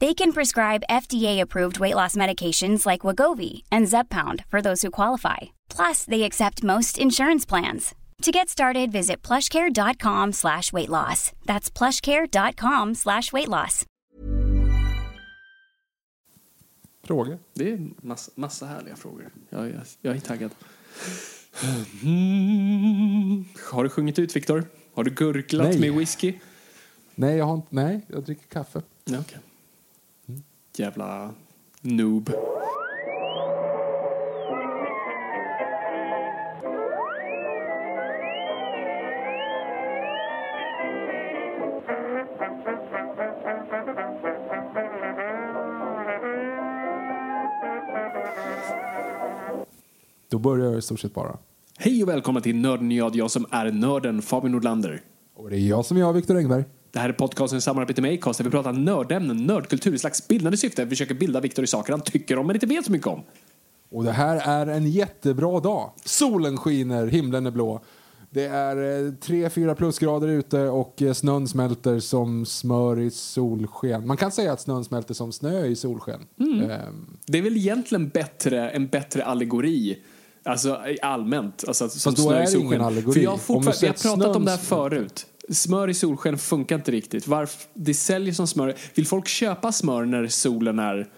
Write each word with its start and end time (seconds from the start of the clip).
They 0.00 0.14
can 0.14 0.32
prescribe 0.32 0.84
FDA-approved 0.88 1.80
weight 1.80 1.94
loss 1.96 2.14
medications 2.16 2.86
like 2.86 3.00
Wagovi 3.06 3.62
and 3.72 3.88
Zepbound 3.88 4.44
for 4.48 4.62
those 4.62 4.82
who 4.82 4.90
qualify. 4.90 5.36
Plus, 5.76 6.04
they 6.04 6.22
accept 6.22 6.62
most 6.62 6.98
insurance 6.98 7.44
plans. 7.48 7.94
To 8.22 8.30
get 8.30 8.48
started, 8.48 8.92
visit 8.92 9.22
plushcare.com 9.22 10.32
slash 10.32 10.72
weight 10.72 10.88
loss. 10.88 11.32
That's 11.46 11.70
plushcare.com 11.70 12.94
slash 12.94 13.32
weight 13.32 13.48
loss. 13.48 13.84
Frågor? 17.04 17.38
Det 17.54 17.72
är 17.72 17.90
massa, 18.02 18.32
massa 18.34 18.66
härliga 18.66 18.96
frågor. 18.96 19.30
Jag, 19.50 19.66
jag, 19.70 19.82
jag 20.02 20.16
är 20.16 20.20
taggad. 20.20 20.50
Mm. 22.02 23.44
Har 23.70 23.84
du 23.84 23.90
sjungit 23.90 24.18
ut, 24.18 24.36
Viktor? 24.36 24.64
Har 24.94 25.04
du 25.04 25.10
gurglat 25.10 25.68
Nej. 25.68 25.80
med 25.80 25.92
whisky? 25.98 26.34
Nej, 27.14 27.36
jag 27.36 27.44
har 27.44 27.54
inte, 27.54 27.68
nej, 27.70 28.00
jag 28.08 28.24
dricker 28.24 28.46
kaffe. 28.46 28.82
Ja, 29.04 29.18
okej. 29.20 29.38
Jävla 30.78 31.34
noob. 31.80 32.30
Då 50.30 50.38
börjar 50.38 50.66
jag 50.66 50.78
i 50.78 50.82
stort 50.82 51.00
sett 51.00 51.14
bara. 51.14 51.38
Hej 51.78 52.02
och 52.02 52.08
välkomna 52.08 52.40
till 52.40 52.56
Nörden 52.56 52.90
jag, 52.90 53.16
jag 53.16 53.30
som 53.30 53.46
är 53.50 53.72
nörden 53.72 54.22
Fabian 54.22 54.52
Nordlander. 54.52 55.02
Och 55.34 55.50
det 55.50 55.56
är 55.56 55.68
jag 55.68 55.84
som 55.84 55.96
är 55.96 56.00
jag, 56.00 56.12
Viktor 56.12 56.36
Engberg. 56.36 56.64
Det 56.98 57.02
här 57.02 57.08
är 57.08 57.12
podcasten 57.12 57.58
i 57.58 57.60
samarbete 57.60 58.02
med 58.02 58.14
Acast 58.14 58.38
där 58.38 58.44
vi 58.44 58.50
pratar 58.50 58.72
nördämnen, 58.72 59.36
nördkultur 59.46 59.94
i 59.94 59.98
slags 59.98 60.28
bildande 60.28 60.56
syfte. 60.56 60.84
Vi 60.84 60.90
försöker 60.90 61.14
bilda 61.14 61.40
Viktor 61.40 61.64
i 61.64 61.66
saker 61.66 61.92
han 61.92 62.00
tycker 62.00 62.38
om 62.38 62.46
men 62.46 62.56
inte 62.56 62.66
vet 62.66 62.84
så 62.84 62.92
mycket 62.92 63.06
om. 63.06 63.22
Och 63.90 64.04
det 64.04 64.12
här 64.12 64.36
är 64.36 64.66
en 64.66 64.90
jättebra 64.90 65.60
dag. 65.60 65.90
Solen 66.04 66.56
skiner, 66.56 67.06
himlen 67.06 67.46
är 67.46 67.50
blå. 67.50 67.80
Det 68.30 68.44
är 68.44 68.76
3-4 68.76 69.74
plusgrader 69.74 70.28
ute 70.28 70.60
och 70.60 71.02
eh, 71.02 71.12
snön 71.12 71.48
smälter 71.48 72.00
som 72.00 72.46
smör 72.46 73.00
i 73.00 73.10
solsken. 73.10 74.06
Man 74.06 74.16
kan 74.16 74.32
säga 74.32 74.52
att 74.52 74.60
snön 74.60 74.84
smälter 74.84 75.14
som 75.14 75.32
snö 75.32 75.66
i 75.66 75.76
solsken. 75.76 76.20
Ehm, 76.40 77.16
Det 77.26 77.38
är 77.38 77.42
väl 77.42 77.56
egentligen 77.56 78.08
bättre, 78.08 78.70
en 78.70 78.86
bättre 78.86 79.24
allegori. 79.24 79.98
Alltså 80.42 80.80
allmänt. 81.02 81.64
Alltså, 81.68 81.88
som 81.88 82.12
Fast 82.12 82.24
då 82.24 82.30
snö 82.30 82.38
är 82.38 82.46
det 82.46 82.58
ingen 82.58 82.80
allegori. 82.80 83.14
För 83.14 83.20
jag 83.20 83.40
fortfarande, 83.40 83.78
vi 83.80 83.86
har 83.86 84.16
pratat 84.16 84.36
om 84.36 84.44
det 84.44 84.50
här 84.50 84.58
förut. 84.58 85.26
Smör 85.50 85.88
i 85.90 85.94
solsken 85.94 86.38
funkar 86.38 86.76
inte 86.76 86.90
riktigt. 86.90 87.26
Varför, 87.26 87.62
det 87.74 87.94
säljer 87.94 88.34
som 88.34 88.46
smör. 88.46 88.74
Vill 88.94 89.06
folk 89.06 89.28
köpa 89.28 89.72
smör 89.72 90.04
när 90.04 90.26
solen 90.26 90.78
är... 90.78 91.08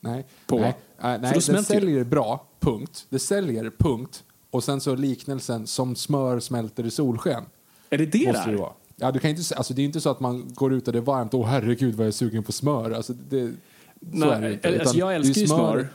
nej, 0.00 0.26
På. 0.46 0.58
nej, 0.60 0.74
För 1.00 1.18
nej 1.18 1.32
det 1.34 1.62
säljer 1.64 2.04
bra, 2.04 2.46
punkt. 2.60 3.06
Det 3.08 3.18
säljer, 3.18 3.72
punkt. 3.78 4.24
Och 4.50 4.64
sen 4.64 4.80
så 4.80 4.94
liknelsen 4.94 5.66
som 5.66 5.96
smör 5.96 6.40
smälter 6.40 6.86
i 6.86 6.90
solsken. 6.90 7.44
Är 7.90 7.98
det 7.98 8.06
det 8.06 8.26
måste 8.26 8.44
där? 8.44 8.52
det 8.52 8.58
vara. 8.58 8.72
Ja, 8.96 9.10
du 9.12 9.18
kan 9.18 9.30
inte, 9.30 9.54
alltså, 9.56 9.74
det 9.74 9.82
är 9.82 9.84
inte 9.84 10.00
så 10.00 10.10
att 10.10 10.20
man 10.20 10.54
går 10.54 10.72
ut 10.72 10.86
och 10.86 10.92
det 10.92 10.98
är 10.98 11.02
varmt. 11.02 11.34
Åh 11.34 11.46
herregud 11.46 11.94
vad 11.94 12.06
jag 12.06 12.08
är 12.08 12.12
sugen 12.12 12.42
på 12.42 12.52
smör. 12.52 12.90
Alltså, 12.90 13.12
det, 13.12 13.52
så 14.12 14.30
är 14.30 14.34
det 14.34 14.40
Nej, 14.40 14.52
inte. 14.52 14.80
alltså 14.80 14.96
jag 14.96 15.14
älskar 15.14 15.40
ju 15.40 15.46
smör. 15.46 15.88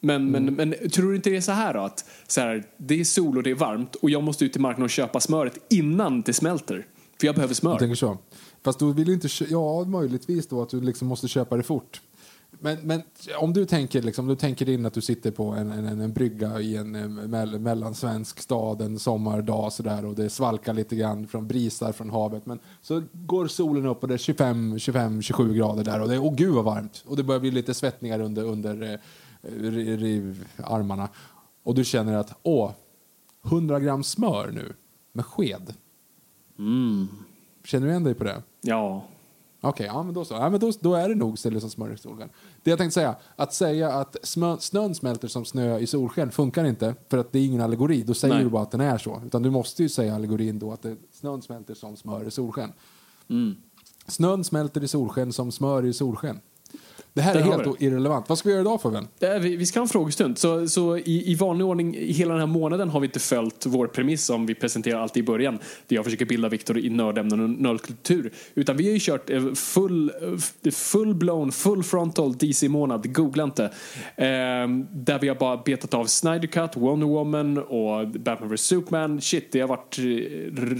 Men, 0.00 0.30
men, 0.30 0.48
Mm. 0.48 0.54
men 0.70 0.90
tror 0.90 1.10
du 1.10 1.16
inte 1.16 1.30
det 1.30 1.36
är 1.36 1.40
så 1.40 1.52
här 1.52 1.74
då? 1.74 1.80
Att 1.80 2.04
så 2.26 2.40
här, 2.40 2.64
det 2.76 3.00
är 3.00 3.04
sol 3.04 3.36
och 3.36 3.42
det 3.42 3.50
är 3.50 3.54
varmt 3.54 3.94
och 3.94 4.10
jag 4.10 4.22
måste 4.22 4.44
ut 4.44 4.52
till 4.52 4.60
marknaden 4.60 4.84
och 4.84 4.90
köpa 4.90 5.20
smöret 5.20 5.58
innan 5.70 6.22
det 6.22 6.32
smälter. 6.32 6.86
För 7.20 7.26
jag 7.26 7.34
behöver 7.34 7.54
smör. 7.54 7.70
Jag 7.70 7.78
tänker 7.78 7.94
så. 7.94 8.18
Fast 8.62 8.78
du 8.78 8.92
vill 8.92 9.10
inte, 9.10 9.28
ja 9.50 9.84
möjligtvis 9.84 10.48
då 10.48 10.62
att 10.62 10.68
du 10.68 10.80
liksom 10.80 11.08
måste 11.08 11.28
köpa 11.28 11.56
det 11.56 11.62
fort. 11.62 12.00
Men, 12.50 12.78
men 12.82 13.02
om 13.38 13.52
du 13.52 13.66
tänker, 13.66 14.02
liksom, 14.02 14.26
du 14.26 14.36
tänker 14.36 14.68
in 14.68 14.86
att 14.86 14.92
du 14.92 15.00
sitter 15.00 15.30
på 15.30 15.44
en, 15.44 15.70
en, 15.70 16.00
en 16.00 16.12
brygga 16.12 16.60
i 16.60 16.76
en 16.76 16.94
en 16.94 17.14
mell, 17.14 17.58
mellansvensk 17.58 18.40
stad 18.40 18.82
en 18.82 18.98
sommardag 18.98 19.72
sådär 19.72 20.04
och 20.04 20.14
det 20.14 20.30
svalkar 20.30 20.74
lite 20.74 20.96
grann 20.96 21.26
från 21.26 21.46
brisar 21.46 21.92
från 21.92 22.10
havet. 22.10 22.46
Men 22.46 22.58
så 22.82 23.02
går 23.12 23.46
solen 23.46 23.86
upp 23.86 24.02
och 24.02 24.08
det 24.08 24.14
är 24.14 24.18
25, 24.18 24.78
25 24.78 25.22
27 25.22 25.54
grader 25.54 25.84
där 25.84 26.00
och 26.00 26.08
det 26.08 26.14
är, 26.14 26.24
åh 26.24 26.34
gud 26.34 26.54
vad 26.54 26.64
varmt. 26.64 27.04
Och 27.06 27.16
det 27.16 27.22
börjar 27.22 27.40
bli 27.40 27.50
lite 27.50 27.74
svettningar 27.74 28.20
under, 28.20 28.44
under 28.44 28.82
eh, 28.82 28.98
riv, 29.50 30.00
riv, 30.00 30.48
armarna. 30.56 31.08
Och 31.62 31.74
du 31.74 31.84
känner 31.84 32.16
att, 32.16 32.38
åh, 32.42 32.72
100 33.44 33.80
gram 33.80 34.04
smör 34.04 34.50
nu 34.54 34.72
med 35.12 35.26
sked. 35.26 35.74
Känner 37.64 37.86
du 37.86 37.90
igen 37.90 38.04
dig 38.04 38.14
på 38.14 38.24
det? 38.24 38.42
Ja. 38.60 39.04
Okej, 39.60 39.86
ja, 39.86 40.02
men 40.02 40.14
då 40.14 40.24
så. 40.24 40.34
Ja, 40.34 40.50
men 40.50 40.60
då, 40.60 40.72
då 40.80 40.94
är 40.94 41.08
det 41.08 41.14
nog 41.14 41.38
ställe 41.38 41.60
som 41.60 41.70
smör 41.70 41.92
i 41.92 41.98
solsken. 41.98 42.28
Det 42.62 42.70
jag 42.70 42.78
tänkte 42.78 42.94
säga, 42.94 43.14
att 43.36 43.54
säga 43.54 43.92
att 43.92 44.16
smö, 44.22 44.56
snön 44.58 44.94
smälter 44.94 45.28
som 45.28 45.44
snö 45.44 45.78
i 45.78 45.86
solsken 45.86 46.30
funkar 46.30 46.64
inte 46.64 46.94
för 47.08 47.18
att 47.18 47.32
det 47.32 47.38
är 47.38 47.44
ingen 47.44 47.60
allegori. 47.60 48.02
Då 48.02 48.14
säger 48.14 48.34
Nej. 48.34 48.44
du 48.44 48.50
bara 48.50 48.62
att 48.62 48.70
den 48.70 48.80
är 48.80 48.98
så. 48.98 49.22
Utan 49.26 49.42
du 49.42 49.50
måste 49.50 49.82
ju 49.82 49.88
säga 49.88 50.14
allegorin 50.14 50.58
då 50.58 50.72
att 50.72 50.82
det, 50.82 50.96
snön 51.12 51.42
smälter 51.42 51.74
som 51.74 51.96
smör 51.96 52.28
i 52.28 52.30
solsken. 52.30 52.72
Mm. 53.28 53.56
Snön 54.06 54.44
smälter 54.44 54.84
i 54.84 54.88
solsken 54.88 55.32
som 55.32 55.52
smör 55.52 55.86
i 55.86 55.92
solsken. 55.92 56.40
Det 57.12 57.20
här 57.20 57.34
Där 57.34 57.40
är 57.40 57.44
helt 57.44 57.82
irrelevant. 57.82 58.28
Vad 58.28 58.38
ska 58.38 58.48
vi 58.48 58.52
göra 58.54 58.60
idag? 58.60 59.06
Det 59.18 59.26
är, 59.26 59.40
vi, 59.40 59.56
vi 59.56 59.66
ska 59.66 59.80
ha 59.80 59.84
en 59.84 59.88
frågestund. 59.88 60.38
Så, 60.38 60.68
så 60.68 60.96
i, 60.96 61.32
i 61.32 61.34
vanlig 61.34 61.66
ordning, 61.66 61.96
i 61.96 62.12
hela 62.12 62.32
den 62.32 62.40
här 62.40 62.46
månaden 62.46 62.88
har 62.88 63.00
vi 63.00 63.06
inte 63.06 63.20
följt 63.20 63.66
vår 63.66 63.86
premiss 63.86 64.24
som 64.24 64.46
vi 64.46 64.54
presenterar 64.54 65.00
alltid 65.00 65.22
i 65.22 65.26
början. 65.26 65.58
Där 65.86 65.96
jag 65.96 66.04
försöker 66.04 66.24
bilda 66.24 66.48
Viktor 66.48 66.78
i 66.78 66.90
nördämnen 66.90 67.40
och 67.40 67.50
nördkultur. 67.50 68.32
Utan 68.54 68.76
vi 68.76 68.84
har 68.84 68.92
ju 68.92 68.98
kört 69.00 69.30
eh, 69.30 69.52
full, 69.52 70.12
eh, 70.64 70.70
full 70.70 71.14
blown, 71.14 71.52
full 71.52 71.82
frontal 71.82 72.36
DC-månad. 72.36 73.14
Googla 73.14 73.44
inte. 73.44 73.70
Ehm, 74.16 74.86
där 74.90 75.18
vi 75.18 75.28
har 75.28 75.36
bara 75.36 75.56
betat 75.56 75.94
av 75.94 76.04
Snyder 76.04 76.46
Cut, 76.46 76.76
Wonder 76.76 77.06
Woman 77.06 77.58
och 77.58 78.08
Batman 78.08 78.54
vs 78.54 78.60
Superman. 78.60 79.20
Shit, 79.20 79.52
det 79.52 79.60
har 79.60 79.68
varit 79.68 79.98
eh, 79.98 80.02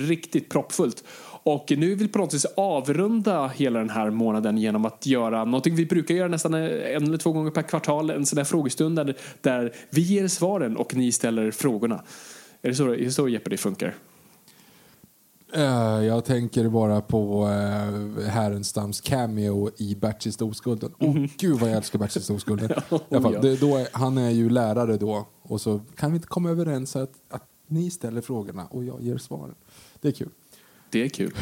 riktigt 0.08 0.48
proppfullt. 0.48 1.04
Och 1.42 1.72
nu 1.76 1.88
vill 1.88 1.98
vi 1.98 2.08
på 2.08 2.18
något 2.18 2.34
vis 2.34 2.46
avrunda 2.56 3.46
hela 3.48 3.78
den 3.78 3.90
här 3.90 4.10
månaden 4.10 4.58
genom 4.58 4.84
att 4.84 5.06
göra 5.06 5.44
någonting 5.44 5.74
vi 5.74 5.86
brukar 5.86 6.14
göra 6.14 6.28
nästan 6.28 6.54
en 6.54 6.62
eller 7.04 7.18
två 7.18 7.32
gånger 7.32 7.50
per 7.50 7.62
kvartal, 7.62 8.10
en 8.10 8.26
sån 8.26 8.36
där 8.36 8.44
frågestund 8.44 8.96
där, 8.96 9.16
där 9.40 9.74
vi 9.90 10.00
ger 10.00 10.28
svaren 10.28 10.76
och 10.76 10.94
ni 10.94 11.12
ställer 11.12 11.50
frågorna. 11.50 12.02
Är 12.62 12.68
det 12.68 12.74
så, 12.74 12.88
är 12.88 12.96
det 12.96 13.10
så 13.10 13.28
Jeopardy 13.28 13.56
funkar? 13.56 13.94
Eh, 15.52 16.04
jag 16.04 16.24
tänker 16.24 16.68
bara 16.68 17.00
på 17.00 17.44
uh, 17.44 18.26
Härenstams 18.26 19.00
cameo 19.00 19.70
i 19.76 19.94
Bertil 19.94 20.32
Oskulden. 20.40 20.92
Åh 20.98 21.16
gud 21.38 21.58
vad 21.58 21.70
jag 21.70 21.76
älskar 21.76 21.98
Bertil 21.98 22.36
Oskulden. 22.36 22.70
Alla 23.10 23.22
fall, 23.22 23.34
ja. 23.34 23.40
det, 23.40 23.60
då 23.60 23.76
är, 23.76 23.88
han 23.92 24.18
är 24.18 24.30
ju 24.30 24.50
lärare 24.50 24.96
då 24.96 25.26
och 25.42 25.60
så 25.60 25.80
kan 25.96 26.12
vi 26.12 26.16
inte 26.16 26.28
komma 26.28 26.50
överens 26.50 26.96
att, 26.96 27.12
att 27.28 27.44
ni 27.66 27.90
ställer 27.90 28.20
frågorna 28.20 28.66
och 28.70 28.84
jag 28.84 29.02
ger 29.02 29.18
svaren. 29.18 29.54
Det 30.00 30.08
är 30.08 30.12
kul. 30.12 30.30
Det 30.90 31.04
är 31.04 31.08
kul. 31.08 31.32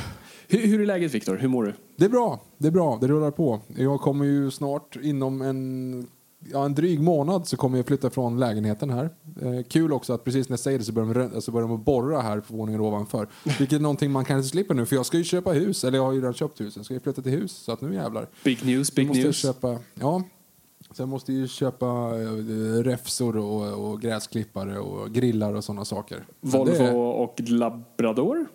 Hur, 0.48 0.58
hur 0.66 0.80
är 0.80 0.86
läget 0.86 1.14
Viktor? 1.14 1.36
Hur 1.36 1.48
mår 1.48 1.64
du? 1.64 1.72
Det 1.96 2.04
är 2.04 2.08
bra, 2.08 2.40
det 2.58 2.66
är 2.66 2.72
bra, 2.72 2.98
det 3.00 3.08
rullar 3.08 3.30
på. 3.30 3.60
Jag 3.76 4.00
kommer 4.00 4.24
ju 4.24 4.50
snart 4.50 4.96
inom 5.02 5.42
en, 5.42 6.06
ja, 6.52 6.64
en 6.64 6.74
dryg 6.74 7.00
månad 7.00 7.48
så 7.48 7.56
kommer 7.56 7.76
jag 7.78 7.86
flytta 7.86 8.10
från 8.10 8.40
lägenheten 8.40 8.90
här. 8.90 9.10
Eh, 9.42 9.62
kul 9.68 9.92
också 9.92 10.12
att 10.12 10.24
precis 10.24 10.48
när 10.48 10.52
jag 10.52 10.60
säger 10.60 10.78
det 10.78 10.84
så 10.84 10.92
börjar 10.92 11.30
de, 11.34 11.42
så 11.42 11.50
börjar 11.52 11.68
de 11.68 11.82
borra 11.84 12.20
här 12.20 12.40
på 12.40 12.56
våningen 12.56 12.80
ovanför. 12.80 13.28
Vilket 13.58 13.72
är 13.72 13.80
någonting 13.82 14.10
man 14.10 14.24
kanske 14.24 14.50
slipper 14.50 14.74
nu 14.74 14.86
för 14.86 14.96
jag 14.96 15.06
ska 15.06 15.16
ju 15.18 15.24
köpa 15.24 15.50
hus, 15.52 15.84
eller 15.84 15.98
jag 15.98 16.04
har 16.04 16.12
ju 16.12 16.18
redan 16.20 16.34
köpt 16.34 16.60
hus. 16.60 16.76
Jag 16.76 16.84
ska 16.84 16.94
ju 16.94 17.00
flytta 17.00 17.22
till 17.22 17.32
hus 17.32 17.52
så 17.52 17.72
att 17.72 17.80
nu 17.80 17.94
jävlar. 17.94 18.28
Big 18.44 18.66
news, 18.66 18.94
big 18.94 19.06
måste 19.06 19.20
jag 19.20 19.24
news. 19.26 19.36
köpa, 19.42 19.78
ja. 19.94 20.22
Jag 20.96 21.08
måste 21.08 21.32
ju 21.32 21.48
köpa 21.48 21.86
äh, 21.86 22.82
räfsor 22.82 23.36
och, 23.36 23.90
och 23.90 24.00
gräsklippare 24.00 24.78
och 24.78 25.10
grillar 25.12 25.54
och 25.54 25.64
sådana 25.64 25.84
saker. 25.84 26.24
Volvo 26.40 26.72
det- 26.72 26.92
och 26.94 27.40
Labrador? 27.40 28.46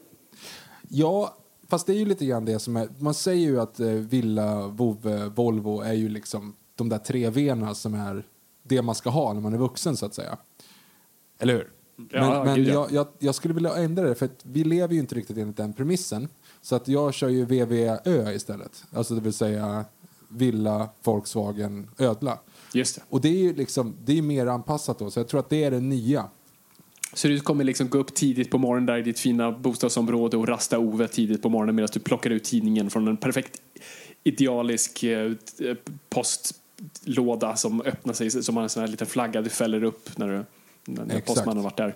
Ja, 0.90 1.38
fast 1.68 1.88
det 1.88 1.94
är 1.94 1.98
ju 1.98 2.06
lite 2.06 2.26
grann 2.26 2.46
det 2.46 2.60
som 2.60 2.78
är, 2.78 2.90
man 3.00 3.14
säger 3.14 3.48
ju 3.48 3.60
att 3.60 3.80
eh, 3.80 3.88
Villa, 3.88 4.68
Vove, 4.68 5.26
Volvo 5.26 5.82
är 5.82 5.94
ju 5.94 6.10
liksom 6.10 6.56
de 6.76 6.90
där 6.90 6.98
tre 6.98 7.30
V'na 7.30 7.74
som 7.74 7.94
är 7.94 8.26
det 8.64 8.82
man 8.82 8.96
ska 8.96 9.10
ha 9.10 9.34
när 9.34 9.42
man 9.42 9.54
är 9.54 9.58
vuxen 9.58 9.98
så 9.98 10.06
att 10.06 10.14
säga. 10.14 10.38
Eller 11.40 11.54
hur? 11.54 11.72
Ja, 12.12 12.30
men 12.30 12.46
men 12.46 12.56
gud, 12.56 12.68
ja. 12.68 12.74
jag, 12.74 12.92
jag, 12.92 13.08
jag 13.20 13.36
skulle 13.36 13.54
vilja 13.54 13.76
ändra 13.76 14.04
det 14.04 14.16
för 14.16 14.26
att 14.26 14.40
vi 14.44 14.64
lever 14.64 14.94
ju 14.94 15.00
inte 15.00 15.16
riktigt 15.16 15.38
enligt 15.38 15.58
den 15.58 15.74
premissen. 15.74 16.28
Så 16.62 16.76
att 16.76 16.88
jag 16.88 17.14
kör 17.14 17.30
ju 17.30 17.46
VVÖ 17.46 18.34
istället. 18.34 18.84
Alltså 18.92 19.16
det 19.16 19.22
vill 19.22 19.34
säga 19.34 19.86
Villa, 20.30 20.90
Volkswagen, 21.04 21.90
Ödla. 21.98 22.40
Just 22.74 22.96
det. 22.96 23.02
Och 23.10 23.22
det 23.22 23.30
är 23.30 23.42
ju 23.42 23.54
liksom, 23.54 23.96
det 24.06 24.18
är 24.18 24.22
mer 24.22 24.48
anpassat 24.48 25.00
då, 25.00 25.12
så 25.12 25.20
jag 25.20 25.28
tror 25.28 25.40
att 25.40 25.50
det 25.50 25.64
är 25.64 25.72
det 25.72 25.80
nya. 25.80 26.30
Så 27.14 27.28
du 27.28 27.40
kommer 27.40 27.64
liksom 27.64 27.90
gå 27.90 27.98
upp 27.98 28.14
tidigt 28.14 28.52
på 28.52 28.58
morgonen 28.58 28.86
där 28.86 28.98
i 28.98 29.02
ditt 29.02 29.20
fina 29.20 29.52
bostadsområde 29.52 30.38
och 30.38 30.48
rasta 30.48 30.80
Ove 30.80 31.08
tidigt 31.08 31.42
på 31.42 31.50
morgonen 31.50 31.76
medan 31.76 31.90
du 31.94 32.00
plockar 32.00 32.30
ut 32.30 32.44
tidningen 32.44 32.90
från 32.90 33.08
en 33.08 33.18
perfekt 33.18 33.62
idealisk 34.24 35.04
eh, 35.04 35.32
postlåda 36.10 37.56
som 37.56 37.82
öppnar 37.82 38.14
sig 38.14 38.32
som 38.32 38.56
har 38.56 38.64
en 38.64 38.70
sån 38.70 38.82
här 38.82 38.88
liten 38.88 39.08
flagga 39.08 39.42
du 39.42 39.50
fäller 39.50 39.84
upp 39.84 40.18
när, 40.18 40.28
du, 40.28 40.46
när 40.86 41.06
Exakt. 41.06 41.28
postmannen 41.28 41.58
har 41.58 41.64
varit 41.64 41.78
där. 41.78 41.96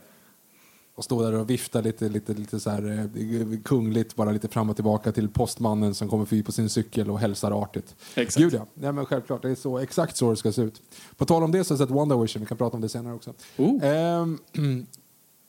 Och 0.96 1.04
stå 1.04 1.22
där 1.22 1.34
och 1.34 1.50
vifta 1.50 1.82
lite, 1.82 2.10
lite, 2.10 2.34
lite 2.34 2.60
så 2.60 2.70
här 2.70 3.10
eh, 3.12 3.60
kungligt, 3.64 4.16
bara 4.16 4.32
lite 4.32 4.48
fram 4.48 4.70
och 4.70 4.76
tillbaka 4.76 5.12
till 5.12 5.30
postmannen 5.30 5.96
som 5.96 6.10
kommer 6.10 6.26
förbi 6.26 6.44
på 6.44 6.52
sin 6.52 6.70
cykel 6.70 7.10
och 7.10 7.20
hälsar 7.20 7.64
artigt. 7.64 7.96
Exakt. 8.16 8.44
Gud 8.44 8.54
ja, 8.54 8.66
Nej, 8.74 8.92
men 8.92 9.06
självklart, 9.06 9.42
det 9.42 9.50
är 9.50 9.56
så, 9.56 9.78
exakt 9.78 10.18
så 10.18 10.30
det 10.30 10.38
ska 10.38 10.52
se 10.52 10.62
ut. 10.62 10.82
På 11.18 11.26
tal 11.26 11.44
om 11.44 11.52
det 11.52 11.64
så 11.64 11.74
har 11.74 11.80
jag 11.80 11.88
sett 11.88 11.96
Wonder 11.96 12.18
Vision, 12.18 12.42
vi 12.42 12.46
kan 12.46 12.58
prata 12.58 12.76
om 12.76 12.82
det 12.82 12.90
senare 12.90 13.14
också. 13.14 13.34
Oh. 13.58 13.84
Ehm, 13.84 14.40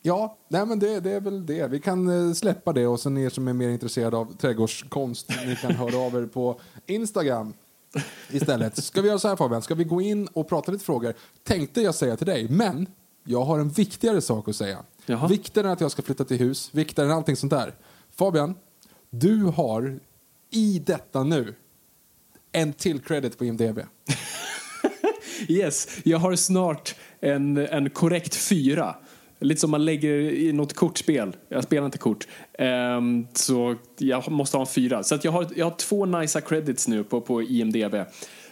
ja, 0.09 0.37
nej 0.49 0.67
men 0.67 0.79
det, 0.79 1.01
det 1.01 1.11
är 1.11 1.21
väl 1.21 1.47
det. 1.47 1.67
Vi 1.67 1.81
kan 1.81 2.29
eh, 2.29 2.33
släppa 2.33 2.73
det 2.73 2.87
och 2.87 3.01
sen 3.01 3.15
ni 3.15 3.31
som 3.31 3.49
är 3.49 3.53
mer 3.53 3.69
intresserade 3.69 4.17
av 4.17 4.37
trädgårdskonst, 4.37 5.31
ni 5.47 5.57
kan 5.57 5.75
höra 5.75 5.97
av 5.97 6.15
er 6.15 6.27
på 6.27 6.61
Instagram 6.87 7.55
istället. 8.31 8.85
Ska 8.85 9.03
vi 9.03 9.09
göra 9.09 9.19
så 9.19 9.29
här 9.29 9.37
Fabian, 9.37 9.63
ska 9.63 9.75
vi 9.75 9.85
gå 9.85 10.01
in 10.01 10.27
och 10.27 10.49
prata 10.49 10.73
lite 10.73 10.85
frågor? 10.85 11.15
Tänkte 11.45 11.81
jag 11.81 11.95
säga 11.95 12.17
till 12.17 12.27
dig, 12.27 12.49
men 12.49 12.87
jag 13.25 13.45
har 13.45 13.59
en 13.59 13.69
viktigare 13.69 14.21
sak 14.21 14.49
att 14.49 14.57
säga. 14.57 14.79
Jaha. 15.07 15.29
Viktigare 15.29 15.67
än 15.67 15.73
att 15.73 15.81
jag 15.81 15.91
ska 15.91 16.03
flytta 16.03 16.25
till 16.25 16.39
hus, 16.39 16.71
viktigare 16.73 17.11
än 17.11 17.17
allting 17.17 17.37
sånt 17.37 17.51
där. 17.51 17.75
Fabian, 18.15 18.55
du 19.11 19.43
har 19.43 20.01
i 20.51 20.79
detta 20.79 21.23
nu 21.23 21.55
en 22.53 22.73
till 22.73 23.01
credit 23.01 23.39
på 23.39 23.45
IMDB. 23.45 23.79
Yes, 25.49 25.89
jag 26.05 26.19
har 26.19 26.37
snart 26.37 26.95
en, 27.21 27.57
en 27.57 27.91
korrekt 27.91 28.35
fyra. 28.35 28.97
Lite 29.41 29.61
som 29.61 29.71
man 29.71 29.85
lägger 29.85 30.13
i 30.19 30.53
något 30.53 30.73
kortspel. 30.73 31.37
Jag 31.49 31.65
spelar 31.65 31.85
inte 31.85 31.99
kort. 31.99 32.27
Um, 32.59 33.27
så 33.35 33.77
jag 33.99 34.31
måste 34.31 34.57
ha 34.57 34.63
en 34.63 34.73
fyra. 34.73 35.03
Så 35.03 35.15
att 35.15 35.25
jag, 35.25 35.33
har, 35.33 35.47
jag 35.57 35.67
har 35.67 35.77
två 35.77 36.07
nice 36.07 36.41
credits 36.41 36.89
nu 36.89 37.05
på, 37.05 37.21
på 37.21 37.43
IMDB. 37.43 37.95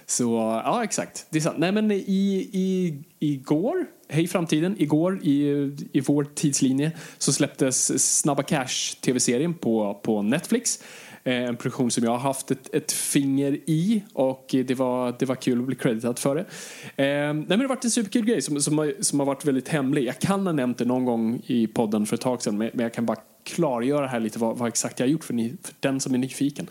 Så 0.06 0.22
ja, 0.64 0.84
exakt. 0.84 1.26
Det 1.30 1.38
är 1.38 1.42
sant. 1.42 1.58
Nej, 1.58 1.72
men 1.72 1.90
i, 1.90 2.48
i, 2.52 2.94
igår, 3.18 3.86
hej 4.08 4.26
framtiden, 4.26 4.76
igår 4.78 5.20
i, 5.22 5.70
i 5.92 6.00
vår 6.00 6.26
tidslinje 6.34 6.92
så 7.18 7.32
släpptes 7.32 8.04
Snabba 8.18 8.42
Cash 8.42 9.00
tv-serien 9.00 9.54
på, 9.54 10.00
på 10.02 10.22
Netflix. 10.22 10.82
Eh, 11.26 11.44
en 11.44 11.56
produktion 11.56 11.90
som 11.90 12.04
jag 12.04 12.10
har 12.10 12.18
haft 12.18 12.50
ett, 12.50 12.74
ett 12.74 12.92
finger 12.92 13.52
i 13.52 14.02
och 14.12 14.46
det 14.50 14.74
var, 14.74 15.16
det 15.18 15.26
var 15.26 15.34
kul 15.34 15.58
att 15.58 15.66
bli 15.66 15.76
creditad 15.76 16.18
för 16.18 16.34
det. 16.34 16.40
Eh, 16.40 17.06
nej 17.06 17.34
men 17.34 17.48
det 17.48 17.56
har 17.56 17.68
varit 17.68 17.84
en 17.84 17.90
superkul 17.90 18.24
grej 18.24 18.42
som, 18.42 18.60
som, 18.60 18.78
har, 18.78 18.94
som 19.00 19.20
har 19.20 19.26
varit 19.26 19.44
väldigt 19.44 19.68
hemlig. 19.68 20.04
Jag 20.04 20.18
kan 20.18 20.46
ha 20.46 20.52
nämnt 20.52 20.78
det 20.78 20.84
någon 20.84 21.04
gång 21.04 21.42
i 21.46 21.66
podden 21.66 22.06
för 22.06 22.14
ett 22.14 22.20
tag 22.20 22.42
sedan 22.42 22.58
men, 22.58 22.70
men 22.74 22.82
jag 22.82 22.94
kan 22.94 23.06
bara 23.06 23.18
klargöra 23.44 24.06
här 24.06 24.20
lite 24.20 24.38
vad, 24.38 24.58
vad 24.58 24.68
exakt 24.68 25.00
jag 25.00 25.06
har 25.06 25.10
gjort 25.10 25.24
för, 25.24 25.34
ni, 25.34 25.56
för 25.62 25.74
den 25.80 26.00
som 26.00 26.14
är 26.14 26.18
nyfiken. 26.18 26.66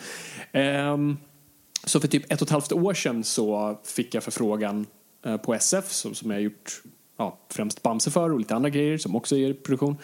Eh, 0.51 0.97
så 1.83 1.99
för 1.99 2.07
typ 2.07 2.31
ett 2.31 2.41
och 2.41 2.47
ett 2.47 2.51
halvt 2.51 2.71
år 2.71 2.93
sedan 2.93 3.23
så 3.23 3.79
fick 3.83 4.15
jag 4.15 4.23
förfrågan 4.23 4.85
eh, 5.25 5.37
på 5.37 5.53
SF 5.53 5.91
som, 5.91 6.13
som 6.15 6.31
jag 6.31 6.37
har 6.37 6.41
gjort 6.43 6.81
ja, 7.17 7.39
främst 7.51 7.83
Bamse 7.83 8.11
för 8.11 8.31
och 8.31 8.39
lite 8.39 8.55
andra 8.55 8.69
grejer 8.69 8.97
som 8.97 9.15
också 9.15 9.37
är 9.37 9.49
i 9.49 9.53
produktion. 9.53 9.97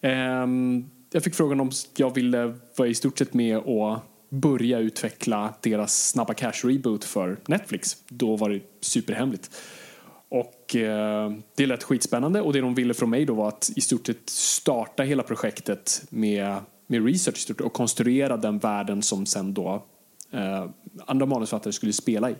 Ehm, 0.00 0.90
jag 1.12 1.24
fick 1.24 1.34
frågan 1.34 1.60
om 1.60 1.70
jag 1.96 2.14
ville 2.14 2.54
vara 2.76 2.88
i 2.88 2.94
stort 2.94 3.18
sett 3.18 3.34
med 3.34 3.58
och 3.58 3.98
börja 4.28 4.78
utveckla 4.78 5.54
deras 5.60 6.08
Snabba 6.08 6.34
Cash-reboot 6.34 7.04
för 7.04 7.36
Netflix. 7.46 7.96
Då 8.08 8.36
var 8.36 8.50
det 8.50 8.60
superhemligt. 8.80 9.50
Och 10.28 10.76
eh, 10.76 11.32
det 11.54 11.66
lät 11.66 11.82
skitspännande 11.82 12.40
och 12.40 12.52
det 12.52 12.60
de 12.60 12.74
ville 12.74 12.94
från 12.94 13.10
mig 13.10 13.24
då 13.24 13.34
var 13.34 13.48
att 13.48 13.70
i 13.76 13.80
stort 13.80 14.06
sett 14.06 14.30
starta 14.30 15.02
hela 15.02 15.22
projektet 15.22 16.04
med, 16.10 16.56
med 16.86 17.06
research 17.06 17.60
och 17.60 17.72
konstruera 17.72 18.36
den 18.36 18.58
världen 18.58 19.02
som 19.02 19.26
sen 19.26 19.54
då 19.54 19.84
eh, 20.30 20.66
andra 21.06 21.26
manusförfattare 21.26 21.72
skulle 21.72 21.92
spela 21.92 22.30
i. 22.30 22.34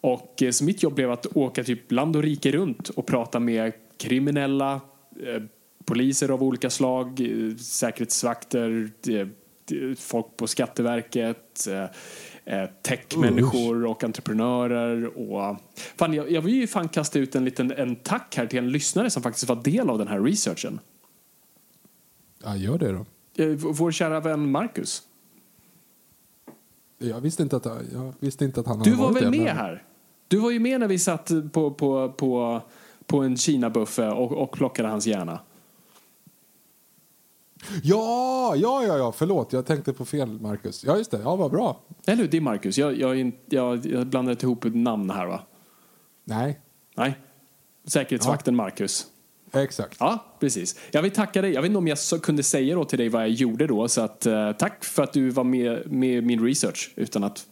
Och 0.00 0.42
eh, 0.42 0.50
så 0.50 0.64
mitt 0.64 0.82
jobb 0.82 0.94
blev 0.94 1.10
att 1.10 1.36
åka 1.36 1.64
typ 1.64 1.92
land 1.92 2.16
och 2.16 2.22
rike 2.22 2.52
runt 2.52 2.88
och 2.88 3.06
prata 3.06 3.40
med 3.40 3.72
kriminella, 3.96 4.80
eh, 5.26 5.42
poliser 5.84 6.28
av 6.28 6.42
olika 6.42 6.70
slag, 6.70 7.20
eh, 7.20 7.56
säkerhetsvakter, 7.56 8.90
eh, 9.08 9.26
folk 9.98 10.26
på 10.36 10.46
Skatteverket, 10.46 11.66
eh, 12.44 12.64
techmänniskor 12.82 13.86
och 13.86 14.04
entreprenörer. 14.04 15.18
Och, 15.18 15.56
fan, 15.96 16.14
jag, 16.14 16.30
jag 16.30 16.42
vill 16.42 16.54
ju 16.54 16.66
fan 16.66 16.88
kasta 16.88 17.18
ut 17.18 17.34
en 17.34 17.44
liten 17.44 17.70
en 17.72 17.96
tack 17.96 18.36
här 18.36 18.46
till 18.46 18.58
en 18.58 18.70
lyssnare 18.70 19.10
som 19.10 19.22
faktiskt 19.22 19.48
var 19.48 19.62
del 19.62 19.90
av 19.90 19.98
den 19.98 20.08
här 20.08 20.20
researchen. 20.20 20.80
Ja, 22.44 22.56
gör 22.56 22.78
det 22.78 22.92
då. 22.92 23.04
Vår 23.56 23.92
kära 23.92 24.20
vän 24.20 24.50
Marcus. 24.50 25.02
Jag 26.98 27.20
visste 27.20 27.42
inte 27.42 27.56
att, 27.56 27.64
jag 27.92 28.14
visste 28.20 28.44
inte 28.44 28.60
att 28.60 28.66
han 28.66 28.82
Du 28.82 28.90
var 28.94 29.12
väl 29.12 29.30
med 29.30 29.40
men- 29.40 29.56
här? 29.56 29.82
Du 30.28 30.38
var 30.38 30.50
ju 30.50 30.58
med 30.58 30.80
när 30.80 30.88
vi 30.88 30.98
satt 30.98 31.30
på, 31.52 31.70
på, 31.70 32.12
på, 32.12 32.62
på 33.06 33.22
en 33.22 33.36
Kina-buffe 33.36 34.08
och, 34.10 34.32
och 34.32 34.52
plockade 34.52 34.88
hans 34.88 35.06
hjärna. 35.06 35.38
Ja, 37.82 38.54
ja, 38.56 38.84
ja, 38.86 38.98
ja, 38.98 39.12
förlåt. 39.12 39.52
Jag 39.52 39.66
tänkte 39.66 39.92
på 39.92 40.04
fel, 40.04 40.40
Marcus. 40.40 40.84
Ja, 40.84 40.96
just 40.96 41.10
det. 41.10 41.20
Ja, 41.24 41.36
vad 41.36 41.50
bra. 41.50 41.80
Eller 42.06 42.22
hur? 42.22 42.28
Det 42.28 42.36
är 42.36 42.40
Marcus. 42.40 42.78
Jag, 42.78 42.98
jag, 42.98 43.32
jag, 43.46 43.86
jag 43.86 44.06
blandade 44.06 44.42
ihop 44.42 44.64
ett 44.64 44.74
namn 44.74 45.10
här 45.10 45.26
va? 45.26 45.40
Nej, 46.24 46.60
Nej. 46.96 47.18
Säkerhetsvakten 47.86 48.56
Marcus. 48.56 49.06
exakt. 49.52 49.96
Ja, 50.00 50.24
precis. 50.40 50.80
Jag 50.90 51.02
vill 51.02 51.10
tacka 51.10 51.42
dig. 51.42 51.52
Jag 51.52 51.62
vet 51.62 51.68
inte 51.68 51.78
om 51.78 51.88
jag 51.88 51.98
så, 51.98 52.18
kunde 52.18 52.42
säga 52.42 52.74
då 52.74 52.84
till 52.84 52.98
dig 52.98 53.08
vad 53.08 53.22
jag 53.22 53.30
gjorde 53.30 53.66
då. 53.66 53.88
Så 53.88 54.00
att, 54.00 54.26
eh, 54.26 54.52
tack 54.52 54.84
för 54.84 55.02
att 55.02 55.12
du 55.12 55.30
var 55.30 55.44
med 55.44 55.92
med 55.92 56.24
min 56.24 56.44
research 56.44 56.92
utan 56.96 57.24
att 57.24 57.46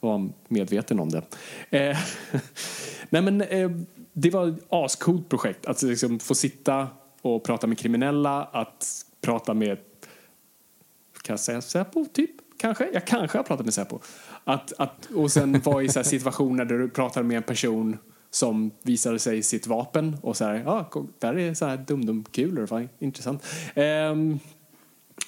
vara 0.00 0.28
medveten 0.48 1.00
om 1.00 1.08
det. 1.08 1.22
Eh, 1.70 1.98
nej 3.10 3.22
men 3.22 3.40
eh, 3.40 3.70
det 4.12 4.30
var 4.30 4.48
ett 4.48 4.64
ascoolt 4.68 5.28
projekt. 5.28 5.66
Att 5.66 5.82
liksom 5.82 6.18
få 6.18 6.34
sitta 6.34 6.88
och 7.22 7.44
prata 7.44 7.66
med 7.66 7.78
kriminella, 7.78 8.44
att 8.44 9.06
prata 9.22 9.54
med 9.54 9.78
kan 11.22 11.32
jag 11.32 11.40
säga 11.40 11.60
Säpo, 11.60 12.04
typ? 12.12 12.30
Kanske? 12.58 12.88
Jag 12.92 13.06
kanske 13.06 13.38
har 13.38 13.42
pratat 13.42 13.66
med 13.66 13.74
Säpo. 13.74 13.98
Att, 14.44 14.72
att, 14.78 15.06
och 15.14 15.32
sen 15.32 15.60
vara 15.60 15.82
i 15.82 15.88
så 15.88 15.98
här 15.98 16.04
situationer 16.04 16.64
där 16.64 16.78
du 16.78 16.88
pratar 16.88 17.22
med 17.22 17.36
en 17.36 17.42
person 17.42 17.98
som 18.30 18.70
visade 18.82 19.18
sig 19.18 19.42
sitt 19.42 19.66
vapen 19.66 20.16
och 20.22 20.36
så 20.36 20.44
här, 20.44 20.54
ja, 20.54 20.90
ah, 20.92 21.06
där 21.18 21.38
är 21.38 21.54
så 21.54 21.66
här 21.66 21.76
dum-dum-kulor, 21.76 22.66
fan, 22.66 22.88
intressant. 22.98 23.44
Um, 23.76 24.38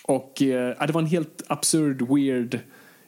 och 0.05 0.43
uh, 0.43 0.87
det 0.87 0.93
var 0.93 1.01
en 1.01 1.07
helt 1.07 1.43
absurd, 1.47 2.03
weird 2.03 2.59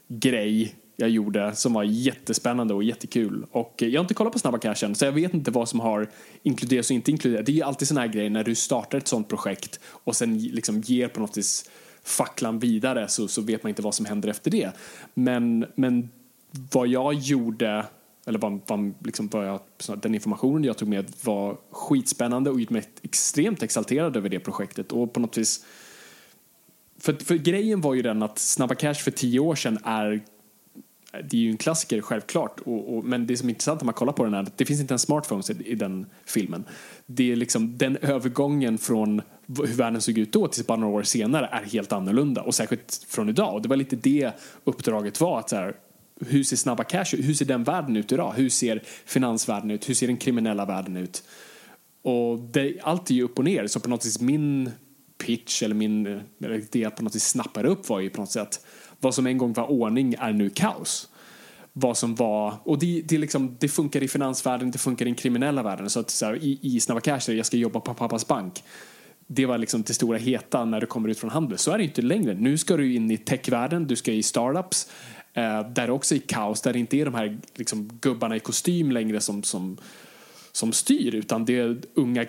grej 0.09 0.75
jag 0.97 1.11
gjorde 1.11 1.55
som 1.55 1.73
var 1.73 1.83
jättespännande 1.83 2.75
och 2.75 2.85
jättekul. 2.85 3.47
Och 3.51 3.83
eh, 3.83 3.89
jag 3.89 4.01
har 4.01 4.05
inte 4.05 4.15
kollat 4.15 4.33
på 4.33 4.39
Snabba 4.39 4.59
Cashen 4.59 4.95
så 4.95 5.05
jag 5.05 5.13
vet 5.13 5.35
inte 5.35 5.51
vad 5.51 5.69
som 5.69 5.81
har 5.81 6.11
inkluderats 6.43 6.91
och 6.91 6.95
inte 6.95 7.11
inkluderats. 7.11 7.47
Det 7.47 7.53
är 7.53 7.57
ju 7.57 7.63
alltid 7.63 7.89
sådana 7.89 8.01
här 8.01 8.13
grejer 8.13 8.31
när 8.31 8.45
du 8.45 8.55
startar 8.55 8.99
ett 8.99 9.09
sådant 9.09 9.29
projekt 9.29 9.81
och 9.85 10.17
sen 10.17 10.39
liksom 10.39 10.81
ger 10.81 11.09
på 11.09 11.21
något 11.21 11.37
vis 11.37 11.71
facklan 12.05 12.59
vidare 12.59 13.09
så, 13.09 13.29
så 13.29 13.43
vet 13.43 13.63
man 13.63 13.71
inte 13.71 13.83
vad 13.83 13.95
som 13.95 14.07
händer 14.07 14.29
efter 14.29 14.51
det. 14.51 14.71
Men, 15.15 15.67
men 15.75 16.11
vad 16.73 16.89
jag 16.89 17.15
gjorde 17.15 17.87
eller 18.27 18.39
vad, 18.39 18.61
vad, 18.67 18.95
liksom 19.05 19.29
vad 19.29 19.47
jag, 19.47 19.61
den 19.99 20.15
informationen 20.15 20.65
jag 20.65 20.79
tog 20.79 20.89
med 20.89 21.13
var 21.25 21.57
skitspännande 21.71 22.51
och 22.51 22.61
gjorde 22.61 22.73
mig 22.73 22.85
extremt 23.03 23.63
exalterad 23.63 24.17
över 24.17 24.29
det 24.29 24.41
projektet 24.41 24.93
och 24.93 25.13
på 25.13 25.21
något 25.21 25.39
vis 25.39 25.65
för, 26.99 27.13
för 27.25 27.35
grejen 27.35 27.81
var 27.81 27.95
ju 27.95 28.03
den 28.03 28.23
att 28.23 28.39
Snabba 28.39 28.75
Cash 28.75 28.95
för 28.95 29.11
tio 29.11 29.41
år 29.41 29.55
sedan 29.55 29.79
är 29.85 30.25
det 31.23 31.37
är 31.37 31.41
ju 31.41 31.51
en 31.51 31.57
klassiker 31.57 32.01
självklart 32.01 32.61
och, 32.61 32.97
och, 32.97 33.05
men 33.05 33.27
det 33.27 33.37
som 33.37 33.49
är 33.49 33.51
intressant 33.51 33.81
när 33.81 33.85
man 33.85 33.95
kollar 33.95 34.13
på 34.13 34.25
den 34.25 34.35
är 34.35 34.43
att 34.43 34.59
det 34.59 34.65
finns 34.65 34.81
inte 34.81 34.95
en 34.95 34.99
smartphones 34.99 35.51
i, 35.51 35.55
i 35.65 35.75
den 35.75 36.07
filmen. 36.27 36.65
Det 37.07 37.33
är 37.33 37.37
liksom 37.37 37.79
den 37.79 37.97
övergången 37.97 38.79
från 38.79 39.23
hur 39.47 39.77
världen 39.77 40.01
såg 40.01 40.19
ut 40.19 40.33
då 40.33 40.49
tills 40.49 40.67
bara 40.67 40.79
några 40.79 40.99
år 40.99 41.03
senare 41.03 41.47
är 41.47 41.65
helt 41.65 41.93
annorlunda 41.93 42.43
och 42.43 42.55
särskilt 42.55 43.07
från 43.09 43.29
idag. 43.29 43.55
Och 43.55 43.63
det 43.63 43.69
var 43.69 43.77
lite 43.77 43.97
det 43.97 44.33
uppdraget 44.65 45.21
var 45.21 45.39
att 45.39 45.51
så 45.51 45.57
här, 45.57 45.77
hur 46.21 46.45
ser 46.45 46.57
Snabba 46.57 46.85
Cash 46.85 47.15
ut? 47.15 47.25
Hur 47.25 47.35
ser 47.35 47.45
den 47.45 47.65
världen 47.65 47.97
ut 47.97 48.13
idag? 48.13 48.33
Hur 48.37 48.49
ser 48.49 48.83
finansvärlden 49.05 49.71
ut? 49.71 49.89
Hur 49.89 49.95
ser 49.95 50.07
den 50.07 50.17
kriminella 50.17 50.65
världen 50.65 50.97
ut? 50.97 51.23
Och 52.03 52.39
det, 52.39 52.81
allt 52.83 53.11
är 53.11 53.15
ju 53.15 53.23
upp 53.23 53.39
och 53.39 53.45
ner 53.45 53.67
så 53.67 53.81
på 53.81 53.89
något 53.89 54.07
vis 54.07 54.21
min 54.21 54.71
pitch 55.19 55.63
eller 55.63 55.75
min 55.75 56.07
eller 56.41 56.63
det 56.71 56.85
att 56.85 56.97
på 56.97 57.03
något 57.03 57.13
sätt 57.13 57.23
snappade 57.23 57.69
upp 57.69 57.89
var 57.89 58.01
ju 58.01 58.11
på 58.11 58.21
något 58.21 58.31
sätt 58.31 58.67
vad 59.01 59.15
som 59.15 59.27
en 59.27 59.39
gång 59.39 59.53
var 59.53 59.71
ordning 59.71 60.15
är 60.19 60.33
nu 60.33 60.51
kaos. 60.51 61.09
Vad 61.73 61.99
som 61.99 62.15
var, 62.15 62.55
och 62.65 62.79
det, 62.79 63.03
det, 63.05 63.19
liksom, 63.19 63.57
det 63.61 63.69
funkar 63.69 64.03
i 64.03 64.09
finansvärlden, 64.09 64.71
det 64.71 64.79
funkar 64.79 65.07
i 65.07 65.09
den 65.09 65.15
kriminella 65.15 65.63
världen. 65.63 65.91
Så 65.91 66.01
att 66.01 66.11
så 66.11 66.27
här, 66.27 66.45
i, 66.45 66.59
i 66.63 66.81
Snabba 66.81 67.01
Cash, 67.01 67.33
jag 67.33 67.47
ska 67.47 67.57
jobba 67.57 67.81
på 67.81 67.95
pappas 67.95 68.27
bank. 68.27 68.65
Det 69.27 69.47
var 69.47 69.59
liksom 69.59 69.83
det 69.83 69.95
stora 69.95 70.19
heta 70.19 70.65
när 70.65 70.81
du 70.81 70.87
kommer 70.87 71.09
ut 71.09 71.19
från 71.19 71.31
handel. 71.31 71.59
Så 71.59 71.71
är 71.71 71.79
det 71.79 71.85
inte 71.85 72.03
längre. 72.03 72.35
Nu 72.35 72.59
ska 72.59 72.77
du 72.77 72.95
in 72.95 73.11
i 73.11 73.17
techvärlden, 73.17 73.87
du 73.87 73.97
ska 73.97 74.13
i 74.13 74.23
startups. 74.23 74.91
Eh, 75.35 75.69
där 75.69 75.87
det 75.87 75.93
också 75.93 76.15
är 76.15 76.19
kaos, 76.19 76.63
där 76.63 76.73
det 76.73 76.79
inte 76.79 76.97
är 76.97 77.05
de 77.05 77.15
här 77.15 77.39
liksom, 77.55 77.91
gubbarna 78.01 78.37
i 78.37 78.41
kostym 78.41 78.93
längre 78.93 79.21
som, 79.21 79.43
som 79.43 79.79
som 80.57 80.73
styr 80.73 81.15
utan 81.15 81.45
det 81.45 81.59
är 81.59 81.79
unga 81.95 82.27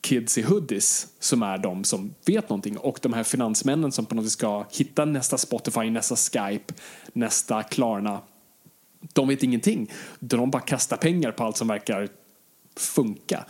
kids 0.00 0.38
i 0.38 0.42
hoodies 0.42 1.06
som 1.18 1.42
är 1.42 1.58
de 1.58 1.84
som 1.84 2.14
vet 2.26 2.48
någonting 2.48 2.78
och 2.78 2.98
de 3.02 3.12
här 3.12 3.22
finansmännen 3.22 3.92
som 3.92 4.06
på 4.06 4.14
något 4.14 4.24
sätt 4.24 4.32
ska 4.32 4.64
hitta 4.70 5.04
nästa 5.04 5.38
Spotify, 5.38 5.90
nästa 5.90 6.16
Skype, 6.16 6.74
nästa 7.12 7.62
Klarna. 7.62 8.20
De 9.12 9.28
vet 9.28 9.42
ingenting. 9.42 9.90
De 10.18 10.50
bara 10.50 10.62
kastar 10.62 10.96
pengar 10.96 11.32
på 11.32 11.44
allt 11.44 11.56
som 11.56 11.68
verkar 11.68 12.08
funka. 12.76 13.44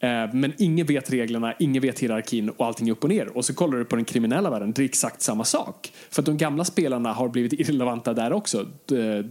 Eh, 0.00 0.32
men 0.32 0.52
ingen 0.58 0.86
vet 0.86 1.10
reglerna, 1.10 1.54
ingen 1.58 1.82
vet 1.82 2.00
hierarkin 2.00 2.50
och 2.50 2.66
allting 2.66 2.88
är 2.88 2.92
upp 2.92 3.04
och 3.04 3.10
ner. 3.10 3.36
Och 3.36 3.44
så 3.44 3.54
kollar 3.54 3.78
du 3.78 3.84
på 3.84 3.96
den 3.96 4.04
kriminella 4.04 4.50
världen, 4.50 4.72
det 4.72 4.82
är 4.82 4.84
exakt 4.84 5.22
samma 5.22 5.44
sak. 5.44 5.92
För 6.10 6.22
att 6.22 6.26
de 6.26 6.36
gamla 6.36 6.64
spelarna 6.64 7.12
har 7.12 7.28
blivit 7.28 7.52
irrelevanta 7.52 8.14
där 8.14 8.32
också. 8.32 8.66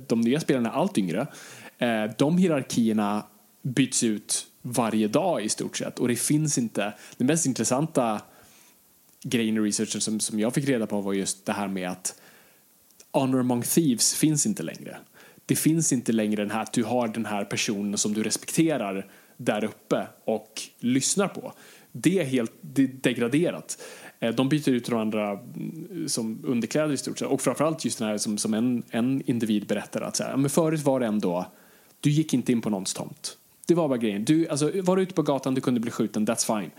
De 0.08 0.22
nya 0.22 0.40
spelarna 0.40 0.70
är 0.70 0.74
allt 0.74 0.98
yngre. 0.98 1.28
Eh, 1.78 2.04
de 2.18 2.38
hierarkierna 2.38 3.24
byts 3.62 4.04
ut 4.04 4.46
varje 4.62 5.08
dag 5.08 5.44
i 5.44 5.50
stort 5.50 5.78
sett 5.78 6.00
och 6.00 6.08
det 6.08 6.16
finns 6.16 6.58
inte, 6.58 6.94
den 7.18 7.28
mest 7.28 7.46
intressanta 7.46 8.22
grejen 9.24 9.58
i 9.58 9.60
researchen 9.60 10.02
som, 10.02 10.20
som 10.20 10.40
jag 10.40 10.54
fick 10.54 10.70
reda 10.70 10.88
på 10.88 11.02
var 11.02 11.14
just 11.14 11.46
det 11.46 11.54
här 11.54 11.68
med 11.68 11.90
att 11.90 12.22
honor 13.12 13.40
among 13.40 13.62
thieves 13.62 14.14
finns 14.14 14.46
inte 14.46 14.64
längre. 14.64 14.98
Det 15.46 15.56
finns 15.56 15.94
inte 15.94 16.12
längre 16.12 16.42
den 16.42 16.52
här 16.52 16.62
att 16.62 16.74
du 16.74 16.84
har 16.84 17.08
den 17.08 17.26
här 17.26 17.46
personen 17.46 17.98
som 17.98 18.14
du 18.14 18.24
respekterar 18.24 19.12
där 19.38 19.64
uppe 19.64 20.08
och 20.26 20.62
lyssnar 20.80 21.28
på. 21.28 21.54
Det 21.92 22.20
är 22.20 22.26
helt 22.26 22.52
det 22.62 22.84
är 22.84 22.88
degraderat. 22.88 23.82
Eh, 24.20 24.36
de 24.36 24.50
byter 24.50 24.70
ut 24.70 24.90
varandra 24.90 25.30
andra 25.30 25.44
mm, 25.56 26.10
som 26.10 26.40
underkläder 26.46 26.94
i 26.94 26.98
stort 26.98 27.20
sett 27.20 27.28
och 27.28 27.42
framförallt 27.42 27.86
just 27.86 28.00
den 28.00 28.08
här 28.08 28.18
som, 28.18 28.38
som 28.38 28.54
en, 28.54 28.84
en 28.90 29.22
individ 29.26 29.68
berättar 29.68 30.02
att 30.02 30.16
så 30.16 30.24
här, 30.24 30.38
men 30.38 30.50
förut 30.50 30.82
var 30.82 31.00
det 31.00 31.06
ändå, 31.06 31.46
du 32.00 32.10
gick 32.10 32.34
inte 32.34 32.52
in 32.52 32.62
på 32.62 32.70
någons 32.70 32.94
tomt. 32.94 33.38
Det 33.70 33.76
var 33.76 33.88
bara 33.88 33.98
grejen. 33.98 34.26
Du, 34.26 34.48
alltså, 34.48 34.72
var 34.82 34.96
du 34.96 35.02
ute 35.02 35.14
på 35.14 35.22
gatan, 35.22 35.56
du 35.56 35.62
kunde 35.62 35.80
bli 35.80 35.92
skjuten, 35.92 36.28
that's 36.28 36.60
fine. 36.60 36.72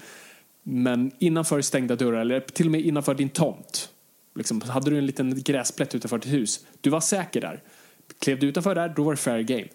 Men 0.62 1.10
innanför 1.18 1.60
stängda 1.60 1.96
dörrar, 1.96 2.20
eller 2.20 2.40
till 2.40 2.66
och 2.66 2.72
med 2.72 2.80
innanför 2.80 3.14
din 3.14 3.28
tomt. 3.28 3.90
Liksom, 4.34 4.60
hade 4.60 4.90
du 4.90 4.98
en 4.98 5.06
liten 5.06 5.42
gräsplätt 5.42 5.94
utanför 5.94 6.18
ditt 6.18 6.32
hus, 6.32 6.66
du 6.80 6.90
var 6.90 7.00
säker 7.00 7.40
där. 7.40 7.62
Klev 8.20 8.38
du 8.38 8.46
utanför 8.46 8.74
där, 8.74 8.92
då 8.96 9.02
var 9.02 9.12
det 9.12 9.16
fair 9.16 9.42
game. 9.42 9.68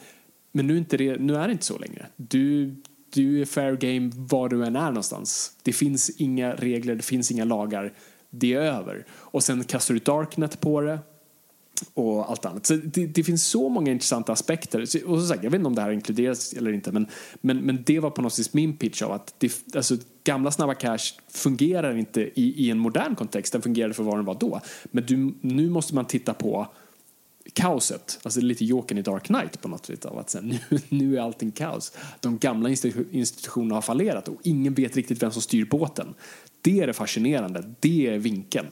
Men 0.52 0.68
nu 0.68 0.74
är, 0.74 0.78
inte 0.78 0.98
det, 0.98 1.18
nu 1.18 1.36
är 1.36 1.48
det 1.48 1.52
inte 1.52 1.66
så 1.66 1.78
längre. 1.78 2.06
Du, 2.16 2.76
du 3.14 3.42
är 3.42 3.46
fair 3.46 3.76
game 3.76 4.12
var 4.16 4.50
du 4.50 4.66
än 4.66 4.76
är 4.76 4.88
någonstans. 4.88 5.52
Det 5.64 5.74
finns 5.74 6.10
inga 6.10 6.56
regler, 6.56 6.96
det 6.96 7.06
finns 7.06 7.32
inga 7.32 7.46
lagar. 7.46 7.94
Det 8.30 8.54
är 8.54 8.62
över. 8.62 9.06
Och 9.12 9.44
sen 9.44 9.64
kastar 9.64 9.94
du 9.94 10.00
Darknet 10.00 10.62
på 10.62 10.82
det 10.82 11.00
och 11.94 12.30
allt 12.30 12.46
annat. 12.46 12.66
Så 12.66 12.76
det, 12.76 13.06
det, 13.06 13.24
finns 13.24 13.48
så 13.48 13.70
många 13.70 13.92
intressanta 13.92 14.34
aspekter. 14.34 14.82
Och 14.82 14.90
som 14.90 15.28
sagt, 15.28 15.44
jag 15.44 15.52
vet 15.52 15.60
inte 15.60 15.68
om 15.68 15.76
det 15.76 15.82
här 15.82 15.92
inkluderas 15.92 16.54
eller 16.54 16.72
inte, 16.72 16.92
men, 16.92 17.08
men, 17.42 17.58
men 17.58 17.84
det 17.86 18.00
var 18.00 18.10
på 18.10 18.22
något 18.22 18.34
sätt 18.34 18.54
min 18.54 18.78
pitch 18.78 19.02
av 19.02 19.12
att 19.12 19.34
det, 19.38 19.76
alltså, 19.76 19.98
gamla 20.24 20.52
Snabba 20.52 20.74
Cash 20.74 21.14
fungerar 21.28 21.98
inte 21.98 22.22
i, 22.22 22.66
i 22.66 22.72
en 22.72 22.80
modern 22.80 23.16
kontext, 23.16 23.54
den 23.54 23.62
fungerade 23.62 23.94
för 23.94 24.04
vad 24.04 24.18
den 24.18 24.26
var 24.26 24.38
då. 24.40 24.62
Men 24.84 25.06
du, 25.06 25.34
nu 25.42 25.70
måste 25.70 25.96
man 25.96 26.06
titta 26.06 26.34
på 26.34 26.68
kaoset, 27.54 28.20
alltså 28.24 28.42
lite 28.42 28.66
Jokern 28.66 28.98
i 28.98 29.02
Dark 29.02 29.24
Knight 29.24 29.62
på 29.62 29.68
något 29.68 29.90
vis 29.90 30.06
av 30.06 30.18
att 30.18 30.30
sen, 30.30 30.48
nu, 30.70 30.80
nu 30.90 31.18
är 31.18 31.22
allting 31.22 31.52
kaos. 31.52 31.92
De 32.20 32.38
gamla 32.38 32.70
institutionerna 33.12 33.76
har 33.76 33.82
fallerat 33.82 34.28
och 34.28 34.40
ingen 34.44 34.74
vet 34.74 34.96
riktigt 34.96 35.24
vem 35.24 35.32
som 35.32 35.42
styr 35.42 35.66
båten. 35.66 36.14
Det 36.62 36.80
är 36.80 36.88
det 36.88 36.94
fascinerande, 36.94 37.74
det 37.80 38.08
är 38.08 38.18
vinkeln. 38.18 38.68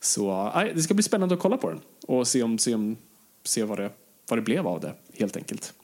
Så 0.00 0.52
det 0.74 0.82
ska 0.82 0.94
bli 0.94 1.02
spännande 1.02 1.34
att 1.34 1.40
kolla 1.40 1.56
på 1.56 1.68
den 1.68 1.80
och 2.08 2.28
se, 2.28 2.42
om, 2.42 2.58
se, 2.58 2.74
om, 2.74 2.96
se 3.44 3.64
vad, 3.64 3.78
det, 3.78 3.90
vad 4.28 4.38
det 4.38 4.42
blev 4.42 4.66
av 4.66 4.80
det, 4.80 4.94
helt 5.18 5.36
enkelt. 5.36 5.74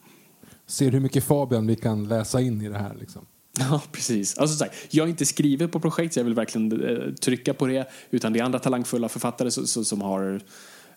Ser 0.67 0.91
hur 0.91 1.01
mycket 1.01 1.25
Fabian 1.25 1.67
vi 1.67 1.77
kan 1.77 2.09
läsa 2.09 2.41
in 2.41 2.63
i 2.63 2.69
det 2.69 2.79
här. 2.79 2.95
Liksom. 2.95 3.27
Ja, 3.59 3.83
precis. 3.93 4.39
Alltså, 4.39 4.57
sagt, 4.57 4.75
jag 4.91 5.05
är 5.05 5.11
inte 5.11 5.27
skriven 5.27 5.69
på 5.69 5.81
projekt, 5.81 6.15
så 6.15 6.21
jag 6.21 6.25
vill 6.25 6.35
verkligen 6.35 6.83
eh, 6.83 7.15
trycka 7.15 7.55
på 7.55 7.67
det. 7.67 7.89
Utan 8.11 8.33
det 8.33 8.39
är 8.39 8.45
andra 8.45 8.59
talangfulla 8.59 9.09
författare 9.09 9.51
så, 9.51 9.67
så, 9.67 9.85
som 9.85 10.01
har 10.01 10.41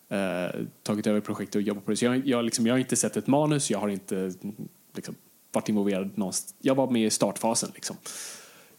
eh, 0.08 0.60
tagit 0.82 1.06
över 1.06 1.20
projektet 1.20 1.54
och 1.54 1.62
jobbat 1.62 1.84
på 1.84 1.90
det. 1.90 1.96
Så 1.96 2.04
jag, 2.04 2.26
jag, 2.26 2.44
liksom, 2.44 2.66
jag 2.66 2.74
har 2.74 2.78
inte 2.78 2.96
sett 2.96 3.16
ett 3.16 3.26
manus, 3.26 3.70
jag 3.70 3.78
har 3.78 3.88
inte 3.88 4.32
liksom, 4.94 5.14
varit 5.52 5.68
involverad 5.68 6.18
någonstans. 6.18 6.54
Jag 6.60 6.74
var 6.74 6.90
med 6.90 7.06
i 7.06 7.10
startfasen. 7.10 7.70
Liksom. 7.74 7.96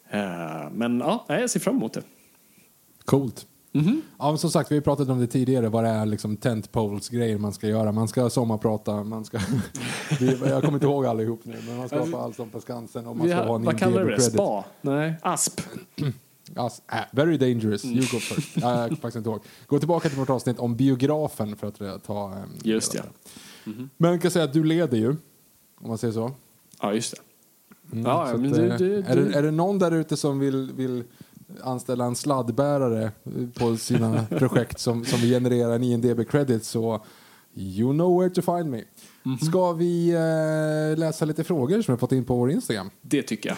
Eh, 0.10 0.70
men 0.72 1.00
ja, 1.00 1.26
jag 1.28 1.50
ser 1.50 1.60
fram 1.60 1.76
emot 1.76 1.94
det. 1.94 2.04
Coolt. 3.06 3.48
Mm 3.80 3.92
-hmm. 3.92 4.02
Ja, 4.20 4.38
som 4.38 4.52
sagt, 4.52 4.72
vi 4.72 4.76
har 4.76 4.82
pratat 4.82 5.10
om 5.10 5.20
det 5.20 5.28
tidigare, 5.28 5.70
vad 5.70 5.84
det 5.84 5.90
är 5.90 6.06
liksom 6.06 6.38
tentpoles-grejer 6.38 7.38
man 7.38 7.54
ska 7.54 7.68
göra. 7.68 7.92
Man 7.92 8.08
ska 8.08 8.30
sommarprata, 8.30 9.04
man 9.04 9.26
ska... 9.26 9.40
jag 10.20 10.62
kommer 10.62 10.74
inte 10.74 10.86
ihåg 10.86 11.06
allihop 11.06 11.42
nu, 11.44 11.58
men 11.68 11.78
man 11.78 11.88
ska 11.88 11.98
alltså, 12.00 12.12
på 12.12 12.18
Allsång 12.18 12.50
på 12.50 12.62
Skansen 12.62 13.08
och 13.08 13.18
man 13.18 13.28
ska 13.28 13.44
ha 13.44 13.56
en 13.56 13.64
Vad 13.64 13.80
kallar 13.80 14.06
du 14.06 14.16
det? 14.16 14.22
Spa? 14.22 14.66
Nej, 14.82 15.16
ASP? 15.22 15.62
As, 16.56 16.82
äh, 16.92 16.98
very 17.12 17.38
dangerous, 17.38 17.86
you 17.86 18.02
go 18.02 18.20
first. 18.20 18.58
jag 18.58 18.90
faktiskt 18.90 19.16
inte 19.16 19.30
ihåg. 19.30 19.42
Gå 19.68 19.80
tillbaka 19.80 20.10
till 20.10 20.18
vårt 20.18 20.30
avsnitt 20.30 20.60
om 20.60 20.76
biografen 20.76 21.56
för 21.56 21.68
att 21.68 22.04
ta... 22.04 22.26
Um, 22.26 22.58
just 22.64 22.94
ja. 22.94 23.02
Mm 23.66 23.80
-hmm. 23.80 23.90
Men 23.98 24.12
jag 24.12 24.22
kan 24.22 24.32
säga 24.32 24.46
att 24.46 24.54
du 24.54 24.64
leder 24.64 24.98
ju, 24.98 25.10
om 25.82 25.88
man 25.88 25.98
säger 25.98 26.14
så. 26.14 26.32
Ja, 26.82 26.94
just 26.94 27.12
det. 27.12 27.22
Mm, 27.92 28.06
ja, 28.06 28.34
men 28.38 28.46
att, 28.46 28.54
du, 28.54 28.78
du, 28.78 28.96
är, 28.96 29.16
du... 29.16 29.30
Det, 29.30 29.38
är 29.38 29.44
det 29.44 29.52
någon 29.52 29.80
där 29.80 29.92
ute 29.92 30.18
som 30.18 30.40
vill, 30.40 30.72
vill 30.76 31.04
anställa 31.62 32.06
en 32.06 32.16
sladdbärare 32.16 33.12
på 33.54 33.78
sina 33.78 34.26
projekt 34.30 34.80
som, 34.80 35.06
som 35.06 35.20
genererar 35.20 35.76
en 35.76 35.84
INDB-credit 35.84 36.64
så 36.64 37.06
you 37.54 37.94
know 37.94 38.20
where 38.20 38.30
to 38.30 38.42
find 38.42 38.72
me. 38.72 38.78
Mm 38.78 39.38
-hmm. 39.38 39.46
Ska 39.46 39.74
vi 39.74 40.10
eh, 40.10 41.00
läsa 41.00 41.26
lite 41.26 41.44
frågor 41.44 41.82
som 41.82 41.96
vi 41.96 42.00
fått 42.00 42.12
in 42.12 42.26
på 42.26 42.36
vår 42.36 42.52
Instagram? 42.52 42.90
Det 43.02 43.24
tycker 43.24 43.50
jag. 43.50 43.58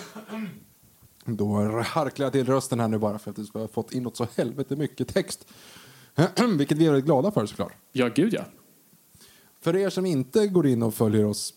Då 1.37 1.81
harklar 1.85 2.25
jag 2.25 2.33
till 2.33 2.45
rösten 2.45 2.79
här 2.79 2.87
nu 2.87 2.97
bara 2.97 3.19
för 3.19 3.29
att 3.29 3.35
du 3.35 3.59
har 3.59 3.67
fått 3.67 3.93
in 3.93 4.03
något 4.03 4.17
så 4.17 4.27
helvete 4.37 4.75
mycket 4.75 5.07
text. 5.07 5.47
Vilket 6.57 6.77
vi 6.77 6.85
är 6.85 6.89
väldigt 6.89 7.05
glada 7.05 7.31
för 7.31 7.45
såklart. 7.45 7.73
Ja, 7.91 8.09
gud 8.15 8.33
ja. 8.33 8.45
För 9.61 9.75
er 9.75 9.89
som 9.89 10.05
inte 10.05 10.47
går 10.47 10.67
in 10.67 10.83
och 10.83 10.93
följer 10.93 11.25
oss 11.25 11.53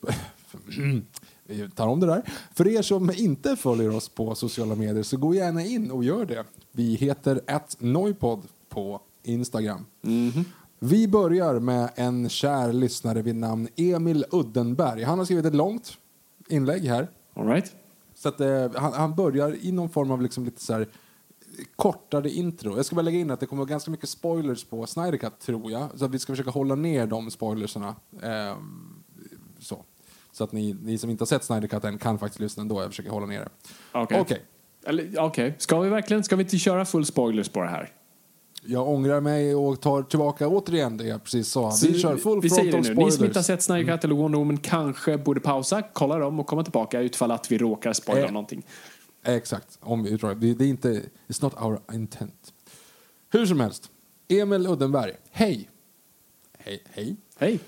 vi 1.46 1.70
tar 1.70 1.88
om 1.88 2.00
det 2.00 2.06
där. 2.06 2.22
För 2.54 2.68
er 2.68 2.82
som 2.82 3.10
inte 3.16 3.56
följer 3.56 3.96
oss 3.96 4.08
på 4.08 4.34
sociala 4.34 4.74
medier 4.74 5.02
så 5.02 5.16
gå 5.16 5.34
gärna 5.34 5.62
in 5.62 5.90
och 5.90 6.04
gör 6.04 6.26
det. 6.26 6.44
Vi 6.72 6.94
heter 6.94 7.40
@noipod 7.78 8.42
på 8.68 9.00
Instagram. 9.22 9.86
Mm 10.02 10.30
-hmm. 10.30 10.44
Vi 10.78 11.08
börjar 11.08 11.60
med 11.60 11.90
en 11.94 12.28
kär 12.28 12.72
lyssnare 12.72 13.22
vid 13.22 13.36
namn 13.36 13.68
Emil 13.76 14.24
Uddenberg. 14.30 15.02
Han 15.02 15.18
har 15.18 15.24
skrivit 15.24 15.44
ett 15.44 15.54
långt 15.54 15.98
inlägg 16.48 16.84
här. 16.84 17.08
All 17.34 17.46
right. 17.46 17.72
Så 18.14 18.28
att, 18.28 18.40
eh, 18.40 18.70
han, 18.74 18.92
han, 18.92 19.14
börjar 19.14 19.56
i 19.60 19.72
någon 19.72 19.88
form 19.88 20.10
av 20.10 20.22
liksom 20.22 20.44
lite 20.44 20.60
så 20.60 20.72
här, 20.72 20.88
kortare 21.76 22.30
intro. 22.30 22.76
Jag 22.76 22.86
ska 22.86 22.96
bara 22.96 23.02
lägga 23.02 23.18
in 23.18 23.30
att 23.30 23.40
det 23.40 23.46
kommer 23.46 23.64
ganska 23.64 23.90
mycket 23.90 24.08
spoilers 24.08 24.64
på 24.64 24.86
Snyder 24.86 25.18
Cut, 25.18 25.38
tror 25.38 25.72
jag. 25.72 25.88
Så 25.98 26.04
att 26.04 26.10
vi 26.10 26.18
ska 26.18 26.32
försöka 26.32 26.50
hålla 26.50 26.74
ner 26.74 27.06
de 27.06 27.30
spoilerserna. 27.30 27.96
Eh, 28.22 28.56
så. 29.58 29.84
Så 30.34 30.44
att 30.44 30.52
ni, 30.52 30.76
ni 30.82 30.98
som 30.98 31.10
inte 31.10 31.22
har 31.22 31.26
sett 31.26 31.44
Snyder 31.44 31.68
Cut 31.68 31.84
än 31.84 31.98
kan 31.98 32.18
faktiskt 32.18 32.40
lyssna 32.40 32.60
ändå. 32.60 32.82
Jag 32.82 32.90
försöker 32.90 33.10
hålla 33.10 33.26
ner 33.26 33.40
det. 33.40 33.48
Okej. 33.92 34.20
Okay. 34.20 34.38
Okay. 34.86 35.18
okay. 35.18 35.52
Ska 35.58 35.80
vi 35.80 35.88
verkligen, 35.88 36.24
ska 36.24 36.36
vi 36.36 36.42
inte 36.42 36.58
köra 36.58 36.84
full 36.84 37.06
spoilers 37.06 37.48
på 37.48 37.60
det 37.60 37.68
här? 37.68 37.92
Jag 38.66 38.88
ångrar 38.88 39.20
mig 39.20 39.54
och 39.54 39.80
tar 39.80 40.02
tillbaka 40.02 40.48
återigen 40.48 40.96
det 40.96 41.04
jag 41.04 41.24
precis 41.24 41.48
sa. 41.48 41.72
Vi, 41.82 41.88
vi 41.88 41.98
kör 41.98 42.16
full 42.16 42.40
vi 42.40 42.50
säger 42.50 42.72
det 42.72 42.78
nu. 42.78 42.84
Spoilers. 42.84 43.04
Ni 43.04 43.16
som 43.16 43.24
inte 43.24 43.38
har 43.38 43.44
sett 43.44 43.62
Snyder 43.62 43.92
Cut 43.92 44.04
eller 44.04 44.14
Wonder 44.14 44.38
Woman 44.38 44.56
kanske 44.56 45.18
borde 45.18 45.40
pausa, 45.40 45.82
kolla 45.82 46.18
dem 46.18 46.40
och 46.40 46.46
komma 46.46 46.62
tillbaka 46.62 47.00
utifall 47.00 47.30
att 47.30 47.52
vi 47.52 47.58
råkar 47.58 47.92
spoila 47.92 48.26
eh, 48.26 48.32
någonting. 48.32 48.66
Exakt. 49.24 49.78
Om 49.80 50.02
vi, 50.02 50.54
det 50.54 50.64
är 50.64 50.68
inte, 50.68 51.02
it's 51.28 51.42
not 51.42 51.54
our 51.62 51.80
intent. 51.92 52.52
Hur 53.30 53.46
som 53.46 53.60
helst. 53.60 53.90
Emil 54.28 54.66
Uddenberg. 54.66 55.12
Hej. 55.30 55.70
Hej. 56.58 56.82
Hej. 56.90 57.16
Hej. 57.38 57.60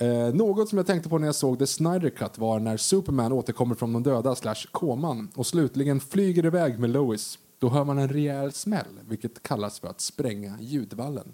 Eh, 0.00 0.34
något 0.34 0.68
som 0.68 0.78
jag 0.78 0.86
tänkte 0.86 1.08
på 1.08 1.18
när 1.18 1.26
jag 1.26 1.34
såg 1.34 1.58
The 1.58 1.66
Snyder 1.66 2.10
Cut 2.10 2.38
var 2.38 2.60
när 2.60 2.76
Superman 2.76 3.32
återkommer 3.32 3.74
från 3.74 3.92
de 3.92 4.02
döda 4.02 4.34
slash 4.34 4.66
koman 4.72 5.30
och 5.34 5.46
slutligen 5.46 6.00
flyger 6.00 6.46
iväg 6.46 6.78
med 6.78 6.90
Lois. 6.90 7.38
Då 7.58 7.68
hör 7.68 7.84
man 7.84 7.98
en 7.98 8.08
rejäl 8.08 8.52
smäll, 8.52 9.00
vilket 9.08 9.42
kallas 9.42 9.80
för 9.80 9.88
att 9.88 10.00
spränga 10.00 10.56
ljudvallen. 10.60 11.32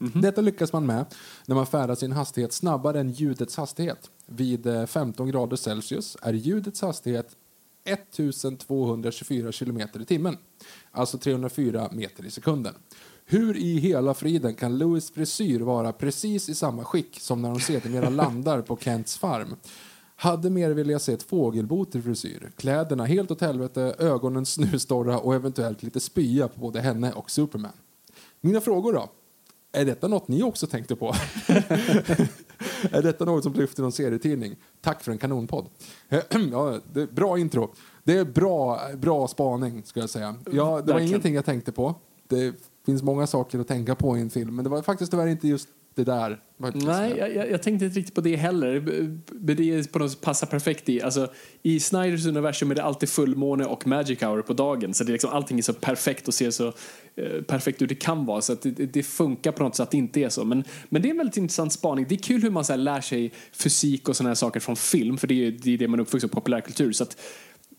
Mm 0.00 0.12
-hmm. 0.12 0.22
Detta 0.22 0.40
lyckas 0.40 0.72
man 0.72 0.86
med 0.86 1.04
när 1.46 1.54
man 1.54 1.66
färdas 1.66 2.02
i 2.02 2.06
en 2.06 2.12
hastighet 2.12 2.52
snabbare 2.52 3.00
än 3.00 3.10
ljudets 3.10 3.56
hastighet. 3.56 4.10
Vid 4.26 4.88
15 4.88 5.26
eh, 5.26 5.32
grader 5.32 5.56
Celsius 5.56 6.16
är 6.22 6.32
ljudets 6.32 6.82
hastighet 6.82 7.36
1224 7.84 9.52
kilometer 9.52 10.00
i 10.00 10.04
timmen, 10.04 10.36
alltså 10.90 11.18
304 11.18 11.88
meter 11.92 12.26
i 12.26 12.30
sekunden. 12.30 12.74
Hur 13.32 13.56
i 13.56 13.78
hela 13.78 14.14
friden 14.14 14.54
kan 14.54 14.78
Louis 14.78 15.10
frisyr 15.10 15.60
vara 15.60 15.92
precis 15.92 16.48
i 16.48 16.54
samma 16.54 16.84
skick 16.84 17.20
som 17.20 17.42
när 17.42 17.48
de 17.48 17.60
sedermera 17.60 18.10
landar 18.10 18.62
på 18.62 18.76
Kents 18.76 19.18
farm? 19.18 19.56
Hade 20.16 20.50
mer 20.50 20.70
velat 20.70 21.02
se 21.02 21.12
ett 21.12 21.22
fågelbo 21.22 21.84
till 21.84 22.02
frisyr. 22.02 22.52
Kläderna 22.56 23.04
helt 23.04 23.30
åt 23.30 23.40
helvete, 23.40 23.94
ögonen 23.98 24.46
snustorra 24.46 25.18
och 25.18 25.34
eventuellt 25.34 25.82
lite 25.82 26.00
spya 26.00 26.48
på 26.48 26.60
både 26.60 26.80
henne 26.80 27.12
och 27.12 27.30
Superman. 27.30 27.72
Mina 28.40 28.60
frågor 28.60 28.92
då? 28.92 29.10
Är 29.72 29.84
detta 29.84 30.08
något 30.08 30.28
ni 30.28 30.42
också 30.42 30.66
tänkte 30.66 30.96
på? 30.96 31.06
är 32.90 33.02
detta 33.02 33.24
något 33.24 33.42
som 33.42 33.52
lyfter 33.52 33.82
någon 33.82 33.92
serietidning? 33.92 34.56
Tack 34.80 35.02
för 35.02 35.12
en 35.12 35.18
kanonpodd. 35.18 35.66
ja, 36.52 36.78
det 36.92 37.12
bra 37.12 37.38
intro. 37.38 37.74
Det 38.04 38.18
är 38.18 38.24
bra, 38.24 38.80
bra 38.96 39.28
spaning, 39.28 39.82
ska 39.84 40.00
jag 40.00 40.10
säga. 40.10 40.34
Ja, 40.44 40.50
det 40.50 40.60
var 40.60 40.76
Verkligen. 40.76 41.08
ingenting 41.08 41.34
jag 41.34 41.44
tänkte 41.44 41.72
på. 41.72 41.94
Det 42.28 42.54
finns 42.86 43.02
många 43.02 43.26
saker 43.26 43.58
att 43.58 43.68
tänka 43.68 43.94
på 43.94 44.18
i 44.18 44.20
en 44.20 44.30
film, 44.30 44.56
men 44.56 44.64
det 44.64 44.70
var 44.70 44.82
faktiskt 44.82 45.10
tyvärr 45.10 45.26
inte 45.26 45.48
just 45.48 45.68
det 45.94 46.04
där. 46.04 46.40
Nej, 46.74 47.16
jag, 47.18 47.50
jag, 47.50 47.62
tänkte 47.62 47.84
inte 47.84 47.98
riktigt 47.98 48.14
på 48.14 48.20
det 48.20 48.36
heller. 48.36 48.80
Men 49.30 49.56
det 49.56 49.70
är 49.70 49.92
på 49.92 49.98
något 49.98 50.10
sätt 50.10 50.20
passar 50.20 50.46
perfekt 50.46 50.88
i. 50.88 51.02
Alltså, 51.02 51.32
I 51.62 51.80
Snyders 51.80 52.26
universum 52.26 52.70
är 52.70 52.74
det 52.74 52.82
alltid 52.82 53.08
fullmåne 53.08 53.64
och 53.64 53.86
magic 53.86 54.22
hour 54.22 54.42
på 54.42 54.52
dagen. 54.52 54.94
Så 54.94 55.04
det 55.04 55.10
är 55.10 55.12
liksom, 55.12 55.30
allting 55.30 55.58
är 55.58 55.62
så 55.62 55.72
perfekt 55.72 56.28
och 56.28 56.34
ser 56.34 56.50
så 56.50 56.66
eh, 57.16 57.42
perfekt 57.46 57.82
ut 57.82 57.88
det 57.88 57.94
kan 57.94 58.26
vara. 58.26 58.40
Så 58.40 58.52
att 58.52 58.62
det, 58.62 58.70
det 58.70 59.02
funkar 59.02 59.52
på 59.52 59.62
något 59.62 59.76
sätt 59.76 59.84
att 59.84 59.90
det 59.90 59.96
inte 59.96 60.20
är 60.20 60.28
så. 60.28 60.44
Men, 60.44 60.64
men 60.88 61.02
det 61.02 61.08
är 61.08 61.10
en 61.10 61.16
väldigt 61.16 61.36
intressant 61.36 61.72
spaning. 61.72 62.06
Det 62.08 62.14
är 62.14 62.22
kul 62.22 62.42
hur 62.42 62.50
man 62.50 62.64
så 62.64 62.72
här, 62.72 62.78
lär 62.78 63.00
sig 63.00 63.32
fysik 63.52 64.08
och 64.08 64.16
sådana 64.16 64.30
här 64.30 64.34
saker 64.34 64.60
från 64.60 64.76
film. 64.76 65.18
För 65.18 65.26
det 65.26 65.46
är 65.46 65.50
det, 65.50 65.74
är 65.74 65.78
det 65.78 65.88
man 65.88 65.98
är 65.98 66.02
uppvuxen 66.02 66.30
på, 66.30 66.34
populärkultur. 66.34 66.92
Så 66.92 67.02
att 67.02 67.16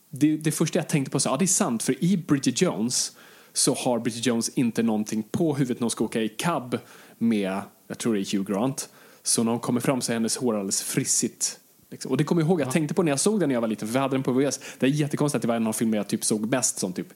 det, 0.10 0.38
det 0.38 0.52
första 0.52 0.80
jag 0.80 0.90
tänkte 0.90 1.12
på 1.12 1.20
så, 1.20 1.30
ja 1.30 1.38
det 1.38 1.46
är 1.46 1.48
sant. 1.48 1.84
För 1.84 2.04
i 2.04 2.18
Bridget 2.18 2.62
Jones 2.62 3.12
så 3.54 3.74
har 3.74 4.00
Bridget 4.00 4.26
Jones 4.26 4.50
inte 4.50 4.84
någonting 4.84 5.24
på 5.24 5.56
huvudet 5.56 5.80
när 5.80 5.86
hon 5.86 5.92
ska 5.92 6.04
åka 6.04 6.22
i 6.22 6.30
cab 6.30 6.78
med, 7.18 7.62
jag 7.88 7.98
tror 7.98 8.14
det 8.14 8.20
är 8.20 8.38
Hugh 8.38 8.52
Grant. 8.52 8.90
Så 9.24 9.44
när 9.44 9.52
hon 9.52 9.60
kommer 9.60 9.82
fram 9.82 10.02
så 10.02 10.12
är 10.12 10.14
hennes 10.14 10.38
hår 10.38 10.54
alldeles 10.54 10.82
frissigt. 10.82 11.60
Liksom. 11.90 12.12
Och 12.12 12.18
det 12.18 12.24
kommer 12.24 12.42
jag 12.42 12.50
ihåg, 12.50 12.62
jag 12.62 12.72
tänkte 12.72 12.94
på 12.94 13.04
när 13.04 13.12
jag 13.12 13.20
såg 13.20 13.40
den 13.40 13.50
när 13.50 13.54
jag 13.54 13.62
var 13.62 13.68
liten, 13.68 13.88
för 13.88 13.94
vi 13.94 14.00
hade 14.00 14.16
den 14.16 14.24
på 14.24 14.32
VHS. 14.32 14.60
Det 14.80 14.86
är 14.86 14.90
jättekonstigt 14.90 15.36
att 15.36 15.42
det 15.42 15.48
var 15.48 15.56
en 15.56 15.68
av 15.68 15.74
filmerna 15.74 15.98
jag 15.98 16.08
typ 16.08 16.26
såg 16.26 16.52
mest 16.52 16.80
som 16.80 16.94
typ 16.94 17.08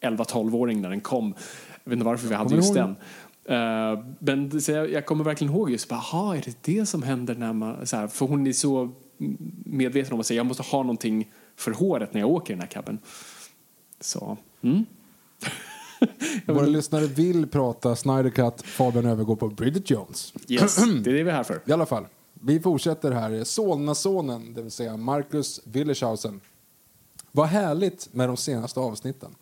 11-12-åring 0.00 0.80
när 0.80 0.90
den 0.90 1.00
kom. 1.00 1.34
Jag 1.84 1.90
vet 1.90 1.92
inte 1.92 2.04
varför 2.04 2.28
vi 2.28 2.34
hade 2.34 2.54
just 2.54 2.74
den. 2.74 2.96
Uh, 3.50 4.04
men 4.18 4.60
så 4.60 4.72
jag, 4.72 4.90
jag 4.92 5.06
kommer 5.06 5.24
verkligen 5.24 5.52
ihåg 5.52 5.70
just, 5.70 5.90
jaha, 5.90 6.36
är 6.36 6.42
det 6.44 6.56
det 6.62 6.86
som 6.86 7.02
händer 7.02 7.34
när 7.34 7.52
man, 7.52 7.86
så 7.86 7.96
här, 7.96 8.08
för 8.08 8.26
hon 8.26 8.46
är 8.46 8.52
så 8.52 8.90
medveten 9.64 10.12
om 10.12 10.20
att 10.20 10.26
säga, 10.26 10.36
jag 10.36 10.46
måste 10.46 10.62
ha 10.62 10.82
någonting 10.82 11.30
för 11.56 11.70
håret 11.70 12.14
när 12.14 12.20
jag 12.20 12.30
åker 12.30 12.52
i 12.52 12.54
den 12.54 12.60
här 12.60 12.68
cabben. 12.68 12.98
Så, 14.00 14.36
mm. 14.62 14.84
Våra 16.46 16.66
lyssnare 16.66 17.06
vill 17.06 17.46
prata 17.46 17.96
Snyder 17.96 18.30
Cut. 18.30 18.62
Fabian 18.62 19.06
övergår 19.06 19.36
på 19.36 19.48
Bridget 19.48 19.90
Jones. 19.90 20.32
Yes, 20.48 20.76
det 21.04 21.10
är 21.10 21.14
det 21.14 21.22
vi 21.22 21.30
är 21.30 21.34
här 21.34 21.42
för. 21.42 21.62
I 21.66 21.72
alla 21.72 21.86
fall, 21.86 22.06
vi 22.34 22.60
fortsätter 22.60 23.10
här. 23.10 23.44
Solnasonen, 23.44 24.54
det 24.54 24.62
vill 24.62 24.70
säga 24.70 24.96
Marcus 24.96 25.60
Willershausen. 25.64 26.40
Vad 27.32 27.46
härligt 27.46 28.14
med 28.14 28.28
de 28.28 28.36
senaste 28.36 28.80
avsnitten. 28.80 29.34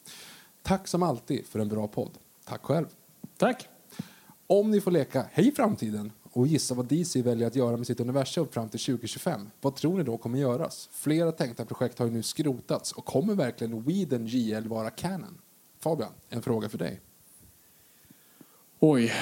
Tack 0.62 0.88
som 0.88 1.02
alltid 1.02 1.46
för 1.46 1.58
en 1.58 1.68
bra 1.68 1.88
podd. 1.88 2.10
Tack 2.44 2.62
själv. 2.62 2.86
Tack. 3.36 3.68
Om 4.46 4.70
ni 4.70 4.80
får 4.80 4.90
leka 4.90 5.26
Hej 5.32 5.52
framtiden 5.52 6.12
och 6.32 6.46
gissa 6.46 6.74
vad 6.74 6.86
DC 6.86 7.22
väljer 7.22 7.46
att 7.46 7.56
göra 7.56 7.76
med 7.76 7.86
sitt 7.86 8.00
universum 8.00 8.48
fram 8.48 8.68
till 8.68 8.80
2025, 8.80 9.50
vad 9.60 9.76
tror 9.76 9.98
ni 9.98 10.04
då 10.04 10.18
kommer 10.18 10.38
göras? 10.38 10.88
Flera 10.92 11.32
tänkta 11.32 11.64
projekt 11.64 11.98
har 11.98 12.06
ju 12.06 12.12
nu 12.12 12.22
skrotats 12.22 12.92
och 12.92 13.04
kommer 13.04 13.34
verkligen 13.34 13.82
Whedon 13.82 14.26
JL 14.26 14.68
vara 14.68 14.90
canon? 14.90 15.38
Fabian, 15.82 16.12
en 16.28 16.42
fråga 16.42 16.68
för 16.68 16.78
dig. 16.78 17.00
Oj. 18.80 19.12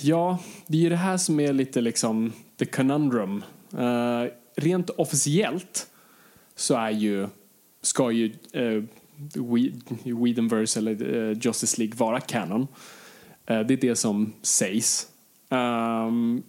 Ja, 0.00 0.38
det 0.66 0.78
är 0.78 0.82
ju 0.82 0.88
det 0.88 0.96
här 0.96 1.16
som 1.16 1.40
är 1.40 1.52
lite 1.52 1.80
liksom 1.80 2.32
the 2.58 2.64
conundrum. 2.64 3.44
Uh, 3.74 4.30
rent 4.56 4.90
officiellt 4.90 5.90
så 6.54 6.74
är 6.74 6.90
ju, 6.90 7.28
ska 7.82 8.10
ju 8.10 8.32
eh, 8.52 8.62
uh, 8.62 8.84
Whedonverse 10.04 10.78
eller 10.78 11.02
uh, 11.02 11.38
Justice 11.40 11.80
League 11.80 11.96
vara 11.96 12.20
canon. 12.20 12.60
Uh, 13.50 13.60
det 13.60 13.74
är 13.74 13.80
det 13.80 13.96
som 13.96 14.32
sägs. 14.42 15.08
Um, 15.48 16.42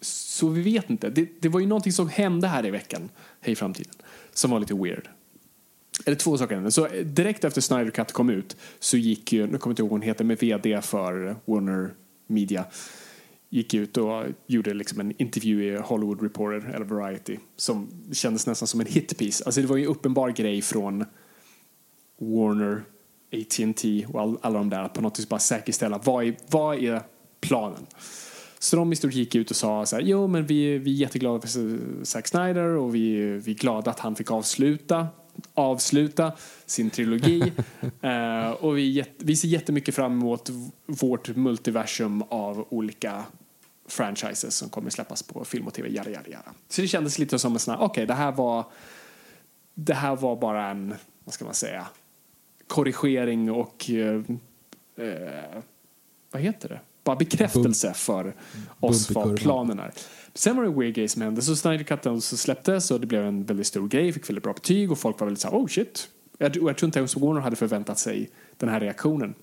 så 0.00 0.48
vi 0.48 0.62
vet 0.62 0.90
inte. 0.90 1.10
Det, 1.10 1.28
det 1.40 1.48
var 1.48 1.60
ju 1.60 1.66
någonting 1.66 1.92
som 1.92 2.08
hände 2.08 2.48
här 2.48 2.66
i 2.66 2.70
veckan, 2.70 3.08
Hej 3.40 3.54
framtiden, 3.54 3.94
som 4.32 4.50
var 4.50 4.60
lite 4.60 4.74
weird. 4.74 5.08
Eller 6.06 6.16
två 6.16 6.38
saker. 6.38 6.70
Så 6.70 6.88
direkt 7.04 7.44
efter 7.44 7.60
Snyder 7.60 7.90
Cut 7.90 8.12
kom 8.12 8.30
ut 8.30 8.56
så 8.78 8.96
gick 8.96 9.32
ju, 9.32 9.46
nu 9.46 9.58
kommer 9.58 9.70
jag 9.70 9.72
inte 9.72 9.82
ihåg 9.82 9.90
hon 9.90 10.02
heter, 10.02 10.24
med 10.24 10.38
VD 10.38 10.82
för 10.82 11.36
Warner 11.44 11.94
Media 12.26 12.64
gick 13.54 13.74
ut 13.74 13.96
och 13.96 14.24
gjorde 14.46 14.74
liksom 14.74 15.00
en 15.00 15.12
intervju 15.18 15.64
i 15.64 15.76
Hollywood 15.76 16.22
Reporter 16.22 16.74
eller 16.74 16.84
Variety 16.84 17.36
som 17.56 17.88
kändes 18.12 18.46
nästan 18.46 18.68
som 18.68 18.80
en 18.80 18.86
hitpiece. 18.86 19.42
Alltså 19.42 19.60
det 19.60 19.66
var 19.66 19.76
ju 19.76 19.82
en 19.82 19.90
uppenbar 19.90 20.30
grej 20.30 20.62
från 20.62 21.04
Warner, 22.18 22.82
AT&T 23.32 24.06
och 24.08 24.20
all, 24.20 24.38
alla 24.42 24.58
de 24.58 24.70
där 24.70 24.88
på 24.88 25.00
något 25.00 25.18
vis 25.18 25.28
bara 25.28 25.40
säkerställa 25.40 26.00
vad 26.04 26.24
är, 26.24 26.36
vad 26.50 26.84
är 26.84 27.02
planen. 27.40 27.86
Så 28.58 28.76
de 28.76 28.92
i 28.92 28.96
stort 28.96 29.12
gick 29.12 29.34
ut 29.34 29.50
och 29.50 29.56
sa 29.56 29.86
så 29.86 29.96
här, 29.96 30.02
jo 30.02 30.26
men 30.26 30.46
vi, 30.46 30.78
vi 30.78 30.90
är 30.90 30.96
jätteglada 30.96 31.40
för 31.40 31.78
Zack 32.04 32.28
Snyder 32.28 32.66
och 32.66 32.94
vi, 32.94 33.16
vi 33.38 33.52
är 33.52 33.56
glada 33.56 33.90
att 33.90 34.00
han 34.00 34.16
fick 34.16 34.30
avsluta 34.30 35.06
avsluta 35.54 36.32
sin 36.66 36.90
trilogi. 36.90 37.52
Eh, 38.00 38.50
och 38.50 38.78
vi, 38.78 39.04
vi 39.18 39.36
ser 39.36 39.48
jättemycket 39.48 39.94
fram 39.94 40.12
emot 40.12 40.50
vårt 40.86 41.36
multiversum 41.36 42.22
av 42.28 42.66
olika 42.70 43.24
franchises 43.88 44.56
som 44.56 44.68
kommer 44.68 44.90
släppas 44.90 45.22
på 45.22 45.44
film 45.44 45.66
och 45.66 45.74
tv. 45.74 45.88
Jada, 45.88 46.10
jada, 46.10 46.28
jada. 46.28 46.52
Så 46.68 46.80
det 46.80 46.88
kändes 46.88 47.18
lite 47.18 47.38
som 47.38 47.52
en 47.52 47.58
sån 47.58 47.74
här, 47.74 47.82
okej, 47.82 48.06
det 48.06 48.14
här 48.14 48.32
var 48.32 48.64
det 49.74 49.94
här 49.94 50.16
var 50.16 50.36
bara 50.36 50.66
en, 50.70 50.94
vad 51.24 51.34
ska 51.34 51.44
man 51.44 51.54
säga, 51.54 51.86
korrigering 52.66 53.50
och 53.50 53.90
eh, 53.90 54.22
eh, 55.06 55.62
vad 56.30 56.42
heter 56.42 56.68
det? 56.68 56.80
Bara 57.04 57.16
bekräftelse 57.16 57.94
för 57.94 58.34
oss 58.80 59.08
Bump 59.08 59.26
vad 59.26 59.36
planen 59.36 59.78
är. 59.78 59.92
Sen 60.34 60.56
var 60.56 60.64
det 60.64 60.70
weird 60.70 60.94
grej 60.94 61.08
som 61.08 61.22
hände. 61.22 61.42
Så 61.42 61.56
Snyder 61.56 61.84
Cut 61.84 62.24
så 62.24 62.36
släpptes 62.36 62.90
och 62.90 63.00
det 63.00 63.06
blev 63.06 63.24
en 63.24 63.44
väldigt 63.44 63.66
stor 63.66 63.88
grej. 63.88 64.12
Fick 64.12 64.28
väldigt 64.28 64.44
bra 64.44 64.52
betyg 64.52 64.92
och 64.92 64.98
folk 64.98 65.20
var 65.20 65.26
väldigt 65.26 65.40
så 65.40 65.48
här, 65.48 65.56
oh 65.56 65.66
shit. 65.66 66.08
Jag, 66.38 66.56
och 66.62 66.68
jag 66.70 66.78
tror 66.78 66.88
inte 66.88 66.98
ens 66.98 67.16
Warner 67.16 67.40
hade 67.40 67.56
förväntat 67.56 67.98
sig 67.98 68.30
den 68.56 68.68
här 68.68 68.80
reaktionen. 68.80 69.34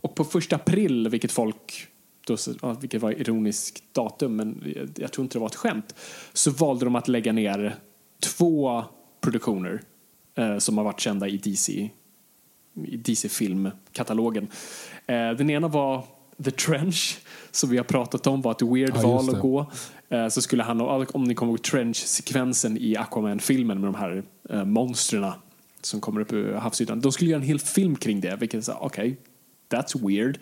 Och 0.00 0.14
på 0.14 0.24
första 0.24 0.56
april, 0.56 1.08
vilket 1.08 1.32
folk 1.32 1.88
då, 2.26 2.36
vilket 2.80 3.02
var 3.02 3.10
ironiskt 3.10 3.94
datum, 3.94 4.36
men 4.36 4.72
jag, 4.76 4.90
jag 4.96 5.12
tror 5.12 5.24
inte 5.24 5.38
det 5.38 5.40
var 5.40 5.46
ett 5.46 5.54
skämt, 5.54 5.94
så 6.32 6.50
valde 6.50 6.84
de 6.84 6.96
att 6.96 7.08
lägga 7.08 7.32
ner 7.32 7.76
två 8.20 8.84
produktioner 9.20 9.82
eh, 10.34 10.58
som 10.58 10.78
har 10.78 10.84
varit 10.84 11.00
kända 11.00 11.28
i 11.28 11.36
DC 11.36 11.90
i 12.86 12.96
DC-filmkatalogen. 12.96 14.48
Eh, 15.06 15.30
den 15.30 15.50
ena 15.50 15.68
var 15.68 16.04
The 16.44 16.50
Trench, 16.50 17.18
som 17.50 17.70
vi 17.70 17.76
har 17.76 17.84
pratat 17.84 18.26
om 18.26 18.42
var 18.42 18.52
ett 18.52 18.62
weird 18.62 18.92
Ja, 18.94 19.02
val 19.02 19.28
att 19.34 19.40
gå. 19.40 19.66
Eh, 20.08 20.28
så 20.28 20.42
skulle 20.42 20.62
han, 20.62 20.80
om 20.80 21.24
ni 21.24 21.34
kommer 21.34 21.52
ihåg 21.52 21.62
Trench-sekvensen 21.62 22.78
i 22.78 22.96
Aquaman-filmen 22.96 23.80
med 23.80 23.88
de 23.88 23.94
här 23.94 24.22
eh, 24.50 24.64
monstren 24.64 25.32
som 25.80 26.00
kommer 26.00 26.20
upp 26.20 26.32
ur 26.32 26.54
havsytan. 26.54 27.00
De 27.00 27.12
skulle 27.12 27.30
göra 27.30 27.40
en 27.40 27.46
hel 27.46 27.60
film 27.60 27.96
kring 27.96 28.20
det, 28.20 28.36
vilket 28.36 28.64
sa 28.64 28.78
okej, 28.80 29.16
that's 29.68 30.08
weird. 30.08 30.38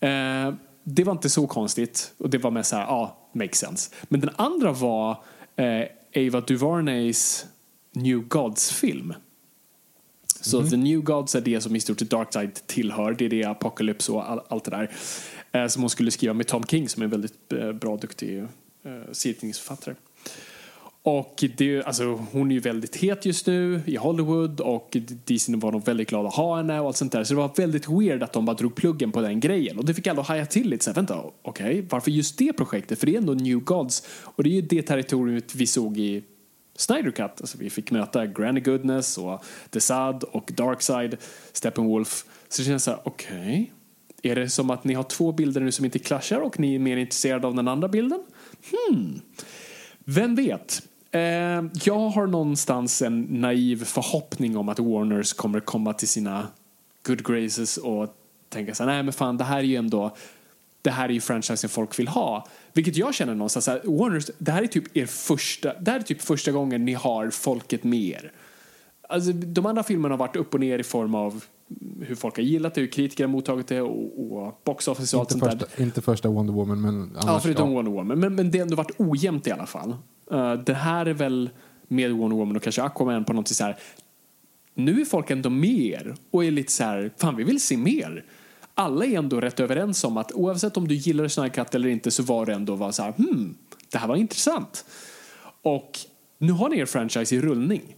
Eh, 0.00 0.54
det 0.84 1.04
var 1.04 1.12
inte 1.12 1.30
så 1.30 1.46
konstigt 1.46 2.12
och 2.18 2.30
det 2.30 2.38
var 2.38 2.50
med 2.50 2.66
så 2.66 2.76
här, 2.76 2.82
ja, 2.82 2.90
ah, 2.90 3.28
makes 3.32 3.58
sense. 3.58 3.90
Men 4.02 4.20
den 4.20 4.30
andra 4.36 4.72
var 4.72 5.10
eh, 5.56 6.26
Ava 6.26 6.40
DuVernays 6.40 7.46
New 7.92 8.28
Gods-film. 8.28 9.14
Så 10.40 10.66
The 10.66 10.76
New 10.76 11.00
Gods 11.00 11.34
är 11.34 11.40
det 11.40 11.60
som 11.60 11.76
i 11.76 11.80
stort 11.80 11.98
sett 11.98 12.10
Darkseid 12.10 12.54
tillhör. 12.66 13.14
Det 13.18 13.24
är 13.24 13.28
det 13.28 13.44
Apocalypse 13.44 14.12
och 14.12 14.30
all, 14.30 14.40
allt 14.48 14.64
det 14.64 14.70
där. 14.70 14.90
Eh, 15.52 15.66
som 15.66 15.82
hon 15.82 15.90
skulle 15.90 16.10
skriva 16.10 16.34
med 16.34 16.46
Tom 16.46 16.64
King 16.64 16.88
som 16.88 17.02
är 17.02 17.04
en 17.04 17.10
väldigt 17.10 17.52
eh, 17.52 17.72
bra, 17.72 17.96
duktig 17.96 18.38
eh, 18.38 18.46
serietidningsförfattare. 19.12 19.94
Och 21.02 21.44
det, 21.56 21.82
alltså, 21.82 22.04
hon 22.32 22.50
är 22.50 22.54
ju 22.54 22.60
väldigt 22.60 22.96
het 22.96 23.26
just 23.26 23.46
nu 23.46 23.80
i 23.86 23.96
Hollywood 23.96 24.60
och 24.60 24.96
DC 25.24 25.56
var 25.56 25.72
nog 25.72 25.84
väldigt 25.84 26.08
glada 26.08 26.28
att 26.28 26.34
ha 26.34 26.56
henne 26.56 26.80
och 26.80 26.86
allt 26.86 26.96
sånt 26.96 27.12
där. 27.12 27.24
Så 27.24 27.34
det 27.34 27.40
var 27.40 27.50
väldigt 27.56 27.88
weird 27.88 28.22
att 28.22 28.32
de 28.32 28.44
bara 28.44 28.56
drog 28.56 28.74
pluggen 28.74 29.12
på 29.12 29.20
den 29.20 29.40
grejen. 29.40 29.78
Och 29.78 29.84
det 29.84 29.94
fick 29.94 30.06
alla 30.06 30.22
haja 30.22 30.46
till 30.46 30.68
lite. 30.68 30.84
Så 30.84 30.90
här, 30.90 30.94
vänta, 30.94 31.22
okej, 31.42 31.86
varför 31.90 32.10
just 32.10 32.38
det 32.38 32.52
projektet? 32.52 32.98
För 32.98 33.06
det 33.06 33.14
är 33.14 33.18
ändå 33.18 33.34
New 33.34 33.58
Gods. 33.58 34.02
Och 34.22 34.42
det 34.42 34.50
är 34.50 34.52
ju 34.52 34.62
det 34.62 34.82
territoriet 34.82 35.54
vi 35.54 35.66
såg 35.66 35.98
i 35.98 36.22
Snyder 36.78 37.10
Cut. 37.10 37.40
Alltså 37.40 37.58
vi 37.58 37.70
fick 37.70 37.90
möta 37.90 38.26
Granny 38.26 38.60
Goodness 38.60 39.18
och 39.18 39.44
The 39.70 39.80
Sad 39.80 40.24
och 40.24 40.50
Darkside, 40.54 41.16
Steppenwolf. 41.52 42.24
Så 42.48 42.62
det 42.62 42.66
känns 42.66 42.84
så 42.84 42.90
här, 42.90 43.00
okej. 43.04 43.38
Okay. 43.38 43.66
Är 44.32 44.34
det 44.34 44.50
som 44.50 44.70
att 44.70 44.84
ni 44.84 44.94
har 44.94 45.02
två 45.02 45.32
bilder 45.32 45.60
nu 45.60 45.72
som 45.72 45.84
inte 45.84 45.98
klaschar 45.98 46.40
och 46.40 46.60
ni 46.60 46.74
är 46.74 46.78
mer 46.78 46.96
intresserade 46.96 47.46
av 47.46 47.54
den 47.54 47.68
andra 47.68 47.88
bilden? 47.88 48.22
Hmm. 48.70 49.20
Vem 50.04 50.34
vet? 50.34 50.82
Eh, 51.10 51.20
jag 51.84 52.08
har 52.08 52.26
någonstans 52.26 53.02
en 53.02 53.22
naiv 53.22 53.84
förhoppning 53.84 54.56
om 54.56 54.68
att 54.68 54.78
Warners 54.78 55.32
kommer 55.32 55.60
komma 55.60 55.92
till 55.92 56.08
sina 56.08 56.48
good 57.02 57.26
graces 57.26 57.76
och 57.76 58.14
tänka 58.48 58.74
så 58.74 58.84
här, 58.84 58.90
nej 58.90 59.02
men 59.02 59.12
fan 59.12 59.36
det 59.36 59.44
här 59.44 59.58
är 59.58 59.62
ju 59.62 59.76
ändå 59.76 60.16
det 60.88 60.92
här 60.92 61.08
är 61.08 61.12
ju 61.12 61.20
franchisen 61.20 61.70
folk 61.70 61.98
vill 61.98 62.08
ha. 62.08 62.46
Vilket 62.72 62.96
jag 62.96 63.14
känner 63.14 63.34
någonstans 63.34 63.66
här, 63.66 63.80
Warners, 63.84 64.30
det 64.38 64.52
här 64.52 64.62
är 64.62 64.66
typ 64.66 64.96
er 64.96 65.06
första, 65.06 65.74
det 65.80 65.90
här 65.90 65.98
är 65.98 66.02
typ 66.02 66.22
första 66.22 66.52
gången 66.52 66.84
ni 66.84 66.92
har 66.94 67.30
folket 67.30 67.84
med 67.84 68.00
er. 68.00 68.32
Alltså, 69.08 69.32
de 69.32 69.66
andra 69.66 69.82
filmerna 69.82 70.12
har 70.12 70.18
varit 70.18 70.36
upp 70.36 70.54
och 70.54 70.60
ner 70.60 70.78
i 70.78 70.82
form 70.82 71.14
av 71.14 71.44
hur 72.00 72.14
folk 72.14 72.36
har 72.36 72.42
gillat 72.42 72.74
det, 72.74 72.80
hur 72.80 72.88
kritiker 72.88 73.24
har 73.24 73.28
mottagit 73.28 73.66
det 73.66 73.80
och, 73.80 74.32
och 74.32 74.60
box 74.64 74.88
office 74.88 75.16
och 75.16 75.20
allt 75.20 75.32
Inte 75.32 75.46
sånt 75.46 75.60
första, 75.60 75.76
där. 75.76 75.84
inte 75.84 76.02
första 76.02 76.28
Wonder 76.28 76.52
Woman, 76.54 76.80
men 76.80 76.94
annars, 76.94 77.24
Ja, 77.26 77.40
förutom 77.40 77.72
Wonder 77.72 77.92
Woman. 77.92 78.18
Men, 78.18 78.34
men 78.34 78.50
det 78.50 78.58
har 78.58 78.62
ändå 78.62 78.76
varit 78.76 79.00
ojämnt 79.00 79.46
i 79.46 79.50
alla 79.50 79.66
fall. 79.66 79.96
Uh, 80.32 80.52
det 80.52 80.74
här 80.74 81.06
är 81.06 81.14
väl 81.14 81.50
med 81.88 82.12
Wonder 82.12 82.36
Woman 82.36 82.56
och 82.56 82.62
kanske 82.62 82.82
Aquaman 82.82 83.24
på 83.24 83.32
något 83.32 83.48
så 83.48 83.64
här. 83.64 83.76
Nu 84.74 85.00
är 85.00 85.04
folk 85.04 85.30
ändå 85.30 85.50
mer 85.50 86.14
och 86.30 86.44
är 86.44 86.50
lite 86.50 86.72
så 86.72 86.84
här, 86.84 87.10
fan 87.16 87.36
vi 87.36 87.44
vill 87.44 87.60
se 87.60 87.76
mer. 87.76 88.24
Alla 88.80 89.04
är 89.04 89.18
ändå 89.18 89.40
rätt 89.40 89.60
överens 89.60 90.04
om 90.04 90.16
att 90.16 90.32
oavsett 90.32 90.76
om 90.76 90.88
du 90.88 90.94
gillar 90.94 91.28
Snyder 91.28 91.50
Cut 91.54 91.74
eller 91.74 91.88
inte 91.88 92.10
så 92.10 92.22
var 92.22 92.46
det 92.46 92.52
ändå 92.52 92.74
var 92.74 92.92
så 92.92 93.02
här, 93.02 93.12
hmm, 93.12 93.56
det 93.90 93.98
här 93.98 94.08
var 94.08 94.16
intressant. 94.16 94.84
Och 95.62 95.98
nu 96.38 96.52
har 96.52 96.68
ni 96.68 96.78
er 96.78 96.86
franchise 96.86 97.36
i 97.36 97.40
rullning. 97.40 97.96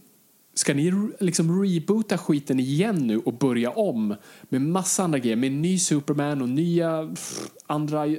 Ska 0.53 0.73
ni 0.73 1.09
liksom 1.19 1.63
reboota 1.63 2.17
skiten 2.17 2.59
igen 2.59 3.07
nu 3.07 3.17
och 3.17 3.33
börja 3.33 3.71
om 3.71 4.15
med 4.49 4.61
massa 4.61 5.03
andra 5.03 5.19
grejer, 5.19 5.35
med 5.35 5.51
ny 5.51 5.79
Superman 5.79 6.41
och 6.41 6.49
nya 6.49 7.07
pff, 7.07 7.39
andra 7.67 8.07
uh, 8.07 8.17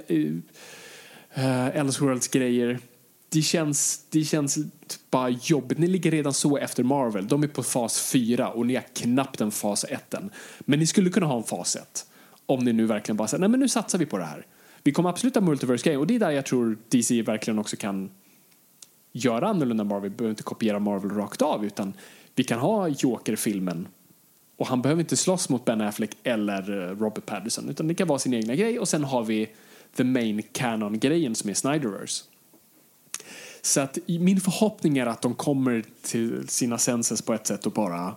uh, 1.38 1.76
Elseworlds 1.76 2.28
grejer. 2.28 2.78
Det 3.28 3.42
känns, 3.42 4.06
det 4.10 4.24
känns 4.24 4.58
bara 5.10 5.28
jobbigt. 5.28 5.78
Ni 5.78 5.86
ligger 5.86 6.10
redan 6.10 6.32
så 6.32 6.56
efter 6.56 6.82
Marvel. 6.82 7.28
De 7.28 7.42
är 7.42 7.48
på 7.48 7.62
fas 7.62 8.00
4 8.00 8.48
och 8.48 8.66
ni 8.66 8.74
har 8.74 8.84
knappt 8.94 9.40
en 9.40 9.50
fas 9.50 9.84
1 9.84 10.14
än. 10.14 10.30
Men 10.60 10.78
ni 10.78 10.86
skulle 10.86 11.10
kunna 11.10 11.26
ha 11.26 11.36
en 11.36 11.44
fas 11.44 11.76
1. 11.76 12.06
Om 12.46 12.64
ni 12.64 12.72
nu 12.72 12.86
verkligen 12.86 13.16
bara 13.16 13.28
säger, 13.28 13.40
nej 13.40 13.48
men 13.48 13.60
nu 13.60 13.68
satsar 13.68 13.98
vi 13.98 14.06
på 14.06 14.18
det 14.18 14.24
här. 14.24 14.46
Vi 14.82 14.92
kommer 14.92 15.08
absolut 15.08 15.34
ha 15.34 15.42
multiverse 15.42 15.84
grejer 15.84 15.98
och 15.98 16.06
det 16.06 16.14
är 16.14 16.18
där 16.18 16.30
jag 16.30 16.46
tror 16.46 16.78
DC 16.88 17.22
verkligen 17.22 17.58
också 17.58 17.76
kan 17.76 18.10
göra 19.12 19.48
annorlunda 19.48 19.84
Marvel. 19.84 20.10
Vi 20.10 20.16
behöver 20.16 20.30
inte 20.30 20.42
kopiera 20.42 20.78
Marvel 20.78 21.10
rakt 21.10 21.42
av 21.42 21.64
utan 21.64 21.94
vi 22.34 22.44
kan 22.44 22.58
ha 22.58 22.88
Joker-filmen 22.88 23.88
och 24.56 24.66
han 24.66 24.82
behöver 24.82 25.00
inte 25.00 25.16
slåss 25.16 25.48
mot 25.48 25.64
Ben 25.64 25.80
Affleck 25.80 26.16
eller 26.22 26.88
eh, 26.90 26.96
Robert 26.96 27.26
Pattinson 27.26 27.68
utan 27.68 27.88
det 27.88 27.94
kan 27.94 28.08
vara 28.08 28.18
sin 28.18 28.34
egna 28.34 28.54
grej 28.54 28.78
och 28.78 28.88
sen 28.88 29.04
har 29.04 29.24
vi 29.24 29.48
the 29.96 30.04
main 30.04 30.42
canon-grejen 30.52 31.34
som 31.34 31.50
är 31.50 31.54
Snyderverse. 31.54 32.24
Så 33.62 33.80
att 33.80 33.98
min 34.06 34.40
förhoppning 34.40 34.98
är 34.98 35.06
att 35.06 35.22
de 35.22 35.34
kommer 35.34 35.84
till 36.02 36.48
sina 36.48 36.78
senses 36.78 37.22
på 37.22 37.34
ett 37.34 37.46
sätt 37.46 37.66
och 37.66 37.72
bara 37.72 38.14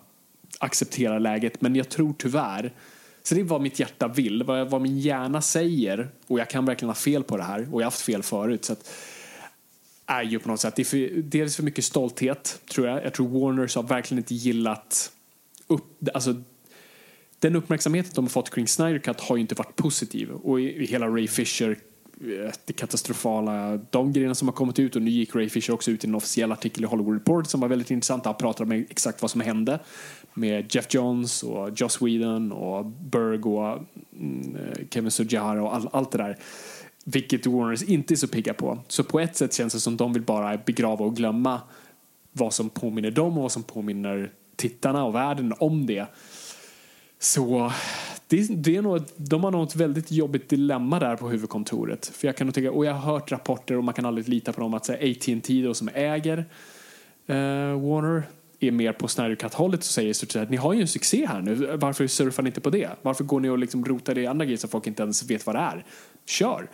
accepterar 0.59 1.19
läget. 1.19 1.61
Men 1.61 1.75
jag 1.75 1.89
tror 1.89 2.13
tyvärr, 2.17 2.73
så 3.27 3.35
det 3.35 3.41
är 3.41 3.45
vad 3.45 3.61
mitt 3.61 3.79
hjärta 3.79 4.07
vill, 4.07 4.43
vad, 4.43 4.69
vad 4.69 4.81
min 4.81 4.99
hjärna 4.99 5.41
säger 5.41 6.09
och 6.27 6.39
jag 6.39 6.49
kan 6.49 6.65
verkligen 6.65 6.89
ha 6.89 6.95
fel 6.95 7.23
på 7.23 7.38
det 7.38 7.43
här 7.43 7.59
och 7.59 7.81
jag 7.81 7.85
har 7.85 7.91
haft 7.91 8.01
fel 8.01 8.23
förut. 8.23 8.65
Så 8.65 8.73
att, 8.73 8.89
är 10.05 10.23
ju 10.23 10.39
på 10.39 10.49
något 10.49 10.59
sätt, 10.59 10.75
det 10.75 10.81
är 10.81 10.85
för, 10.85 11.21
dels 11.21 11.55
för 11.55 11.63
mycket 11.63 11.85
stolthet 11.85 12.61
tror 12.71 12.88
jag. 12.88 13.05
Jag 13.05 13.13
tror 13.13 13.27
Warners 13.27 13.75
har 13.75 13.83
verkligen 13.83 14.19
inte 14.19 14.35
gillat 14.35 15.11
upp, 15.67 16.07
alltså 16.13 16.41
den 17.39 17.55
uppmärksamheten 17.55 18.11
de 18.15 18.25
har 18.25 18.29
fått 18.29 18.49
kring 18.49 18.67
Snyder 18.67 18.99
Cut 18.99 19.19
har 19.19 19.35
ju 19.35 19.41
inte 19.41 19.55
varit 19.55 19.75
positiv. 19.75 20.31
Och 20.31 20.59
i, 20.59 20.83
i 20.83 20.85
hela 20.85 21.07
Ray 21.07 21.27
Fisher, 21.27 21.69
eh, 22.21 22.53
det 22.65 22.73
katastrofala, 22.73 23.77
de 23.89 24.13
grejerna 24.13 24.35
som 24.35 24.47
har 24.47 24.55
kommit 24.55 24.79
ut 24.79 24.95
och 24.95 25.01
nu 25.01 25.11
gick 25.11 25.35
Ray 25.35 25.49
Fisher 25.49 25.73
också 25.73 25.91
ut 25.91 26.03
i 26.03 26.07
en 26.07 26.15
officiell 26.15 26.51
artikel 26.51 26.83
i 26.83 26.88
Hollywood 26.88 27.13
Report 27.13 27.47
som 27.47 27.59
var 27.59 27.67
väldigt 27.67 27.91
intressant. 27.91 28.25
Han 28.25 28.35
pratade 28.35 28.75
om 28.75 28.85
exakt 28.89 29.21
vad 29.21 29.31
som 29.31 29.41
hände 29.41 29.79
med 30.36 30.76
Jeff 30.76 30.93
Johns 30.93 31.43
och 31.43 31.69
Joss 31.76 32.02
Whedon 32.02 32.52
och 32.52 32.86
Berg 32.86 33.39
och 33.39 33.84
mm, 34.19 34.56
eh, 34.56 34.88
Kevin 34.89 35.12
Sujihara 35.12 35.63
och 35.63 35.76
all, 35.76 35.89
allt 35.91 36.12
det 36.12 36.17
där. 36.17 36.38
Vilket 37.06 37.45
Warners 37.45 37.84
inte 37.84 38.13
är 38.13 38.15
så 38.15 38.28
pigga 38.28 38.54
på. 38.54 38.80
Så 38.88 39.04
på 39.04 39.19
ett 39.19 39.36
sätt 39.36 39.54
känns 39.54 39.74
det 39.74 39.80
som 39.80 39.98
de 39.98 40.13
vill 40.13 40.24
bara 40.24 40.58
begrava 40.58 41.06
och 41.06 41.15
glömma 41.15 41.62
vad 42.32 42.54
som 42.54 42.69
påminner 42.69 43.12
dem 43.12 43.38
och 43.38 43.41
vad 43.41 43.52
som 43.52 43.63
påminner 43.63 44.32
tittarna 44.56 45.06
och 45.06 45.15
världen 45.15 45.54
om 45.60 45.86
det. 45.86 46.06
Så 47.19 47.71
det, 48.28 48.48
det 48.63 48.76
är 48.76 48.82
nog, 48.82 49.02
de 49.15 49.43
har 49.43 49.52
nog 49.52 49.63
ett 49.63 49.76
väldigt 49.76 50.12
jobbigt 50.12 50.50
dilemma 50.50 51.00
där 51.00 51.15
på 51.15 51.30
huvudkontoret. 51.30 52.06
För 52.06 52.28
jag 52.28 52.38
kan 52.38 52.48
nog 52.48 52.54
tänka, 52.54 52.71
och 52.71 52.86
jag 52.86 52.93
har 52.93 53.12
hört 53.13 53.32
rapporter 53.32 53.78
och 53.78 53.84
man 53.84 53.93
kan 53.93 54.06
aldrig 54.06 54.30
lita 54.30 54.54
på 54.54 54.62
dem 54.62 54.74
att 54.74 54.86
säga 54.86 55.12
AT&T 55.12 55.62
då 55.62 55.74
som 55.74 55.89
äger 55.93 56.38
eh, 57.28 57.36
Warner 57.80 58.24
är 58.59 58.71
mer 58.71 58.93
på 58.93 59.07
Snyder 59.07 59.35
Cut-hållet 59.35 59.79
och 59.79 59.85
säger 59.85 60.13
så 60.13 60.39
att 60.39 60.49
ni 60.49 60.57
har 60.57 60.73
ju 60.73 60.81
en 60.81 60.87
succé 60.87 61.25
här 61.27 61.41
nu. 61.41 61.77
Varför 61.77 62.07
surfar 62.07 62.43
ni 62.43 62.49
inte 62.49 62.61
på 62.61 62.69
det? 62.69 62.89
Varför 63.01 63.23
går 63.23 63.39
ni 63.39 63.49
och 63.49 63.57
liksom 63.59 63.85
rotar 63.85 64.17
i 64.17 64.27
andra 64.27 64.45
grejer 64.45 64.57
så 64.57 64.67
folk 64.67 64.87
inte 64.87 65.03
ens 65.03 65.23
vet 65.29 65.45
vad 65.45 65.55
det 65.55 65.59
är? 65.59 65.85
Kör! 66.25 66.69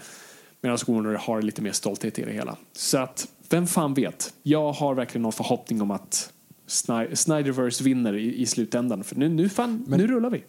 Medan 0.61 0.77
Warner 0.87 1.13
har 1.13 1.41
lite 1.41 1.61
mer 1.61 1.71
stolthet 1.71 2.19
i 2.19 2.23
det 2.23 2.31
hela. 2.31 2.57
Så 2.73 2.97
att, 2.97 3.27
vem 3.49 3.67
fan 3.67 3.93
vet? 3.93 4.33
Jag 4.43 4.71
har 4.71 4.95
verkligen 4.95 5.21
någon 5.23 5.31
förhoppning 5.31 5.81
om 5.81 5.91
att 5.91 6.33
Sny- 6.67 7.15
Snyderverse 7.15 7.83
vinner 7.83 8.13
i, 8.17 8.41
i 8.41 8.45
slutändan. 8.45 9.03
För 9.03 9.15
nu, 9.15 9.29
nu, 9.29 9.49
fan, 9.49 9.83
Men- 9.87 9.99
nu 9.99 10.07
rullar 10.07 10.29
vi. 10.29 10.43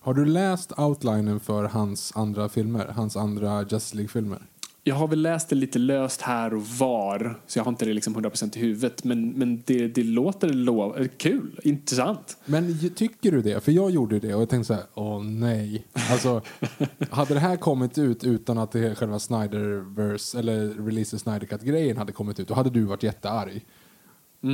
Har 0.00 0.14
du 0.14 0.24
läst 0.24 0.78
outlinen 0.78 1.40
för 1.40 1.64
hans 1.64 2.12
andra 2.16 2.48
filmer? 2.48 2.86
Hans 2.86 3.16
andra 3.16 3.62
Justice 3.62 3.96
League-filmer? 3.96 4.42
Jag 4.84 4.94
har 4.94 5.08
väl 5.08 5.22
läst 5.22 5.48
det 5.48 5.56
lite 5.56 5.78
löst 5.78 6.22
här 6.22 6.54
och 6.54 6.66
var, 6.66 7.40
så 7.46 7.58
jag 7.58 7.64
har 7.64 7.72
inte 7.72 7.84
det 7.84 7.92
liksom 7.92 8.16
100% 8.16 8.56
i 8.56 8.60
huvudet. 8.60 9.04
Men, 9.04 9.30
men 9.30 9.62
det, 9.66 9.88
det 9.88 10.02
låter 10.02 10.48
lov, 10.48 10.98
eh, 10.98 11.08
kul, 11.16 11.60
intressant. 11.64 12.36
Men 12.44 12.90
tycker 12.94 13.32
du 13.32 13.42
det? 13.42 13.64
För 13.64 13.72
jag 13.72 13.90
gjorde 13.90 14.18
det 14.18 14.34
och 14.34 14.42
jag 14.42 14.48
tänkte 14.48 14.66
så 14.66 14.74
här, 14.74 14.84
åh 14.94 15.22
nej. 15.22 15.86
Alltså, 16.10 16.42
hade 17.10 17.34
det 17.34 17.40
här 17.40 17.56
kommit 17.56 17.98
ut 17.98 18.24
utan 18.24 18.58
att 18.58 18.72
det 18.72 18.94
själva 18.94 19.18
Snyderverse 19.18 20.38
eller 20.38 20.86
Release 20.86 21.18
Snyder 21.18 21.46
Cut-grejen 21.46 21.96
hade 21.96 22.12
kommit 22.12 22.40
ut, 22.40 22.48
då 22.48 22.54
hade 22.54 22.70
du 22.70 22.84
varit 22.84 23.02
jättearg. 23.02 23.64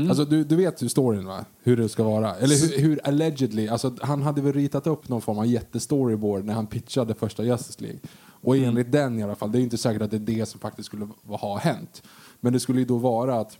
Alltså, 0.08 0.24
du, 0.24 0.44
du 0.44 0.56
vet 0.56 0.82
hur 0.82 0.88
storyn 0.88 1.26
va? 1.26 1.44
Hur 1.62 1.76
det 1.76 1.88
ska 1.88 2.02
vara. 2.02 2.34
Eller 2.34 2.54
hur, 2.54 2.82
hur 2.82 3.00
allegedly, 3.06 3.68
alltså, 3.68 3.96
han 4.00 4.22
hade 4.22 4.42
väl 4.42 4.52
ritat 4.52 4.86
upp 4.86 5.08
någon 5.08 5.20
form 5.20 5.38
av 5.38 5.46
jättestoryboard 5.46 6.44
när 6.44 6.54
han 6.54 6.66
pitchade 6.66 7.14
första 7.14 7.44
Justice 7.44 7.82
League. 7.82 8.00
Och 8.40 8.56
enligt 8.56 8.92
den 8.92 9.18
i 9.18 9.22
alla 9.22 9.34
fall, 9.34 9.52
det 9.52 9.58
är 9.58 9.62
inte 9.62 9.78
säkert 9.78 10.02
att 10.02 10.10
det 10.10 10.16
är 10.16 10.38
det 10.38 10.46
som 10.46 10.60
faktiskt 10.60 10.86
skulle 10.86 11.08
ha 11.26 11.58
hänt. 11.58 12.02
Men 12.40 12.52
det 12.52 12.60
skulle 12.60 12.78
ju 12.78 12.84
då 12.84 12.96
vara 12.96 13.40
att 13.40 13.58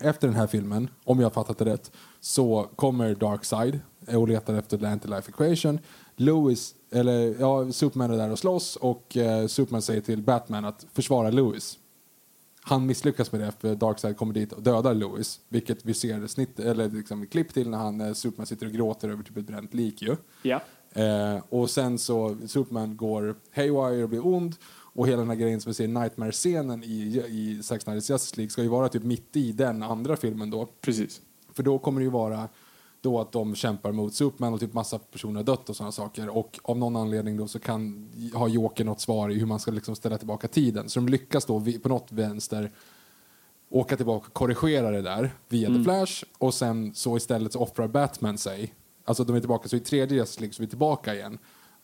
efter 0.00 0.28
den 0.28 0.36
här 0.36 0.46
filmen, 0.46 0.88
om 1.04 1.18
jag 1.18 1.26
har 1.26 1.30
fattat 1.30 1.58
det 1.58 1.64
rätt, 1.64 1.92
så 2.20 2.68
kommer 2.76 3.14
Darkseid 3.14 3.80
och 4.06 4.28
letar 4.28 4.54
efter 4.54 4.78
the 4.78 4.84
anti-life 4.84 5.28
equation. 5.28 5.78
Lewis, 6.16 6.74
eller 6.90 7.40
ja, 7.40 7.72
Superman 7.72 8.10
är 8.10 8.16
där 8.16 8.30
och 8.30 8.38
slåss 8.38 8.76
och 8.76 9.16
eh, 9.16 9.46
Superman 9.46 9.82
säger 9.82 10.00
till 10.00 10.22
Batman 10.22 10.64
att 10.64 10.86
försvara 10.92 11.30
Lewis. 11.30 11.78
Han 12.60 12.86
misslyckas 12.86 13.32
med 13.32 13.40
det 13.40 13.52
för 13.60 13.74
Darkseid 13.74 14.16
kommer 14.16 14.34
dit 14.34 14.52
och 14.52 14.62
dödar 14.62 14.94
Lewis. 14.94 15.40
Vilket 15.48 15.84
vi 15.84 15.94
ser 15.94 16.26
snitt, 16.26 16.60
eller 16.60 16.88
liksom 16.88 17.26
klipp 17.26 17.54
till 17.54 17.70
när 17.70 17.78
han, 17.78 18.00
eh, 18.00 18.12
Superman 18.12 18.46
sitter 18.46 18.66
och 18.66 18.72
gråter 18.72 19.08
över 19.08 19.22
typ 19.22 19.36
ett 19.36 19.46
bränt 19.46 19.74
lik 19.74 20.02
ju. 20.02 20.16
Ja. 20.42 20.60
Eh, 20.92 21.42
och 21.48 21.70
sen 21.70 21.98
så 21.98 22.36
Superman 22.46 22.96
går 22.96 23.34
haywire 23.52 24.02
och 24.02 24.08
blir 24.08 24.26
ond 24.26 24.56
och 24.98 25.08
hela 25.08 25.18
den 25.18 25.28
här 25.28 25.36
grejen 25.36 25.60
som 25.60 25.70
vi 25.70 25.74
ser 25.74 25.88
Nightmare-scenen 25.88 26.84
i, 26.84 27.24
i 27.28 27.62
Zack 27.62 27.82
Snyders 27.82 28.10
Justice 28.10 28.36
League 28.36 28.50
ska 28.50 28.62
ju 28.62 28.68
vara 28.68 28.88
typ 28.88 29.02
mitt 29.02 29.36
i 29.36 29.52
den 29.52 29.82
andra 29.82 30.16
filmen 30.16 30.50
då. 30.50 30.68
Precis. 30.80 31.20
För 31.52 31.62
då 31.62 31.78
kommer 31.78 32.00
det 32.00 32.04
ju 32.04 32.10
vara 32.10 32.48
då 33.00 33.20
att 33.20 33.32
de 33.32 33.54
kämpar 33.54 33.92
mot 33.92 34.14
Superman 34.14 34.54
och 34.54 34.60
typ 34.60 34.72
massa 34.72 34.98
personer 34.98 35.36
har 35.36 35.44
dött 35.44 35.70
och 35.70 35.76
sådana 35.76 35.92
saker. 35.92 36.36
Och 36.36 36.58
av 36.62 36.78
någon 36.78 36.96
anledning 36.96 37.36
då 37.36 37.48
så 37.48 37.58
kan 37.58 38.10
ha 38.34 38.48
Joker 38.48 38.84
något 38.84 39.00
svar 39.00 39.30
i 39.30 39.38
hur 39.38 39.46
man 39.46 39.60
ska 39.60 39.70
liksom 39.70 39.96
ställa 39.96 40.18
tillbaka 40.18 40.48
tiden. 40.48 40.88
Så 40.88 41.00
de 41.00 41.08
lyckas 41.08 41.44
då 41.44 41.64
på 41.82 41.88
något 41.88 42.12
vänster 42.12 42.72
åka 43.70 43.96
tillbaka 43.96 44.26
och 44.26 44.32
korrigera 44.32 44.90
det 44.90 45.02
där 45.02 45.30
via 45.48 45.68
The 45.68 45.84
Flash 45.84 46.24
och 46.38 46.54
sen 46.54 46.94
så 46.94 47.16
istället 47.16 47.52
så 47.52 47.60
offrar 47.60 47.88
Batman 47.88 48.38
sig. 48.38 48.74
Alltså 49.08 49.24
de 49.24 49.36
är 49.36 49.40
tillbaka, 49.40 49.68
så 49.68 49.76
i 49.76 49.80
tredje 49.80 50.16
Justice 50.18 50.40
League 50.40 50.54
så 50.54 50.62
är 50.62 50.66
vi 50.66 50.70
tillbaka 50.70 51.14
igen. 51.14 51.38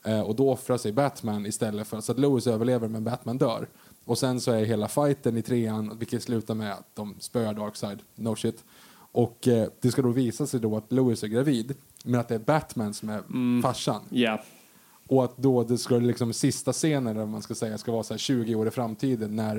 Eh, 0.05 0.21
och 0.21 0.37
då 0.37 0.51
offrar 0.51 0.77
sig 0.77 0.93
Batman 0.93 1.47
istället 1.47 1.87
för 1.87 2.01
så 2.01 2.13
att 2.13 2.19
Lois 2.19 2.47
överlever 2.47 2.89
men 2.89 3.05
Batman 3.05 3.39
dör. 3.39 3.69
Och 4.05 4.19
sen 4.19 4.41
så 4.41 4.53
är 4.53 4.65
hela 4.65 4.89
fighten 4.89 5.37
i 5.37 5.43
trean, 5.43 5.99
vilket 5.99 6.23
slutar 6.23 6.55
med 6.55 6.73
att 6.73 6.95
de 6.95 7.15
spöar 7.19 7.55
Darkseid, 7.55 7.99
no 8.15 8.37
shit. 8.37 8.65
Och 9.13 9.49
eh, 9.49 9.69
det 9.81 9.91
ska 9.91 10.03
då 10.03 10.09
visa 10.09 10.47
sig 10.47 10.61
då 10.61 10.77
att 10.77 10.93
Lois 10.93 11.23
är 11.23 11.29
gravid, 11.29 11.75
men 12.05 12.21
att 12.21 12.29
det 12.29 12.35
är 12.35 12.39
Batman 12.39 12.95
som 12.95 13.09
är 13.09 13.23
farsan. 13.63 14.03
Ja. 14.11 14.43
Och 15.09 15.25
att 15.25 15.37
då 15.37 15.63
det 15.65 15.79
ska 15.79 15.97
liksom 15.99 16.33
sista 16.33 16.73
scenen, 16.73 17.17
eller 17.17 17.27
man 17.27 17.43
ska 17.43 17.55
säga, 17.55 17.79
ska 17.79 17.93
vara 17.93 18.03
så 18.03 18.15
här 18.15 18.19
20 18.19 18.55
år 18.55 18.69
i 18.69 18.71
framtiden 18.71 19.37
när 19.37 19.57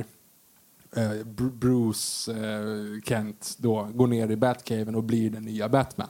eh, 0.95 1.11
Br- 1.11 1.51
Bruce 1.51 2.31
eh, 2.31 3.01
Kent 3.03 3.55
då 3.57 3.89
går 3.93 4.07
ner 4.07 4.31
i 4.31 4.35
Batcaven 4.35 4.95
och 4.95 5.03
blir 5.03 5.29
den 5.29 5.43
nya 5.43 5.69
Batman. 5.69 6.09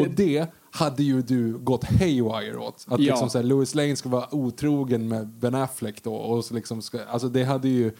Och 0.00 0.08
det 0.08 0.46
hade 0.70 1.02
ju 1.02 1.22
du 1.22 1.58
gått 1.58 1.84
haywire 1.84 2.56
åt. 2.56 2.74
Att 2.88 3.00
Ja. 3.00 3.12
liksom 3.12 3.30
så 3.30 3.38
här, 3.38 3.44
Louis 3.44 3.74
Lane 3.74 3.96
ska 3.96 4.08
vara 4.08 4.34
otrogen 4.34 5.08
med 5.08 5.26
Ben 5.28 5.54
Affleck 5.54 6.02
då. 6.02 6.14
Och 6.14 6.44
så 6.44 6.54
liksom 6.54 6.82
ska, 6.82 7.04
alltså 7.04 7.28
det 7.28 7.44
hade 7.44 7.68
ju 7.68 7.92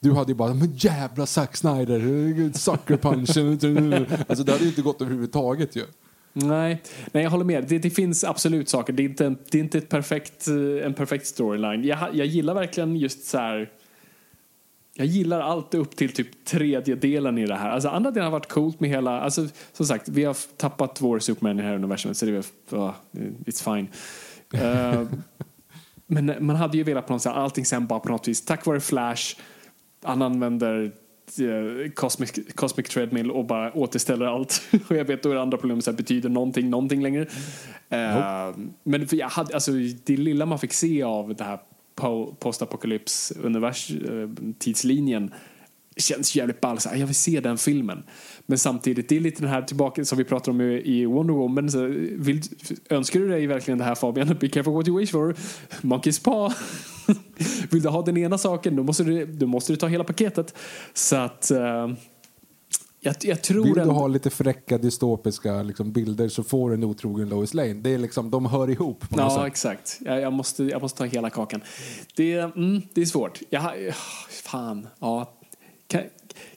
Du 0.00 0.12
hade 0.12 0.32
ju 0.32 0.34
bara, 0.36 0.54
men 0.54 0.76
jävla 0.76 1.26
Zack 1.26 1.56
Snyder, 1.56 2.52
sucker 2.58 2.96
punchen. 2.96 4.06
alltså 4.28 4.44
det 4.44 4.52
hade 4.52 4.64
ju 4.64 4.70
inte 4.70 4.82
gått 4.82 5.02
överhuvudtaget 5.02 5.76
ju. 5.76 5.82
Nej, 6.32 6.82
nej 7.12 7.22
jag 7.22 7.30
håller 7.30 7.44
med. 7.44 7.64
Det, 7.68 7.78
det 7.78 7.90
finns 7.90 8.24
absolut 8.24 8.68
saker. 8.68 8.92
Det 8.92 9.02
är 9.02 9.04
inte, 9.04 9.34
det 9.50 9.58
är 9.58 9.62
inte 9.62 9.78
ett 9.78 9.88
perfekt, 9.88 10.48
eh, 10.48 10.86
en 10.86 10.94
perfekt 10.94 11.26
storyline. 11.26 11.84
Jag, 11.84 11.98
jag 12.14 12.26
gillar 12.26 12.54
verkligen 12.54 12.96
just 12.96 13.24
så 13.24 13.38
här... 13.38 13.70
Jag 14.98 15.06
gillar 15.06 15.40
allt 15.40 15.74
upp 15.74 15.96
till 15.96 16.12
typ 16.12 16.44
tredjedelen 16.44 17.38
i 17.38 17.46
det 17.46 17.54
här. 17.54 17.70
Alltså 17.70 17.88
andra 17.88 18.10
delen 18.10 18.24
har 18.24 18.30
varit 18.30 18.48
coolt 18.48 18.80
med 18.80 18.90
hela... 18.90 19.20
Alltså 19.20 19.46
som 19.72 19.86
sagt, 19.86 20.08
vi 20.08 20.24
har 20.24 20.36
tappat 20.56 21.00
vår 21.00 21.18
Superman 21.18 21.58
i 21.58 21.62
det 21.62 21.68
här 21.68 21.74
universumet 21.74 22.16
så 22.16 22.26
det 22.26 22.32
är 22.32 22.36
uh, 22.76 22.92
it's 23.46 23.74
fine. 23.74 23.88
Uh, 24.54 25.08
men 26.06 26.46
man 26.46 26.56
hade 26.56 26.76
ju 26.76 26.82
velat 26.82 27.06
på 27.06 27.12
något 27.12 27.22
sätt, 27.22 27.32
allting 27.32 27.64
sen 27.64 27.86
bara 27.86 28.00
på 28.00 28.08
något 28.08 28.28
vis, 28.28 28.44
tack 28.44 28.66
vare 28.66 28.80
Flash, 28.80 29.36
han 30.04 30.22
använder 30.22 30.92
uh, 31.40 31.90
Cosmic, 31.90 32.32
Cosmic 32.54 32.88
Treadmill 32.88 33.30
och 33.30 33.44
bara 33.44 33.72
återställer 33.72 34.26
allt. 34.26 34.62
och 34.88 34.96
jag 34.96 35.04
vet 35.04 35.22
då 35.22 35.30
är 35.30 35.34
det 35.34 35.42
andra 35.42 35.58
problem, 35.58 35.82
så 35.82 35.90
här, 35.90 35.96
betyder 35.96 36.28
någonting, 36.28 36.70
någonting 36.70 37.02
längre. 37.02 37.22
Uh, 37.22 38.56
men 38.82 39.08
för 39.08 39.16
jag 39.16 39.28
hade, 39.28 39.54
alltså, 39.54 39.72
det 40.04 40.16
lilla 40.16 40.46
man 40.46 40.58
fick 40.58 40.72
se 40.72 41.02
av 41.02 41.34
det 41.34 41.44
här 41.44 41.58
postapokalyps 42.38 43.30
eh, 43.30 44.28
tidslinjen 44.58 45.30
känns 46.00 46.36
jävligt 46.36 46.60
ball. 46.60 46.78
Så 46.78 46.88
jag 46.92 47.06
vill 47.06 47.14
se 47.14 47.40
den 47.40 47.58
filmen. 47.58 48.02
Men 48.46 48.58
samtidigt, 48.58 49.08
det 49.08 49.16
är 49.16 49.20
lite 49.20 49.42
den 49.42 49.50
här 49.50 49.62
tillbaka 49.62 50.04
som 50.04 50.18
vi 50.18 50.24
pratar 50.24 50.52
om 50.52 50.60
i 50.60 51.06
Wonder 51.06 51.34
Woman. 51.34 51.70
Så 51.70 51.86
vill, 51.86 52.42
önskar 52.88 53.20
du 53.20 53.28
dig 53.28 53.46
verkligen 53.46 53.78
det 53.78 53.84
här 53.84 53.94
Fabian? 53.94 54.36
Be 54.40 54.48
careful 54.48 54.72
what 54.72 54.88
you 54.88 54.98
wish 54.98 55.10
for. 55.10 55.34
Monkey's 55.80 56.24
paw. 56.24 56.54
vill 57.70 57.82
du 57.82 57.88
ha 57.88 58.02
den 58.02 58.16
ena 58.16 58.38
saken 58.38 58.76
då 58.76 58.82
måste 58.82 59.04
du, 59.04 59.26
då 59.26 59.46
måste 59.46 59.72
du 59.72 59.76
ta 59.76 59.86
hela 59.86 60.04
paketet. 60.04 60.54
Så 60.92 61.16
att... 61.16 61.50
Uh, 61.54 61.94
jag, 63.00 63.14
jag 63.20 63.42
tror 63.42 63.64
Vill 63.64 63.74
du 63.74 63.80
ändå... 63.80 63.94
ha 63.94 64.06
lite 64.06 64.30
fräcka 64.30 64.78
dystopiska 64.78 65.62
liksom, 65.62 65.92
bilder 65.92 66.28
så 66.28 66.42
får 66.42 66.70
du 66.70 66.74
en 66.74 66.84
otrogen 66.84 67.28
Lois 67.28 67.54
Lane. 67.54 67.74
Det 67.74 67.90
är 67.90 67.98
liksom, 67.98 68.30
de 68.30 68.46
hör 68.46 68.70
ihop 68.70 69.00
på 69.00 69.20
Ja, 69.20 69.24
något 69.24 69.32
sätt. 69.32 69.46
exakt. 69.46 69.98
Jag, 70.00 70.20
jag, 70.20 70.32
måste, 70.32 70.64
jag 70.64 70.82
måste 70.82 70.98
ta 70.98 71.04
hela 71.04 71.30
kakan. 71.30 71.60
Det, 72.16 72.32
mm, 72.32 72.82
det 72.94 73.00
är 73.00 73.06
svårt. 73.06 73.40
Jag, 73.50 73.94
fan, 74.44 74.86
ja. 74.98 75.34
Kan, 75.86 76.02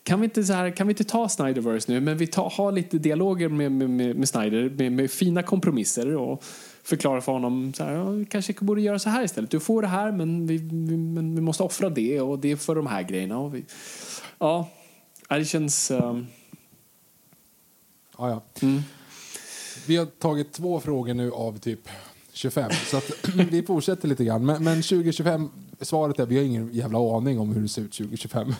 kan, 0.04 0.20
vi 0.20 0.24
inte 0.26 0.44
så 0.44 0.54
här, 0.54 0.70
kan 0.70 0.88
vi 0.88 0.92
inte 0.92 1.04
ta 1.04 1.30
Snyderverse 1.30 1.92
nu, 1.92 2.00
men 2.00 2.18
vi 2.18 2.28
tar, 2.28 2.50
har 2.50 2.72
lite 2.72 2.98
dialoger 2.98 3.50
med, 3.50 3.72
med, 3.72 3.90
med, 3.90 4.16
med 4.16 4.30
Snyder, 4.30 4.70
med, 4.70 4.92
med, 4.92 5.12
fina 5.12 5.44
kompromisser 5.44 6.16
och 6.16 6.44
förklara 6.84 7.22
för 7.22 7.32
honom 7.32 7.74
så 7.74 7.84
här, 7.84 7.94
ja, 7.94 8.26
kanske 8.30 8.54
borde 8.54 8.82
göra 8.82 9.00
så 9.00 9.10
här 9.10 9.24
istället. 9.24 9.52
Du 9.52 9.60
får 9.60 9.82
det 9.82 9.88
här, 9.88 10.12
men 10.12 10.48
vi, 10.48 10.58
vi, 10.58 10.98
men 10.98 11.36
vi 11.36 11.42
måste 11.42 11.64
offra 11.64 11.90
det 11.90 12.22
och 12.22 12.40
det 12.40 12.52
är 12.52 12.56
för 12.56 12.76
de 12.76 12.88
här 12.88 13.04
grejerna. 13.04 13.48
Vi, 13.48 13.66
ja, 14.40 14.70
det 15.40 15.46
känns... 15.46 15.92
Um, 15.92 16.28
Ja, 18.22 18.30
ja. 18.30 18.68
Mm. 18.68 18.82
Vi 19.88 19.98
har 19.98 20.06
tagit 20.06 20.54
två 20.54 20.80
frågor 20.80 21.14
nu 21.14 21.32
av 21.32 21.58
typ 21.58 21.90
25, 22.34 22.72
så 22.72 22.98
att 22.98 23.12
vi 23.36 23.64
fortsätter 23.64 24.08
lite 24.08 24.26
grann. 24.26 24.46
Men, 24.46 24.64
men 24.64 24.76
2025, 24.76 25.50
svaret 25.82 26.20
är 26.20 26.26
vi 26.26 26.38
har 26.38 26.44
ingen 26.44 26.74
jävla 26.74 27.18
aning 27.18 27.40
om 27.40 27.54
hur 27.54 27.62
det 27.62 27.68
ser 27.68 27.82
ut 27.82 27.92
2025. 27.92 28.48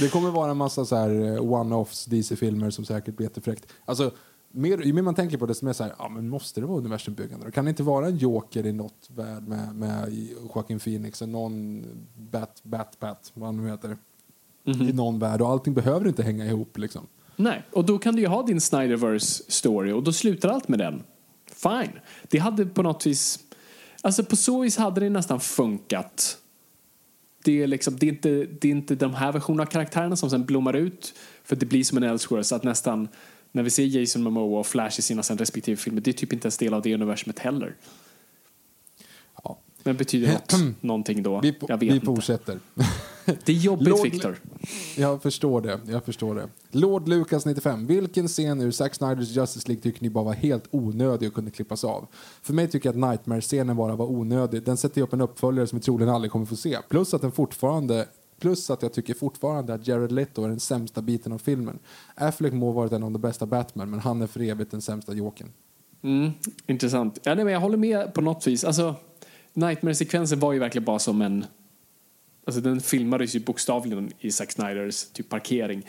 det 0.00 0.08
kommer 0.08 0.30
vara 0.30 0.50
en 0.50 0.56
massa 0.56 0.84
så 0.84 0.96
här 0.96 1.10
eh, 1.10 1.42
one-offs, 1.42 2.08
DC-filmer 2.08 2.70
som 2.70 2.84
säkert 2.84 3.16
blir 3.16 3.26
jättefräckt. 3.26 3.66
Alltså, 3.84 4.10
mer, 4.50 4.78
ju 4.78 4.92
mer 4.92 5.02
man 5.02 5.14
tänker 5.14 5.38
på 5.38 5.46
det, 5.46 5.54
som 5.54 5.68
är 5.68 5.72
så 5.72 5.84
här, 5.84 5.94
ja, 5.98 6.08
men 6.08 6.28
måste 6.28 6.60
det 6.60 6.66
vara 6.66 6.78
universumbyggande? 6.78 7.46
då? 7.46 7.52
Kan 7.52 7.64
det 7.64 7.68
inte 7.68 7.82
vara 7.82 8.06
en 8.06 8.16
Joker 8.16 8.66
i 8.66 8.72
något 8.72 9.08
värld 9.14 9.48
med, 9.48 9.74
med 9.74 10.28
Joaquin 10.54 10.78
Phoenix 10.78 11.22
och 11.22 11.28
någon 11.28 11.84
Bat, 12.16 12.60
Bat, 12.62 13.00
Bat, 13.00 13.30
vad 13.34 13.48
han 13.48 13.56
nu 13.56 13.70
heter, 13.70 13.96
i 14.64 14.92
någon 14.92 15.18
värld 15.18 15.40
och 15.40 15.48
allting 15.48 15.74
behöver 15.74 16.08
inte 16.08 16.22
hänga 16.22 16.46
ihop 16.46 16.78
liksom. 16.78 17.06
Nej, 17.36 17.62
och 17.70 17.84
då 17.84 17.98
kan 17.98 18.16
du 18.16 18.22
ju 18.22 18.28
ha 18.28 18.42
din 18.42 18.60
Snyderverse 18.60 19.42
story 19.48 19.92
och 19.92 20.02
då 20.02 20.12
slutar 20.12 20.48
allt 20.48 20.68
med 20.68 20.78
den. 20.78 21.02
Fine. 21.52 21.92
Det 22.28 22.38
hade 22.38 22.66
på 22.66 22.82
något 22.82 23.06
vis, 23.06 23.38
alltså 24.02 24.24
på 24.24 24.36
så 24.36 24.60
vis 24.60 24.76
hade 24.76 25.00
det 25.00 25.10
nästan 25.10 25.40
funkat. 25.40 26.38
Det 27.44 27.62
är, 27.62 27.66
liksom, 27.66 27.96
det, 27.96 28.06
är 28.06 28.08
inte, 28.08 28.46
det 28.60 28.68
är 28.68 28.72
inte 28.72 28.94
de 28.94 29.14
här 29.14 29.32
versionerna 29.32 29.62
av 29.62 29.66
karaktärerna 29.66 30.16
som 30.16 30.30
sen 30.30 30.44
blommar 30.44 30.76
ut 30.76 31.14
för 31.44 31.56
det 31.56 31.66
blir 31.66 31.84
som 31.84 31.98
en 31.98 32.04
Elseworld 32.04 32.46
så 32.46 32.54
att 32.54 32.64
nästan 32.64 33.08
när 33.52 33.62
vi 33.62 33.70
ser 33.70 33.84
Jason 33.84 34.22
Momoa 34.22 34.60
och 34.60 34.66
Flash 34.66 34.98
i 34.98 35.02
sina 35.02 35.22
sen 35.22 35.38
respektive 35.38 35.76
filmer 35.76 36.00
det 36.00 36.10
är 36.10 36.12
typ 36.12 36.32
inte 36.32 36.46
ens 36.46 36.58
del 36.58 36.74
av 36.74 36.82
det 36.82 36.94
universumet 36.94 37.38
heller. 37.38 37.76
Ja. 39.44 39.58
Men 39.82 39.96
betyder 39.96 40.32
något, 40.32 40.54
någonting 40.82 41.22
då? 41.22 41.40
Vi, 41.40 41.54
jag 41.68 41.78
vet 41.78 41.94
vi 41.94 42.00
fortsätter. 42.00 42.58
Det 43.44 43.52
är 43.52 43.56
jobbigt 43.56 43.88
Lord- 43.88 44.02
Victor. 44.02 44.40
Jag 44.96 45.22
förstår 45.22 45.60
det. 45.60 45.80
Jag 45.86 46.04
förstår 46.04 46.34
det. 46.34 46.48
Lord 46.70 47.08
Lucas 47.08 47.46
95. 47.46 47.86
Vilken 47.86 48.28
scen 48.28 48.60
ur 48.60 48.70
Zack 48.70 48.94
Snyders 48.94 49.28
Justice 49.36 49.68
League 49.68 49.82
tycker 49.82 50.02
ni 50.02 50.10
bara 50.10 50.24
var 50.24 50.32
helt 50.32 50.64
onödig 50.70 51.28
och 51.28 51.34
kunde 51.34 51.50
klippas 51.50 51.84
av? 51.84 52.06
För 52.42 52.52
mig 52.54 52.68
tycker 52.68 52.88
jag 52.88 53.02
att 53.02 53.10
Nightmare-scenen 53.10 53.76
bara 53.76 53.96
var 53.96 54.06
onödig. 54.06 54.62
Den 54.62 54.76
sätter 54.76 55.02
upp 55.02 55.12
en 55.12 55.20
uppföljare 55.20 55.66
som 55.66 55.78
vi 55.78 55.82
troligen 55.82 56.14
aldrig 56.14 56.32
kommer 56.32 56.46
få 56.46 56.56
se. 56.56 56.78
Plus 56.88 57.14
att 57.14 57.20
den 57.22 57.32
fortfarande 57.32 58.06
Plus 58.40 58.70
att 58.70 58.82
jag 58.82 58.92
tycker 58.92 59.14
fortfarande 59.14 59.74
att 59.74 59.86
Jared 59.86 60.12
Leto 60.12 60.44
är 60.44 60.48
den 60.48 60.60
sämsta 60.60 61.02
biten 61.02 61.32
av 61.32 61.38
filmen. 61.38 61.78
Affleck 62.14 62.52
må 62.52 62.66
ha 62.66 62.72
varit 62.72 62.92
en 62.92 63.02
av 63.02 63.10
de 63.10 63.18
bästa 63.20 63.46
Batman, 63.46 63.90
men 63.90 64.00
han 64.00 64.22
är 64.22 64.26
för 64.26 64.40
evigt 64.40 64.70
den 64.70 64.82
sämsta 64.82 65.14
Jokern. 65.14 65.48
Mm, 66.02 66.30
intressant. 66.66 67.18
Ja, 67.22 67.34
nej, 67.34 67.44
men 67.44 67.52
jag 67.52 67.60
håller 67.60 67.76
med 67.76 68.14
på 68.14 68.20
något 68.20 68.46
vis. 68.46 68.64
Alltså, 68.64 68.94
Nightmare-sekvensen 69.54 70.40
var 70.40 70.52
ju 70.52 70.58
verkligen 70.58 70.84
bara 70.84 70.98
som 70.98 71.22
en... 71.22 71.44
Alltså 72.48 72.60
den 72.60 72.80
filmades 72.80 73.36
ju 73.36 73.40
bokstavligen 73.40 74.12
i 74.20 74.30
Zack 74.30 74.52
Snyders 74.52 75.04
typ 75.04 75.28
parkering. 75.28 75.86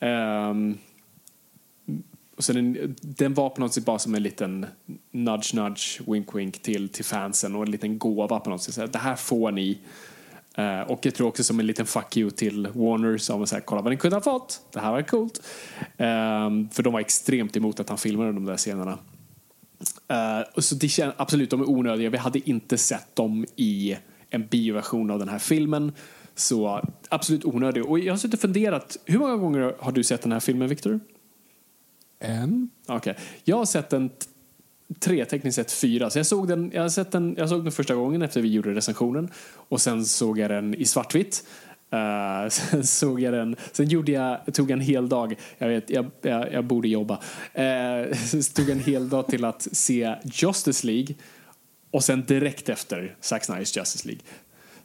Um, 0.00 0.78
och 2.36 2.44
så 2.44 2.52
den, 2.52 2.96
den 3.00 3.34
var 3.34 3.50
på 3.50 3.60
något 3.60 3.74
sätt 3.74 3.84
bara 3.84 3.98
som 3.98 4.14
en 4.14 4.22
liten 4.22 4.66
nudge 5.10 5.54
nudge, 5.54 6.00
wink 6.06 6.34
wink 6.34 6.62
till, 6.62 6.88
till 6.88 7.04
fansen 7.04 7.56
och 7.56 7.62
en 7.62 7.70
liten 7.70 7.98
gåva 7.98 8.40
på 8.40 8.50
något 8.50 8.62
sätt. 8.62 8.74
Så 8.74 8.80
här, 8.80 8.88
det 8.88 8.98
här 8.98 9.16
får 9.16 9.50
ni. 9.50 9.78
Uh, 10.58 10.80
och 10.80 11.06
jag 11.06 11.14
tror 11.14 11.28
också 11.28 11.44
som 11.44 11.60
en 11.60 11.66
liten 11.66 11.86
fuck 11.86 12.16
you 12.16 12.30
till 12.30 12.66
Warner 12.66 13.18
som 13.18 13.46
så 13.46 13.54
här, 13.54 13.62
kolla 13.62 13.82
vad 13.82 13.92
ni 13.92 13.96
kunde 13.96 14.16
ha 14.16 14.22
fått. 14.22 14.60
Det 14.72 14.80
här 14.80 14.90
var 14.90 15.02
coolt. 15.02 15.42
Um, 15.78 16.68
för 16.70 16.82
de 16.82 16.92
var 16.92 17.00
extremt 17.00 17.56
emot 17.56 17.80
att 17.80 17.88
han 17.88 17.98
filmade 17.98 18.32
de 18.32 18.44
där 18.44 18.56
scenerna. 18.56 18.98
Uh, 20.12 20.48
och 20.54 20.64
så 20.64 20.74
det 20.74 20.88
känns, 20.88 21.14
absolut, 21.16 21.50
de 21.50 21.60
är 21.60 21.70
onödiga. 21.70 22.10
Vi 22.10 22.18
hade 22.18 22.50
inte 22.50 22.78
sett 22.78 23.16
dem 23.16 23.46
i 23.56 23.96
en 24.30 24.46
bioversion 24.46 25.10
av 25.10 25.18
den 25.18 25.28
här 25.28 25.38
filmen. 25.38 25.92
Så 26.34 26.88
absolut 27.08 27.44
onödiga. 27.44 27.84
Och 27.84 27.98
jag 27.98 28.12
har 28.12 28.18
suttit 28.18 28.34
och 28.34 28.40
funderat, 28.40 28.96
hur 29.04 29.18
många 29.18 29.36
gånger 29.36 29.74
har 29.78 29.92
du 29.92 30.04
sett 30.04 30.22
den 30.22 30.32
här 30.32 30.40
filmen, 30.40 30.68
Victor? 30.68 31.00
En? 32.18 32.70
Okej. 32.86 33.16
Jag 33.44 33.56
har 33.56 33.64
sett 33.64 33.90
den 33.90 34.10
tre, 34.98 35.24
tekniskt 35.24 35.56
sett 35.56 35.72
fyra. 35.72 36.10
Så 36.10 36.18
jag 36.18 36.26
såg 36.26 36.48
den, 36.48 36.70
jag 36.74 36.92
sett 36.92 37.12
den, 37.12 37.34
jag 37.38 37.48
såg 37.48 37.64
den 37.64 37.72
första 37.72 37.94
gången 37.94 38.22
efter 38.22 38.40
vi 38.40 38.48
gjorde 38.48 38.74
recensionen. 38.74 39.28
Och 39.54 39.80
sen 39.80 40.04
såg 40.04 40.38
jag 40.38 40.50
den 40.50 40.74
i 40.74 40.84
svartvitt. 40.84 41.44
Eh, 41.90 42.48
sen 42.50 42.86
såg 42.86 43.20
jag 43.20 43.32
den, 43.32 43.56
sen 43.72 43.88
gjorde 43.88 44.12
jag, 44.12 44.54
tog 44.54 44.70
en 44.70 44.80
hel 44.80 45.08
dag, 45.08 45.34
jag 45.58 45.68
vet, 45.68 45.90
jag, 45.90 46.10
jag, 46.22 46.52
jag 46.52 46.64
borde 46.64 46.88
jobba. 46.88 47.18
Uh, 47.58 48.40
tog 48.54 48.70
en 48.70 48.80
hel 48.80 49.08
dag 49.08 49.26
till 49.26 49.44
att 49.44 49.68
se 49.72 50.14
Justice 50.24 50.86
League. 50.86 51.14
Och 51.90 52.04
sen 52.04 52.24
direkt 52.24 52.68
efter 52.68 53.16
Zack 53.20 53.44
Snyders 53.44 53.76
Justice 53.76 54.08
League. 54.08 54.22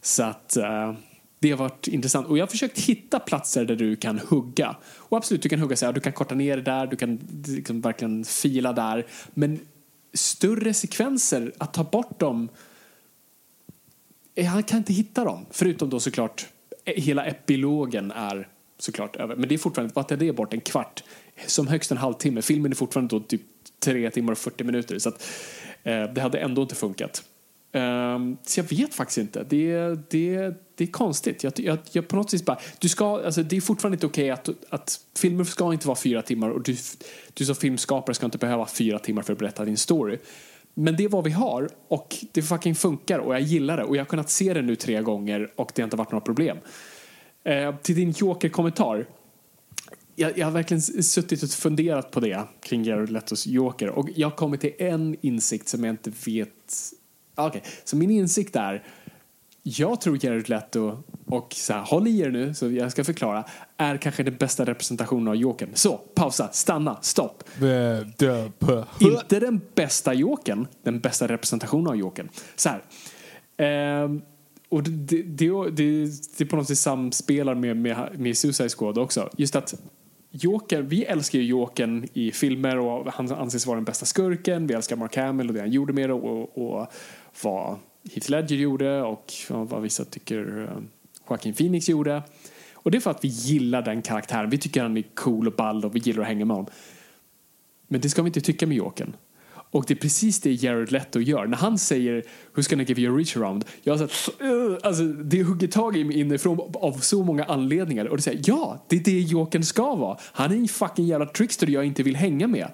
Så 0.02 0.24
att 0.24 0.58
uh, 0.60 0.94
det 1.40 1.52
har 1.52 1.58
varit 1.58 1.88
intressant. 1.88 2.28
Och 2.28 2.38
jag 2.38 2.44
har 2.44 2.48
försökt 2.48 2.80
hitta 2.80 3.20
platser 3.20 3.66
där 3.66 3.76
du 3.76 3.96
kan 3.96 4.20
hugga. 4.20 4.76
Och 4.96 5.18
absolut, 5.18 5.42
du 5.42 5.50
kan 5.50 5.60
hugga 5.60 5.76
så 5.76 5.86
här, 5.86 5.94
du 5.94 6.00
kan 6.00 6.14
korta 6.14 6.36
ner 6.36 6.56
det 6.58 6.64
där, 6.64 6.88
du 6.88 6.96
kan 6.96 7.20
liksom 7.48 7.82
verkligen 7.82 8.26
fila 8.26 8.74
där. 8.74 9.06
Men 9.34 9.60
större 10.14 10.74
sekvenser, 10.74 11.54
att 11.58 11.74
ta 11.74 11.84
bort 11.84 12.20
dem, 12.20 12.50
eh, 14.36 14.46
han 14.46 14.64
kan 14.64 14.78
inte 14.78 14.94
hitta 14.94 15.24
dem. 15.24 15.46
Förutom 15.52 15.90
då 15.90 16.00
såklart, 16.00 16.48
eh, 16.86 17.04
hela 17.04 17.26
epilogen 17.26 18.12
är 18.12 18.48
såklart 18.78 19.16
över. 19.16 19.36
Men 19.36 19.50
det 19.50 19.56
är 19.56 19.60
fortfarande, 19.60 19.94
vad 19.96 20.12
är 20.12 20.18
det 20.18 20.34
bort? 20.34 20.54
En 20.54 20.62
kvart? 20.62 21.04
Som 21.48 21.68
högst 21.68 21.92
en 21.92 21.98
halvtimme. 21.98 22.42
Filmen 22.42 22.72
är 22.72 22.76
fortfarande 22.76 23.16
då 23.16 23.20
typ 23.20 23.42
3 23.80 24.10
timmar 24.10 24.32
och 24.32 24.38
40 24.38 24.64
minuter. 24.64 25.00
Så 25.00 25.10
att, 25.10 25.24
Eh, 25.86 26.04
det 26.04 26.22
hade 26.22 26.38
ändå 26.38 26.62
inte 26.62 26.76
funkat. 26.76 27.24
Ehm, 27.76 28.38
så 28.44 28.60
jag 28.60 28.78
vet 28.78 28.94
faktiskt 28.94 29.18
inte. 29.18 29.46
Det, 29.50 29.78
det, 30.10 30.54
det 30.76 30.84
är 30.84 30.92
konstigt. 30.92 31.44
Jag, 31.44 31.54
jag, 31.56 31.78
jag 31.92 32.08
på 32.08 32.16
något 32.16 32.32
sätt 32.32 32.46
bara, 32.46 32.60
du 32.80 32.90
ska, 32.90 33.26
alltså, 33.26 33.44
det 33.44 33.58
är 33.58 33.62
fortfarande 33.62 33.96
inte 33.96 34.06
okej 34.06 34.34
okay 34.34 34.54
att, 34.54 34.74
att 34.74 35.00
filmer 35.18 35.44
ska 35.44 35.74
inte 35.74 35.88
vara 35.88 35.98
fyra 35.98 36.22
timmar 36.22 36.50
och 36.50 36.62
du, 36.62 36.78
du 37.34 37.46
som 37.46 37.56
filmskapare 37.56 38.14
ska 38.14 38.26
inte 38.26 38.38
behöva 38.38 38.66
fyra 38.66 39.00
timmar 39.00 39.22
för 39.22 39.34
att 39.34 39.40
berätta 39.40 39.66
din 39.66 39.78
story. 39.78 40.18
Men 40.74 40.96
det 40.96 41.04
är 41.04 41.10
vad 41.10 41.24
vi 41.24 41.32
har 41.32 41.70
och 41.88 42.16
det 42.32 42.42
fucking 42.42 42.76
funkar 42.76 43.20
och 43.20 43.34
jag 43.34 43.42
gillar 43.42 43.78
det 43.78 43.84
och 43.84 43.96
jag 43.96 44.02
har 44.02 44.06
kunnat 44.06 44.30
se 44.30 44.54
det 44.54 44.62
nu 44.62 44.76
tre 44.76 45.02
gånger 45.02 45.52
och 45.56 45.72
det 45.76 45.82
har 45.82 45.88
inte 45.88 45.98
varit 45.98 46.12
några 46.12 46.26
problem. 46.26 46.58
Eh, 47.44 47.76
till 47.76 47.96
din 47.96 48.12
Joker-kommentar. 48.12 49.06
Jag, 50.16 50.38
jag 50.38 50.46
har 50.46 50.52
verkligen 50.52 50.82
suttit 50.82 51.44
och 51.44 51.50
funderat 51.50 52.12
på 52.12 52.20
det 52.20 52.44
kring 52.62 52.84
Jared 52.84 53.10
Letos 53.10 53.48
Joker 53.48 53.90
och 53.90 54.10
jag 54.16 54.30
har 54.30 54.36
kommit 54.36 54.62
till 54.62 54.74
en 54.80 55.16
insikt 55.22 55.68
som 55.68 55.84
jag 55.84 55.94
inte 55.94 56.12
vet 56.26 56.92
Okej, 57.36 57.64
så 57.84 57.96
min 57.98 58.12
insikt 58.12 58.56
är 58.56 58.84
jag 59.68 60.02
tror 60.02 60.26
Jared 60.26 60.50
Leto, 60.50 61.04
och 61.26 61.54
så 61.54 61.74
här, 61.74 61.82
håll 61.82 62.08
i 62.08 62.20
er 62.20 62.30
nu 62.30 62.54
så 62.54 62.72
jag 62.72 62.92
ska 62.92 63.04
förklara, 63.04 63.44
är 63.78 63.98
kanske 63.98 64.24
den 64.24 64.36
bästa 64.36 64.66
representationen 64.66 65.28
av 65.28 65.36
Jokern. 65.36 65.70
Så, 65.74 65.98
pausa, 65.98 66.50
stanna, 66.52 66.98
stopp. 67.02 67.44
Inte 69.00 69.40
den 69.40 69.62
bästa 69.76 70.14
Jokern, 70.14 70.68
den 70.84 71.00
bästa 71.00 71.28
representationen 71.28 71.88
av 71.88 71.96
Jokern. 71.96 72.30
Så 72.56 72.70
här. 72.70 72.84
Ehm, 73.58 74.22
och 74.70 74.84
det, 74.84 74.92
det, 74.92 75.24
det, 75.24 75.72
det, 75.72 76.12
det 76.38 76.46
på 76.46 76.56
något 76.56 76.68
sätt 76.68 76.78
samspelar 76.78 77.56
med, 77.56 77.78
med, 77.78 78.20
med 78.20 78.38
Suicide 78.38 78.70
Squad 78.70 78.98
också. 78.98 79.30
Just 79.38 79.56
att 79.56 79.76
Joker, 80.38 80.82
vi 80.82 81.04
älskar 81.04 81.40
ju 81.40 81.46
Jokern 81.46 82.08
i 82.14 82.32
filmer 82.32 82.78
och 82.78 83.14
han 83.14 83.32
anses 83.32 83.66
vara 83.66 83.76
den 83.76 83.86
bästa 83.86 84.06
skurken. 84.06 84.68
Vi 84.68 84.74
älskar 84.74 84.96
Mark 84.96 85.16
Hamill 85.16 85.48
och 85.48 85.54
det 85.54 85.60
han 85.60 85.72
gjorde 85.72 85.94
med 85.94 86.10
det 86.10 86.14
och, 86.14 86.58
och 86.58 86.88
vad 87.44 87.78
Heath 88.14 88.32
Ledger 88.32 88.56
gjorde 88.56 89.02
och 89.02 89.34
vad 89.50 89.82
vissa 89.82 90.06
tycker 90.06 90.62
eh, 90.62 90.84
Joaquin 91.30 91.54
Phoenix 91.54 91.90
gjorde. 91.90 92.24
Och 92.74 92.92
det 92.92 92.98
är 92.98 93.00
för 93.00 93.12
att 93.12 93.24
vi 93.24 93.28
gillar 93.28 93.82
den 93.82 94.02
karaktären. 94.02 94.50
Vi 94.50 94.58
tycker 94.58 94.82
han 94.82 94.98
är 94.98 95.04
cool 95.14 95.48
och 95.48 95.54
ball 95.54 95.86
och 95.86 95.96
vi 95.96 96.00
gillar 96.00 96.22
att 96.22 96.28
hänga 96.28 96.46
med 96.46 96.56
honom. 96.56 96.72
Men 97.88 98.02
det 98.02 98.10
ska 98.10 98.22
vi 98.22 98.28
inte 98.28 98.42
tycka 98.42 98.68
med 98.68 98.78
Jokern. 98.78 99.16
Och 99.76 99.86
det 99.88 99.94
är 99.94 99.96
precis 99.96 100.40
det 100.40 100.52
Jared 100.52 100.92
Leto 100.92 101.20
gör. 101.20 101.46
När 101.46 101.58
han 101.58 101.78
säger 101.78 102.24
Who's 102.54 102.70
gonna 102.70 102.84
give 102.84 103.02
you 103.02 103.14
a 103.14 103.18
reach 103.18 103.38
around? 103.38 103.66
Jag 103.84 103.98
har 103.98 104.08
sagt, 104.08 104.42
uh, 104.42 104.78
alltså, 104.84 105.04
det 105.04 105.44
hugger 105.44 105.68
tag 105.68 105.98
i 105.98 106.04
mig 106.04 106.20
inifrån 106.20 106.60
av 106.74 107.00
så 107.00 107.24
många 107.24 107.44
anledningar. 107.44 108.06
Och 108.06 108.18
det 108.18 108.24
säger 108.24 108.42
ja, 108.46 108.86
det 108.90 108.96
är 108.96 109.00
det 109.00 109.20
Jokern 109.20 109.64
ska 109.64 109.96
vara. 109.96 110.18
Han 110.22 110.52
är 110.52 110.56
en 110.56 110.68
fucking 110.68 111.06
jävla 111.06 111.26
trickster 111.26 111.68
jag 111.68 111.86
inte 111.86 112.04
vill 112.04 112.16
hänga 112.16 112.48
med. 112.48 112.72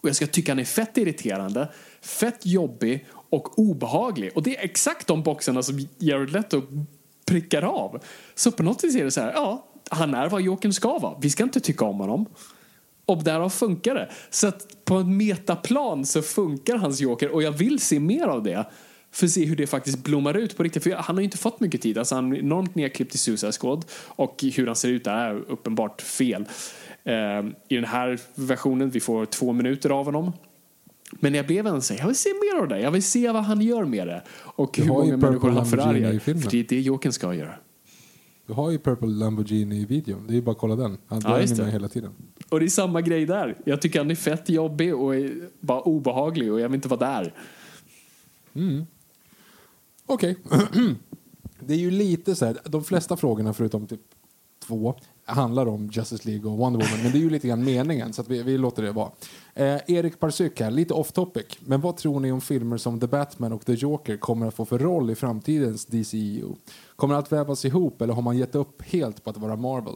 Och 0.00 0.08
jag 0.08 0.16
ska 0.16 0.26
tycka 0.26 0.52
han 0.52 0.58
är 0.58 0.64
fett 0.64 0.96
irriterande, 0.96 1.68
fett 2.00 2.46
jobbig 2.46 3.06
och 3.10 3.58
obehaglig. 3.58 4.30
Och 4.34 4.42
det 4.42 4.56
är 4.56 4.64
exakt 4.64 5.06
de 5.06 5.22
boxarna 5.22 5.62
som 5.62 5.86
Jared 5.98 6.32
Leto 6.32 6.62
prickar 7.26 7.62
av. 7.62 8.02
Så 8.34 8.52
på 8.52 8.62
något 8.62 8.84
vis 8.84 8.96
är 8.96 9.04
det 9.04 9.10
så 9.10 9.20
här, 9.20 9.32
ja, 9.32 9.66
han 9.90 10.14
är 10.14 10.28
vad 10.28 10.42
Jokern 10.42 10.72
ska 10.72 10.98
vara. 10.98 11.18
Vi 11.20 11.30
ska 11.30 11.42
inte 11.42 11.60
tycka 11.60 11.84
om 11.84 12.00
honom. 12.00 12.26
Och 13.06 13.24
därav 13.24 13.50
funkar 13.50 13.94
det. 13.94 14.08
Så 14.30 14.52
på 14.84 14.94
en 14.94 15.16
metaplan 15.16 16.06
så 16.06 16.22
funkar 16.22 16.76
hans 16.76 17.00
Joker 17.00 17.28
och 17.28 17.42
jag 17.42 17.52
vill 17.52 17.80
se 17.80 18.00
mer 18.00 18.26
av 18.26 18.42
det. 18.42 18.66
För 19.10 19.26
att 19.26 19.32
se 19.32 19.44
hur 19.44 19.56
det 19.56 19.66
faktiskt 19.66 19.98
blommar 19.98 20.36
ut 20.36 20.56
på 20.56 20.62
riktigt. 20.62 20.82
För 20.82 20.90
han 20.90 21.16
har 21.16 21.20
ju 21.20 21.24
inte 21.24 21.38
fått 21.38 21.60
mycket 21.60 21.82
tid. 21.82 21.98
Alltså 21.98 22.14
han 22.14 22.32
är 22.32 22.38
enormt 22.38 22.74
nedklippt 22.74 23.14
i 23.14 23.18
Suicide 23.18 23.52
Squad. 23.52 23.84
Och 24.06 24.44
hur 24.54 24.66
han 24.66 24.76
ser 24.76 24.88
ut 24.88 25.06
är 25.06 25.34
uppenbart 25.34 26.02
fel. 26.02 26.44
Uh, 27.08 27.50
I 27.68 27.74
den 27.74 27.84
här 27.84 28.20
versionen, 28.34 28.90
vi 28.90 29.00
får 29.00 29.26
två 29.26 29.52
minuter 29.52 29.90
av 29.90 30.04
honom. 30.04 30.32
Men 31.20 31.34
jag 31.34 31.46
blev 31.46 31.66
ändå 31.66 31.80
så 31.80 31.94
jag 31.94 32.06
vill 32.06 32.16
se 32.16 32.28
mer 32.28 32.62
av 32.62 32.68
det. 32.68 32.80
Jag 32.80 32.90
vill 32.90 33.02
se 33.02 33.32
vad 33.32 33.44
han 33.44 33.60
gör 33.60 33.84
med 33.84 34.06
det. 34.06 34.22
Och 34.36 34.78
hur 34.78 34.84
många 34.84 35.16
människor 35.16 35.50
han 35.50 35.66
förargar. 35.66 36.18
För 36.18 36.50
det 36.50 36.60
är 36.60 36.64
det 36.64 36.80
Jokern 36.80 37.12
ska 37.12 37.34
göra. 37.34 37.54
Du 38.46 38.52
har 38.52 38.70
ju 38.70 38.78
Purple 38.78 39.08
Lamborghini 39.08 39.80
i 39.80 39.84
videon. 39.84 40.26
Det 40.26 40.32
är 40.32 40.34
ju 40.34 40.42
bara 40.42 40.52
att 40.52 40.58
kolla 40.58 40.76
den. 40.76 40.98
Han 41.06 41.20
ja, 41.24 41.38
är 41.38 41.62
med 41.62 41.72
hela 41.72 41.88
tiden. 41.88 42.12
Och 42.48 42.60
det 42.60 42.66
är 42.66 42.70
samma 42.70 43.00
grej 43.00 43.26
där. 43.26 43.58
Jag 43.64 43.82
tycker 43.82 43.98
han 43.98 44.10
är 44.10 44.14
fett 44.14 44.48
jobbig 44.48 44.94
och 44.94 45.14
är 45.14 45.48
bara 45.60 45.80
obehaglig 45.80 46.52
och 46.52 46.60
jag 46.60 46.68
vill 46.68 46.74
inte 46.74 46.88
vara 46.88 47.00
där. 47.00 47.34
Mm. 48.54 48.86
Okej. 50.06 50.36
Okay. 50.44 50.94
det 51.60 51.74
är 51.74 51.78
ju 51.78 51.90
lite 51.90 52.36
så 52.36 52.46
här, 52.46 52.58
de 52.64 52.84
flesta 52.84 53.16
frågorna 53.16 53.52
förutom 53.52 53.86
typ 53.86 54.00
två 54.66 54.94
handlar 55.24 55.66
om 55.66 55.90
Justice 55.92 56.28
League 56.28 56.50
och 56.50 56.58
Wonder 56.58 56.80
Woman, 56.80 57.02
men 57.02 57.12
det 57.12 57.18
är 57.18 57.20
ju 57.20 57.30
lite 57.30 57.48
grann 57.48 57.64
meningen 57.64 58.12
så 58.12 58.22
att 58.22 58.28
vi, 58.28 58.42
vi 58.42 58.58
låter 58.58 58.82
det 58.82 58.92
vara. 58.92 59.10
Eh, 59.54 59.80
Erik 59.86 60.20
Parsyk 60.20 60.60
här, 60.60 60.70
lite 60.70 60.94
off 60.94 61.12
topic, 61.12 61.46
men 61.60 61.80
vad 61.80 61.96
tror 61.96 62.20
ni 62.20 62.32
om 62.32 62.40
filmer 62.40 62.76
som 62.76 63.00
The 63.00 63.06
Batman 63.06 63.52
och 63.52 63.66
The 63.66 63.72
Joker 63.72 64.16
kommer 64.16 64.46
att 64.46 64.54
få 64.54 64.64
för 64.64 64.78
roll 64.78 65.10
i 65.10 65.14
framtidens 65.14 65.86
DCEU? 65.86 66.54
Kommer 66.96 67.14
allt 67.14 67.32
vävas 67.32 67.64
ihop 67.64 68.02
eller 68.02 68.14
har 68.14 68.22
man 68.22 68.38
gett 68.38 68.54
upp 68.54 68.82
helt 68.82 69.24
på 69.24 69.30
att 69.30 69.36
vara 69.36 69.56
Marvel? 69.56 69.94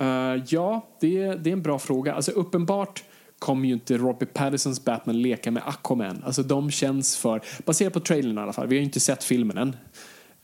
Uh, 0.00 0.44
ja, 0.48 0.86
det 1.00 1.34
det 1.34 1.50
är 1.50 1.52
en 1.52 1.62
bra 1.62 1.78
fråga. 1.78 2.14
Alltså 2.14 2.30
uppenbart 2.30 3.04
kommer 3.38 3.68
ju 3.68 3.74
inte 3.74 3.98
Robert 3.98 4.34
Pattinsons 4.34 4.84
Batman 4.84 5.22
leka 5.22 5.50
med 5.50 5.62
Aquaman. 5.66 6.22
Alltså 6.26 6.42
de 6.42 6.70
känns 6.70 7.16
för, 7.16 7.40
baserat 7.64 7.92
på 7.92 8.00
trailern 8.00 8.38
i 8.38 8.40
alla 8.40 8.52
fall, 8.52 8.66
vi 8.66 8.76
har 8.76 8.80
ju 8.80 8.84
inte 8.84 9.00
sett 9.00 9.24
filmen 9.24 9.58
än. 9.58 9.76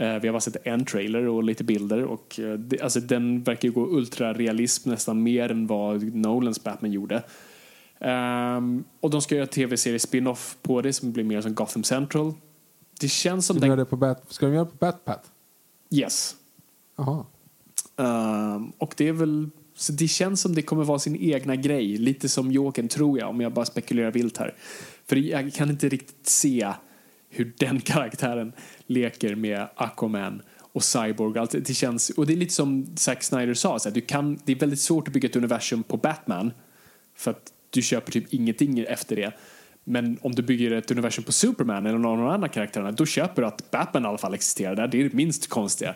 Uh, 0.01 0.19
vi 0.19 0.29
har 0.29 0.33
bara 0.33 0.41
sett 0.41 0.67
en 0.67 0.85
trailer 0.85 1.29
och 1.29 1.45
lite 1.45 1.65
bilder 1.65 2.05
och 2.05 2.41
uh, 2.43 2.55
det, 2.55 2.81
alltså 2.81 3.01
den 3.01 3.43
verkar 3.43 3.69
ju 3.69 3.73
gå 3.73 3.87
ultrarealism 3.87 4.91
nästan 4.91 5.23
mer 5.23 5.51
än 5.51 5.67
vad 5.67 6.15
Nolans 6.15 6.65
Batman 6.65 6.93
gjorde. 6.93 7.23
Um, 8.01 8.85
och 9.01 9.11
de 9.11 9.23
ska 9.23 9.35
göra 9.35 9.47
tv-serie 9.47 9.99
spin-off 9.99 10.57
på 10.63 10.83
det 10.83 10.93
som 10.93 11.13
blir 11.13 11.25
mer 11.25 11.41
som 11.41 11.55
Gotham 11.55 11.85
Central. 11.85 12.35
Det 13.01 13.09
känns 13.09 13.47
som... 13.47 13.57
Ska, 13.57 13.61
den... 13.61 13.69
de, 13.69 13.69
göra 13.69 13.77
det 13.77 13.91
på 13.91 13.97
Bat... 13.97 14.25
ska 14.29 14.47
de 14.47 14.55
göra 14.55 14.65
det 14.65 14.71
på 14.71 14.77
Batpat? 14.77 15.31
Yes. 15.91 16.37
Jaha. 16.97 17.25
Um, 17.97 18.73
och 18.79 18.95
det 18.97 19.09
är 19.09 19.13
väl, 19.13 19.51
så 19.75 19.93
det 19.93 20.09
känns 20.09 20.41
som 20.41 20.55
det 20.55 20.63
kommer 20.63 20.85
vara 20.85 20.99
sin 20.99 21.17
egna 21.17 21.57
grej. 21.57 21.99
Lite 21.99 22.29
som 22.29 22.53
Jokern 22.53 22.89
tror 22.89 23.19
jag, 23.19 23.29
om 23.29 23.41
jag 23.41 23.53
bara 23.53 23.65
spekulerar 23.65 24.11
vilt 24.11 24.37
här. 24.37 24.55
För 25.07 25.17
jag 25.17 25.55
kan 25.55 25.71
inte 25.71 25.89
riktigt 25.89 26.27
se 26.27 26.73
hur 27.31 27.53
den 27.59 27.81
karaktären 27.85 28.53
leker 28.87 29.35
med 29.35 29.69
Aquaman 29.75 30.43
och 30.73 30.85
Cyborg. 30.85 31.39
Allt, 31.39 31.51
det 31.51 31.75
känns, 31.75 32.11
och 32.11 32.27
det 32.27 32.33
är 32.33 32.37
lite 32.37 32.55
som 32.55 32.97
Zack 32.97 33.23
Snyder 33.23 33.55
sa, 33.55 33.79
så 33.79 33.89
här, 33.89 33.95
du 33.95 34.01
kan, 34.01 34.39
det 34.45 34.53
är 34.53 34.57
väldigt 34.57 34.81
svårt 34.81 35.09
att 35.09 35.15
bygga 35.15 35.29
ett 35.29 35.37
universum 35.37 35.83
på 35.83 35.97
Batman. 35.97 36.53
För 37.17 37.31
att 37.31 37.53
du 37.71 37.83
köper 37.83 38.13
typ 38.13 38.35
ingenting 38.35 38.79
efter 38.79 39.17
det. 39.17 39.33
Men 39.85 40.19
om 40.23 40.35
du 40.35 40.43
bygger 40.43 40.71
ett 40.71 40.91
universum 40.91 41.25
på 41.25 41.33
Superman 41.33 41.87
eller 41.87 41.99
någon 41.99 42.19
av 42.19 42.27
de 42.27 42.35
andra 42.35 42.49
karaktärerna 42.49 42.93
då 42.93 43.07
köper 43.07 43.43
du 43.43 43.49
att 43.49 43.71
Batman 43.71 44.05
i 44.05 44.07
alla 44.07 44.19
fall 44.19 44.35
existerar 44.35 44.77
där. 44.77 44.89
Det 44.89 45.01
är 45.01 45.05
det 45.05 45.13
minst 45.13 45.49
konstiga. 45.49 45.95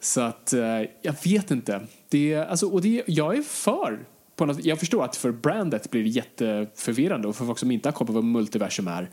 Så 0.00 0.20
att, 0.20 0.52
eh, 0.52 0.82
jag 1.02 1.14
vet 1.24 1.50
inte. 1.50 1.80
Det, 2.08 2.36
alltså, 2.36 2.68
och 2.68 2.82
det, 2.82 3.02
jag 3.06 3.36
är 3.36 3.42
för 3.42 4.06
på 4.36 4.46
något, 4.46 4.64
jag 4.64 4.78
förstår 4.78 5.04
att 5.04 5.16
för 5.16 5.32
brandet 5.32 5.90
blir 5.90 6.02
det 6.02 6.08
jätteförvirrande 6.08 7.28
och 7.28 7.36
för 7.36 7.44
folk 7.44 7.58
som 7.58 7.70
inte 7.70 7.88
har 7.88 7.92
koll 7.92 8.06
på 8.06 8.12
vad 8.12 8.24
multiversum 8.24 8.88
är 8.88 9.10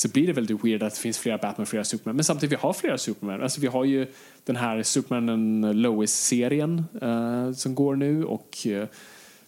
så 0.00 0.08
blir 0.08 0.26
det 0.26 0.32
väldigt 0.32 0.64
weird 0.64 0.82
att 0.82 0.94
det 0.94 1.00
finns 1.00 1.18
flera 1.18 1.38
Batman 1.38 1.62
och 1.62 1.68
flera 1.68 1.84
Superman. 1.84 2.16
Men 2.16 2.24
samtidigt, 2.24 2.52
vi 2.52 2.60
har 2.60 2.72
flera 2.72 2.98
Superman. 2.98 3.42
Alltså, 3.42 3.60
vi 3.60 3.66
har 3.66 3.84
ju 3.84 4.06
den 4.44 4.56
här 4.56 4.82
Superman 4.82 5.60
Lois-serien 5.82 6.84
uh, 7.02 7.52
som 7.52 7.74
går 7.74 7.96
nu 7.96 8.24
och 8.24 8.56
uh, 8.66 8.84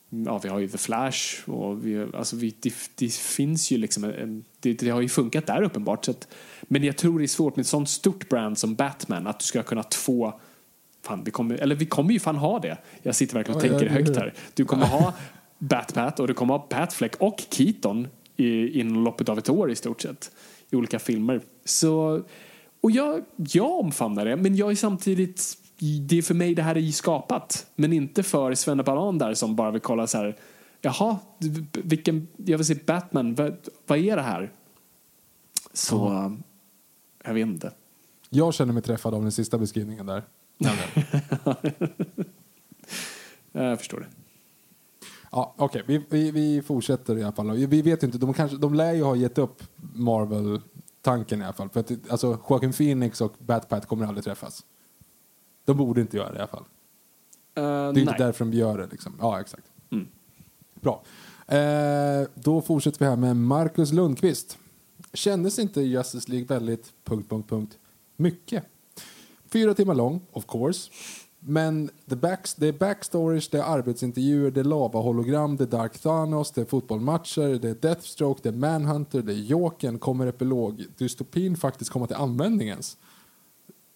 ja, 0.08 0.38
vi 0.38 0.48
har 0.48 0.58
ju 0.58 0.68
The 0.68 0.78
Flash 0.78 1.50
och 1.50 1.86
vi, 1.86 2.06
alltså 2.14 2.36
vi, 2.36 2.54
det, 2.60 2.74
det 2.94 3.14
finns 3.14 3.70
ju 3.70 3.78
liksom 3.78 4.04
en, 4.04 4.44
det, 4.60 4.72
det, 4.72 4.90
har 4.90 5.00
ju 5.00 5.08
funkat 5.08 5.46
där 5.46 5.62
uppenbart. 5.62 6.04
Så 6.04 6.10
att, 6.10 6.28
men 6.62 6.84
jag 6.84 6.96
tror 6.96 7.18
det 7.18 7.24
är 7.24 7.26
svårt 7.26 7.56
med 7.56 7.62
ett 7.62 7.68
sånt 7.68 7.88
stort 7.88 8.28
brand 8.28 8.58
som 8.58 8.74
Batman 8.74 9.26
att 9.26 9.38
du 9.38 9.44
ska 9.44 9.62
kunna 9.62 9.84
få 9.94 10.40
Fan, 11.04 11.24
vi 11.24 11.30
kommer, 11.30 11.54
eller 11.54 11.74
vi 11.74 11.86
kommer 11.86 12.12
ju 12.12 12.20
fan 12.20 12.36
ha 12.36 12.58
det. 12.58 12.78
Jag 13.02 13.14
sitter 13.14 13.34
verkligen 13.34 13.58
och 13.58 13.64
ja, 13.64 13.68
tänker 13.68 13.88
högt 13.88 14.16
här. 14.16 14.34
Du 14.54 14.64
kommer 14.64 14.86
ha 14.86 15.14
Bat-Pat 15.58 16.20
och 16.20 16.26
du 16.26 16.34
kommer 16.34 16.54
ha 16.54 16.66
Batfleck 16.70 17.16
och 17.16 17.42
Keaton 17.50 18.08
i, 18.44 18.80
inom 18.80 19.04
loppet 19.04 19.28
av 19.28 19.38
ett 19.38 19.48
år 19.48 19.70
i 19.70 19.76
stort 19.76 20.00
sett 20.00 20.30
i 20.70 20.76
olika 20.76 20.98
filmer. 20.98 21.40
Så, 21.64 22.22
och 22.80 22.90
jag, 22.90 23.24
jag 23.36 23.70
omfamnar 23.70 24.24
det, 24.24 24.36
men 24.36 24.56
jag 24.56 24.70
är 24.70 24.74
samtidigt 24.74 25.58
det 26.08 26.18
är 26.18 26.22
för 26.22 26.34
mig 26.34 26.54
det 26.54 26.62
här 26.62 26.76
är 26.76 26.90
skapat. 26.90 27.66
Men 27.74 27.92
inte 27.92 28.22
för 28.22 28.54
Svenne 28.54 28.82
Banan 28.82 29.18
där 29.18 29.34
som 29.34 29.56
bara 29.56 29.70
vill 29.70 29.80
kolla 29.80 30.06
så 30.06 30.18
här. 30.18 30.36
Jaha, 30.80 31.18
vilken, 31.72 32.28
jag 32.36 32.58
vill 32.58 32.66
se 32.66 32.74
Batman, 32.74 33.34
vad, 33.34 33.56
vad 33.86 33.98
är 33.98 34.16
det 34.16 34.22
här? 34.22 34.52
Så, 35.72 35.96
ja. 35.96 36.36
jag 37.24 37.34
vet 37.34 37.46
inte. 37.46 37.72
Jag 38.30 38.54
känner 38.54 38.72
mig 38.72 38.82
träffad 38.82 39.14
av 39.14 39.22
den 39.22 39.32
sista 39.32 39.58
beskrivningen 39.58 40.06
där. 40.06 40.22
jag 43.52 43.78
förstår 43.78 44.00
det. 44.00 44.21
Ja, 45.32 45.54
Okej, 45.56 45.82
okay. 45.82 45.98
vi, 45.98 46.06
vi, 46.10 46.30
vi, 46.30 46.62
fortsätter 46.62 47.18
i 47.18 47.22
alla 47.22 47.32
fall. 47.32 47.50
Vi 47.50 47.82
vet 47.82 48.02
inte, 48.02 48.18
de, 48.18 48.34
kanske, 48.34 48.56
de 48.56 48.74
lär 48.74 48.92
ju 48.92 49.02
ha 49.02 49.16
gett 49.16 49.38
upp 49.38 49.62
Marvel-tanken 49.94 51.42
i 51.42 51.44
alla 51.44 51.52
fall. 51.52 51.68
För 51.68 51.80
att, 51.80 52.10
alltså, 52.10 52.38
Joaquin 52.48 52.72
Phoenix 52.72 53.20
och 53.20 53.32
Batpat 53.38 53.86
kommer 53.86 54.06
aldrig 54.06 54.24
träffas. 54.24 54.64
De 55.64 55.76
borde 55.76 56.00
inte 56.00 56.16
göra 56.16 56.32
det 56.32 56.36
i 56.36 56.38
alla 56.38 56.46
fall. 56.46 56.60
Uh, 56.60 56.64
det 57.54 57.60
är 57.62 57.92
nej. 57.92 58.02
inte 58.02 58.14
därför 58.18 58.44
de 58.44 58.52
gör 58.52 58.78
det. 58.78 58.86
Liksom. 58.86 59.16
Ja, 59.20 59.40
exakt. 59.40 59.64
Mm. 59.90 60.08
Bra. 60.80 61.02
Eh, 61.46 62.28
då 62.34 62.62
fortsätter 62.62 62.98
vi 62.98 63.04
här 63.04 63.16
med 63.16 63.36
Marcus 63.36 63.92
Lundqvist. 63.92 64.58
Kändes 65.12 65.58
inte 65.58 65.80
Justice 65.80 66.30
League 66.30 66.46
väldigt... 66.46 66.92
Punkt, 67.04 67.30
punkt, 67.30 67.48
punkt, 67.48 67.78
mycket? 68.16 68.64
Fyra 69.52 69.74
timmar 69.74 69.94
lång, 69.94 70.20
of 70.32 70.46
course. 70.46 70.90
Men 71.44 71.90
det, 72.04 72.16
backs, 72.16 72.54
det 72.54 72.68
är 72.68 72.72
backstories, 72.72 73.48
det 73.48 73.58
är 73.58 73.62
arbetsintervjuer, 73.62 74.50
det 74.50 74.60
är 74.60 74.64
lava-hologram, 74.64 75.56
det 75.56 75.64
är 75.64 75.68
Dark 75.68 75.98
Thanos, 75.98 76.50
det 76.50 76.60
är 76.60 76.64
fotbollsmatcher, 76.64 77.58
det 77.58 77.68
är 77.70 77.74
Deathstroke, 77.74 78.40
det 78.42 78.48
är 78.48 78.52
Manhunter, 78.52 79.22
det 79.22 79.32
är 79.32 79.36
Jokern, 79.36 79.98
kommer 79.98 80.26
epilog. 80.26 80.84
Dystopin 80.98 81.56
faktiskt 81.56 81.90
komma 81.90 82.06
till 82.06 82.16
användning 82.16 82.68
ens? 82.68 82.96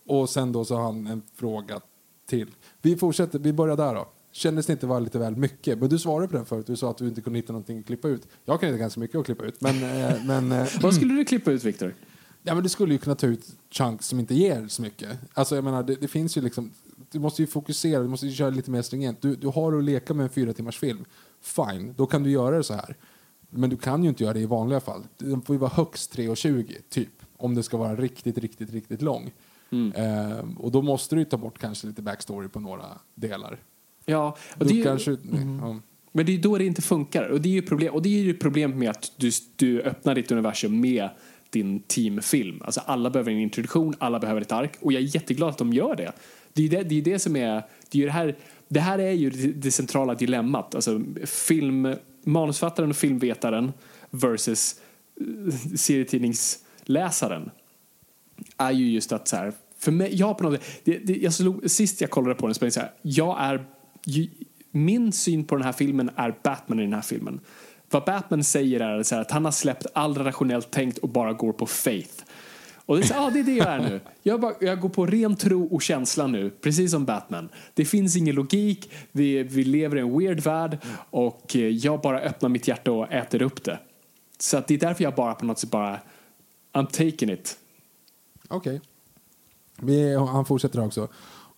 Och 0.06 0.30
sen 0.30 0.52
då 0.52 0.64
så 0.64 0.76
har 0.76 0.82
han 0.82 1.06
en 1.06 1.22
fråga 1.34 1.80
till. 2.28 2.50
Vi 2.82 2.96
fortsätter, 2.96 3.38
vi 3.38 3.52
börjar 3.52 3.76
där 3.76 3.94
då. 3.94 4.08
Kändes 4.32 4.66
det 4.66 4.72
inte 4.72 4.86
vara 4.86 4.98
lite 4.98 5.18
väl 5.18 5.36
mycket? 5.36 5.78
Men 5.78 5.88
du 5.88 5.98
svarade 5.98 6.28
på 6.28 6.36
den 6.36 6.46
förut, 6.46 6.66
du 6.66 6.76
sa 6.76 6.90
att 6.90 6.98
du 6.98 7.08
inte 7.08 7.20
kunde 7.20 7.38
hitta 7.38 7.52
någonting 7.52 7.78
att 7.78 7.86
klippa 7.86 8.08
ut. 8.08 8.28
Jag 8.44 8.60
kan 8.60 8.68
hitta 8.68 8.78
ganska 8.78 9.00
mycket 9.00 9.18
att 9.18 9.26
klippa 9.26 9.44
ut. 9.44 9.60
Men, 9.60 9.82
eh, 9.82 10.14
men, 10.26 10.52
eh, 10.52 10.68
Vad 10.80 10.94
skulle 10.94 11.14
du 11.14 11.24
klippa 11.24 11.50
ut, 11.50 11.64
Viktor? 11.64 11.94
Ja, 12.42 12.54
men 12.54 12.62
du 12.62 12.68
skulle 12.68 12.92
ju 12.92 12.98
kunna 12.98 13.16
ta 13.16 13.26
ut 13.26 13.46
chunks 13.70 14.06
som 14.06 14.20
inte 14.20 14.34
ger 14.34 14.68
så 14.68 14.82
mycket. 14.82 15.18
Alltså, 15.34 15.54
jag 15.54 15.64
menar, 15.64 15.82
det, 15.82 15.94
det 15.94 16.08
finns 16.08 16.36
ju 16.36 16.40
liksom... 16.40 16.70
Du 17.10 17.18
måste 17.18 17.42
ju 17.42 17.46
fokusera, 17.46 18.02
du 18.02 18.08
måste 18.08 18.26
ju 18.26 18.32
köra 18.32 18.50
lite 18.50 18.70
mer 18.70 18.82
stringent. 18.82 19.22
Du, 19.22 19.36
du 19.36 19.48
har 19.48 19.78
att 19.78 19.84
leka 19.84 20.14
med 20.14 20.24
en 20.24 20.30
fyra 20.30 20.52
timmars 20.52 20.78
film. 20.78 21.04
Fine, 21.40 21.94
då 21.96 22.06
kan 22.06 22.22
du 22.22 22.30
göra 22.30 22.56
det 22.56 22.64
så 22.64 22.74
här. 22.74 22.96
Men 23.50 23.70
du 23.70 23.76
kan 23.76 24.02
ju 24.02 24.08
inte 24.08 24.24
göra 24.24 24.34
det 24.34 24.40
i 24.40 24.46
vanliga 24.46 24.80
fall. 24.80 25.06
Den 25.18 25.42
får 25.42 25.54
ju 25.54 25.60
vara 25.60 25.70
högst 25.70 26.16
3.20, 26.16 26.74
typ. 26.88 27.08
Om 27.36 27.54
det 27.54 27.62
ska 27.62 27.76
vara 27.76 27.96
riktigt, 27.96 28.38
riktigt, 28.38 28.72
riktigt 28.72 29.02
lång. 29.02 29.32
Eh, 29.94 30.44
och 30.58 30.70
då 30.70 30.82
måste 30.82 31.16
du 31.16 31.24
ta 31.24 31.36
bort 31.36 31.58
kanske 31.58 31.86
lite 31.86 32.02
backstory 32.02 32.48
på 32.48 32.60
några 32.60 32.84
delar. 33.14 33.58
Ja, 34.04 34.36
och 34.58 34.66
det 34.66 34.72
är 34.72 34.76
ju, 34.76 34.84
kanske, 34.84 35.10
ja. 35.60 35.80
Men 36.12 36.26
det 36.26 36.32
är 36.32 36.38
då 36.38 36.58
det 36.58 36.64
inte 36.64 36.82
funkar. 36.82 37.28
Och 37.28 37.40
det 37.40 37.48
är 37.48 37.52
ju 37.52 37.62
problem, 37.62 37.94
och 37.94 38.02
det 38.02 38.08
är 38.08 38.22
ju 38.22 38.34
problemet 38.34 38.76
med 38.76 38.90
att 38.90 39.12
du, 39.16 39.30
du 39.56 39.82
öppnar 39.82 40.14
ditt 40.14 40.30
universum 40.30 40.80
med 40.80 41.08
din 41.50 41.80
teamfilm. 41.80 42.62
Alltså 42.64 42.80
alla 42.80 43.10
behöver 43.10 43.32
en 43.32 43.38
introduktion, 43.38 43.94
alla 43.98 44.18
behöver 44.18 44.40
ett 44.40 44.52
ark. 44.52 44.72
Och 44.80 44.92
jag 44.92 45.02
är 45.02 45.14
jätteglad 45.14 45.50
att 45.50 45.58
de 45.58 45.72
gör 45.72 45.96
det. 45.96 46.12
Det 46.56 46.64
är 46.64 46.68
det, 46.68 46.82
det, 46.82 46.98
är 46.98 47.02
det 47.02 47.18
som 47.18 47.36
är... 47.36 47.62
Det, 47.90 48.02
är 48.02 48.06
det, 48.06 48.12
här, 48.12 48.36
det 48.68 48.80
här 48.80 48.98
är 48.98 49.12
ju 49.12 49.30
det, 49.30 49.52
det 49.52 49.70
centrala 49.70 50.14
dilemmat. 50.14 50.74
Alltså 50.74 51.00
film, 51.24 51.94
manusfattaren 52.24 52.90
och 52.90 52.96
filmvetaren 52.96 53.72
versus 54.10 54.80
eh, 55.20 55.76
serietidningsläsaren 55.76 57.50
är 58.56 58.70
ju 58.70 58.90
just 58.90 59.12
att 59.12 59.28
så 59.28 59.36
här, 59.36 59.52
för 59.78 59.92
mig, 59.92 60.14
jag 60.14 60.38
på 60.38 60.44
något 60.44 60.62
sätt, 60.62 60.80
det, 60.84 60.98
det, 60.98 61.16
jag 61.16 61.32
slog, 61.32 61.70
sist 61.70 62.00
jag 62.00 62.10
kollade 62.10 62.34
på 62.34 62.46
den 62.46 62.54
så 62.54 62.58
blev 62.58 62.68
det 62.68 62.74
så 62.74 62.80
här, 62.80 62.92
jag 63.02 63.36
är, 63.40 63.64
ju, 64.04 64.28
min 64.70 65.12
syn 65.12 65.44
på 65.44 65.56
den 65.56 65.64
här 65.64 65.72
filmen 65.72 66.10
är 66.16 66.34
Batman 66.42 66.80
i 66.80 66.82
den 66.82 66.92
här 66.92 67.00
filmen. 67.00 67.40
Vad 67.90 68.04
Batman 68.04 68.44
säger 68.44 68.80
är 68.80 69.02
så 69.02 69.14
här, 69.14 69.22
att 69.22 69.30
han 69.30 69.44
har 69.44 69.52
släppt 69.52 69.86
all 69.92 70.14
rationellt 70.14 70.70
tänkt 70.70 70.98
och 70.98 71.08
bara 71.08 71.32
går 71.32 71.52
på 71.52 71.66
faith. 71.66 72.24
Och 72.86 72.96
det 72.96 73.02
är, 73.02 73.06
så, 73.06 73.14
ah, 73.14 73.30
det 73.30 73.38
är 73.38 73.44
det 73.44 73.56
jag 73.56 73.68
är 73.68 73.78
nu. 73.78 74.00
Jag, 74.22 74.40
bara, 74.40 74.54
jag 74.60 74.80
går 74.80 74.88
på 74.88 75.06
ren 75.06 75.36
tro 75.36 75.74
och 75.74 75.82
känsla 75.82 76.26
nu, 76.26 76.50
precis 76.50 76.90
som 76.90 77.04
Batman. 77.04 77.48
Det 77.74 77.84
finns 77.84 78.16
ingen 78.16 78.34
logik, 78.34 78.90
vi, 79.12 79.42
vi 79.42 79.64
lever 79.64 79.96
i 79.96 80.00
en 80.00 80.18
weird 80.18 80.40
värld 80.40 80.78
och 81.10 81.56
eh, 81.56 81.68
jag 81.68 82.00
bara 82.00 82.20
öppnar 82.20 82.48
mitt 82.48 82.68
hjärta 82.68 82.92
och 82.92 83.12
äter 83.12 83.42
upp 83.42 83.64
det. 83.64 83.78
Så 84.38 84.56
att 84.56 84.68
det 84.68 84.74
är 84.74 84.78
därför 84.78 85.04
jag 85.04 85.14
bara 85.14 85.34
på 85.34 85.44
något 85.44 85.58
sätt 85.58 85.70
bara, 85.70 86.00
I'm 86.72 86.86
taking 86.86 87.30
it. 87.30 87.58
Okej. 88.48 88.80
Okay. 89.82 90.16
Han 90.16 90.44
fortsätter 90.44 90.86
också. 90.86 91.08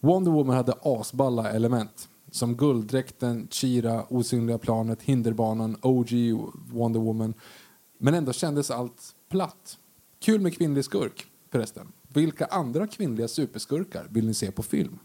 Wonder 0.01 0.31
Woman 0.31 0.57
hade 0.57 0.75
asballa 0.83 1.51
element. 1.51 2.09
Som 2.31 2.57
gulddräkten, 2.57 3.49
Chira, 3.51 4.05
osynliga 4.09 4.59
planet, 4.59 5.03
hinderbanan, 5.03 5.77
OG 5.83 6.11
Wonder 6.73 7.01
Woman. 7.01 7.35
Men 7.99 8.15
ändå 8.15 8.33
kändes 8.33 8.71
allt 8.71 9.03
platt. 9.29 9.79
Kul 10.21 10.41
med 10.41 10.55
kvinnlig 10.57 10.85
skurk, 10.85 11.27
förresten. 11.51 11.93
Vilka 12.09 12.47
andra 12.47 12.87
kvinnliga 12.87 13.29
superskurkar 13.29 14.07
vill 14.11 14.27
ni 14.27 14.35
se 14.35 14.51
på 14.51 14.63
film? 14.63 14.99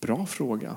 Bra 0.00 0.26
fråga. 0.26 0.76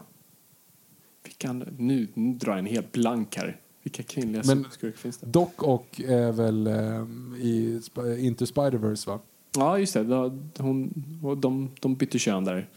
Vilka, 1.23 1.53
nu, 1.53 2.07
nu 2.13 2.33
drar 2.33 2.51
jag 2.51 2.59
en 2.59 2.65
helt 2.65 2.91
blank 2.91 3.35
här. 3.35 3.59
Vilka 3.83 4.03
kvinnliga 4.03 4.43
Men- 4.45 4.57
superskurkar 4.57 4.97
finns 4.97 5.17
det? 5.17 5.27
Doc 5.27 5.49
och 5.57 6.01
är 6.01 6.31
väl 6.31 6.67
ehm, 6.67 7.35
i 7.39 7.81
Into 8.19 8.45
Spider-Verse, 8.45 9.07
va? 9.07 9.19
Ja, 9.55 9.79
just 9.79 9.93
det. 9.93 10.03
Då- 10.03 10.37
Hon, 10.57 10.93
de, 11.37 11.71
de 11.79 11.95
bytte 11.95 12.19
kön 12.19 12.43
där. 12.45 12.69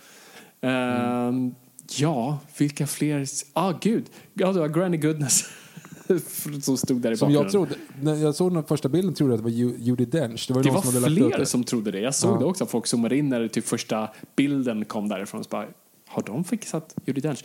Ehm, 0.60 1.54
ja, 1.98 2.38
vilka 2.58 2.86
fler? 2.86 3.26
Ah, 3.52 3.72
gud. 3.80 4.04
Ja, 4.34 4.52
det 4.52 4.60
var 4.60 4.68
Granny 4.68 4.96
Goodness 4.96 5.44
som 6.62 6.76
stod 6.76 7.00
där 7.00 7.12
i 7.12 7.16
Som 7.16 7.28
bakgrunden. 7.32 7.60
jag 7.60 7.68
trodde, 7.68 7.74
när 8.02 8.14
jag 8.24 8.34
såg 8.34 8.54
den 8.54 8.64
första 8.64 8.88
bilden 8.88 9.14
trodde 9.14 9.32
jag 9.32 9.38
att 9.38 9.44
det 9.44 9.50
var 9.50 9.56
Ju- 9.58 9.76
Judi 9.78 10.04
Dench. 10.04 10.44
Det 10.48 10.54
var, 10.54 10.62
det 10.62 10.66
någon 10.68 10.74
var 10.74 10.82
som 10.82 11.02
fler 11.02 11.38
det. 11.38 11.46
som 11.46 11.64
trodde 11.64 11.90
det. 11.90 12.00
Jag 12.00 12.14
såg 12.14 12.34
Ja. 12.36 12.38
det 12.38 12.44
också. 12.44 12.66
Folk 12.66 12.86
zoomade 12.86 13.16
in 13.16 13.28
när 13.28 13.48
typ 13.48 13.64
första 13.66 14.08
bilden 14.36 14.84
kom 14.84 15.08
därifrån. 15.08 15.44
Så 15.44 15.48
bara, 15.50 15.66
har 16.08 16.22
de 16.22 16.44
fixat 16.44 16.94
Judi 17.06 17.20
Dench? 17.20 17.44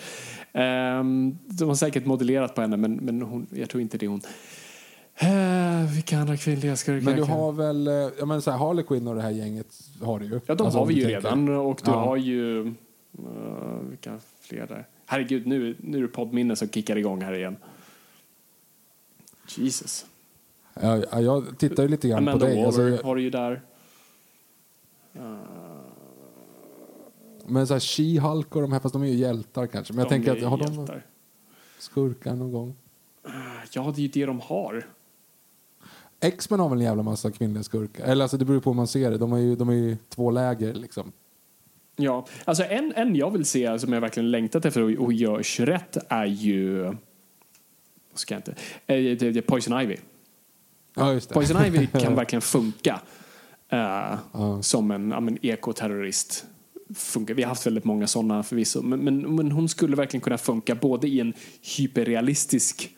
Um, 0.54 1.38
de 1.46 1.68
har 1.68 1.76
säkert 1.76 2.06
modellerat 2.06 2.56
på 2.56 2.62
henne, 2.62 2.78
men, 2.78 2.94
men 2.96 3.22
hon, 3.22 3.48
jag 3.52 3.70
tror 3.70 3.82
inte 3.82 3.98
det 3.98 4.06
är 4.06 4.10
hon. 4.10 4.22
Uh, 5.24 5.94
vilka 5.94 6.18
andra 6.18 6.38
kvinnliga 6.38 6.76
skurkar? 6.76 7.06
Men 7.06 7.16
du 7.16 7.24
har 7.24 7.52
väl, 7.52 7.88
eh, 7.88 7.94
jag 7.94 8.28
menar 8.28 8.42
så 8.42 8.52
här, 8.52 8.58
Harley 8.58 8.84
Quinn 8.86 9.08
och 9.08 9.16
det 9.16 9.22
här 9.22 9.30
gänget 9.32 9.68
har 10.02 10.20
du 10.20 10.26
ju. 10.26 10.40
Ja, 10.46 10.56
de 10.56 10.64
Alltså, 10.64 10.80
har 10.80 10.86
vi 10.86 10.94
ju 10.94 11.02
tänker. 11.02 11.16
redan. 11.22 11.50
Och 11.50 11.80
du 11.86 11.92
Ja. 11.92 11.98
har 12.00 12.18
ju... 12.18 12.60
Uh, 12.62 13.80
vilka 13.90 14.20
fler 14.42 14.68
där? 14.68 14.88
Herregud, 15.06 15.48
nu, 15.48 15.76
nu 15.80 15.98
är 15.98 16.02
det 16.02 16.08
poddminne 16.08 16.56
som 16.56 16.68
kickar 16.70 16.96
igång 16.98 17.22
här 17.22 17.34
igen. 17.34 17.56
Jesus. 19.48 20.06
Ja, 20.82 20.98
ja, 21.12 21.22
jag 21.22 21.58
tittar 21.58 21.84
ju 21.84 21.90
lite 21.90 22.08
grann 22.08 22.18
Amanda 22.18 22.40
på 22.40 22.46
dig. 22.46 22.56
Waller 22.56 22.66
Alltså, 22.68 22.82
jag- 22.82 23.04
har 23.04 23.16
du 23.16 23.22
ju 23.22 23.30
där. 23.30 23.62
men 27.48 27.68
så 27.68 27.74
här, 27.74 27.80
She-Hulk 27.80 28.56
och 28.56 28.62
de 28.62 28.72
här, 28.72 28.80
fast 28.80 28.94
de 28.94 29.04
är 29.04 29.08
ju 29.08 29.14
hjältar 29.14 29.68
kanske. 29.68 29.94
Men 29.94 30.00
jag 30.00 30.06
De 30.06 30.10
tänker 30.10 30.32
att, 30.46 30.50
har 30.50 30.58
de 30.58 30.74
hjältar. 30.74 31.06
skurkar 31.80 32.36
någon 32.36 32.52
gång? 32.52 32.76
Ja, 33.72 33.94
det 33.96 34.02
är 34.02 34.04
ju 34.04 34.08
det 34.08 34.26
de 34.26 34.40
har. 34.40 34.88
X-Men 36.20 36.60
har 36.60 36.70
väl 36.70 36.78
en 36.78 36.84
jävla 36.86 37.04
massa 37.04 37.32
kvinnliga 37.32 37.64
skurkar? 37.64 38.04
Eller 38.06 38.24
alltså 38.24 38.38
det 38.38 38.46
beror 38.46 38.60
på 38.60 38.70
hur 38.70 38.76
man 38.76 38.88
ser 38.88 39.12
det. 39.12 39.18
De 39.18 39.34
är 39.34 39.38
ju, 39.38 39.56
de 39.56 39.70
är 39.70 39.74
ju 39.74 39.98
två 40.10 40.32
läger 40.32 40.74
liksom. 40.74 41.12
Ja, 41.96 42.26
alltså 42.46 42.64
en, 42.64 42.94
en 42.96 43.16
jag 43.16 43.32
vill 43.32 43.46
se 43.46 43.80
som 43.80 43.94
jag 43.94 44.02
verkligen 44.02 44.32
längtat 44.32 44.66
efter 44.66 44.82
och, 44.82 45.06
och 45.06 45.14
görs 45.14 45.60
rätt 45.60 45.98
är 46.10 46.26
ju... 46.26 46.94
Ska 48.16 48.36
inte... 48.36 48.56
Eh, 48.88 49.42
Poison 49.42 49.82
Ivy. 49.82 49.98
Ja. 50.96 51.20
Poison 51.30 51.66
Ivy 51.66 51.88
kan 51.88 52.16
verkligen 52.22 52.42
funka 52.42 53.02
eh, 53.70 54.62
som 54.62 54.92
en 54.92 55.12
ja, 55.12 55.20
men, 55.20 55.46
ekoterrorist. 55.46 56.46
Funkar. 56.96 57.34
Vi 57.34 57.44
har 57.44 57.50
haft 57.50 57.66
väldigt 57.66 57.84
många 57.84 58.08
sådana 58.08 58.44
förvisso. 58.44 58.82
Men, 58.82 59.00
men, 59.00 59.36
men 59.36 59.52
hon 59.52 59.70
skulle 59.70 59.96
verkligen 59.96 60.22
kunna 60.22 60.38
funka 60.38 60.76
både 60.76 61.08
i 61.08 61.20
en 61.20 61.34
hyperrealistisk 61.78 62.96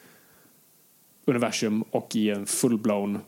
universum 1.26 1.82
och 1.82 2.16
i 2.16 2.30
en 2.30 2.46
full-blown 2.46 3.20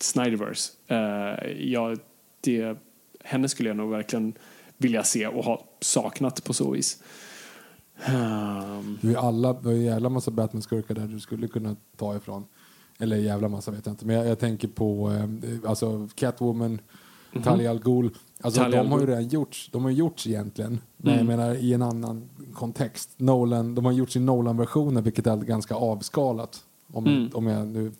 Snyderverse. 0.00 0.72
Eh, 0.86 1.52
ja, 1.72 1.96
det, 2.40 2.78
henne 3.24 3.48
skulle 3.48 3.68
jag 3.68 3.76
nog 3.76 3.90
verkligen 3.90 4.34
vilja 4.76 5.04
se 5.04 5.26
och 5.26 5.44
ha 5.44 5.64
saknat 5.80 6.44
på 6.44 6.52
så 6.52 6.70
vis. 6.70 7.02
Ehm, 8.04 8.98
Du 9.02 9.12
är 9.12 9.16
alla, 9.16 9.52
du 9.52 9.70
ju 9.70 9.76
en 9.78 9.84
jävla 9.84 10.08
massa 10.08 10.30
Batman-skurkar 10.30 10.94
där 10.94 11.06
du 11.06 11.20
skulle 11.20 11.48
kunna 11.48 11.76
ta 11.96 12.16
ifrån. 12.16 12.44
Eller 12.98 13.16
jävla 13.16 13.48
massa 13.48 13.70
vet 13.70 13.86
jag 13.86 13.92
inte. 13.92 14.06
Men 14.06 14.16
jag, 14.16 14.26
jag 14.26 14.38
tänker 14.38 14.68
på 14.68 15.10
eh, 15.10 15.70
alltså 15.70 16.08
Catwoman, 16.14 16.80
Talia 17.44 17.70
al 17.70 17.78
Ghul. 17.82 18.10
Alltså 18.40 18.60
Talia 18.60 18.82
de 18.82 18.92
har 18.92 19.00
ju 19.00 19.06
redan 19.06 19.28
gjorts. 19.28 19.68
De 19.72 19.84
har 19.84 19.90
gjorts 19.90 20.26
egentligen. 20.26 20.80
Men 20.96 21.12
Mm. 21.14 21.26
jag 21.28 21.36
menar 21.38 21.54
i 21.54 21.72
en 21.74 21.82
annan 21.82 22.28
kontext. 22.54 23.10
Nolan, 23.16 23.74
de 23.74 23.84
har 23.84 23.92
gjorts 23.92 24.16
i 24.16 24.20
Nolan-versioner 24.20 25.02
vilket 25.02 25.26
är 25.26 25.36
ganska 25.36 25.74
avskalat. 25.74 26.64
Om, 26.92 27.06
Mm. 27.06 27.30
om 27.34 27.46
jag 27.46 27.66
nu 27.66 27.92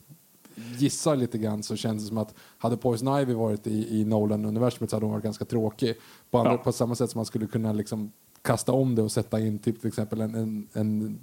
gissar 0.78 1.16
lite 1.16 1.38
grann 1.38 1.62
så 1.62 1.76
känns 1.76 2.02
det 2.02 2.08
som 2.08 2.18
att 2.18 2.34
hade 2.58 2.76
Poison 2.76 3.20
Ivy 3.20 3.34
varit 3.34 3.66
i, 3.66 4.00
i 4.00 4.04
Nolan-universumet 4.04 4.90
så 4.90 4.96
hade 4.96 5.06
hon 5.06 5.12
varit 5.12 5.24
ganska 5.24 5.44
tråkig. 5.44 5.94
På, 6.30 6.38
andra, 6.38 6.52
Ja. 6.52 6.58
på 6.58 6.72
samma 6.72 6.94
sätt 6.94 7.10
som 7.10 7.18
man 7.18 7.26
skulle 7.26 7.46
kunna 7.46 7.72
liksom 7.72 8.12
kasta 8.46 8.72
om 8.72 8.94
det 8.94 9.02
och 9.02 9.12
sätta 9.12 9.40
in 9.40 9.58
typ 9.58 9.80
till 9.80 9.88
exempel 9.88 10.20
en, 10.20 10.34
en, 10.34 10.68
en 10.72 11.18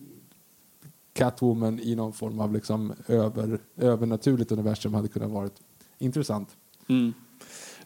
Catwoman 1.14 1.80
i 1.80 1.96
någon 1.96 2.14
form 2.14 2.40
av 2.40 2.54
liksom 2.54 2.94
över, 3.08 3.60
övernaturligt 3.78 4.52
universum 4.52 4.94
hade 4.94 5.08
kunnat 5.08 5.32
varit 5.32 5.56
intressant. 6.00 6.50
Mm. 6.90 7.14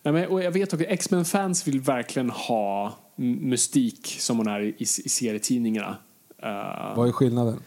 Nej, 0.04 0.14
men, 0.14 0.28
och 0.28 0.44
jag 0.44 0.52
vet 0.52 0.74
också 0.74 0.86
X-Men-fans 0.86 1.68
vill 1.68 1.82
verkligen 1.82 2.30
ha 2.30 2.98
mystik 3.16 4.08
som 4.20 4.38
hon 4.38 4.48
är 4.48 4.62
i, 4.62 4.76
i 4.80 4.86
serietidningarna. 4.86 5.98
Eh, 6.44 6.98
Vad 6.98 7.08
är 7.08 7.12
skillnaden? 7.12 7.60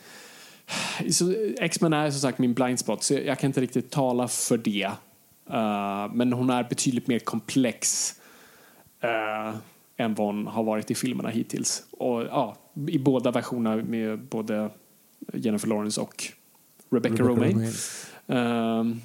X-Men 1.60 1.92
är 1.92 2.10
som 2.10 2.20
sagt 2.20 2.38
min 2.38 2.54
blind 2.54 2.78
spot, 2.78 3.02
så 3.02 3.14
jag, 3.14 3.38
kan 3.38 3.48
inte 3.48 3.60
riktigt 3.60 3.90
tala 3.90 4.28
för 4.28 4.58
det. 4.58 4.90
Eh, 5.50 6.14
men 6.14 6.32
hon 6.32 6.50
är 6.50 6.64
betydligt 6.68 7.06
mer 7.06 7.18
komplex 7.18 8.14
eh, 9.00 9.54
än 10.00 10.14
vad 10.14 10.26
hon 10.26 10.46
har 10.46 10.64
varit 10.64 10.90
i 10.90 10.94
filmerna 10.94 11.28
hittills. 11.28 11.82
Och 11.90 12.22
ja, 12.22 12.56
i 12.88 12.98
båda 12.98 13.30
versionerna 13.30 13.82
med 13.82 14.28
både 14.28 14.70
Jennifer 15.32 15.68
Lawrence 15.68 16.00
och 16.00 16.24
Rebecca, 16.90 17.14
Rebecca 17.14 17.28
Romaine. 17.28 17.52
Romaine. 17.52 17.72
Ehm, 18.26 19.00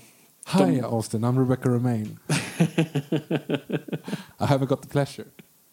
Hi 0.48 0.82
Austin, 0.82 1.26
I'm 1.26 1.40
Rebecca 1.40 1.70
Romaine. 1.70 2.10
I 4.40 4.46
haven't 4.46 4.68
got 4.68 4.82
the 4.82 4.88
pleasure. 4.88 5.26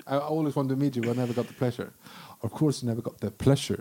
I 0.07 0.15
always 0.15 0.57
wanted 0.57 0.71
to 0.71 0.77
meet 0.77 0.97
you 0.97 1.07
but 1.07 1.17
I 1.17 1.21
never 1.21 1.35
got 1.35 1.49
the 1.49 1.55
pleasure. 1.55 1.91
Of 2.41 2.53
course 2.53 2.83
you 2.83 2.89
never 2.91 3.03
got 3.03 3.21
the 3.21 3.31
pleasure. 3.31 3.81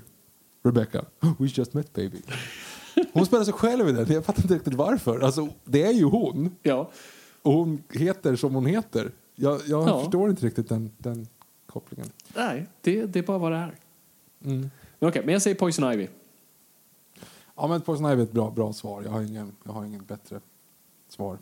Rebecca, 0.63 1.05
we 1.39 1.47
just 1.47 1.73
met 1.73 1.93
baby. 1.93 2.21
Hon 3.13 3.25
spelar 3.25 3.43
sig 3.43 3.53
själv 3.53 3.89
i 3.89 3.91
den, 3.91 4.11
jag 4.13 4.25
fattar 4.25 4.41
inte 4.41 4.55
riktigt 4.55 4.73
varför. 4.73 5.19
Alltså, 5.19 5.47
det 5.65 5.83
är 5.83 5.91
ju 5.93 6.03
hon. 6.03 6.55
ja. 6.63 6.89
Och 7.43 7.53
hon 7.53 7.83
heter 7.89 8.35
som 8.35 8.55
hon 8.55 8.65
heter. 8.65 9.11
Jag, 9.41 9.61
jag 9.67 9.89
Ja. 9.89 9.99
förstår 10.03 10.29
inte 10.29 10.45
riktigt 10.45 10.69
den, 10.69 10.91
den 10.97 11.27
kopplingen. 11.65 12.07
Nej, 12.35 12.67
det, 12.81 13.05
det 13.05 13.19
är 13.19 13.23
bara 13.23 13.37
vad 13.37 13.51
det 13.51 13.57
är. 13.57 13.75
Mm. 14.45 14.69
Men 14.99 15.09
Okej, 15.09 15.21
men 15.25 15.33
jag 15.33 15.41
säger 15.41 15.55
Poison 15.55 15.93
Ivy. 15.93 16.07
Ja, 17.55 17.67
men 17.67 17.81
Poison 17.81 18.11
Ivy 18.11 18.21
är 18.21 18.23
ett 18.25 18.31
bra, 18.31 18.51
bra 18.51 18.73
svar. 18.73 19.01
Jag 19.03 19.11
har 19.11 19.21
ingen, 19.21 19.51
jag 19.63 19.71
har 19.71 19.85
ingen 19.85 20.03
bättre 20.05 20.39
svar. 21.09 21.37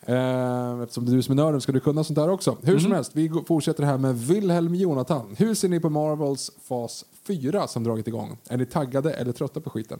Eh, 0.00 0.80
eftersom 0.82 1.04
det 1.06 1.12
är 1.12 1.16
du 1.16 1.22
som 1.22 1.38
är 1.38 1.42
nörden 1.42 1.60
ska 1.60 1.72
du 1.72 1.80
kunna 1.80 2.04
sånt 2.04 2.16
där 2.16 2.28
också. 2.30 2.56
Hur 2.62 2.78
som 2.78 2.92
helst, 2.92 3.10
vi 3.14 3.30
fortsätter 3.46 3.84
här 3.84 3.98
med 3.98 4.18
Wilhelm 4.18 4.74
Jonathan. 4.74 5.34
Hur 5.38 5.54
ser 5.54 5.68
ni 5.68 5.80
på 5.80 5.90
Marvels 5.90 6.50
fas 6.62 7.04
4 7.26 7.68
som 7.68 7.84
dragit 7.84 8.08
igång? 8.08 8.36
Är 8.48 8.56
ni 8.56 8.66
taggade 8.66 9.12
eller 9.14 9.32
trötta 9.32 9.60
på 9.60 9.70
skiten? 9.70 9.98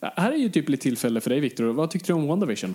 Ja, 0.00 0.12
Här 0.16 0.32
är 0.32 0.36
ju 0.36 0.48
typ 0.48 0.68
lite 0.68 0.82
tillfälle 0.82 1.20
för 1.20 1.30
dig 1.30 1.40
Victor. 1.40 1.64
Vad 1.72 1.90
tyckte 1.90 2.12
du 2.12 2.16
om 2.16 2.26
WandaVision? 2.26 2.74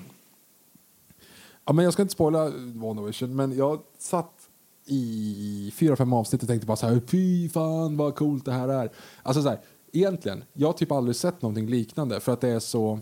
Ja, 1.65 1.73
men 1.73 1.85
jag 1.85 1.93
ska 1.93 2.01
inte 2.01 2.13
spoila 2.13 2.49
WandaVision, 2.75 3.35
men 3.35 3.55
jag 3.57 3.81
satt 3.97 4.49
i 4.85 5.73
fyra, 5.75 5.95
fem 5.95 6.13
avsnitt 6.13 6.41
och 6.41 6.47
tänkte 6.47 6.67
bara 6.67 6.77
så 6.77 6.87
här, 6.87 7.01
fy 7.07 7.49
fan 7.49 7.97
vad 7.97 8.15
coolt 8.15 8.45
det 8.45 8.51
här 8.51 8.67
är. 8.67 8.91
Alltså 9.23 9.43
så 9.43 9.49
här, 9.49 9.59
egentligen, 9.91 10.43
jag 10.53 10.67
har 10.67 10.73
typ 10.73 10.91
aldrig 10.91 11.15
sett 11.15 11.41
någonting 11.41 11.67
liknande 11.67 12.19
för 12.19 12.31
att 12.31 12.41
det 12.41 12.49
är 12.49 12.59
så, 12.59 12.99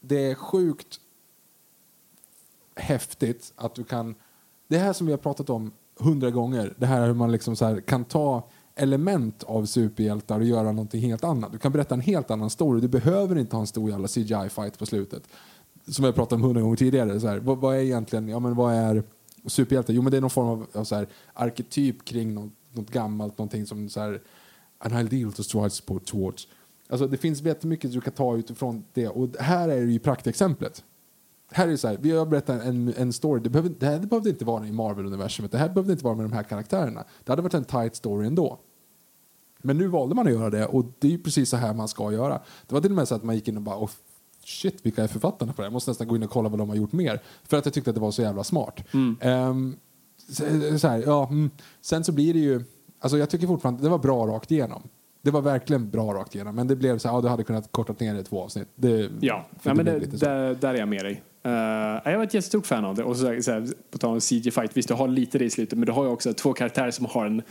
det 0.00 0.30
är 0.30 0.34
sjukt 0.34 1.00
häftigt 2.76 3.52
att 3.56 3.74
du 3.74 3.84
kan, 3.84 4.14
det 4.68 4.78
här 4.78 4.92
som 4.92 5.06
vi 5.06 5.12
har 5.12 5.18
pratat 5.18 5.50
om 5.50 5.72
hundra 5.98 6.30
gånger, 6.30 6.74
det 6.76 6.86
här 6.86 7.06
hur 7.06 7.14
man 7.14 7.32
liksom 7.32 7.56
så 7.56 7.64
här 7.64 7.80
kan 7.80 8.04
ta 8.04 8.48
element 8.74 9.42
av 9.42 9.66
superhjältar 9.66 10.40
och 10.40 10.46
göra 10.46 10.72
någonting 10.72 11.00
helt 11.00 11.24
annat. 11.24 11.52
Du 11.52 11.58
kan 11.58 11.72
berätta 11.72 11.94
en 11.94 12.00
helt 12.00 12.30
annan 12.30 12.50
story, 12.50 12.80
du 12.80 12.88
behöver 12.88 13.38
inte 13.38 13.56
ha 13.56 13.60
en 13.60 13.66
stor 13.66 13.90
jävla 13.90 14.06
CGI-fight 14.06 14.78
på 14.78 14.86
slutet 14.86 15.22
som 15.86 16.04
jag 16.04 16.14
pratade 16.14 16.34
om 16.34 16.42
hundra 16.42 16.62
gånger 16.62 16.76
tidigare. 16.76 17.20
Så 17.20 17.28
här, 17.28 17.38
vad, 17.38 17.58
vad 17.58 17.76
är 17.76 17.80
egentligen, 17.80 18.28
ja 18.28 18.38
men 18.38 18.54
vad 18.54 18.74
är 18.74 19.02
superhjälte? 19.46 19.92
Jo 19.92 20.02
men 20.02 20.10
det 20.10 20.16
är 20.16 20.20
någon 20.20 20.30
form 20.30 20.48
av, 20.48 20.66
av 20.72 20.84
så 20.84 20.94
här, 20.94 21.08
arketyp 21.32 22.04
kring 22.04 22.34
något, 22.34 22.52
något 22.72 22.90
gammalt, 22.90 23.38
någonting 23.38 23.66
som 23.66 23.88
så 23.88 24.00
här, 24.00 24.22
an 24.78 25.06
ideal 25.06 25.32
to 25.32 25.42
strive 25.42 26.00
towards. 26.04 26.48
Alltså 26.88 27.06
det 27.06 27.16
finns 27.16 27.42
jättemycket 27.42 27.92
du 27.92 28.00
kan 28.00 28.12
ta 28.12 28.36
utifrån 28.36 28.84
det 28.92 29.08
och 29.08 29.36
här 29.38 29.68
är 29.68 29.86
det 29.86 29.92
ju 29.92 29.98
praktexemplet. 29.98 30.84
Här 31.52 31.66
är 31.66 31.70
det 31.70 31.78
så 31.78 31.88
här, 31.88 31.98
vi 32.00 32.10
har 32.10 32.26
berättat 32.26 32.62
en, 32.62 32.94
en 32.96 33.12
story, 33.12 33.40
det, 33.40 33.50
behöver, 33.50 33.70
det 33.78 33.86
här 33.86 33.98
behövde 33.98 34.30
inte 34.30 34.44
vara 34.44 34.66
i 34.66 34.72
Marvel-universumet, 34.72 35.52
det 35.52 35.58
här 35.58 35.68
behövde 35.68 35.92
inte 35.92 36.04
vara 36.04 36.14
med 36.14 36.24
de 36.24 36.32
här 36.32 36.42
karaktärerna. 36.42 37.04
Det 37.24 37.32
hade 37.32 37.42
varit 37.42 37.54
en 37.54 37.64
tight 37.64 37.96
story 37.96 38.26
ändå. 38.26 38.58
Men 39.62 39.78
nu 39.78 39.86
valde 39.86 40.14
man 40.14 40.26
att 40.26 40.32
göra 40.32 40.50
det 40.50 40.66
och 40.66 40.84
det 40.98 41.08
är 41.08 41.12
ju 41.12 41.22
precis 41.22 41.48
så 41.48 41.56
här 41.56 41.74
man 41.74 41.88
ska 41.88 42.12
göra. 42.12 42.40
Det 42.66 42.74
var 42.74 42.80
till 42.80 42.90
och 42.90 42.96
med 42.96 43.08
så 43.08 43.14
att 43.14 43.24
man 43.24 43.34
gick 43.34 43.48
in 43.48 43.56
och 43.56 43.62
bara 43.62 43.78
oh, 43.78 43.90
shit 44.50 44.86
vilka 44.86 45.02
är 45.02 45.08
författarna 45.08 45.52
på 45.52 45.62
det? 45.62 45.66
Jag 45.66 45.72
måste 45.72 45.90
nästan 45.90 46.08
gå 46.08 46.16
in 46.16 46.22
och 46.22 46.30
kolla 46.30 46.48
vad 46.48 46.58
de 46.58 46.68
har 46.68 46.76
gjort 46.76 46.92
mer. 46.92 47.20
För 47.44 47.56
att 47.56 47.64
jag 47.64 47.74
tyckte 47.74 47.90
att 47.90 47.94
det 47.94 48.00
var 48.00 48.10
så 48.10 48.22
jävla 48.22 48.44
smart. 48.44 48.84
Ehm, 49.20 49.76
så, 50.28 50.44
så 50.78 50.88
här, 50.88 51.02
ja, 51.06 51.28
mm. 51.30 51.50
Sen 51.80 52.04
så 52.04 52.12
blir 52.12 52.34
det 52.34 52.40
ju, 52.40 52.64
alltså 53.00 53.18
jag 53.18 53.30
tycker 53.30 53.46
fortfarande 53.46 53.82
det 53.82 53.88
var 53.88 53.98
bra 53.98 54.26
rakt 54.26 54.50
igenom. 54.50 54.82
Det 55.22 55.30
var 55.30 55.40
verkligen 55.40 55.90
bra 55.90 56.14
rakt 56.14 56.34
igenom. 56.34 56.54
Men 56.54 56.66
det 56.66 56.76
blev 56.76 56.98
så 56.98 57.08
här, 57.08 57.14
ja 57.14 57.20
du 57.20 57.28
hade 57.28 57.44
kunnat 57.44 57.72
kortat 57.72 58.00
ner 58.00 58.14
det 58.14 58.20
i 58.20 58.24
två 58.24 58.42
avsnitt. 58.42 58.68
Det, 58.74 59.10
Ja, 59.20 59.46
Nej, 59.62 59.74
men 59.74 59.84
det, 59.84 59.98
där, 59.98 60.54
där 60.54 60.74
är 60.74 60.78
jag 60.78 60.88
med 60.88 61.04
dig. 61.04 61.22
Uh, 61.46 61.52
jag 62.04 62.16
var 62.16 62.24
ett 62.24 62.34
jättestort 62.34 62.66
fan 62.66 62.84
av 62.84 62.94
det. 62.94 63.04
Och 63.04 63.16
så, 63.16 63.42
så 63.42 63.52
här, 63.52 63.68
på 63.90 63.98
tal 63.98 64.10
om 64.10 64.20
CG 64.20 64.52
Fight, 64.52 64.76
visst 64.76 64.88
du 64.88 64.94
har 64.94 65.08
lite 65.08 65.38
det 65.38 65.44
i 65.44 65.50
slutet 65.50 65.78
men 65.78 65.86
du 65.86 65.92
har 65.92 66.04
ju 66.04 66.10
också 66.10 66.34
två 66.34 66.52
karaktärer 66.52 66.90
som 66.90 67.06
har 67.06 67.26
en 67.26 67.42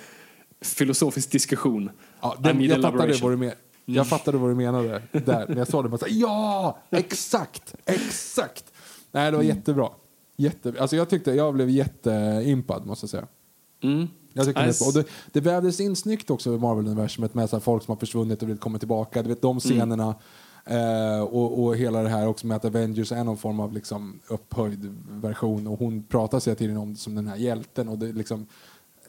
filosofisk 0.62 1.32
diskussion. 1.32 1.90
Ja, 2.22 2.36
den, 2.40 2.62
jag, 2.62 2.82
fattade 2.82 3.14
vad 3.22 3.32
du 3.32 3.38
men, 3.38 3.52
jag 3.96 4.08
fattade 4.08 4.38
vad 4.38 4.50
du 4.50 4.56
menade 4.56 5.02
där. 5.12 5.46
Men 5.48 5.58
jag 5.58 5.68
sa 5.68 5.84
det 5.84 5.90
bara 5.90 5.98
så 5.98 6.06
här, 6.06 6.14
ja, 6.14 6.78
exakt, 6.90 7.76
exakt. 7.86 8.66
Nej, 9.12 9.32
det 9.32 9.38
var 9.38 9.44
jättebra. 9.44 9.90
Jätte, 10.38 10.74
alltså 10.80 10.96
jag 10.96 11.10
tyckte, 11.10 11.32
jag 11.32 11.54
blev 11.54 11.70
jätteimpad 11.70 12.86
måste 12.86 13.04
jag 13.04 13.10
säga. 13.10 13.28
Mm. 13.84 14.08
Jag 14.34 14.46
tycker 14.46 14.68
Nice. 14.68 14.84
det, 14.84 14.88
och 14.88 14.94
det, 14.94 15.10
det 15.32 15.42
vävdes 15.42 15.80
in 15.80 15.96
snyggt 15.96 16.30
också 16.30 16.56
i 16.56 16.58
Marvel-universumet 16.58 17.34
med 17.34 17.50
så 17.50 17.60
folk 17.60 17.84
som 17.84 17.92
har 17.92 18.00
försvunnit 18.00 18.44
och 18.44 18.50
vill 18.50 18.58
komma 18.58 18.80
tillbaka. 18.80 19.24
Du 19.24 19.30
vet 19.30 19.42
de 19.42 19.60
scenerna. 19.60 20.16
Eh, 20.66 21.22
och, 21.22 21.64
och 21.64 21.76
hela 21.76 22.04
det 22.04 22.10
här 22.10 22.28
också 22.28 22.48
med 22.48 22.58
att 22.58 22.66
Avengers 22.66 23.12
är 23.12 23.24
någon 23.24 23.38
form 23.38 23.60
av 23.60 23.74
liksom 23.74 24.20
upphöjd 24.28 24.96
version 25.10 25.68
och 25.68 25.80
hon 25.80 26.04
pratar 26.04 26.40
sig 26.40 26.56
tiden 26.56 26.78
om 26.78 26.96
som 26.96 27.16
den 27.16 27.28
här 27.28 27.36
hjälten 27.36 27.90
och 27.90 27.98
det 27.98 28.12
liksom 28.12 28.48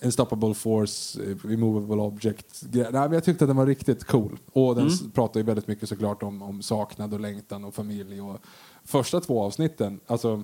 Unstoppable 0.02 0.54
Force, 0.54 1.20
eh, 1.46 1.52
Immovable 1.52 2.02
Object. 2.02 2.60
grej. 2.62 2.82
Nej, 2.92 3.02
men 3.02 3.12
jag 3.12 3.24
tyckte 3.24 3.44
att 3.44 3.48
den 3.48 3.56
var 3.56 3.66
riktigt 3.66 4.04
cool. 4.04 4.38
Och 4.52 4.74
den 4.76 4.86
s- 4.86 5.00
pratar 5.14 5.40
ju 5.40 5.46
väldigt 5.46 5.66
mycket 5.68 5.88
såklart 5.88 6.22
om, 6.22 6.42
om 6.42 6.62
saknad 6.62 7.14
och 7.14 7.20
längtan 7.20 7.64
och 7.64 7.74
familj. 7.74 8.20
Och 8.20 8.38
första 8.84 9.20
två 9.20 9.42
avsnitten, 9.42 10.00
alltså 10.06 10.42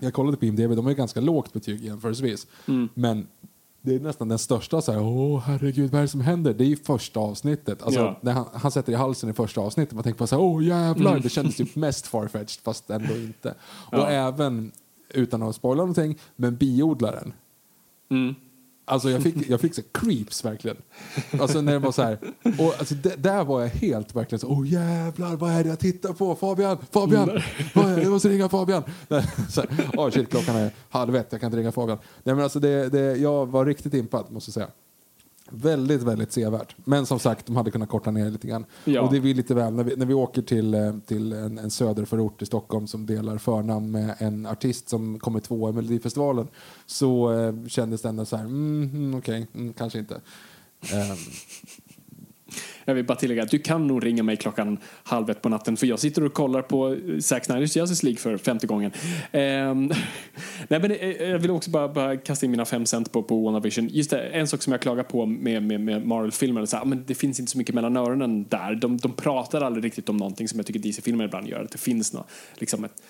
jag 0.00 0.12
kollade 0.14 0.36
på 0.36 0.44
IMDB, 0.44 0.76
de 0.76 0.84
har 0.84 0.90
ju 0.90 0.96
ganska 0.96 1.20
lågt 1.20 1.52
betyg 1.52 1.84
jämförelsevis. 1.84 2.46
Men 2.94 3.26
det 3.82 3.94
är 3.94 4.00
nästan 4.00 4.28
den 4.28 4.38
största 4.38 4.80
så 4.80 4.92
här, 4.92 5.02
åh 5.02 5.40
herregud 5.40 5.90
vad 5.90 5.98
är 5.98 6.02
det 6.02 6.08
som 6.08 6.20
händer? 6.20 6.54
Det 6.54 6.64
är 6.64 6.68
ju 6.68 6.76
första 6.76 7.20
avsnittet. 7.20 7.82
Alltså, 7.82 8.00
Ja. 8.00 8.18
när 8.20 8.32
han, 8.32 8.44
han 8.52 8.70
sätter 8.70 8.92
i 8.92 8.96
halsen 8.96 9.30
i 9.30 9.32
första 9.32 9.60
avsnittet, 9.60 9.94
man 9.94 10.02
tänker 10.04 10.18
bara 10.18 10.26
så 10.26 10.36
här, 10.36 10.42
åh 10.42 10.64
jävlar, 10.64 11.18
det 11.20 11.28
kändes 11.28 11.56
typ 11.56 11.76
mest 11.76 12.06
farfetched 12.06 12.62
fast 12.64 12.90
ändå 12.90 13.16
inte. 13.16 13.54
Och 13.68 13.98
Ja. 13.98 14.08
även, 14.08 14.72
utan 15.10 15.42
att 15.42 15.56
spoila 15.56 15.82
någonting, 15.82 16.18
men 16.36 16.56
biodlaren. 16.56 17.32
Mm. 18.10 18.34
Alltså 18.88 19.10
jag 19.10 19.22
fick, 19.22 19.50
jag 19.50 19.60
fick 19.60 19.74
så 19.74 19.82
creeps 19.92 20.44
verkligen. 20.44 20.76
Alltså 21.40 21.60
när 21.60 21.72
det 21.72 21.78
var 21.78 21.92
så 21.92 22.02
här, 22.02 22.18
och 22.58 22.74
alltså 22.78 22.94
det, 22.94 23.16
där 23.16 23.44
var 23.44 23.60
jag 23.60 23.68
helt 23.68 24.16
verkligen 24.16 24.40
så, 24.40 24.48
åh 24.48 24.68
jävlar 24.68 25.36
vad 25.36 25.50
är 25.50 25.62
det 25.64 25.68
jag 25.68 25.78
tittar 25.78 26.12
på? 26.12 26.34
Fabian, 26.34 26.78
Fabian, 26.90 27.26
det? 27.74 28.02
jag 28.02 28.10
måste 28.10 28.28
ringa 28.28 28.48
Fabian. 28.48 28.82
Nej, 29.08 29.28
Så 29.50 29.60
här, 29.60 29.70
åh 29.96 30.10
shit 30.10 30.30
klockan 30.30 30.56
är 30.56 30.70
halv 30.88 31.16
ett, 31.16 31.26
jag 31.30 31.40
kan 31.40 31.46
inte 31.48 31.58
ringa 31.58 31.72
Fabian. 31.72 31.98
Nej 32.22 32.34
men 32.34 32.44
alltså 32.44 32.60
det, 32.60 32.88
det, 32.88 33.16
jag 33.16 33.46
var 33.46 33.64
riktigt 33.66 33.94
impad 33.94 34.30
måste 34.30 34.48
jag 34.48 34.54
säga. 34.54 34.68
Väldigt, 35.50 36.02
väldigt 36.02 36.32
sevärt. 36.32 36.76
Men 36.84 37.06
som 37.06 37.18
sagt, 37.18 37.46
de 37.46 37.56
hade 37.56 37.70
kunnat 37.70 37.88
korta 37.88 38.10
ner 38.10 38.30
lite 38.30 38.48
grann. 38.48 38.64
Ja. 38.84 39.00
Och 39.00 39.10
det 39.10 39.16
är 39.16 39.20
vi 39.20 39.34
lite 39.34 39.54
väl, 39.54 39.72
när 39.72 39.84
vi, 39.84 39.96
när 39.96 40.06
vi 40.06 40.14
åker 40.14 40.42
till, 40.42 40.74
eh, 40.74 40.94
till 41.06 41.32
en, 41.32 41.58
en 41.58 41.70
söderförort 41.70 42.42
i 42.42 42.46
Stockholm 42.46 42.86
som 42.86 43.06
delar 43.06 43.38
förnamn 43.38 43.90
med 43.90 44.14
en 44.18 44.46
artist 44.46 44.88
som 44.88 45.18
kommer 45.18 45.40
tvåa 45.40 45.70
i 45.70 45.72
Melodifestivalen 45.72 46.48
så 46.86 47.32
eh, 47.32 47.66
kändes 47.66 48.02
det 48.02 48.08
ändå 48.08 48.24
så 48.24 48.36
här, 48.36 48.44
mm, 48.44 48.90
mm, 48.94 49.18
okej, 49.18 49.46
mm, 49.54 49.72
kanske 49.72 49.98
inte. 49.98 50.20
Ehm, 50.80 51.16
jag 52.88 52.94
vill 52.94 53.04
bara 53.04 53.18
tillägga 53.18 53.42
att 53.42 53.50
du 53.50 53.58
kan 53.58 53.86
nog 53.86 54.06
ringa 54.06 54.22
mig 54.22 54.36
klockan 54.36 54.78
halv 55.02 55.30
ett 55.30 55.42
på 55.42 55.48
natten 55.48 55.76
för 55.76 55.86
jag 55.86 55.98
sitter 55.98 56.24
och 56.24 56.32
kollar 56.32 56.62
på 56.62 56.96
Zack 57.20 57.44
Snyders 57.44 57.76
Justice 57.76 58.06
League 58.06 58.18
för 58.18 58.36
femte 58.36 58.66
gången. 58.66 58.92
Ehm, 59.32 59.86
nej, 60.68 60.80
men 60.80 60.90
eh, 60.90 61.08
jag 61.08 61.38
vill 61.38 61.50
också 61.50 61.70
bara, 61.70 61.88
bara 61.88 62.16
kasta 62.16 62.46
in 62.46 62.50
mina 62.50 62.64
fem 62.64 62.86
cent 62.86 63.12
på, 63.12 63.22
på 63.22 63.44
WandaVision. 63.44 63.88
Just 63.88 64.10
det, 64.10 64.20
en 64.20 64.48
sak 64.48 64.62
som 64.62 64.72
jag 64.72 64.82
klagar 64.82 65.02
på 65.02 65.26
med, 65.26 65.62
med, 65.62 65.80
med 65.80 66.06
Marvel-filmer, 66.06 66.60
är 66.60 66.66
så 66.66 66.76
ah, 66.76 66.84
det 66.84 67.14
finns 67.14 67.40
inte 67.40 67.52
så 67.52 67.58
mycket 67.58 67.74
mellan 67.74 67.96
öronen 67.96 68.44
där. 68.48 68.74
De, 68.74 68.96
de 68.96 69.12
pratar 69.12 69.60
aldrig 69.60 69.84
riktigt 69.84 70.08
om 70.08 70.16
någonting 70.16 70.48
som 70.48 70.58
jag 70.58 70.66
tycker 70.66 70.80
DC-filmer 70.80 71.24
ibland 71.24 71.48
gör. 71.48 71.64
Att 71.64 71.70
det 71.70 71.78
finns 71.78 72.12
något, 72.12 72.26
liksom 72.54 72.84
ett, 72.84 73.02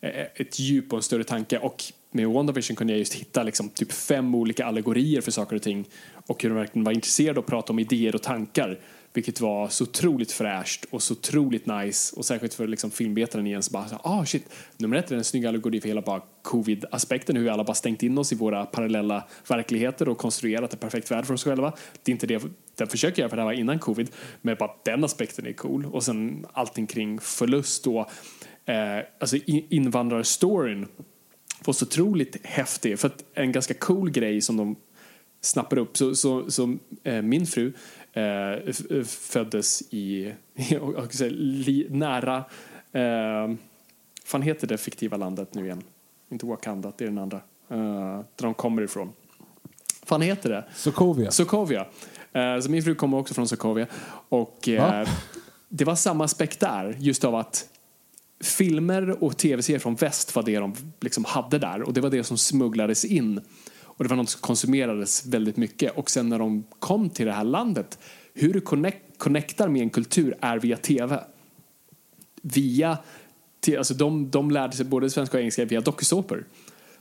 eh, 0.00 0.24
ett 0.34 0.58
djup 0.58 0.92
och 0.92 0.98
en 0.98 1.02
större 1.02 1.24
tanke. 1.24 1.58
Och 1.58 1.84
med 2.10 2.28
WandaVision 2.28 2.76
kunde 2.76 2.92
jag 2.92 2.98
just 2.98 3.14
hitta 3.14 3.42
liksom 3.42 3.68
typ 3.68 3.92
fem 3.92 4.34
olika 4.34 4.66
allegorier 4.66 5.20
för 5.20 5.30
saker 5.30 5.56
och 5.56 5.62
ting 5.62 5.84
och 6.26 6.42
hur 6.42 6.50
de 6.50 6.58
verkligen 6.58 6.84
var 6.84 6.92
intresserade 6.92 7.38
av 7.38 7.44
att 7.44 7.50
prata 7.50 7.72
om 7.72 7.78
idéer 7.78 8.14
och 8.14 8.22
tankar. 8.22 8.78
Vilket 9.14 9.40
var 9.40 9.68
så 9.68 9.84
otroligt 9.84 10.32
fräscht 10.32 10.84
och 10.90 11.02
så 11.02 11.14
otroligt 11.14 11.66
nice 11.66 12.16
och 12.16 12.24
särskilt 12.24 12.54
för 12.54 12.66
liksom 12.66 12.90
filmvetaren 12.90 13.46
igen 13.46 13.62
så 13.62 13.72
bara 13.72 13.88
så, 13.88 13.96
ah 13.96 14.24
shit, 14.24 14.48
nummer 14.76 14.96
ett 14.96 15.10
är 15.10 15.16
en 15.16 15.24
snygg 15.24 15.46
allegori 15.46 15.80
för 15.80 15.88
hela 15.88 16.02
bara 16.02 16.22
covid-aspekten, 16.42 17.36
hur 17.36 17.44
vi 17.44 17.50
alla 17.50 17.64
bara 17.64 17.74
stängt 17.74 18.02
in 18.02 18.18
oss 18.18 18.32
i 18.32 18.36
våra 18.36 18.66
parallella 18.66 19.24
verkligheter 19.48 20.08
och 20.08 20.18
konstruerat 20.18 20.72
en 20.72 20.78
perfekt 20.78 21.10
värld 21.10 21.26
för 21.26 21.34
oss 21.34 21.44
själva. 21.44 21.72
Det 22.02 22.10
är 22.10 22.12
inte 22.12 22.26
det 22.26 22.42
den 22.76 22.88
försöker 22.88 23.22
göra 23.22 23.28
för 23.28 23.36
det 23.36 23.42
här 23.42 23.46
var 23.46 23.52
innan 23.52 23.78
covid, 23.78 24.10
men 24.42 24.56
bara 24.58 24.70
den 24.84 25.04
aspekten 25.04 25.46
är 25.46 25.52
cool. 25.52 25.86
Och 25.86 26.02
sen 26.02 26.46
allting 26.52 26.86
kring 26.86 27.20
förlust 27.20 27.86
och 27.86 28.10
eh, 28.64 29.04
alltså 29.20 29.36
invandrarstoryn 29.46 30.86
var 31.64 31.74
så 31.74 31.84
otroligt 31.84 32.46
häftig. 32.46 32.98
För 32.98 33.08
att 33.08 33.24
en 33.34 33.52
ganska 33.52 33.74
cool 33.74 34.10
grej 34.10 34.40
som 34.40 34.56
de 34.56 34.76
snappar 35.40 35.78
upp. 35.78 35.96
Så, 35.96 36.14
så, 36.14 36.50
så 36.50 36.76
eh, 37.04 37.22
min 37.22 37.46
fru 37.46 37.72
eh, 38.14 38.68
f- 38.68 39.06
föddes 39.08 39.82
i, 39.90 40.34
li, 41.30 41.86
nära, 41.90 42.36
eh, 42.92 43.54
fan 44.24 44.42
heter 44.42 44.66
det 44.66 44.78
fiktiva 44.78 45.16
landet 45.16 45.54
nu 45.54 45.64
igen? 45.64 45.82
Inte 46.30 46.46
Wakanda, 46.46 46.92
det 46.96 47.04
är 47.04 47.08
den 47.08 47.18
andra. 47.18 47.36
Eh, 47.70 47.76
där 48.36 48.42
de 48.42 48.54
kommer 48.54 48.82
ifrån. 48.82 49.12
fan 50.06 50.22
heter 50.22 50.50
det? 50.50 50.64
Sokovia. 50.74 51.30
Sokovia. 51.30 51.86
Eh, 52.32 52.60
så 52.60 52.70
min 52.70 52.82
fru 52.82 52.94
kommer 52.94 53.18
också 53.18 53.34
från 53.34 53.48
Sokovia. 53.48 53.86
Och 54.28 54.68
eh, 54.68 55.08
det 55.68 55.84
var 55.84 55.94
samma 55.94 56.24
aspekt 56.24 56.60
där, 56.60 56.96
just 57.00 57.24
av 57.24 57.34
att 57.34 57.68
filmer 58.44 59.24
och 59.24 59.36
tv-serier 59.36 59.78
från 59.78 59.94
väst 59.94 60.36
var 60.36 60.42
det 60.42 60.58
de 60.58 60.74
liksom 61.00 61.24
hade 61.24 61.58
där 61.58 61.82
och 61.82 61.92
det 61.92 62.00
var 62.00 62.10
det 62.10 62.24
som 62.24 62.38
smugglades 62.38 63.04
in. 63.04 63.40
Och 63.96 64.04
det 64.04 64.10
var 64.10 64.16
något 64.16 64.30
som 64.30 64.40
konsumerades 64.40 65.26
väldigt 65.26 65.56
mycket. 65.56 65.96
Och 65.96 66.10
sen 66.10 66.28
när 66.28 66.38
de 66.38 66.64
kom 66.78 67.10
till 67.10 67.26
det 67.26 67.32
här 67.32 67.44
landet, 67.44 67.98
hur 68.34 68.52
du 68.52 68.60
connect, 68.60 69.18
connectar 69.18 69.68
med 69.68 69.82
en 69.82 69.90
kultur 69.90 70.34
är 70.40 70.58
via 70.58 70.76
tv. 70.76 71.24
Via, 72.42 72.98
alltså 73.78 73.94
de, 73.94 74.30
de 74.30 74.50
lärde 74.50 74.76
sig 74.76 74.86
både 74.86 75.10
svenska 75.10 75.36
och 75.36 75.40
engelska 75.40 75.64
via 75.64 75.80
dokusåpor. 75.80 76.44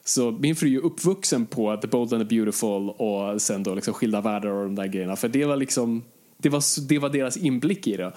Så 0.06 0.32
min 0.32 0.56
fru 0.56 0.68
är 0.68 0.72
ju 0.72 0.80
uppvuxen 0.80 1.46
på 1.46 1.78
The 1.78 1.88
Bold 1.88 2.14
and 2.14 2.30
the 2.30 2.36
Beautiful 2.36 2.90
och 2.90 3.42
sen 3.42 3.64
då 3.64 3.76
liksom 3.76 3.94
Skilda 3.94 4.22
världar 4.22 4.50
och 4.50 4.64
de 4.64 4.76
där 4.76 4.88
grejerna. 4.88 5.16
För 5.16 5.28
det 5.28 5.46
var 5.46 5.58
liksom, 5.58 6.04
det 6.38 6.50
var, 6.50 6.88
det 6.88 7.00
var 7.00 7.10
deras 7.10 7.38
inblick 7.38 7.88
i 7.88 7.98
det. 7.98 8.14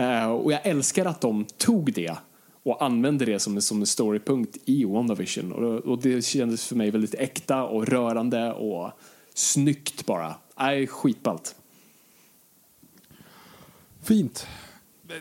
Uh, 0.00 0.30
och 0.30 0.52
jag 0.52 0.66
älskar 0.66 1.06
att 1.06 1.20
de 1.20 1.44
tog 1.58 1.92
det 1.92 2.16
och 2.62 2.84
använder 2.84 3.26
det 3.26 3.38
som, 3.38 3.60
som 3.60 3.80
en 3.80 3.86
storypunkt 3.86 4.56
i 4.64 4.84
WandaVision. 4.84 5.52
Och, 5.52 5.78
och 5.80 6.02
det 6.02 6.24
kändes 6.24 6.66
för 6.66 6.76
mig 6.76 6.90
väldigt 6.90 7.14
äkta 7.14 7.64
och 7.64 7.86
rörande 7.86 8.52
och 8.52 8.90
snyggt 9.34 10.06
bara. 10.06 10.34
Nej, 10.58 10.86
skitballt. 10.86 11.54
Fint. 14.02 14.46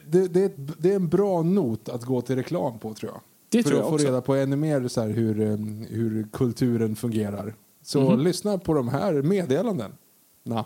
Det, 0.07 0.27
det, 0.27 0.53
det 0.77 0.91
är 0.91 0.95
en 0.95 1.09
bra 1.09 1.41
not 1.43 1.89
att 1.89 2.03
gå 2.03 2.21
till 2.21 2.35
reklam 2.35 2.79
på 2.79 2.93
tror 2.93 3.11
jag. 3.11 3.21
Det 3.49 3.63
För 3.63 3.69
tror 3.69 3.79
att 3.79 3.83
jag 3.83 3.89
få 3.89 3.95
också. 3.95 4.07
reda 4.07 4.21
på 4.21 4.35
ännu 4.35 4.55
mer 4.55 4.87
så 4.87 5.01
här, 5.01 5.09
hur, 5.09 5.41
eh, 5.41 5.57
hur 5.89 6.27
kulturen 6.33 6.95
fungerar. 6.95 7.53
Så 7.83 8.09
Mhm. 8.11 8.19
lyssna 8.19 8.57
på 8.57 8.73
de 8.73 8.87
här 8.87 9.13
meddelanden. 9.13 9.91
Na. 10.43 10.65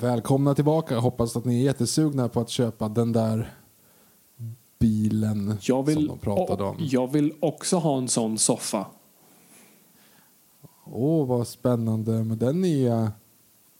Välkomna 0.00 0.54
tillbaka. 0.54 0.98
Hoppas 0.98 1.36
att 1.36 1.44
ni 1.44 1.60
är 1.60 1.64
jättesugna 1.64 2.28
på 2.28 2.40
att 2.40 2.48
köpa 2.48 2.88
den 2.88 3.12
där 3.12 3.52
bilen 4.78 5.56
Jag 5.62 5.86
vill, 5.86 5.96
som 5.96 6.06
de 6.06 6.18
pratade 6.18 6.64
om. 6.64 6.76
jag 6.80 7.12
vill 7.12 7.32
också 7.40 7.76
ha 7.76 7.98
en 7.98 8.08
sån 8.08 8.38
soffa. 8.38 8.86
Åh, 10.84 11.26
vad 11.26 11.48
spännande 11.48 12.24
med 12.24 12.38
den 12.38 12.60
nya 12.60 13.12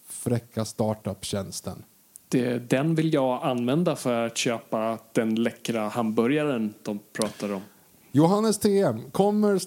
fräcka 0.09 0.65
startup-tjänsten. 0.65 1.83
Det, 2.29 2.71
den 2.71 2.95
vill 2.95 3.15
jag 3.15 3.43
använda 3.43 3.97
för 3.97 4.27
att 4.27 4.37
köpa 4.37 4.99
den 5.13 5.35
läckra 5.35 5.89
hamburgaren 5.89 6.75
de 6.83 6.99
pratar 7.13 7.53
om. 7.53 7.63
Johannes 8.13 8.59
TM, 8.59 9.11
kommer, 9.11 9.59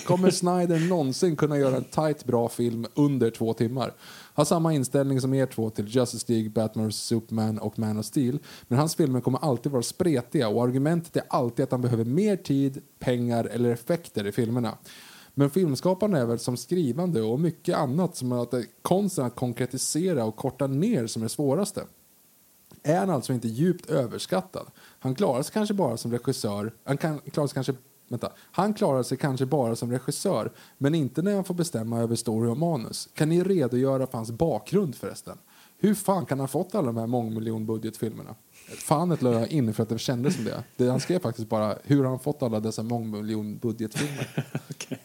kommer 0.06 0.30
Snyder 0.30 0.88
någonsin 0.88 1.36
kunna 1.36 1.58
göra 1.58 1.76
en 1.76 1.84
tight 1.84 2.24
bra 2.24 2.48
film 2.48 2.86
under 2.94 3.30
två 3.30 3.54
timmar? 3.54 3.92
Har 4.40 4.44
samma 4.44 4.72
inställning 4.72 5.20
som 5.20 5.34
er 5.34 5.46
två 5.46 5.70
till 5.70 5.88
Justice 5.88 6.32
League, 6.32 6.50
Batman 6.50 6.92
Superman 6.92 7.58
och 7.58 7.78
Man 7.78 7.98
of 7.98 8.06
Steel. 8.06 8.38
Men 8.68 8.78
hans 8.78 8.94
filmer 8.94 9.20
kommer 9.20 9.38
alltid 9.38 9.72
vara 9.72 9.82
spretiga 9.82 10.48
och 10.48 10.64
argumentet 10.64 11.16
är 11.16 11.22
alltid 11.28 11.62
att 11.62 11.70
han 11.70 11.80
behöver 11.80 12.04
mer 12.04 12.36
tid, 12.36 12.82
pengar 12.98 13.44
eller 13.44 13.70
effekter 13.70 14.26
i 14.26 14.32
filmerna. 14.32 14.78
Men 15.34 15.50
filmskaparna 15.50 16.18
är 16.18 16.26
väl 16.26 16.38
som 16.38 16.56
skrivande 16.56 17.22
och 17.22 17.40
mycket 17.40 17.76
annat 17.76 18.16
som 18.16 18.32
att 18.32 18.50
det 18.50 18.58
är 18.58 18.66
konsten 18.82 19.24
att 19.24 19.36
konkretisera 19.36 20.24
och 20.24 20.36
korta 20.36 20.66
ner 20.66 21.06
som 21.06 21.22
är 21.22 21.24
det 21.24 21.30
svåraste 21.30 21.84
är 22.82 22.98
han 22.98 23.10
alltså 23.10 23.32
inte 23.32 23.48
djupt 23.48 23.90
överskattad. 23.90 24.66
Han 24.98 25.14
klarar 25.14 25.42
sig 25.42 25.52
kanske 25.52 25.74
bara 25.74 25.96
som 25.96 26.12
regissör. 26.12 26.72
Han 26.84 26.96
kan, 26.96 27.18
klarar 27.18 27.46
sig 27.46 27.54
kanske, 27.54 27.74
vänta, 28.10 28.32
han 28.52 28.74
klarar 28.74 29.02
sig 29.02 29.18
kanske 29.18 29.46
bara 29.46 29.76
som 29.76 29.90
regissör 29.90 30.52
men 30.78 30.94
inte 30.94 31.22
när 31.22 31.34
han 31.34 31.44
får 31.44 31.54
bestämma 31.54 32.00
över 32.00 32.16
story 32.16 32.50
och 32.50 32.56
manus. 32.56 33.08
Kan 33.14 33.28
ni 33.28 33.42
redogöra 33.42 34.06
för 34.06 34.18
hans 34.18 34.30
bakgrund 34.30 34.94
förresten? 34.94 35.38
Hur 35.78 35.94
fan 35.94 36.26
kan 36.26 36.38
han 36.38 36.42
ha 36.42 36.48
fått 36.48 36.74
alla 36.74 36.86
de 36.86 36.96
här 36.96 37.06
mångmiljonbudgetfilmerna? 37.06 38.34
Fanet 38.78 39.22
la 39.22 39.32
jag 39.32 39.48
in 39.48 39.74
för 39.74 39.82
att 39.82 39.88
det 39.88 39.98
kändes 39.98 40.34
som 40.34 40.44
det. 40.44 40.64
det. 40.76 40.90
Han 40.90 41.00
skrev 41.00 41.18
faktiskt 41.18 41.48
bara 41.48 41.78
hur 41.84 42.02
har 42.02 42.10
han 42.10 42.20
fått 42.20 42.42
alla 42.42 42.60
dessa 42.60 42.82
mångmiljonbudgetfilmer? 42.82 44.28
Okej. 44.70 44.98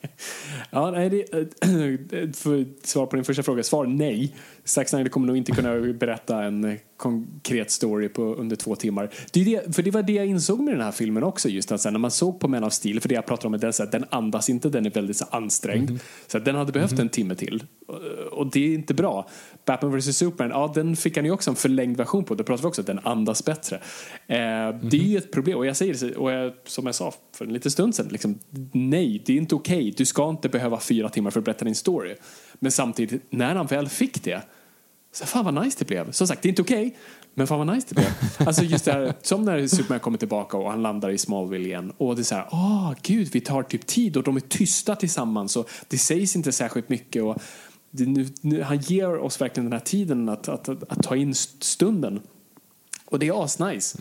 Ja, 0.70 0.92
nej, 0.92 1.10
det, 1.10 1.34
eh, 1.34 2.32
för 2.34 2.62
att 2.62 2.86
svara 2.86 3.08
på 3.08 3.16
din 3.16 3.26
första 3.26 3.44
fråga, 3.44 3.64
svar 3.64 3.86
nej. 3.86 4.36
Zack 4.64 4.90
Snyder 4.90 5.10
kommer 5.10 5.28
nog 5.28 5.38
inte 5.38 5.52
kunna 5.52 5.94
berätta 5.94 6.44
en 6.44 6.80
konkret 6.98 7.72
story 7.72 8.10
på 8.10 8.22
under 8.22 8.56
två 8.56 8.76
timmar. 8.76 9.10
Det 9.32 9.42
är 9.42 9.46
det, 9.46 9.76
för 9.76 9.84
det 9.84 9.92
var 9.92 10.04
det 10.04 10.14
jag 10.14 10.26
insåg 10.26 10.60
med 10.60 10.74
den 10.74 10.82
här 10.82 10.92
filmen 10.92 11.24
också, 11.24 11.50
just 11.50 11.72
att 11.72 11.82
så 11.82 11.88
här, 11.88 11.92
när 11.92 12.00
man 12.00 12.12
såg 12.12 12.40
på 12.40 12.48
Man 12.48 12.64
of 12.64 12.74
Steel, 12.74 13.02
för 13.02 13.10
det 13.10 13.16
jag 13.16 13.26
pratar 13.26 13.48
om 13.48 13.54
är 13.54 13.58
den, 13.58 13.74
så 13.74 13.84
här, 13.84 13.92
den 13.92 14.06
andas 14.10 14.50
inte, 14.50 14.70
den 14.70 14.86
är 14.86 14.90
väldigt 14.90 15.18
så, 15.18 15.26
ansträngd. 15.30 16.00
Så 16.28 16.38
att 16.38 16.46
den 16.46 16.56
hade 16.56 16.72
behövt 16.72 17.00
en 17.00 17.10
timme 17.10 17.36
till. 17.36 17.64
Och 18.32 18.52
det 18.52 18.60
är 18.60 18.74
inte 18.74 18.94
bra. 18.94 19.28
Batman 19.66 20.00
vs 20.00 20.18
Superman, 20.18 20.52
ja 20.52 20.72
den 20.76 20.96
fick 20.96 21.16
han 21.16 21.26
ju 21.26 21.32
också 21.32 21.50
en 21.50 21.56
förlängd 21.56 21.98
version 21.98 22.24
på. 22.24 22.36
Då 22.36 22.44
pratar 22.44 22.62
vi 22.64 22.68
också 22.68 22.82
att 22.82 22.88
den 22.88 23.00
andas 23.04 23.46
bättre. 23.46 23.76
Eh, 24.28 24.38
Det 24.82 24.98
är 24.98 25.08
ju 25.08 25.18
ett 25.18 25.32
problem, 25.32 25.58
och 25.58 25.66
jag 25.66 25.78
säger 25.78 25.94
det, 25.94 26.16
och 26.16 26.32
jag, 26.32 26.54
som 26.66 26.86
jag 26.86 26.96
sa 26.96 27.14
för 27.36 27.46
en 27.46 27.54
liten 27.54 27.72
stund 27.72 27.96
sedan, 27.96 28.08
liksom, 28.08 28.40
nej, 28.72 29.24
det 29.26 29.34
är 29.34 29.38
inte 29.38 29.56
okej. 29.56 29.94
Du 29.98 30.06
ska 30.06 30.30
inte 30.30 30.50
behöva 30.50 30.80
fyra 30.80 31.10
timmar 31.10 31.32
för 31.32 31.40
att 31.40 31.46
berätta 31.46 31.66
din 31.66 31.76
story. 31.76 32.16
Men 32.60 32.72
samtidigt, 32.72 33.24
när 33.30 33.56
han 33.56 33.66
väl 33.66 33.90
fick 33.90 34.24
det, 34.24 34.42
så 35.12 35.26
fan 35.26 35.46
vad 35.46 35.64
nice 35.64 35.76
det 35.80 35.86
blev. 35.86 36.12
Som 36.12 36.28
sagt, 36.28 36.42
det 36.42 36.48
är 36.48 36.50
inte 36.50 36.62
okej, 36.62 36.98
men 37.34 37.48
fan 37.48 37.68
vad 37.68 37.76
nice 37.76 37.88
det 37.90 37.96
blev. 37.96 38.48
Alltså 38.48 38.64
just 38.64 38.86
det 38.86 38.92
här, 38.92 39.14
som 39.22 39.46
när 39.46 39.68
Superman 39.68 40.00
kommer 40.00 40.18
tillbaka 40.18 40.58
och 40.58 40.72
han 40.72 40.82
landar 40.82 41.10
i 41.10 41.18
Smallville 41.18 41.66
igen. 41.66 41.94
Och 41.98 42.16
det 42.16 42.22
är 42.22 42.24
så 42.24 42.36
här, 42.36 42.48
åh 42.52 42.94
gud, 43.02 43.30
vi 43.32 43.42
tar 43.42 43.64
typ 43.64 43.86
tid 43.86 44.18
och 44.18 44.24
de 44.24 44.36
är 44.36 44.40
tysta 44.40 44.96
tillsammans 44.96 45.56
och 45.56 45.70
det 45.88 45.98
sägs 45.98 46.36
inte 46.36 46.52
särskilt 46.52 46.90
mycket. 46.90 47.24
Och 47.24 47.36
det, 47.36 47.42
nu, 48.00 48.28
nu, 48.42 48.62
han 48.62 48.78
ger 48.78 49.18
oss 49.18 49.42
verkligen 49.42 49.70
den 49.70 49.80
här 49.80 49.86
tiden 49.86 50.30
att, 50.30 50.48
att, 50.48 50.70
att, 50.70 50.92
att 50.92 51.04
ta 51.04 51.16
in 51.16 51.36
stunden. 51.36 52.22
Och 53.06 53.20
det 53.20 53.28
är 53.28 53.44
asnice. 53.44 53.98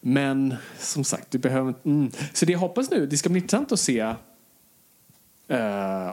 Men 0.00 0.54
som 0.78 1.04
sagt, 1.04 1.30
du 1.30 1.38
behöver 1.38 1.68
inte... 1.68 1.88
Mm. 1.88 2.10
Så 2.32 2.46
det 2.46 2.52
jag 2.52 2.58
hoppas 2.58 2.90
nu, 2.90 3.06
det 3.06 3.16
ska 3.16 3.28
bli 3.28 3.40
intressant 3.40 3.72
att 3.72 3.80
se 3.80 4.02
uh, 4.02 4.16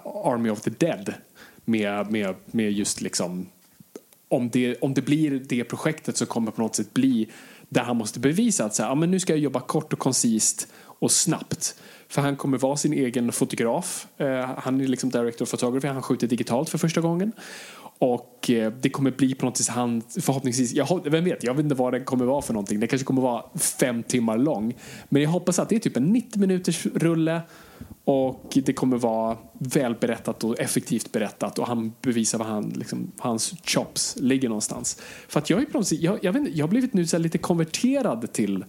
Army 0.06 0.50
of 0.50 0.62
the 0.62 0.70
Dead 0.70 1.14
med, 1.66 2.12
med, 2.12 2.36
med 2.46 2.72
just 2.72 3.02
liksom 3.02 3.46
om 4.30 4.50
det, 4.50 4.76
om 4.76 4.94
det 4.94 5.02
blir 5.02 5.32
det 5.32 5.64
projektet 5.64 6.18
så 6.18 6.26
kommer 6.26 6.52
på 6.52 6.62
något 6.62 6.76
sätt 6.76 6.94
bli 6.94 7.30
där 7.70 7.84
han 7.84 7.98
måste 7.98 8.20
bevisa 8.20 8.66
att 8.66 8.76
så 8.76 8.84
här, 8.84 8.90
ja, 8.90 8.96
men 8.96 9.12
nu 9.12 9.20
ska 9.20 9.34
jag 9.34 9.40
jobba 9.40 9.60
kort 9.60 9.94
och 9.94 10.00
koncist 10.00 10.68
och 10.84 11.12
snabbt. 11.12 11.82
För 12.08 12.22
han 12.22 12.36
kommer 12.36 12.58
vara 12.58 12.78
sin 12.78 12.94
egen 12.94 13.32
fotograf. 13.32 14.08
Eh, 14.18 14.50
han 14.58 14.82
är 14.82 14.88
liksom 14.88 15.10
director 15.10 15.46
of 15.46 15.52
photography, 15.52 15.88
han 15.88 16.02
skjuter 16.02 16.28
digitalt 16.28 16.70
för 16.70 16.78
första 16.78 17.02
gången. 17.02 17.32
Och 18.00 18.50
eh, 18.50 18.74
det 18.82 18.90
kommer 18.90 19.12
bli 19.12 19.36
på 19.36 19.46
något 19.46 19.58
sätt 19.58 19.68
han 19.68 20.02
förhoppningsvis, 20.22 20.74
jag, 20.74 21.10
vem 21.10 21.24
vet, 21.24 21.44
jag 21.44 21.54
vet 21.54 21.64
inte 21.64 21.76
vad 21.76 21.94
det 21.94 22.00
kommer 22.00 22.26
vara 22.26 22.42
för 22.42 22.54
någonting. 22.54 22.80
Det 22.80 22.88
kanske 22.88 23.06
kommer 23.06 23.22
vara 23.22 23.44
fem 23.80 24.04
timmar 24.04 24.38
lång. 24.38 24.74
Men 25.10 25.22
jag 25.22 25.30
hoppas 25.30 25.60
att 25.60 25.70
det 25.70 25.76
är 25.76 25.80
typ 25.80 25.98
en 25.98 26.06
90 26.14 26.40
minuters 26.40 26.86
rulle 26.86 27.42
och 28.04 28.58
det 28.66 28.74
kommer 28.74 28.98
vara 28.98 29.38
välberättat 29.54 30.44
och 30.44 30.60
effektivt 30.60 31.12
berättat 31.12 31.60
och 31.60 31.68
han 31.68 31.94
bevisar 32.02 32.38
vad 32.38 32.48
han, 32.48 32.70
liksom, 32.70 33.12
hans 33.18 33.54
chops 33.64 34.16
ligger 34.20 34.50
någonstans. 34.50 35.02
För 35.28 35.40
att 35.40 35.50
jag 35.50 35.62
är 35.62 35.66
på 35.66 35.78
något 35.78 35.88
sätt, 35.88 36.02
jag, 36.02 36.20
jag, 36.22 36.34
vet 36.34 36.40
inte, 36.40 36.58
jag 36.58 36.66
har 36.66 36.70
blivit 36.70 36.94
nu 36.94 37.08
så 37.08 37.18
här 37.18 37.24
lite 37.24 37.38
konverterad 37.38 38.34
till 38.34 38.66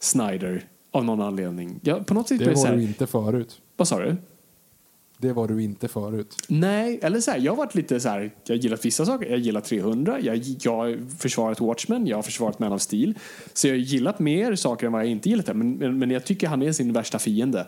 Snyder 0.00 0.64
av 0.98 1.04
någon 1.04 1.20
anledning. 1.20 1.80
Jag, 1.82 2.06
på 2.06 2.14
något 2.14 2.28
sätt 2.28 2.38
Det 2.38 2.54
var 2.54 2.66
här, 2.66 2.76
du 2.76 2.82
inte 2.82 3.06
förut. 3.06 3.60
vad 3.76 3.88
sa 3.88 3.98
du? 3.98 4.16
Det 5.20 5.32
var 5.32 5.48
du 5.48 5.62
inte 5.62 5.88
förut. 5.88 6.36
Nej, 6.48 6.98
eller 7.02 7.20
så 7.20 7.30
här, 7.30 7.38
jag 7.38 7.52
har 7.52 7.56
varit 7.56 7.74
lite 7.74 8.00
så 8.00 8.08
här, 8.08 8.30
jag 8.44 8.56
har 8.56 8.62
gillat 8.62 8.84
vissa 8.84 9.06
saker. 9.06 9.30
Jag 9.30 9.38
gillar 9.38 9.60
300, 9.60 10.20
jag, 10.20 10.36
jag 10.36 10.76
har 10.76 11.18
försvarat 11.18 11.60
Watchmen, 11.60 12.06
jag 12.06 12.16
har 12.16 12.22
försvarat 12.22 12.58
Man 12.58 12.72
of 12.72 12.82
Steel. 12.82 13.14
Så 13.52 13.68
jag 13.68 13.74
har 13.74 13.78
gillat 13.78 14.18
mer 14.18 14.54
saker 14.54 14.86
än 14.86 14.92
vad 14.92 15.02
jag 15.02 15.10
inte 15.10 15.28
gillat. 15.28 15.46
Men, 15.46 15.72
men, 15.72 15.98
men 15.98 16.10
jag 16.10 16.24
tycker 16.24 16.48
han 16.48 16.62
är 16.62 16.72
sin 16.72 16.92
värsta 16.92 17.18
fiende. 17.18 17.66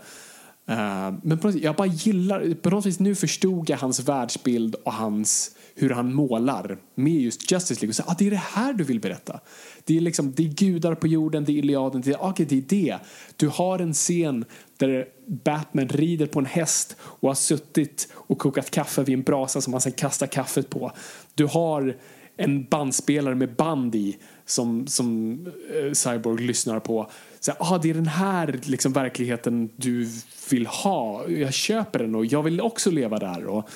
Uh, 0.70 1.14
men 1.22 1.38
på 1.38 1.46
något 1.46 1.54
sätt, 1.54 1.62
jag 1.62 1.76
bara 1.76 1.88
gillar, 1.88 2.54
på 2.54 2.70
något 2.70 2.86
vis 2.86 3.00
nu 3.00 3.14
förstod 3.14 3.70
jag 3.70 3.76
hans 3.76 4.00
världsbild 4.00 4.74
och 4.74 4.92
hans, 4.92 5.56
hur 5.74 5.90
han 5.90 6.14
målar 6.14 6.78
med 6.94 7.20
just 7.20 7.52
Justice 7.52 7.80
League. 7.80 7.90
Och 7.90 7.94
så, 7.94 8.02
ah, 8.06 8.14
det 8.18 8.26
är 8.26 8.30
det 8.30 8.36
här 8.36 8.72
du 8.72 8.84
vill 8.84 9.00
berätta. 9.00 9.40
Det 9.84 9.96
är 9.96 10.00
liksom, 10.00 10.32
det 10.32 10.42
är 10.42 10.48
gudar 10.48 10.94
på 10.94 11.06
jorden, 11.06 11.44
det 11.44 11.52
är 11.52 11.56
Iliaden, 11.56 12.00
det 12.00 12.10
är, 12.10 12.24
okay, 12.24 12.46
det 12.46 12.56
är 12.56 12.62
det. 12.68 12.98
Du 13.36 13.48
har 13.48 13.78
en 13.78 13.92
scen 13.92 14.44
där 14.76 15.06
Batman 15.26 15.88
rider 15.88 16.26
på 16.26 16.38
en 16.38 16.46
häst 16.46 16.96
och 17.00 17.28
har 17.28 17.34
suttit 17.34 18.08
och 18.14 18.38
kokat 18.38 18.70
kaffe 18.70 19.02
vid 19.02 19.14
en 19.14 19.22
brasa 19.22 19.60
som 19.60 19.72
han 19.72 19.80
sen 19.80 19.92
kastar 19.92 20.26
kaffet 20.26 20.70
på. 20.70 20.92
Du 21.34 21.46
har 21.46 21.96
en 22.36 22.64
bandspelare 22.64 23.34
med 23.34 23.54
band 23.54 23.94
i 23.94 24.18
som, 24.46 24.86
som 24.86 25.38
uh, 25.74 25.92
Cyborg 25.92 26.46
lyssnar 26.46 26.80
på. 26.80 27.10
Så, 27.40 27.52
ah, 27.58 27.78
det 27.78 27.90
är 27.90 27.94
den 27.94 28.06
här 28.06 28.60
liksom, 28.62 28.92
verkligheten 28.92 29.70
du 29.76 30.08
vill 30.50 30.66
ha. 30.66 31.28
Jag 31.28 31.52
köper 31.52 31.98
den 31.98 32.14
och 32.14 32.26
jag 32.26 32.42
vill 32.42 32.60
också 32.60 32.90
leva 32.90 33.18
där. 33.18 33.46
Och, 33.46 33.68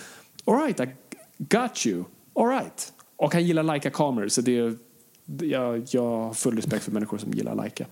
all 0.45 0.59
right, 0.59 0.81
I 0.81 0.89
got 1.39 1.87
you. 1.87 2.05
All 2.35 2.49
right. 2.49 2.93
Och 3.17 3.33
han 3.33 3.47
gillar 3.47 3.63
Laika 3.63 3.91
kameror 3.91 4.29
så 4.29 4.41
det, 4.41 4.77
jag, 5.27 5.87
jag 5.91 6.03
har 6.03 6.35
full 6.35 6.57
respekt 6.57 6.85
för 6.85 6.93
människor 6.93 7.19
som 7.19 7.33
gillar 7.33 7.55
Laika. 7.55 7.87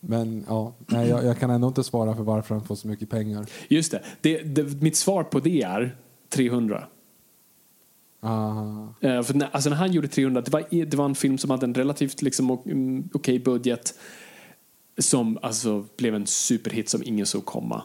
Men 0.00 0.44
ja, 0.48 0.74
nej, 0.86 1.08
jag, 1.08 1.24
jag, 1.24 1.38
kan 1.38 1.50
ändå 1.50 1.68
inte 1.68 1.84
svara 1.84 2.16
för 2.16 2.22
varför 2.22 2.54
han 2.54 2.64
får 2.64 2.74
så 2.74 2.88
mycket 2.88 3.10
pengar. 3.10 3.46
Just 3.68 3.90
det. 3.90 4.02
det, 4.20 4.42
det 4.42 4.82
mitt 4.82 4.96
svar 4.96 5.24
på 5.24 5.40
det 5.40 5.62
är 5.62 5.96
300. 6.28 6.86
Uh. 8.24 8.88
för 9.00 9.34
när, 9.34 9.48
alltså 9.52 9.70
när 9.70 9.76
han 9.76 9.92
gjorde 9.92 10.08
300, 10.08 10.40
det 10.40 10.50
var, 10.50 10.84
det 10.84 10.94
var 10.94 11.04
en 11.04 11.14
film 11.14 11.38
som 11.38 11.50
hade 11.50 11.66
en 11.66 11.74
relativt 11.74 12.22
liksom, 12.22 12.50
okej 12.50 13.04
okay 13.12 13.38
budget 13.38 13.94
som 14.98 15.38
alltså 15.42 15.86
blev 15.96 16.14
en 16.14 16.26
superhit 16.26 16.88
som 16.88 17.02
ingen 17.04 17.26
såg 17.26 17.44
komma. 17.44 17.82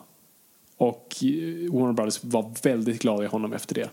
Och 0.78 1.16
eh, 1.24 1.74
Warner 1.74 1.94
Brothers 1.94 2.24
var 2.24 2.64
väldigt 2.64 3.02
glada 3.02 3.24
i 3.24 3.28
honom 3.28 3.54
efter 3.54 3.76
det. 3.76 3.90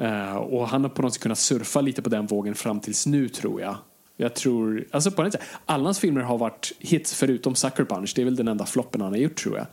Uh, 0.00 0.34
och 0.34 0.68
han 0.68 0.82
har 0.82 0.88
på 0.88 1.02
något 1.02 1.14
sätt 1.14 1.22
kunnat 1.22 1.38
surfa 1.38 1.80
lite 1.80 2.02
på 2.02 2.08
den 2.08 2.26
vågen 2.26 2.54
fram 2.54 2.80
tills 2.80 3.06
nu 3.06 3.28
tror 3.28 3.60
jag. 3.60 3.76
Jag 4.16 4.34
tror, 4.34 4.84
alltså 4.90 5.10
på 5.10 5.22
något 5.22 5.32
sätt, 5.32 5.42
alla 5.66 5.84
hans 5.84 5.98
filmer 5.98 6.20
har 6.20 6.38
varit 6.38 6.72
hits 6.78 7.14
förutom 7.14 7.54
Sucker 7.54 7.84
Punch. 7.84 8.12
Det 8.16 8.22
är 8.22 8.24
väl 8.24 8.36
den 8.36 8.48
enda 8.48 8.66
floppen 8.66 9.00
han 9.00 9.12
har 9.12 9.18
gjort 9.18 9.36
tror 9.36 9.56
jag. 9.56 9.66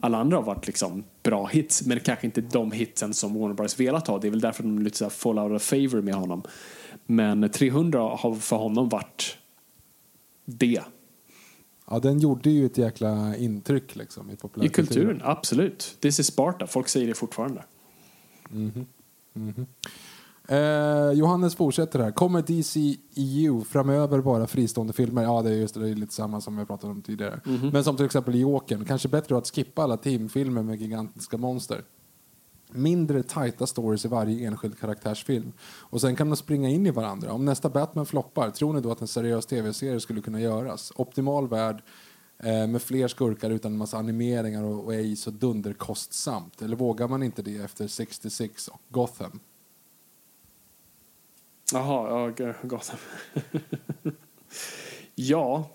Alla 0.00 0.18
andra 0.18 0.36
har 0.36 0.44
varit 0.44 0.66
liksom 0.66 1.04
bra 1.22 1.46
hits, 1.46 1.86
men 1.86 2.00
kanske 2.00 2.26
inte 2.26 2.40
de 2.40 2.72
hitsen 2.72 3.14
som 3.14 3.34
Warner 3.34 3.54
Brothers 3.54 3.80
velat 3.80 4.06
ha. 4.06 4.18
Det 4.18 4.26
är 4.26 4.30
väl 4.30 4.40
därför 4.40 4.62
de 4.62 4.78
lite 4.78 5.10
fall 5.10 5.38
out 5.38 5.52
of 5.52 5.62
favor 5.62 6.02
med 6.02 6.14
honom. 6.14 6.42
Men 7.06 7.50
300 7.50 8.00
har 8.00 8.34
för 8.34 8.56
honom 8.56 8.88
varit 8.88 9.36
det. 10.44 10.80
Ja, 11.90 11.98
den 11.98 12.18
gjorde 12.18 12.50
ju 12.50 12.66
ett 12.66 12.78
jäkla 12.78 13.36
intryck 13.36 13.96
liksom 13.96 14.30
i 14.30 14.36
populärkulturen. 14.36 14.84
I 14.84 14.88
kulturen, 14.88 15.20
absolut. 15.24 15.96
This 16.00 16.20
is 16.20 16.26
Sparta, 16.26 16.66
folk 16.66 16.88
säger 16.88 17.06
det 17.06 17.14
fortfarande. 17.14 17.64
Mm 18.52 18.70
-hmm. 18.70 18.84
Mm 19.40 19.54
-hmm. 19.54 19.66
Eh, 20.50 21.12
Johannes 21.12 21.54
fortsätter 21.54 21.98
här. 21.98 22.10
Kommer 22.10 22.42
DCEU 22.42 23.64
framöver 23.64 24.20
bara 24.20 24.46
fristående 24.46 24.92
filmer? 24.92 25.22
Ja, 25.22 25.42
det 25.42 25.50
är 25.50 25.54
just 25.54 25.74
det, 25.74 25.80
det 25.80 25.88
är 25.88 25.94
lite 25.94 26.14
samma 26.14 26.40
som 26.40 26.58
jag 26.58 26.66
pratade 26.66 26.92
om 26.92 27.02
tidigare. 27.02 27.40
Mm 27.46 27.58
-hmm. 27.58 27.72
Men 27.72 27.84
som 27.84 27.96
till 27.96 28.06
exempel 28.06 28.34
Jokern. 28.34 28.84
Kanske 28.84 29.08
bättre 29.08 29.38
att 29.38 29.46
skippa 29.46 29.82
alla 29.82 29.96
teamfilmer 29.96 30.62
med 30.62 30.80
gigantiska 30.80 31.36
monster. 31.36 31.84
Mindre 32.72 33.22
tajta 33.22 33.66
stories 33.66 34.04
i 34.04 34.08
varje 34.08 34.46
enskild 34.46 34.78
karaktärsfilm. 34.78 35.52
Och 35.62 36.00
sen 36.00 36.16
kan 36.16 36.30
de 36.30 36.36
springa 36.36 36.68
in 36.68 36.86
i 36.86 36.90
varandra. 36.90 37.32
Om 37.32 37.44
nästa 37.44 37.68
Batman 37.68 38.06
floppar, 38.06 38.50
tror 38.50 38.72
ni 38.72 38.80
då 38.80 38.92
att 38.92 39.00
en 39.00 39.08
seriös 39.08 39.46
tv-serie 39.46 40.00
skulle 40.00 40.20
kunna 40.20 40.40
göras? 40.40 40.92
Optimal 40.96 41.48
värld 41.48 41.82
med 42.42 42.82
fler 42.82 43.08
skurkar 43.08 43.50
utan 43.50 43.72
en 43.72 43.78
massa 43.78 43.98
animeringar 43.98 44.62
och, 44.62 44.84
och 44.84 44.94
ej 44.94 45.16
så 45.16 45.30
dunderkostsamt. 45.30 46.62
Eller 46.62 46.76
vågar 46.76 47.08
man 47.08 47.22
inte 47.22 47.42
det 47.42 47.56
efter 47.56 47.86
66 47.86 48.68
och 48.68 48.80
Gotham? 48.88 49.40
Jaha, 51.72 52.32
ja, 52.38 52.52
Gotham. 52.62 52.98
ja, 55.14 55.70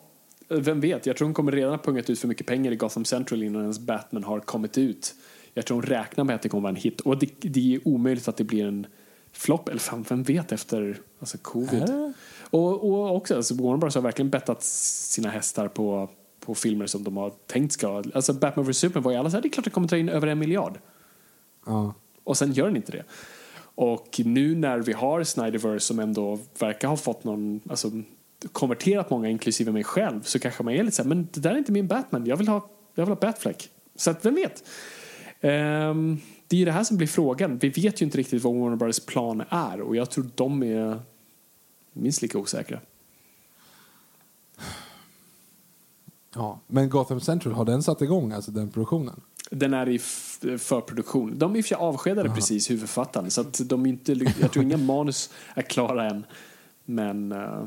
vem 0.48 0.80
vet? 0.80 1.06
Jag 1.06 1.18
tror 1.18 1.26
hon 1.26 1.34
kommer 1.34 1.52
redan 1.52 1.72
ha 1.72 1.78
pungat 1.78 2.10
ut 2.10 2.20
för 2.20 2.28
mycket 2.28 2.48
pengar 2.48 2.72
i 2.72 2.76
Gotham 2.76 3.06
Central 3.06 3.44
innan 3.44 3.62
ens 3.62 3.80
Batman 3.80 4.24
har 4.24 4.40
kommit 4.40 4.78
ut. 4.78 5.16
Jag 5.54 5.66
tror 5.66 5.76
hon 5.76 5.84
räknar 5.84 6.24
med 6.24 6.36
att 6.36 6.42
det 6.42 6.50
kommer 6.50 6.62
vara 6.62 6.70
en 6.70 6.76
hit. 6.76 7.02
Och 7.02 7.20
det, 7.20 7.30
det 7.40 7.76
är 7.76 7.88
omöjligt 7.88 8.28
att 8.28 8.38
det 8.38 8.44
blir 8.44 8.66
en 8.66 8.88
flopp. 9.32 9.70
Eller 9.70 9.80
fan, 9.80 10.06
vem 10.10 10.24
vet 10.24 10.52
efter 10.52 11.02
alltså, 11.20 11.38
covid. 11.38 11.90
Äh. 11.90 12.10
Och, 12.50 12.90
och 12.92 13.16
också, 13.16 13.36
alltså, 13.36 13.56
Warner 13.56 13.78
Bros 13.78 13.96
har 13.96 14.02
verkligen 14.02 14.30
bettat 14.30 14.64
sina 14.64 15.30
hästar 15.30 15.68
på, 15.68 16.10
på 16.46 16.56
filmer 16.56 16.88
som 16.88 17.04
de 17.04 17.18
har 17.18 17.30
tänkt 17.48 17.72
ska... 17.72 18.04
Alltså 18.14 18.34
Batman 18.34 18.66
vs 18.66 18.78
Superman 18.78 19.04
var 19.04 19.12
ju 19.12 19.18
alla 19.18 19.30
så 19.30 19.38
här, 19.38 19.42
det 19.42 19.48
är 19.48 19.50
klart 19.50 19.64
det 19.64 19.70
kommer 19.70 19.88
ta 19.88 19.98
in 19.98 20.10
över 20.10 20.28
en 20.28 20.40
miljard. 20.40 20.80
Ja. 21.66 21.94
Och 22.24 22.38
sen 22.38 22.52
gör 22.52 22.66
den 22.66 22.76
inte 22.76 22.92
det. 22.92 23.04
Och 23.76 24.22
nu 24.26 24.56
när 24.56 24.80
vi 24.80 24.94
har 24.94 25.24
Snyderverse 25.24 25.86
som 25.86 26.00
ändå 26.00 26.40
verkar 26.60 26.88
ha 26.88 26.98
fått 26.98 27.24
någon, 27.24 27.62
alltså 27.70 27.92
konverterat 28.52 29.10
många, 29.10 29.30
inklusive 29.30 29.72
mig 29.72 29.84
själv, 29.84 30.22
så 30.22 30.40
kanske 30.40 30.64
man 30.64 30.74
är 30.74 30.84
lite 30.84 30.96
så 30.96 31.02
här, 31.02 31.10
men 31.10 31.28
det 31.32 31.40
där 31.40 31.52
är 31.52 31.58
inte 31.58 31.72
min 31.72 31.88
Batman, 31.88 32.26
jag 32.26 32.38
vill 32.38 32.48
ha, 32.48 32.70
jag 32.96 33.06
vill 33.06 33.12
ha 33.12 33.20
Batfleck. 33.20 33.70
Så 33.96 34.12
att, 34.12 34.26
vem 34.26 34.36
vet? 34.36 34.64
Um, 35.42 36.22
det 36.48 36.56
är 36.56 36.60
ju 36.60 36.66
det 36.66 36.72
här 36.72 36.84
som 36.84 36.98
blir 36.98 37.08
frågan. 37.08 37.58
Vi 37.58 37.70
vet 37.70 38.02
ju 38.02 38.06
inte 38.06 38.18
riktigt 38.18 38.44
vad 38.44 38.56
Warner 38.56 38.76
Brothers 38.76 39.00
plan 39.00 39.44
är 39.50 39.82
och 39.82 39.96
jag 39.96 40.10
tror 40.10 40.26
de 40.36 40.64
är 40.64 41.00
minst 41.94 42.22
lika 42.22 42.38
osäkra. 42.38 42.80
Ja, 46.36 46.60
men 46.68 46.90
Gotham 46.90 47.20
Central, 47.20 47.54
har 47.54 47.66
den 47.66 47.84
satt 47.84 48.02
igång, 48.02 48.32
alltså 48.32 48.52
den 48.52 48.70
produktionen? 48.70 49.22
Den 49.52 49.74
är 49.74 49.90
i 49.90 50.00
förproduktion. 50.58 51.40
De 51.40 51.52
är 51.52 51.58
i 51.58 51.62
och 51.62 51.66
för 51.66 51.70
sig 51.70 51.78
avskedade 51.78 52.28
Aha. 52.28 52.36
precis 52.36 52.70
huvudförfattaren 52.70 53.32
så 53.32 53.42
att 53.42 53.62
de 53.70 53.86
inte, 53.86 54.14
jag 54.42 54.52
tror 54.52 54.64
inga 54.66 54.78
manus 54.78 55.30
är 55.54 55.62
klara 55.62 56.10
än. 56.10 56.26
Men 56.86 57.32
uh, 57.32 57.66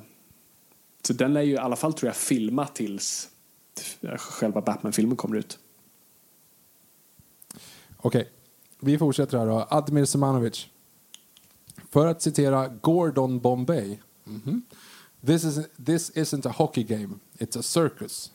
så 1.03 1.13
den 1.13 1.35
lär 1.35 1.43
ju 1.43 1.53
i 1.53 1.59
alla 1.59 1.77
fall 1.77 1.93
tror 1.93 2.09
jag 2.09 2.17
filma 2.17 2.67
tills 2.67 3.29
själva 4.17 4.61
Batman-filmen 4.61 5.17
kommer 5.17 5.37
ut. 5.37 5.59
Okej, 7.97 8.21
okay. 8.21 8.33
vi 8.81 8.99
fortsätter 8.99 9.39
här 9.39 9.47
då. 9.47 9.67
Admir 9.71 10.05
Semanovic. 10.05 10.67
För 11.91 12.07
att 12.07 12.23
citera 12.23 12.69
Gordon 12.69 13.41
Bombay. 13.41 13.99
Mm 14.27 14.41
-hmm. 14.45 14.61
This, 15.27 15.45
is, 15.45 15.67
this 15.85 16.11
isn't 16.11 16.47
a 16.47 16.53
hockey 16.53 16.85
game, 16.85 17.21
it's 17.39 17.57
a 17.57 17.63
circus. 17.63 18.31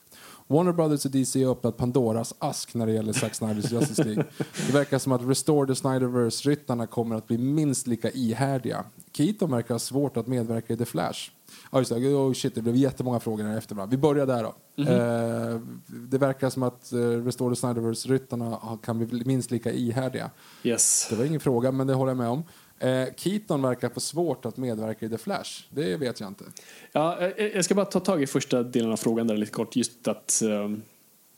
Warner 0.52 0.72
Brothers 0.72 1.06
och 1.06 1.12
DC 1.12 1.43
har 1.43 1.52
öppnat 1.52 1.78
Pandoras 1.78 2.34
ask 2.39 2.74
när 2.74 2.86
det 2.86 2.91
gäller 2.91 3.14
Zack 3.14 3.36
Snyders 3.36 3.72
Justice 3.72 4.04
League. 4.04 4.26
Det 4.68 4.74
verkar 4.74 4.99
som 4.99 5.12
att 5.12 5.22
Restore 5.22 5.68
the 5.68 5.76
Snyderverse-ryttarna 5.76 6.88
kommer 6.88 7.16
att 7.16 7.28
bli 7.28 7.38
minst 7.38 7.88
lika 7.88 8.12
ihärdiga. 8.12 8.84
Keaton 9.14 9.52
verkar 9.52 9.74
ha 9.74 9.80
svårt 9.80 10.18
att 10.18 10.28
medverka 10.28 10.74
i 10.74 10.78
The 10.78 10.86
Flash. 10.86 11.32
Ja, 11.72 11.80
just 11.80 11.91
det. 11.91 11.95
Oh, 11.95 12.34
shit, 12.34 12.56
det 12.56 12.62
blev 12.62 12.76
jättemånga 12.76 13.20
frågor 13.20 13.43
här 13.43 13.58
efter 13.58 13.76
varandra. 13.76 13.91
Vi 13.91 13.97
börjar 13.97 14.26
där 14.26 14.43
då. 14.43 14.54
Mm 14.76 14.93
-hmm. 14.93 15.54
eh, 15.54 15.62
det 15.88 16.18
verkar 16.18 16.49
som 16.49 16.64
att 16.64 16.93
eh, 16.93 16.97
Restore 16.99 17.56
the 17.56 17.60
Snyderverse-ryttarna 17.60 18.78
kan 18.84 19.08
bli 19.08 19.26
minst 19.26 19.52
lika 19.52 19.72
ihärdiga. 19.72 20.30
Yes. 20.64 21.08
Det 21.10 21.16
var 21.16 21.26
ingen 21.26 21.39
fråga, 21.39 21.72
men 21.72 21.88
det 21.88 21.93
håller 21.93 22.10
jag 22.10 22.18
med 22.18 22.30
om. 22.30 22.43
Eh, 22.82 23.08
Keaton 23.16 23.62
verkar 23.62 23.90
få 23.90 24.00
svårt 24.00 24.46
att 24.46 24.58
medverka 24.58 25.06
i 25.06 25.10
The 25.10 25.18
Flash. 25.18 25.64
Det 25.70 25.98
vet 25.98 26.20
jag 26.20 26.28
inte. 26.28 26.44
Ja, 26.92 27.20
eh, 27.20 27.28
eh, 27.28 27.48
jag 27.48 27.66
ska 27.66 27.76
bara 27.76 27.86
ta 27.86 28.00
tag 28.00 28.24
i 28.24 28.28
första 28.28 28.64
delen 28.64 28.92
av 28.92 28.98
frågan 28.98 29.28
där 29.28 29.38
lite 29.38 29.52
kort. 29.52 29.76
Just 29.76 30.08
att 30.08 30.42
eh, 30.42 30.70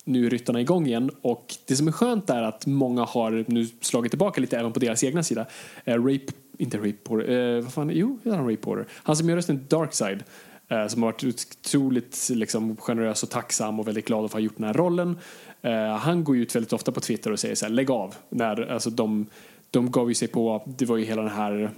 nu 0.04 0.26
är 0.26 0.30
ryttarna 0.30 0.62
igång 0.62 0.88
igen. 0.88 1.12
Och 1.22 1.56
det 1.66 1.76
som 1.76 1.88
är 1.88 1.92
skönt 1.92 2.30
är 2.30 2.42
att 2.42 2.66
många 2.66 3.04
har 3.04 3.46
nu 3.48 3.68
slagit 3.82 4.12
tillbaka 4.12 4.42
lite 4.42 4.58
även 4.58 4.74
på 4.74 4.80
deras 4.80 5.04
egna 5.04 5.24
sida. 5.24 5.46
Eh, 5.86 6.04
Rape, 6.04 6.34
inte 6.58 6.78
Rape 6.78 6.94
Porter, 7.04 7.56
eh, 7.56 7.64
vad 7.64 7.74
fan, 7.74 7.92
jo, 7.94 8.20
heter 8.24 8.38
han 8.38 8.50
Rape 8.50 8.62
Porter. 8.62 8.88
Han 8.92 9.16
som 9.16 9.30
gör 9.30 9.36
rösten 9.36 9.66
Darkside. 9.70 10.24
Eh, 10.68 10.88
som 10.88 11.04
har 11.04 11.12
varit 11.12 11.24
otroligt 11.24 12.30
liksom, 12.30 12.78
generös 12.78 13.24
och 13.24 13.30
tacksam 13.30 13.80
och 13.80 13.88
väldigt 13.88 14.06
glad 14.06 14.26
att 14.26 14.34
ha 14.34 14.40
gjort 14.40 14.58
den 14.58 14.66
här 14.66 14.74
rollen. 14.74 15.18
Eh, 15.62 15.96
han 15.96 16.24
går 16.24 16.38
ut 16.38 16.56
väldigt 16.56 16.74
ofta 16.74 16.92
på 16.92 17.00
Twitter 17.00 17.32
och 17.32 17.40
säger 17.40 17.56
så 17.56 17.66
här, 17.66 17.72
lägg 17.74 17.92
av. 17.92 18.16
När, 18.30 18.72
alltså, 18.72 18.90
de 18.90 19.28
de 19.74 19.92
gav 19.92 20.10
ju 20.10 20.16
sig 20.16 20.28
på, 20.28 20.64
det 20.78 20.86
var 20.86 20.98
ju 20.98 21.06
hela 21.06 21.22
den 21.22 21.32
här 21.32 21.72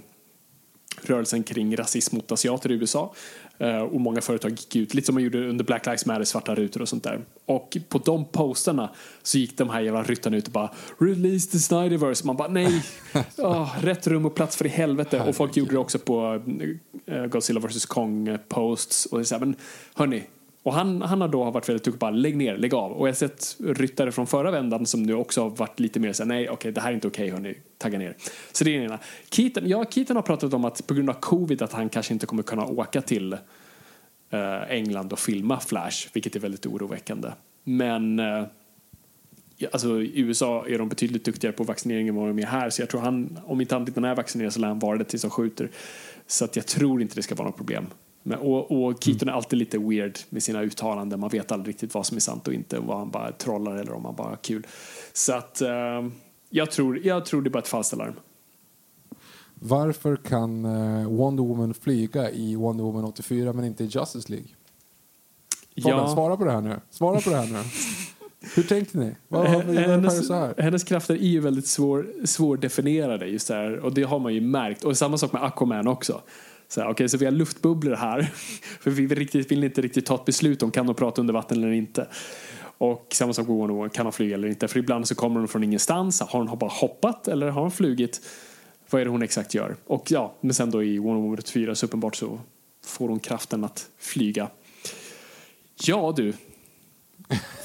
rörelsen 1.02 1.42
kring 1.42 1.76
rasism 1.76 2.16
mot 2.16 2.32
asiater 2.32 2.70
i 2.70 2.74
USA. 2.74 3.14
Uh, 3.60 3.78
och 3.78 4.00
många 4.00 4.20
företag 4.20 4.50
gick 4.50 4.76
ut, 4.76 4.94
lite 4.94 5.06
som 5.06 5.14
man 5.14 5.24
gjorde 5.24 5.48
under 5.48 5.64
Black 5.64 5.86
Lives 5.86 6.06
Matter, 6.06 6.24
svarta 6.24 6.54
rutor 6.54 6.82
och 6.82 6.88
sånt 6.88 7.04
där. 7.04 7.20
Och 7.46 7.76
på 7.88 7.98
de 7.98 8.24
posterna 8.24 8.90
så 9.22 9.38
gick 9.38 9.58
de 9.58 9.70
här 9.70 9.80
jävla 9.80 10.02
ryttarna 10.02 10.36
ut 10.36 10.46
och 10.46 10.52
bara 10.52 10.70
“Release 10.98 11.50
the 11.50 11.58
Snyderverse”. 11.58 12.26
Man 12.26 12.36
bara 12.36 12.48
nej, 12.48 12.82
oh, 13.38 13.80
rätt 13.80 14.06
rum 14.06 14.26
och 14.26 14.34
plats 14.34 14.56
för 14.56 14.66
i 14.66 14.68
helvete. 14.68 15.20
Och 15.20 15.36
folk 15.36 15.56
gjorde 15.56 15.72
det 15.72 15.78
också 15.78 15.98
på 15.98 16.42
uh, 17.10 17.26
Godzilla 17.26 17.60
vs 17.60 17.86
Kong 17.86 18.38
posts. 18.48 19.06
Och 19.06 19.18
det 19.18 19.22
är 19.22 19.24
så 19.24 19.34
här, 19.34 19.40
men 19.40 19.56
hörni, 19.94 20.22
Och 20.62 20.74
han, 20.74 21.02
han 21.02 21.20
har 21.20 21.28
då 21.28 21.50
varit 21.50 21.68
väldigt 21.68 21.84
duktig 21.84 22.06
att 22.06 22.14
lägg 22.14 22.36
ner, 22.36 22.56
lägg 22.56 22.74
av. 22.74 22.92
Och 22.92 23.08
jag 23.08 23.12
har 23.12 23.16
sett 23.16 23.56
ryttare 23.58 24.12
från 24.12 24.26
förra 24.26 24.50
vändan 24.50 24.86
som 24.86 25.02
nu 25.02 25.14
också 25.14 25.42
har 25.42 25.50
varit 25.50 25.80
lite 25.80 26.00
mer 26.00 26.12
såhär, 26.12 26.28
nej 26.28 26.48
okej 26.48 26.72
det 26.72 26.80
här 26.80 26.90
är 26.90 26.94
inte 26.94 27.08
okej 27.08 27.30
hörni, 27.30 27.54
tagga 27.78 27.98
ner. 27.98 28.16
Så 28.52 28.64
det 28.64 28.74
är 28.74 28.78
det 28.78 28.84
ena. 28.84 28.98
Keaton, 29.30 29.68
ja, 29.68 29.84
Keaton 29.90 30.16
har 30.16 30.22
pratat 30.22 30.54
om 30.54 30.64
att 30.64 30.86
på 30.86 30.94
grund 30.94 31.10
av 31.10 31.14
covid 31.14 31.62
att 31.62 31.72
han 31.72 31.88
kanske 31.88 32.12
inte 32.12 32.26
kommer 32.26 32.42
kunna 32.42 32.66
åka 32.66 33.02
till 33.02 33.32
eh, 34.30 34.70
England 34.70 35.12
och 35.12 35.18
filma 35.18 35.60
Flash, 35.60 36.08
vilket 36.12 36.36
är 36.36 36.40
väldigt 36.40 36.66
oroväckande. 36.66 37.28
Men 37.64 38.18
eh, 38.18 38.44
alltså, 39.72 40.02
i 40.02 40.20
USA 40.20 40.66
är 40.68 40.78
de 40.78 40.88
betydligt 40.88 41.24
duktigare 41.24 41.56
på 41.56 41.64
vaccinering 41.64 42.08
än 42.08 42.14
vad 42.14 42.28
de 42.28 42.38
är 42.38 42.46
här, 42.46 42.70
så 42.70 42.82
jag 42.82 42.90
tror 42.90 43.00
han, 43.00 43.38
om 43.44 43.60
inte 43.60 43.74
han 43.74 44.04
är 44.04 44.14
vaccinerad 44.14 44.52
så 44.52 44.60
lär 44.60 44.68
han 44.68 44.78
vara 44.78 44.98
det 44.98 45.04
tills 45.04 45.22
han 45.22 45.30
skjuter. 45.30 45.70
Så 46.26 46.44
att 46.44 46.56
jag 46.56 46.66
tror 46.66 47.02
inte 47.02 47.14
det 47.14 47.22
ska 47.22 47.34
vara 47.34 47.48
något 47.48 47.56
problem. 47.56 47.86
Men, 48.22 48.38
och, 48.38 48.70
och 48.70 49.04
Keaton 49.04 49.28
är 49.28 49.32
alltid 49.32 49.58
lite 49.58 49.78
weird 49.78 50.18
med 50.28 50.42
sina 50.42 50.62
uttalanden. 50.62 51.20
Man 51.20 51.30
vet 51.30 51.52
aldrig 51.52 51.74
riktigt 51.74 51.94
vad 51.94 52.06
som 52.06 52.16
är 52.16 52.20
sant 52.20 52.48
och 52.48 52.54
inte. 52.54 52.78
Vad 52.78 52.98
han 52.98 53.10
bara 53.10 53.32
trollar 53.32 53.76
eller 53.76 53.92
om 53.92 54.04
han 54.04 54.14
bara 54.16 54.28
har 54.28 54.36
kul. 54.36 54.66
Så 55.12 55.32
att 55.32 55.60
eh, 55.60 56.06
jag, 56.50 56.70
tror, 56.70 56.98
jag 56.98 57.24
tror 57.24 57.42
det 57.42 57.48
är 57.48 57.50
bara 57.50 57.58
ett 57.58 57.68
falskt 57.68 57.94
alarm. 57.94 58.14
Varför 59.54 60.16
kan 60.16 60.64
eh, 60.64 61.08
Wonder 61.08 61.42
Woman 61.42 61.74
flyga 61.74 62.30
i 62.30 62.56
Wonder 62.56 62.84
Woman 62.84 63.04
84 63.04 63.52
men 63.52 63.64
inte 63.64 63.84
i 63.84 63.86
Justice 63.86 64.32
League? 64.32 64.48
Ja. 65.74 66.08
svara 66.14 66.36
på 66.36 66.44
det 66.44 66.52
här 66.52 66.60
nu. 66.60 66.80
Svara 66.90 67.20
på 67.20 67.30
det 67.30 67.36
här 67.36 67.46
nu. 67.46 67.58
Hur 68.54 68.62
tänkte 68.62 68.98
ni? 68.98 69.16
Vad, 69.28 69.50
vad, 69.50 69.76
hennes, 69.76 70.30
hennes 70.58 70.84
krafter 70.84 71.14
är 71.14 71.18
ju 71.18 71.40
väldigt 71.40 71.66
svår, 71.66 72.06
svårdefinierade 72.24 73.26
just 73.26 73.48
där 73.48 73.78
och 73.78 73.94
det 73.94 74.02
har 74.02 74.18
man 74.18 74.34
ju 74.34 74.40
märkt. 74.40 74.84
Och 74.84 74.96
samma 74.96 75.18
sak 75.18 75.32
med 75.32 75.42
Aquaman 75.42 75.88
också. 75.88 76.22
Så, 76.68 76.80
här, 76.80 76.90
okay, 76.90 77.08
så 77.08 77.18
vi 77.18 77.24
har 77.24 77.32
luftbubblor 77.32 77.94
här. 77.94 78.22
För 78.80 78.90
vi 78.90 79.06
vill, 79.06 79.18
riktigt, 79.18 79.50
vill 79.50 79.64
inte 79.64 79.80
riktigt 79.80 80.06
ta 80.06 80.14
ett 80.14 80.24
beslut 80.24 80.62
om 80.62 80.70
kan 80.70 80.86
de 80.86 80.94
prata 80.94 81.20
under 81.20 81.34
vatten 81.34 81.58
eller 81.58 81.72
inte. 81.72 82.08
Och 82.78 83.06
samma 83.12 83.32
sak 83.32 83.48
med 83.48 83.56
Wonder 83.56 83.74
Woman, 83.74 83.90
kan 83.90 84.06
de 84.06 84.12
flyga 84.12 84.34
eller 84.34 84.48
inte? 84.48 84.68
För 84.68 84.78
ibland 84.78 85.08
så 85.08 85.14
kommer 85.14 85.40
hon 85.40 85.48
från 85.48 85.64
ingenstans. 85.64 86.20
Har 86.20 86.44
hon 86.44 86.58
bara 86.58 86.70
hoppat 86.70 87.28
eller 87.28 87.48
har 87.48 87.62
hon 87.62 87.70
flugit? 87.70 88.20
Vad 88.90 89.00
är 89.00 89.04
det 89.04 89.10
hon 89.10 89.22
exakt 89.22 89.54
gör? 89.54 89.76
Och 89.86 90.10
ja, 90.10 90.34
men 90.40 90.54
sen 90.54 90.70
då 90.70 90.84
i 90.84 90.98
Wonder 90.98 91.22
Woman 91.22 91.38
4 91.42 91.74
så 91.74 91.86
uppenbart 91.86 92.16
så 92.16 92.38
får 92.84 93.08
hon 93.08 93.20
kraften 93.20 93.64
att 93.64 93.90
flyga. 93.98 94.48
Ja 95.82 96.14
du, 96.16 96.32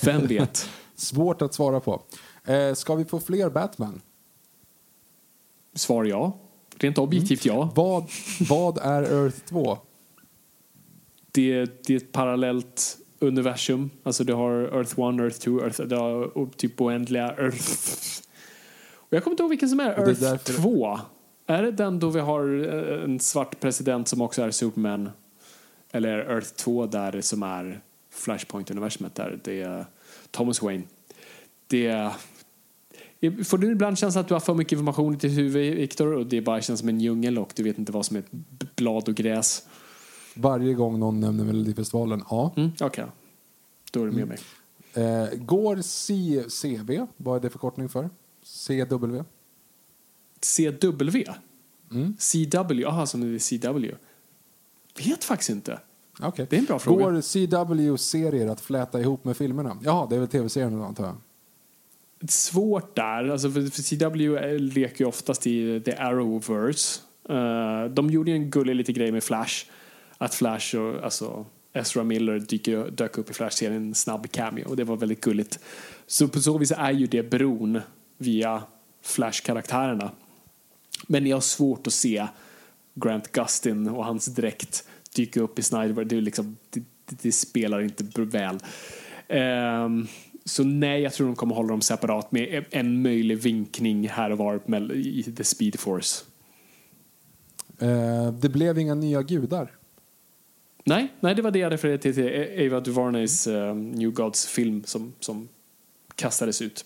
vem 0.04 0.28
vet? 0.28 0.70
Svårt 0.96 1.42
att 1.42 1.54
svara 1.54 1.80
på. 1.80 2.02
Eh, 2.46 2.74
ska 2.74 2.96
vi 2.96 3.06
få 3.06 3.20
fler 3.20 3.50
Batman? 3.50 4.02
Svar 5.74 6.04
ja. 6.04 6.38
Rent 6.78 6.98
objektivt 6.98 7.46
ja. 7.46 7.72
Vad, 7.76 8.10
vad 8.50 8.78
är 8.78 9.02
Earth 9.02 9.38
2? 9.38 9.78
Det, 11.32 11.66
det 11.88 11.94
är 11.94 11.98
ett 11.98 12.12
parallellt 12.12 12.98
universum. 13.22 13.90
Alltså 14.04 14.24
du 14.24 14.34
har 14.34 14.52
Earth 14.52 14.92
1, 14.92 15.00
Earth 15.20 15.40
2, 15.40 15.62
Earth, 15.62 15.82
du 15.82 15.96
har 15.96 16.50
typ 16.58 16.82
oändliga 16.82 17.28
Earth. 17.38 18.22
Och 18.94 19.14
jag 19.14 19.24
kommer 19.24 19.34
inte 19.34 19.44
ihåg 19.44 19.50
vilken 19.50 19.70
som 19.70 19.80
är 19.80 20.00
Och 20.00 20.06
det 20.06 20.22
är 20.22 20.32
Earth 20.32 20.44
därför- 20.46 20.62
2. 20.62 21.00
Är 21.48 21.64
det 21.64 21.72
den 21.72 22.00
då 22.00 22.10
vi 22.10 22.20
har 22.20 22.74
eh, 22.74 23.04
en 23.04 23.20
svart 23.20 23.60
president 23.60 24.08
som 24.08 24.22
också 24.22 24.42
är 24.42 24.52
Superman? 24.52 25.10
Eller 25.92 26.18
Earth 26.18 26.48
2 26.54 26.86
där 26.86 27.22
som 27.22 27.44
är 27.44 27.82
Flashpoint-universumet 28.14 29.16
där 29.16 29.40
det 29.44 29.62
är 29.62 29.86
Thomas 30.32 30.62
Wayne? 30.62 30.84
Det 31.68 31.88
är 31.88 32.12
Får 33.44 33.58
du 33.58 33.72
ibland 33.72 33.98
känslan 33.98 34.22
att 34.22 34.28
du 34.28 34.34
har 34.34 34.40
för 34.40 34.54
mycket 34.54 34.72
information 34.72 35.14
i 35.14 35.18
ditt 35.18 35.38
huvud, 35.38 35.76
Viktor, 35.76 36.14
och 36.14 36.26
det 36.26 36.42
bara 36.42 36.62
känns 36.62 36.80
som 36.80 36.90
en 36.90 37.02
djungel 37.02 37.38
och 37.40 37.52
du 37.56 37.64
vet 37.64 37.78
inte 37.78 37.92
vad 37.92 38.06
som 38.06 38.18
är 38.18 38.24
blad 38.76 39.10
och 39.10 39.16
gräs? 39.16 39.68
Varje 40.36 40.74
gång 40.74 41.00
någon 41.00 41.20
nämner 41.20 41.44
Melodifestivalen, 41.44 42.24
ja. 42.30 42.54
Mm, 42.58 42.72
Okej, 42.82 43.06
då 43.92 44.02
är 44.02 44.06
du 44.06 44.12
med 44.12 44.28
mig. 44.28 44.38
Eh, 44.94 45.38
går 45.38 45.82
CCV, 45.82 47.06
vad 47.18 47.38
är 47.38 47.40
det 47.40 47.50
förkortning 47.50 47.90
för? 47.90 48.10
CW? 48.44 49.24
CW? 50.42 51.26
Mm. 51.92 52.16
CW? 52.18 52.82
Jaha, 52.82 53.06
som 53.06 53.22
det 53.22 53.28
är 53.28 53.58
CW. 53.58 53.96
Vet 54.98 55.24
faktiskt 55.24 55.50
inte. 55.50 55.80
Okej. 56.22 56.48
Det 56.50 56.56
är 56.56 56.60
en 56.60 56.66
bra 56.66 56.80
fråga. 56.80 57.06
Går 57.06 57.22
CW-serier 57.22 58.48
att 58.48 58.62
fläta 58.62 59.00
ihop 59.00 59.26
med 59.26 59.38
filmerna? 59.38 59.78
Jaha, 59.84 60.08
det 60.10 60.16
är 60.16 60.20
väl 60.20 60.28
tv-serien 60.28 60.82
antar 60.82 61.06
jag. 61.06 61.16
Svårt 62.30 62.96
där. 62.96 63.30
Alltså 63.30 63.52
för, 63.52 63.62
för 63.62 63.82
CW 63.82 64.58
leker 64.58 65.04
ju 65.04 65.08
oftast 65.08 65.48
i 65.48 65.82
The 65.82 65.96
Arrowverse. 65.96 67.02
Eh, 67.30 67.86
de 67.94 68.10
gjorde 68.10 68.32
ju 68.32 68.38
en 68.38 68.50
gullig 68.50 68.76
liten 68.76 68.96
grej 68.96 69.12
med 69.12 69.24
Flash. 69.24 69.66
Att 70.22 70.36
Flash 70.36 70.76
och 70.76 71.04
alltså, 71.04 71.46
Ezra 71.74 72.04
Miller 72.04 72.40
dyker, 72.40 72.92
dök 72.92 73.18
upp 73.18 73.30
i 73.30 73.34
Flash-serien 73.34 73.84
en 73.84 73.96
snabb 73.96 74.32
cameo. 74.32 74.70
Och 74.70 74.76
det 74.76 74.84
var 74.84 74.98
väldigt 74.98 75.22
gulligt. 75.22 75.60
Så 76.08 76.28
på 76.28 76.42
så 76.42 76.58
vis 76.58 76.72
är 76.72 76.92
ju 76.92 77.08
det 77.08 77.24
bron 77.24 77.82
via 78.18 78.64
Flash-karaktärerna. 79.04 80.12
Men 81.08 81.28
jag 81.28 81.36
har 81.36 81.42
svårt 81.42 81.88
att 81.88 81.94
se 81.94 82.28
Grant 82.94 83.32
Gustin 83.32 83.90
och 83.90 84.06
hans 84.06 84.26
dräkt 84.26 84.88
dyka 85.16 85.42
upp 85.42 85.60
i 85.60 85.64
Snyder. 85.64 86.06
Det, 86.06 86.22
liksom, 86.22 86.58
det, 86.70 86.84
det, 87.06 87.32
spelar 87.32 87.82
inte 87.82 88.04
väl. 88.22 88.60
Um, 89.86 90.08
så 90.46 90.64
nej, 90.64 91.02
jag 91.02 91.14
tror 91.14 91.28
de 91.28 91.36
kommer 91.36 91.56
hålla 91.56 91.70
dem 91.70 91.82
separat 91.82 92.32
med 92.32 92.54
e-, 92.54 92.66
en 92.72 93.02
möjlig 93.02 93.38
vinkning 93.38 94.10
här 94.10 94.32
och 94.32 94.38
var 94.38 94.62
i 94.96 95.24
The 95.38 95.44
Speed 95.44 95.80
Force. 95.80 96.26
Uh, 97.82 98.34
det 98.34 98.50
blev 98.50 98.78
inga 98.78 98.96
nya 98.96 99.22
gudar. 99.22 99.81
Nej, 100.84 101.14
nej, 101.20 101.36
det 101.36 101.42
var 101.42 101.52
det 101.52 101.60
jag 101.60 101.72
refererade 101.72 102.02
till, 102.02 102.16
till 102.16 102.68
Ava 102.68 102.80
DuVarnays 102.80 103.48
eh, 103.48 103.76
New 103.76 104.12
Gods-film 104.12 104.84
som, 104.86 105.14
som 105.20 105.48
kastades 106.16 106.62
ut. 106.62 106.86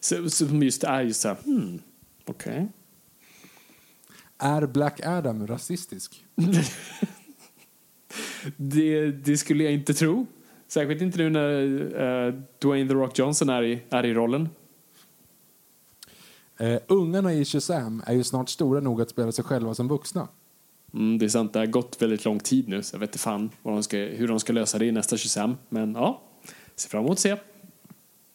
Så, 0.00 0.30
som 0.30 0.62
just 0.62 0.84
är 0.84 1.02
just 1.02 1.20
så 1.20 1.28
här, 1.28 1.36
hmm, 1.44 1.82
okej. 2.24 2.68
Är 4.38 4.66
Black 4.66 5.06
Adam 5.06 5.46
rasistisk? 5.46 6.24
Det, 8.56 9.10
det 9.10 9.36
skulle 9.36 9.64
jag 9.64 9.72
inte 9.72 9.94
tro. 9.94 10.26
Särskilt 10.68 11.02
inte 11.02 11.18
nu 11.18 11.30
när 11.30 12.26
eh, 12.26 12.34
Dwayne 12.58 12.88
The 12.88 12.94
Rock 12.94 13.18
Johnson 13.18 13.48
är 13.48 13.62
i, 13.62 13.82
är 13.90 14.06
i 14.06 14.14
rollen. 14.14 14.48
Eh, 16.58 16.78
ungarna 16.86 17.32
i 17.32 17.44
Shazam 17.44 18.02
är 18.06 18.14
ju 18.14 18.24
snart 18.24 18.48
stora 18.48 18.80
nog 18.80 19.02
att 19.02 19.10
spela 19.10 19.32
sig 19.32 19.44
själva 19.44 19.74
som 19.74 19.88
vuxna. 19.88 20.28
Mm, 20.96 21.18
det 21.18 21.24
är 21.24 21.28
sant, 21.28 21.52
det 21.52 21.58
har 21.58 21.66
gått 21.66 22.02
väldigt 22.02 22.24
lång 22.24 22.38
tid 22.40 22.68
nu 22.68 22.82
så 22.82 22.94
jag 22.94 23.00
vet 23.00 23.08
inte 23.08 23.18
fan 23.18 23.50
vad 23.62 23.74
de 23.74 23.82
ska, 23.82 23.96
hur 23.96 24.28
de 24.28 24.40
ska 24.40 24.52
lösa 24.52 24.78
det 24.78 24.86
i 24.86 24.92
nästa 24.92 25.16
25. 25.16 25.54
Men 25.68 25.94
ja, 25.94 26.22
ser 26.76 26.88
fram 26.88 27.04
emot 27.04 27.12
att 27.12 27.18
se. 27.18 27.36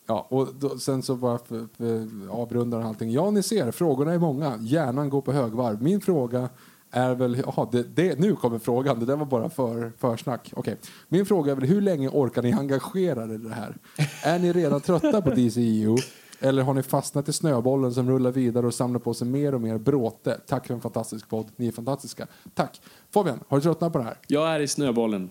Ja, 0.08 0.28
och 0.30 0.48
då, 0.60 0.78
sen 0.78 1.04
så 1.04 1.16
bara 1.16 1.38
för, 1.38 1.68
för, 1.78 2.08
avrundar 2.30 2.82
allting. 2.82 3.12
Ja, 3.12 3.32
ni 3.32 3.44
ser, 3.44 3.72
frågorna 3.72 4.14
är 4.14 4.20
många. 4.20 4.58
Hjärnan 4.62 5.10
går 5.10 5.22
på 5.22 5.32
högvarv. 5.32 5.82
Min 5.82 6.02
fråga 6.02 6.50
är 6.92 7.16
väl... 7.16 7.44
Jaha, 7.46 7.68
det, 7.72 7.84
det, 7.96 8.20
nu 8.20 8.36
kommer 8.36 8.60
frågan. 8.60 9.00
Det 9.00 9.06
där 9.06 9.16
var 9.16 9.26
bara 9.26 9.50
för, 9.50 9.92
försnack. 9.98 10.54
Okay. 10.56 10.76
Min 11.08 11.26
fråga 11.26 11.52
är 11.52 11.56
väl 11.56 11.70
hur 11.70 11.82
länge 11.82 12.10
orkar 12.10 12.42
ni 12.42 12.54
engagera 12.54 13.24
er 13.24 13.34
i 13.34 13.38
det 13.38 13.54
här? 13.54 13.78
Är 14.24 14.40
ni 14.40 14.54
redan 14.54 14.82
trötta 14.82 15.22
på 15.22 15.30
DCEU? 15.30 15.96
Eller 16.44 16.64
har 16.64 16.74
ni 16.74 16.84
fastnat 16.84 17.30
i 17.30 17.34
snöbollen 17.34 17.94
som 17.94 18.10
rullar 18.10 18.32
vidare 18.32 18.68
och 18.68 18.74
samlar 18.74 19.00
på 19.00 19.14
sig 19.14 19.28
mer 19.28 19.56
och 19.56 19.62
mer 19.62 19.78
bråte? 19.78 20.40
Tack 20.48 20.68
för 20.68 20.74
en 20.74 20.82
fantastisk 20.82 21.30
podd. 21.30 21.48
Ni 21.56 21.68
är 21.68 21.72
fantastiska. 21.72 22.28
Tack. 22.54 22.82
Fabian, 23.14 23.40
har 23.48 23.58
du 23.58 23.62
tröttnat 23.62 23.94
på 23.94 24.00
det 24.00 24.06
här? 24.06 24.18
Jag 24.28 24.50
är 24.50 24.60
i 24.60 24.68
snöbollen. 24.68 25.30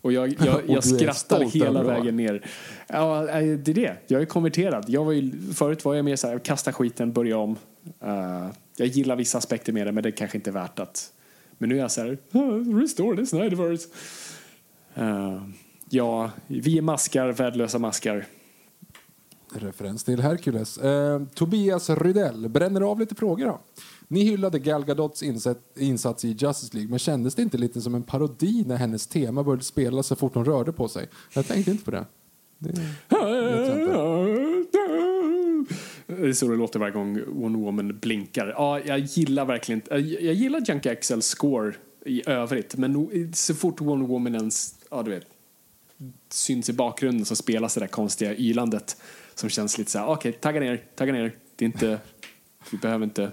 Och 0.00 0.12
jag, 0.12 0.28
jag, 0.38 0.60
jag 0.66 0.76
är 0.76 0.80
skrattar 0.80 1.40
hela 1.40 1.82
vägen 1.82 2.16
ner. 2.16 2.46
Ja, 2.88 3.20
det 3.22 3.68
är 3.68 3.74
det. 3.74 3.96
Jag 4.06 4.22
är 4.22 4.26
konverterad. 4.26 4.84
Jag 4.88 5.04
var 5.04 5.12
ju, 5.12 5.52
förut 5.54 5.84
var 5.84 5.94
jag 5.94 6.04
mer 6.04 6.16
så 6.16 6.28
här, 6.28 6.38
kasta 6.38 6.72
skiten, 6.72 7.12
börja 7.12 7.38
om. 7.38 7.56
Eh, 8.00 8.46
jag 8.76 8.88
gillar 8.88 9.16
vissa 9.16 9.38
aspekter 9.38 9.72
med 9.72 9.86
det, 9.86 9.92
men 9.92 10.02
det 10.02 10.08
är 10.08 10.10
kanske 10.10 10.38
inte 10.38 10.50
är 10.50 10.52
värt 10.52 10.78
att... 10.78 11.12
Men 11.58 11.68
nu 11.68 11.74
är 11.76 11.80
jag 11.80 11.90
så 11.90 12.00
här, 12.00 12.18
"Ah, 12.32 12.80
restore 12.82 13.16
the 13.16 13.26
Snyderverse. 13.26 13.88
Uh, 14.98 15.42
ja, 15.90 16.30
vi 16.46 16.78
är 16.78 16.82
maskar, 16.82 17.28
värdelösa 17.28 17.78
maskar. 17.78 18.26
Referens 19.58 20.04
till 20.04 20.20
Hercules. 20.20 20.78
Eh, 20.78 21.22
Tobias 21.34 21.90
Rydell 21.90 22.48
bränner 22.48 22.80
av 22.80 23.00
lite 23.00 23.14
frågor 23.14 23.46
då. 23.46 23.60
Ni 24.08 24.24
hyllade 24.24 24.58
Gal 24.58 24.84
Gadots 24.84 25.22
insats, 25.76 26.24
i 26.24 26.28
Justice 26.28 26.70
League 26.72 26.90
men 26.90 26.98
kändes 26.98 27.34
det 27.34 27.42
inte 27.42 27.58
lite 27.58 27.80
som 27.80 27.94
en 27.94 28.02
parodi 28.02 28.64
när 28.66 28.76
hennes 28.76 29.06
tema 29.06 29.42
började 29.42 29.64
spela 29.64 30.02
så 30.02 30.16
fort 30.16 30.34
hon 30.34 30.44
rörde 30.44 30.72
på 30.72 30.88
sig? 30.88 31.08
Jag 31.34 31.46
tänkte 31.46 31.70
inte 31.70 31.84
på 31.84 31.90
det. 31.90 32.06
det. 32.58 32.72
Det 36.06 36.28
är 36.28 36.32
så 36.32 36.48
det 36.48 36.56
låter 36.56 36.78
varje 36.78 36.92
gång 36.92 37.20
One 37.44 37.58
Woman 37.58 37.98
blinkar. 37.98 38.46
Ja, 38.46 38.80
jag 38.80 38.98
gillar 38.98 39.44
verkligen 39.44 39.82
jag, 39.90 40.34
gillar 40.34 40.60
Junkie 40.68 40.94
XLs 40.94 41.26
score 41.26 41.74
i 42.04 42.28
övrigt, 42.30 42.76
men 42.76 43.08
så 43.34 43.54
fort 43.54 43.80
One 43.80 44.06
Woman 44.06 44.34
ens, 44.34 44.74
ja 44.90 45.02
du 45.02 45.10
vet, 45.10 45.26
syns 46.28 46.68
i 46.68 46.72
bakgrunden 46.72 47.24
så 47.24 47.36
spelas 47.36 47.74
det 47.74 47.80
där 47.80 47.86
konstiga 47.86 48.34
ylandet 48.34 48.96
som 49.36 49.48
känns 49.48 49.78
lite 49.78 49.90
så 49.90 49.98
här, 49.98 50.06
okej, 50.06 50.32
tagga 50.32 50.60
ner, 50.60 50.84
tagga 50.94 51.12
ner. 51.12 51.38
Det 51.56 51.64
är 51.64 51.66
inte, 51.66 52.00
vi 52.70 52.78
behöver 52.78 53.04
inte, 53.04 53.32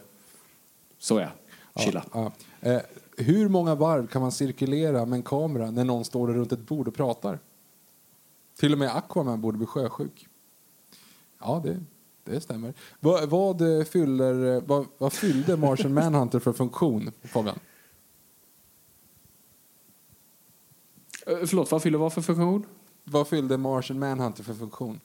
så 0.97 1.19
ja, 1.19 1.29
chilla. 1.75 2.05
Ja, 2.13 2.31
ja. 2.59 2.69
Eh, 2.69 2.81
hur 3.17 3.49
många 3.49 3.75
varv 3.75 4.07
kan 4.07 4.21
man 4.21 4.31
cirkulera 4.31 5.05
med 5.05 5.17
en 5.17 5.23
kamera 5.23 5.71
när 5.71 5.83
någon 5.83 6.05
står 6.05 6.27
runt 6.27 6.51
ett 6.51 6.59
bord 6.67 6.87
och 6.87 6.95
pratar? 6.95 7.39
Till 8.59 8.73
och 8.73 8.79
med 8.79 8.95
Aquaman 8.95 9.41
borde 9.41 9.57
bli 9.57 9.67
sjösjuk. 9.67 10.27
Ja, 11.39 11.61
det, 11.65 11.83
det 12.23 12.41
stämmer. 12.41 12.73
Vad, 12.99 13.29
vad, 13.29 13.79
eh, 13.79 13.83
fyller, 13.83 14.55
eh, 14.55 14.63
vad, 14.65 14.85
vad 14.97 15.13
fyllde 15.13 15.57
Martian 15.57 15.93
Manhunter 16.03 16.39
för 16.39 16.53
funktion, 16.53 17.11
Fabian? 17.23 17.59
Eh, 21.27 21.37
förlåt, 21.45 21.71
vad 21.71 21.81
fyller 21.81 21.97
vad 21.97 22.13
för 22.13 22.21
funktion? 22.21 22.65
Vad 23.03 23.27
fyllde 23.27 23.57
Martian 23.57 23.99
Manhunter 23.99 24.43
för 24.43 24.53
funktion? 24.53 24.99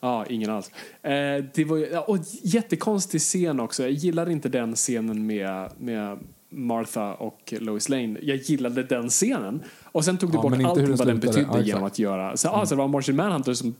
Ja, 0.00 0.26
ingen 0.26 0.50
alls. 0.50 0.70
Eh, 1.02 1.44
det 1.54 1.64
var 1.64 1.76
ju, 1.76 1.98
och 1.98 2.18
jättekonstig 2.42 3.20
scen 3.20 3.60
också. 3.60 3.82
Jag 3.82 3.92
gillade 3.92 4.32
inte 4.32 4.48
den 4.48 4.74
scenen 4.74 5.26
med, 5.26 5.70
med 5.78 6.18
Martha 6.50 7.14
och 7.14 7.54
Lois 7.58 7.88
Lane. 7.88 8.18
Jag 8.22 8.36
gillade 8.36 8.82
den 8.82 9.08
scenen. 9.08 9.62
Och 9.84 10.04
sen 10.04 10.18
tog 10.18 10.30
du 10.30 10.36
Ja, 10.36 10.42
bort 10.42 10.52
den 10.52 10.96
vad 10.96 11.06
den 11.06 11.20
betydde 11.20 11.48
Ja, 11.52 11.60
genom 11.60 11.84
att 11.84 11.98
göra. 11.98 12.36
Så, 12.36 12.48
alltså, 12.48 12.74
det 12.74 12.78
var 12.78 12.88
Martian 12.88 13.16
Manhunter 13.16 13.54
som 13.54 13.74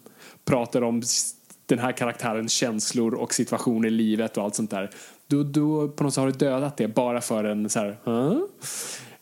pratade 0.45 0.87
om 0.87 1.03
den 1.67 1.79
här 1.79 1.93
karaktärens 1.93 2.53
känslor 2.53 3.15
och 3.15 3.35
situationer 3.35 3.89
i 3.89 3.91
livet 3.91 4.37
och 4.37 4.45
allt 4.45 4.55
sånt 4.55 4.71
där. 4.71 4.91
Då, 5.27 5.43
då 5.43 5.89
på 5.89 6.05
något 6.05 6.15
sätt 6.15 6.21
har 6.21 6.27
du 6.27 6.39
dödat 6.39 6.77
det 6.77 6.89
bara 6.89 7.21
för 7.21 7.45
en 7.45 7.69
så 7.69 7.79
här, 7.79 7.99
huh? 8.05 8.39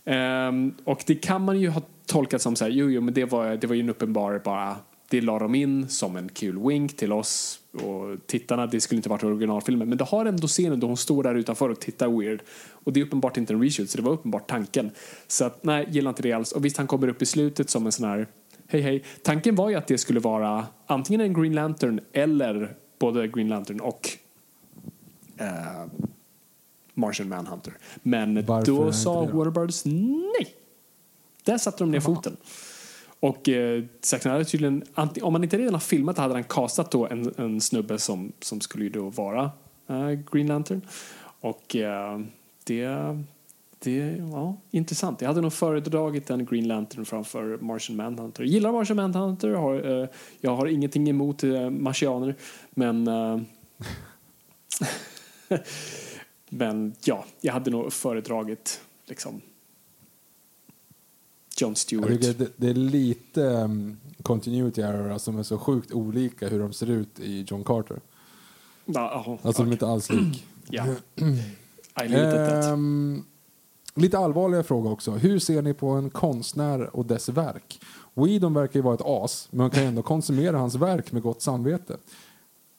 Ehm, 0.05 0.75
och 0.85 1.03
det 1.07 1.15
kan 1.15 1.45
man 1.45 1.61
ju 1.61 1.69
ha 1.69 1.83
tolkat 2.07 2.43
som 2.43 2.57
så 2.57 2.65
här, 2.65 2.73
jo, 2.73 2.91
jo, 2.91 3.01
men 3.01 3.15
det 3.15 3.25
var, 3.25 3.57
det 3.57 3.67
var 3.67 3.75
ju 3.75 3.81
en 3.81 3.91
uppenbar 3.91 4.41
bara, 4.45 4.77
det 5.13 5.21
la 5.21 5.39
de 5.39 5.55
in 5.55 5.89
som 5.89 6.17
en 6.17 6.29
kul 6.29 6.59
wink 6.69 6.97
till 6.97 7.13
oss 7.13 7.61
och 7.73 8.27
tittarna, 8.27 8.67
det 8.67 8.81
skulle 8.81 8.97
inte 8.97 9.09
varit 9.09 9.25
originalfilmen, 9.25 9.89
men 9.89 9.99
det 9.99 10.05
har 10.05 10.27
ändå 10.27 10.47
scenen 10.47 10.81
då 10.81 10.87
hon 10.87 10.97
står 10.97 11.23
där 11.23 11.35
utanför 11.35 11.69
och 11.69 11.81
tittar 11.81 12.09
weird. 12.09 12.43
Och 12.73 12.93
det 12.93 13.01
är 13.01 13.05
uppenbart 13.05 13.37
inte 13.37 13.53
en 13.53 13.63
reshoot, 13.63 13.91
så 13.91 13.99
det 13.99 14.05
var 14.05 14.13
uppenbart 14.13 14.51
tanken. 14.51 14.91
Så 15.27 15.45
att, 15.45 15.65
nej, 15.65 15.87
gillar 15.91 16.11
inte 16.11 16.23
det 16.23 16.33
alls. 16.33 16.53
Och 16.53 16.65
visst, 16.65 16.77
han 16.77 16.87
kommer 16.87 17.09
upp 17.09 17.23
i 17.23 17.27
slutet 17.27 17.71
som 17.71 17.87
en 17.87 17.93
sån 17.93 18.09
här, 18.09 18.27
hej 18.67 18.81
hej. 18.81 19.05
Tanken 19.23 19.55
var 19.55 19.71
ju 19.71 19.77
att 19.77 19.87
det 19.87 19.99
skulle 19.99 20.21
vara 20.21 20.67
antingen 20.87 21.21
en 21.21 21.35
Green 21.35 21.55
Lantern 21.55 22.01
eller 22.13 22.77
både 22.99 23.29
Green 23.29 23.49
Lantern 23.49 23.81
och 23.81 24.09
eh, 25.37 25.47
Martian 26.95 27.29
Manhunter. 27.29 27.73
Men 28.03 28.47
Varför 28.47 28.73
då 28.73 28.93
sa 28.93 29.27
Brothers 29.27 29.85
nej. 29.85 30.55
Där 31.45 31.59
satte 31.59 31.79
de 31.79 31.91
ner 31.91 32.01
foten. 32.01 32.37
Och 33.23 33.49
eh, 33.49 33.85
Zack 34.01 34.23
Snyder 34.23 34.45
tydligen, 34.45 34.85
om 35.23 35.35
han 35.35 35.45
inte 35.45 35.59
redan 35.59 35.75
har 35.75 35.81
filmat 35.81 36.19
hade 36.19 36.35
han 36.35 36.45
castat 36.45 36.91
då 36.91 37.07
en, 37.07 37.35
en 37.37 37.61
snubbe 37.61 37.99
som, 37.99 38.33
som 38.41 38.61
skulle 38.61 38.85
ju 38.85 38.91
då 38.91 39.09
vara 39.09 39.51
eh, 39.87 40.11
Green 40.11 40.47
Lantern. 40.47 40.81
Och 41.41 41.77
eh, 41.77 42.21
det, 42.65 42.89
det 43.79 44.17
ja, 44.33 44.57
intressant. 44.71 45.21
Jag 45.21 45.29
hade 45.29 45.41
nog 45.41 45.53
föredragit 45.53 46.31
en 46.31 46.47
Green 46.47 46.69
Lantern 46.69 47.05
framför 47.05 47.59
Martian 47.61 47.97
Manhunter. 47.97 48.43
Jag 48.43 48.51
gillar 48.51 48.73
Martian 48.73 48.97
Manhunter, 48.97 49.49
har, 49.49 50.03
eh, 50.03 50.09
jag 50.41 50.57
har 50.57 50.67
ingenting 50.67 51.09
emot 51.09 51.45
eh, 51.45 51.71
marsianer, 51.71 52.35
men 52.71 53.09
eh, 53.09 53.41
men 56.49 56.95
ja, 57.05 57.25
jag 57.41 57.53
hade 57.53 57.71
nog 57.71 57.93
föredragit 57.93 58.81
liksom 59.07 59.41
John 61.63 61.77
Stewart. 61.77 62.21
det, 62.21 62.53
det 62.57 62.71
är 62.71 62.75
lite 62.75 63.41
um, 63.41 63.97
continuity 64.23 64.81
error 64.81 65.19
som 65.19 65.39
är 65.39 65.43
så 65.43 65.59
sjukt 65.59 65.93
olika 65.93 66.49
hur 66.49 66.59
de 66.59 66.73
ser 66.73 66.91
ut 66.91 67.21
i 67.21 67.45
John 67.49 67.65
Carter. 67.65 68.01
Ja, 68.85 69.25
ja, 69.27 69.39
Alltså 69.43 69.63
de 69.63 69.69
är 69.69 69.73
inte 69.73 69.87
alls 69.87 70.11
lik. 70.11 70.45
that. 72.47 72.65
Ehm, 72.65 73.25
lite 73.95 74.19
allvarliga 74.19 74.63
fråga 74.63 74.91
också. 74.91 75.11
Hur 75.11 75.39
ser 75.39 75.63
ni 75.63 75.75
på 75.75 75.89
en 75.89 76.11
konstnär 76.11 76.97
och 76.97 77.07
dess 77.07 77.29
verk? 77.29 77.81
Whedon 78.15 78.55
verkar 78.55 78.79
ju 78.79 78.83
vara 78.83 78.95
ett 78.95 79.03
as, 79.05 79.49
men 79.51 79.59
man 79.59 79.71
kan 79.71 79.85
ändå 79.85 80.03
konsumera 80.03 80.59
hans 80.59 80.75
verk 80.75 81.13
med 81.13 81.23
gott 81.23 81.43
samvete. 81.43 81.97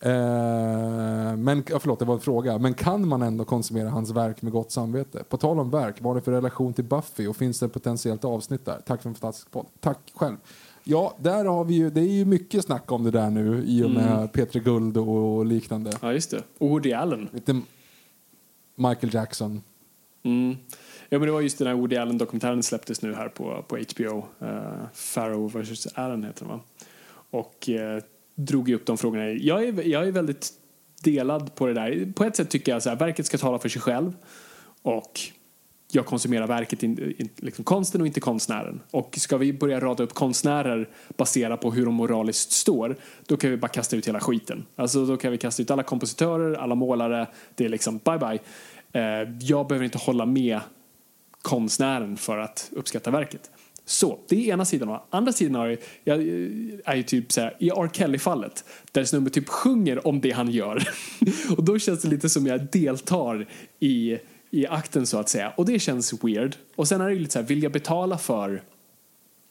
Ehm, 0.05 1.43
men, 1.43 1.63
förlåt, 1.63 1.99
det 1.99 2.05
var 2.05 2.13
en 2.13 2.19
fråga. 2.19 2.57
Men 2.57 2.73
kan 2.73 3.07
man 3.07 3.21
ändå 3.21 3.45
konsumera 3.45 3.89
hans 3.89 4.11
verk 4.11 4.41
med 4.41 4.51
gott 4.51 4.71
samvete? 4.71 5.23
På 5.29 5.37
tal 5.37 5.59
om 5.59 5.69
verk, 5.69 5.95
vad 5.99 6.09
har 6.09 6.15
det 6.15 6.21
för 6.21 6.31
relation 6.31 6.73
till 6.73 6.83
Buffy 6.83 7.27
och 7.27 7.35
finns 7.35 7.59
det 7.59 7.65
ett 7.65 7.73
potentiellt 7.73 8.25
avsnitt 8.25 8.65
där? 8.65 8.81
Tack 8.85 9.01
för 9.01 9.09
en 9.09 9.15
fantastisk 9.15 9.51
podd. 9.51 9.65
Tack 9.79 9.99
själv. 10.15 10.35
Ja, 10.83 11.17
där 11.19 11.45
har 11.45 11.63
vi 11.63 11.73
ju, 11.73 11.89
det 11.89 12.01
är 12.01 12.13
ju 12.13 12.25
mycket 12.25 12.63
snack 12.63 12.91
om 12.91 13.03
det 13.03 13.11
där 13.11 13.29
nu 13.29 13.63
i 13.67 13.83
och 13.83 13.91
med 13.91 14.31
Peter 14.33 14.59
Guld 14.59 14.97
och 14.97 15.45
liknande. 15.45 15.91
Ja, 16.01 16.13
just 16.13 16.31
det. 16.31 16.43
Och 16.57 16.69
Woody 16.69 16.93
Allen. 16.93 17.29
Lite 17.31 17.61
Michael 18.75 19.13
Jackson. 19.13 19.61
Mm. 20.23 20.57
Ja, 21.09 21.19
men 21.19 21.27
det 21.27 21.31
var 21.31 21.41
just 21.41 21.57
den 21.57 21.67
här 21.67 21.75
Woody 21.75 21.95
Allen-dokumentären 21.95 22.63
släpptes 22.63 23.01
nu 23.01 23.13
här 23.13 23.29
på, 23.29 23.65
på 23.67 23.77
HBO. 23.77 24.25
Uh, 24.41 24.85
Farrow 24.93 25.51
vs. 25.51 25.87
Allen 25.93 26.23
heter 26.23 26.45
den 26.45 26.49
va? 26.49 26.59
Och 27.29 27.69
eh, 27.69 28.03
drog 28.35 28.69
upp 28.69 28.85
de 28.85 28.97
frågorna. 28.97 29.29
Jag 29.29 29.63
är, 29.63 29.87
jag 29.87 30.07
är 30.07 30.11
väldigt 30.11 30.49
delad 31.03 31.55
på 31.55 31.67
det 31.67 31.73
där. 31.73 32.13
På 32.15 32.23
ett 32.23 32.35
sätt 32.35 32.49
tycker 32.49 32.71
jag 32.71 32.77
att 32.87 33.01
verket 33.01 33.25
ska 33.25 33.37
tala 33.37 33.59
för 33.59 33.69
sig 33.69 33.81
själv. 33.81 34.13
Och 34.81 35.19
jag 35.91 36.05
konsumerar 36.05 36.47
verket, 36.47 36.83
in, 36.83 37.15
in, 37.17 37.29
liksom 37.35 37.63
konsten 37.63 38.01
och 38.01 38.07
inte 38.07 38.19
konstnären. 38.19 38.81
Och 38.91 39.17
ska 39.17 39.37
vi 39.37 39.53
börja 39.53 39.79
rada 39.79 40.03
upp 40.03 40.13
konstnärer 40.13 40.89
baserat 41.17 41.61
på 41.61 41.71
hur 41.71 41.85
de 41.85 41.93
moraliskt 41.93 42.51
står, 42.51 42.95
då 43.25 43.37
kan 43.37 43.49
vi 43.49 43.57
bara 43.57 43.67
kasta 43.67 43.95
ut 43.95 44.07
hela 44.07 44.19
skiten. 44.19 44.65
Alltså 44.75 45.05
då 45.05 45.17
kan 45.17 45.31
vi 45.31 45.37
kasta 45.37 45.61
ut 45.61 45.71
alla 45.71 45.83
kompositörer, 45.83 46.53
alla 46.53 46.75
målare, 46.75 47.27
det 47.55 47.65
är 47.65 47.69
liksom 47.69 47.99
bye 48.05 48.17
bye. 48.17 48.39
Eh, 48.91 49.29
jag 49.39 49.67
behöver 49.67 49.85
inte 49.85 49.97
hålla 49.97 50.25
med 50.25 50.59
konstnären 51.41 52.17
för 52.17 52.37
att 52.37 52.69
uppskatta 52.71 53.11
verket. 53.11 53.51
Så, 53.85 54.19
det 54.27 54.35
är 54.35 54.53
ena 54.53 54.65
sidan. 54.65 54.99
Andra 55.09 55.31
sidan 55.31 55.61
är, 55.61 55.77
jag, 56.03 56.19
är 56.85 56.95
ju 56.95 57.03
typ 57.03 57.31
så 57.31 57.41
här, 57.41 57.55
i 57.59 57.69
R. 57.69 57.89
Kelly-fallet, 57.93 58.65
där 58.91 59.05
snubben 59.05 59.31
typ 59.31 59.49
sjunger 59.49 60.07
om 60.07 60.21
det 60.21 60.31
han 60.31 60.51
gör. 60.51 60.87
och 61.57 61.63
då 61.63 61.79
känns 61.79 62.01
det 62.01 62.09
lite 62.09 62.29
som 62.29 62.47
jag 62.47 62.67
deltar 62.71 63.47
i, 63.79 64.17
i 64.51 64.67
akten 64.67 65.07
så 65.07 65.17
att 65.17 65.29
säga. 65.29 65.53
Och 65.57 65.65
det 65.65 65.79
känns 65.79 66.23
weird. 66.23 66.55
Och 66.75 66.87
sen 66.87 67.01
är 67.01 67.05
det 67.05 67.13
ju 67.13 67.19
lite 67.19 67.31
så 67.31 67.39
här, 67.39 67.45
vill 67.45 67.63
jag 67.63 67.71
betala 67.71 68.17
för, 68.17 68.63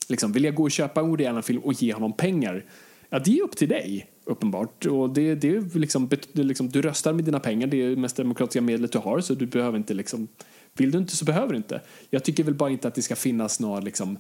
liksom, 0.09 0.33
vill 0.33 0.45
jag 0.45 0.55
gå 0.55 0.63
och 0.63 0.71
köpa 0.71 1.01
en 1.01 1.09
Woody 1.09 1.27
Allen-film 1.27 1.61
och 1.61 1.73
ge 1.73 1.93
honom 1.93 2.13
pengar? 2.13 2.65
Ja, 3.11 3.19
det 3.19 3.39
är 3.39 3.43
upp 3.43 3.57
till 3.57 3.69
dig, 3.69 4.07
uppenbart. 4.25 4.87
Och 4.87 5.11
det, 5.11 5.35
det 5.35 5.49
är 5.49 5.79
liksom, 5.79 6.09
det 6.33 6.43
liksom, 6.43 6.69
du 6.69 6.83
röstar 6.83 7.13
med 7.13 7.25
dina 7.25 7.41
pengar, 7.41 7.67
det 7.67 7.83
är 7.83 7.91
det 7.91 7.97
mest 7.97 8.17
demokratiska 8.17 8.61
medlet 8.61 8.93
du 8.93 8.99
har, 8.99 9.21
så 9.21 9.35
du 9.35 9.47
behöver 9.47 9.79
inte 9.79 9.95
liksom 9.95 10.29
vill 10.77 10.91
du 10.91 10.99
inte 10.99 11.17
så 11.17 11.25
behöver 11.25 11.49
du 11.49 11.57
inte. 11.57 11.81
Jag 12.11 12.25
tycker 12.25 12.45
väl 12.45 12.55
bara 12.55 12.71
inte 12.71 12.89
att 12.89 12.95
det 12.95 13.03
ska 13.03 13.17
finnas 13.17 13.61
några 13.61 13.81
liksom 13.81 14.19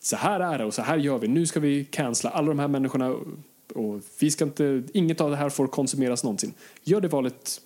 så 0.00 0.16
här 0.16 0.40
är 0.40 0.58
det 0.58 0.64
och 0.64 0.74
så 0.74 0.82
här 0.82 0.96
gör 0.96 1.18
vi. 1.18 1.28
Nu 1.28 1.46
ska 1.46 1.60
vi 1.60 1.84
cancella 1.84 2.30
alla 2.30 2.48
de 2.48 2.58
här 2.58 2.68
människorna 2.68 3.16
och 3.74 4.02
vi 4.20 4.30
ska 4.30 4.44
inte, 4.44 4.82
inget 4.94 5.20
av 5.20 5.30
det 5.30 5.36
här 5.36 5.50
får 5.50 5.66
konsumeras 5.66 6.24
någonsin. 6.24 6.54
Gör 6.82 7.00
det 7.00 7.08
valet 7.08 7.60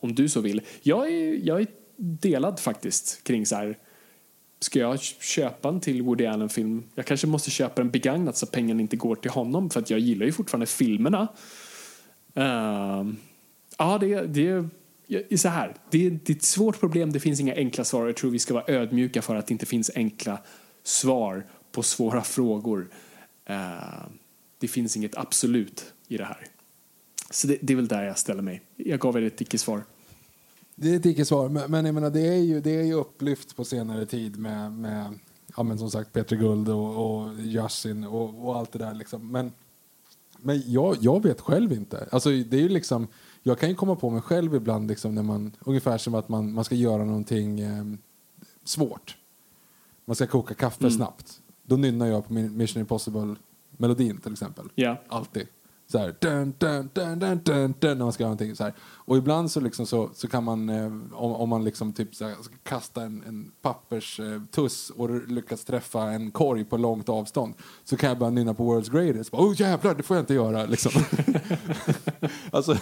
om 0.00 0.14
du 0.14 0.28
så 0.28 0.40
vill. 0.40 0.60
Jag 0.82 1.08
är, 1.08 1.46
jag 1.46 1.60
är 1.60 1.66
delad 1.96 2.60
faktiskt 2.60 3.24
kring 3.24 3.46
så 3.46 3.56
här 3.56 3.78
Ska 4.60 4.78
jag 4.78 5.00
köpa 5.00 5.68
en 5.68 5.80
till 5.80 6.02
Woody 6.02 6.26
Allen-film? 6.26 6.84
Jag 6.94 7.06
kanske 7.06 7.26
måste 7.26 7.50
köpa 7.50 7.82
en 7.82 7.90
begagnad 7.90 8.36
så 8.36 8.46
att 8.46 8.52
pengarna 8.52 8.80
inte 8.80 8.96
går 8.96 9.14
till 9.14 9.30
honom 9.30 9.70
för 9.70 9.80
att 9.80 9.90
jag 9.90 10.00
gillar 10.00 10.26
ju 10.26 10.32
fortfarande 10.32 10.66
filmerna. 10.66 11.28
Uh, 12.38 13.12
ja, 13.78 13.98
det, 14.00 14.26
det 14.26 14.68
så 15.36 15.48
här, 15.48 15.76
det 15.90 16.10
det 16.10 16.30
är 16.30 16.36
ett 16.36 16.42
svårt 16.42 16.80
problem, 16.80 17.12
det 17.12 17.20
finns 17.20 17.40
inga 17.40 17.54
enkla 17.54 17.84
svar. 17.84 18.06
Jag 18.06 18.16
tror 18.16 18.30
vi 18.30 18.38
ska 18.38 18.54
vara 18.54 18.64
ödmjuka 18.66 19.22
för 19.22 19.36
att 19.36 19.46
det 19.46 19.52
inte 19.52 19.66
finns 19.66 19.90
enkla 19.94 20.38
svar 20.82 21.46
på 21.72 21.82
svåra 21.82 22.22
frågor. 22.22 22.88
Uh, 23.50 24.08
det 24.58 24.68
finns 24.68 24.96
inget 24.96 25.16
absolut 25.16 25.92
i 26.08 26.16
det 26.16 26.24
här. 26.24 26.46
Så 27.30 27.46
det, 27.46 27.58
det 27.60 27.72
är 27.72 27.76
väl 27.76 27.88
där 27.88 28.02
jag 28.02 28.18
ställer 28.18 28.42
mig. 28.42 28.62
Jag 28.76 29.00
gav 29.00 29.16
er 29.16 29.22
ett 29.22 29.40
icke-svar. 29.40 29.84
Det 30.74 30.92
är 30.92 30.96
ett 30.96 31.06
icke-svar, 31.06 31.48
men, 31.48 31.70
men 31.70 31.84
jag 31.84 31.94
menar, 31.94 32.10
det, 32.10 32.28
är 32.28 32.36
ju, 32.36 32.60
det 32.60 32.70
är 32.70 32.82
ju 32.82 32.94
upplyft 32.94 33.56
på 33.56 33.64
senare 33.64 34.06
tid 34.06 34.38
med, 34.38 34.72
med 34.72 35.18
ja, 35.56 35.62
men 35.62 35.78
som 35.78 35.90
sagt 35.90 36.12
Peter 36.12 36.36
Guld 36.36 36.68
och, 36.68 37.20
och 37.20 37.40
Yasin 37.40 38.04
och, 38.04 38.48
och 38.48 38.56
allt 38.56 38.72
det 38.72 38.78
där. 38.78 38.94
Liksom. 38.94 39.32
Men, 39.32 39.52
men 40.38 40.72
jag, 40.72 40.96
jag 41.00 41.22
vet 41.22 41.40
själv 41.40 41.72
inte. 41.72 42.08
Alltså, 42.10 42.30
det 42.30 42.56
är 42.56 42.60
ju 42.60 42.68
liksom 42.68 43.08
jag 43.42 43.58
kan 43.58 43.68
ju 43.68 43.74
komma 43.74 43.96
på 43.96 44.10
mig 44.10 44.22
själv 44.22 44.54
ibland 44.54 44.88
liksom 44.88 45.14
när 45.14 45.22
man, 45.22 45.52
ungefär 45.60 45.98
som 45.98 46.14
att 46.14 46.28
man, 46.28 46.52
man 46.52 46.64
ska 46.64 46.74
göra 46.74 47.04
någonting 47.04 47.60
eh, 47.60 47.84
svårt. 48.64 49.16
Man 50.04 50.16
ska 50.16 50.26
koka 50.26 50.54
kaffe 50.54 50.84
Mm. 50.84 50.90
snabbt. 50.90 51.40
Då 51.62 51.76
nynnar 51.76 52.06
jag 52.06 52.26
på 52.26 52.32
min 52.32 52.56
Mission 52.56 52.82
Impossible-melodin 52.86 54.20
till 54.20 54.32
exempel. 54.32 54.68
Ja. 54.74 55.02
Alltid. 55.08 55.46
Så 55.90 55.98
här, 55.98 56.16
dun, 56.20 56.54
dun, 56.58 56.90
dun, 56.94 57.18
dun, 57.18 57.40
dun, 57.44 57.74
dun, 57.80 57.98
när 57.98 58.04
man 58.04 58.12
ska 58.12 58.22
göra 58.22 58.28
någonting 58.30 58.56
så 58.56 58.64
här. 58.64 58.72
Och 58.80 59.16
ibland 59.16 59.50
så, 59.50 59.60
liksom 59.60 59.86
så, 59.86 60.10
så 60.14 60.28
kan 60.28 60.44
man, 60.44 60.68
eh, 60.68 60.86
om, 61.12 61.32
om 61.32 61.48
man 61.48 61.64
liksom 61.64 61.92
typ 61.92 62.14
så 62.14 62.24
här, 62.24 62.34
ska 62.42 62.54
kasta 62.62 63.02
en, 63.02 63.22
en 63.26 63.52
papperstuss 63.62 64.90
och 64.90 65.28
lyckas 65.28 65.64
träffa 65.64 66.02
en 66.02 66.30
korg 66.30 66.64
på 66.64 66.76
långt 66.76 67.08
avstånd 67.08 67.54
så 67.84 67.96
kan 67.96 68.08
jag 68.08 68.18
bara 68.18 68.30
nynna 68.30 68.54
på 68.54 68.72
World's 68.72 68.92
Greatest. 68.92 69.30
Bara, 69.30 69.42
oh 69.42 69.60
jävlar, 69.60 69.94
det 69.94 70.02
får 70.02 70.16
jag 70.16 70.22
inte 70.22 70.34
göra 70.34 70.64
liksom. 70.66 70.92
alltså, 72.50 72.76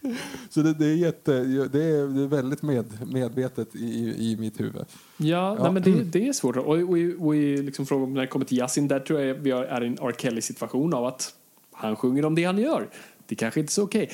Så 0.50 0.62
det, 0.62 0.74
det, 0.74 0.86
är 0.86 0.96
jätte, 0.96 1.32
det, 1.44 1.84
är, 1.84 2.06
det 2.08 2.22
är 2.22 2.26
väldigt 2.26 2.62
med, 2.62 2.84
medvetet 3.12 3.76
i, 3.76 4.14
i 4.18 4.36
mitt 4.38 4.60
huvud. 4.60 4.84
Ja, 5.16 5.38
Ja. 5.38 5.62
Nej, 5.62 5.72
men 5.72 5.82
det, 5.82 6.04
det 6.04 6.28
är 6.28 6.32
svårt. 6.32 6.56
Och, 6.56 6.66
och, 6.66 7.26
och 7.26 7.34
liksom 7.34 7.86
frågan 7.86 8.14
när 8.14 8.20
det 8.20 8.26
kommer 8.26 8.44
till 8.44 8.58
Yasin, 8.58 8.88
där 8.88 9.00
tror 9.00 9.20
jag 9.20 9.34
vi 9.34 9.50
är 9.50 9.84
i 9.84 9.86
en 9.86 9.98
R. 10.00 10.14
Kelly-situation 10.18 10.94
av 10.94 11.04
att 11.04 11.34
han 11.72 11.96
sjunger 11.96 12.24
om 12.24 12.34
det 12.34 12.44
han 12.44 12.58
gör. 12.58 12.88
Det 13.26 13.34
kanske 13.34 13.60
inte 13.60 13.70
är 13.70 13.72
så 13.72 13.82
okej. 13.82 14.10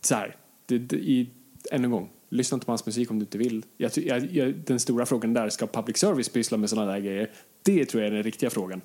Så 0.00 0.14
här, 0.14 0.36
det, 0.66 0.78
det, 0.78 0.96
i, 0.96 1.30
än 1.70 1.84
en 1.84 1.90
gång, 1.90 2.10
lyssna 2.28 2.54
inte 2.54 2.66
på 2.66 2.72
hans 2.72 2.86
musik 2.86 3.10
om 3.10 3.18
du 3.18 3.22
inte 3.22 3.38
vill. 3.38 3.64
Jag, 3.76 3.90
jag, 3.96 4.32
jag, 4.32 4.54
den 4.54 4.80
stora 4.80 5.06
frågan 5.06 5.34
där, 5.34 5.48
ska 5.48 5.66
public 5.66 5.96
service 5.96 6.28
pyssla 6.28 6.58
med 6.58 6.70
sådana 6.70 6.92
där 6.92 7.00
grejer? 7.00 7.30
Det 7.62 7.84
tror 7.84 8.02
jag 8.02 8.10
är 8.10 8.14
den 8.14 8.22
riktiga 8.22 8.50
frågan. 8.50 8.80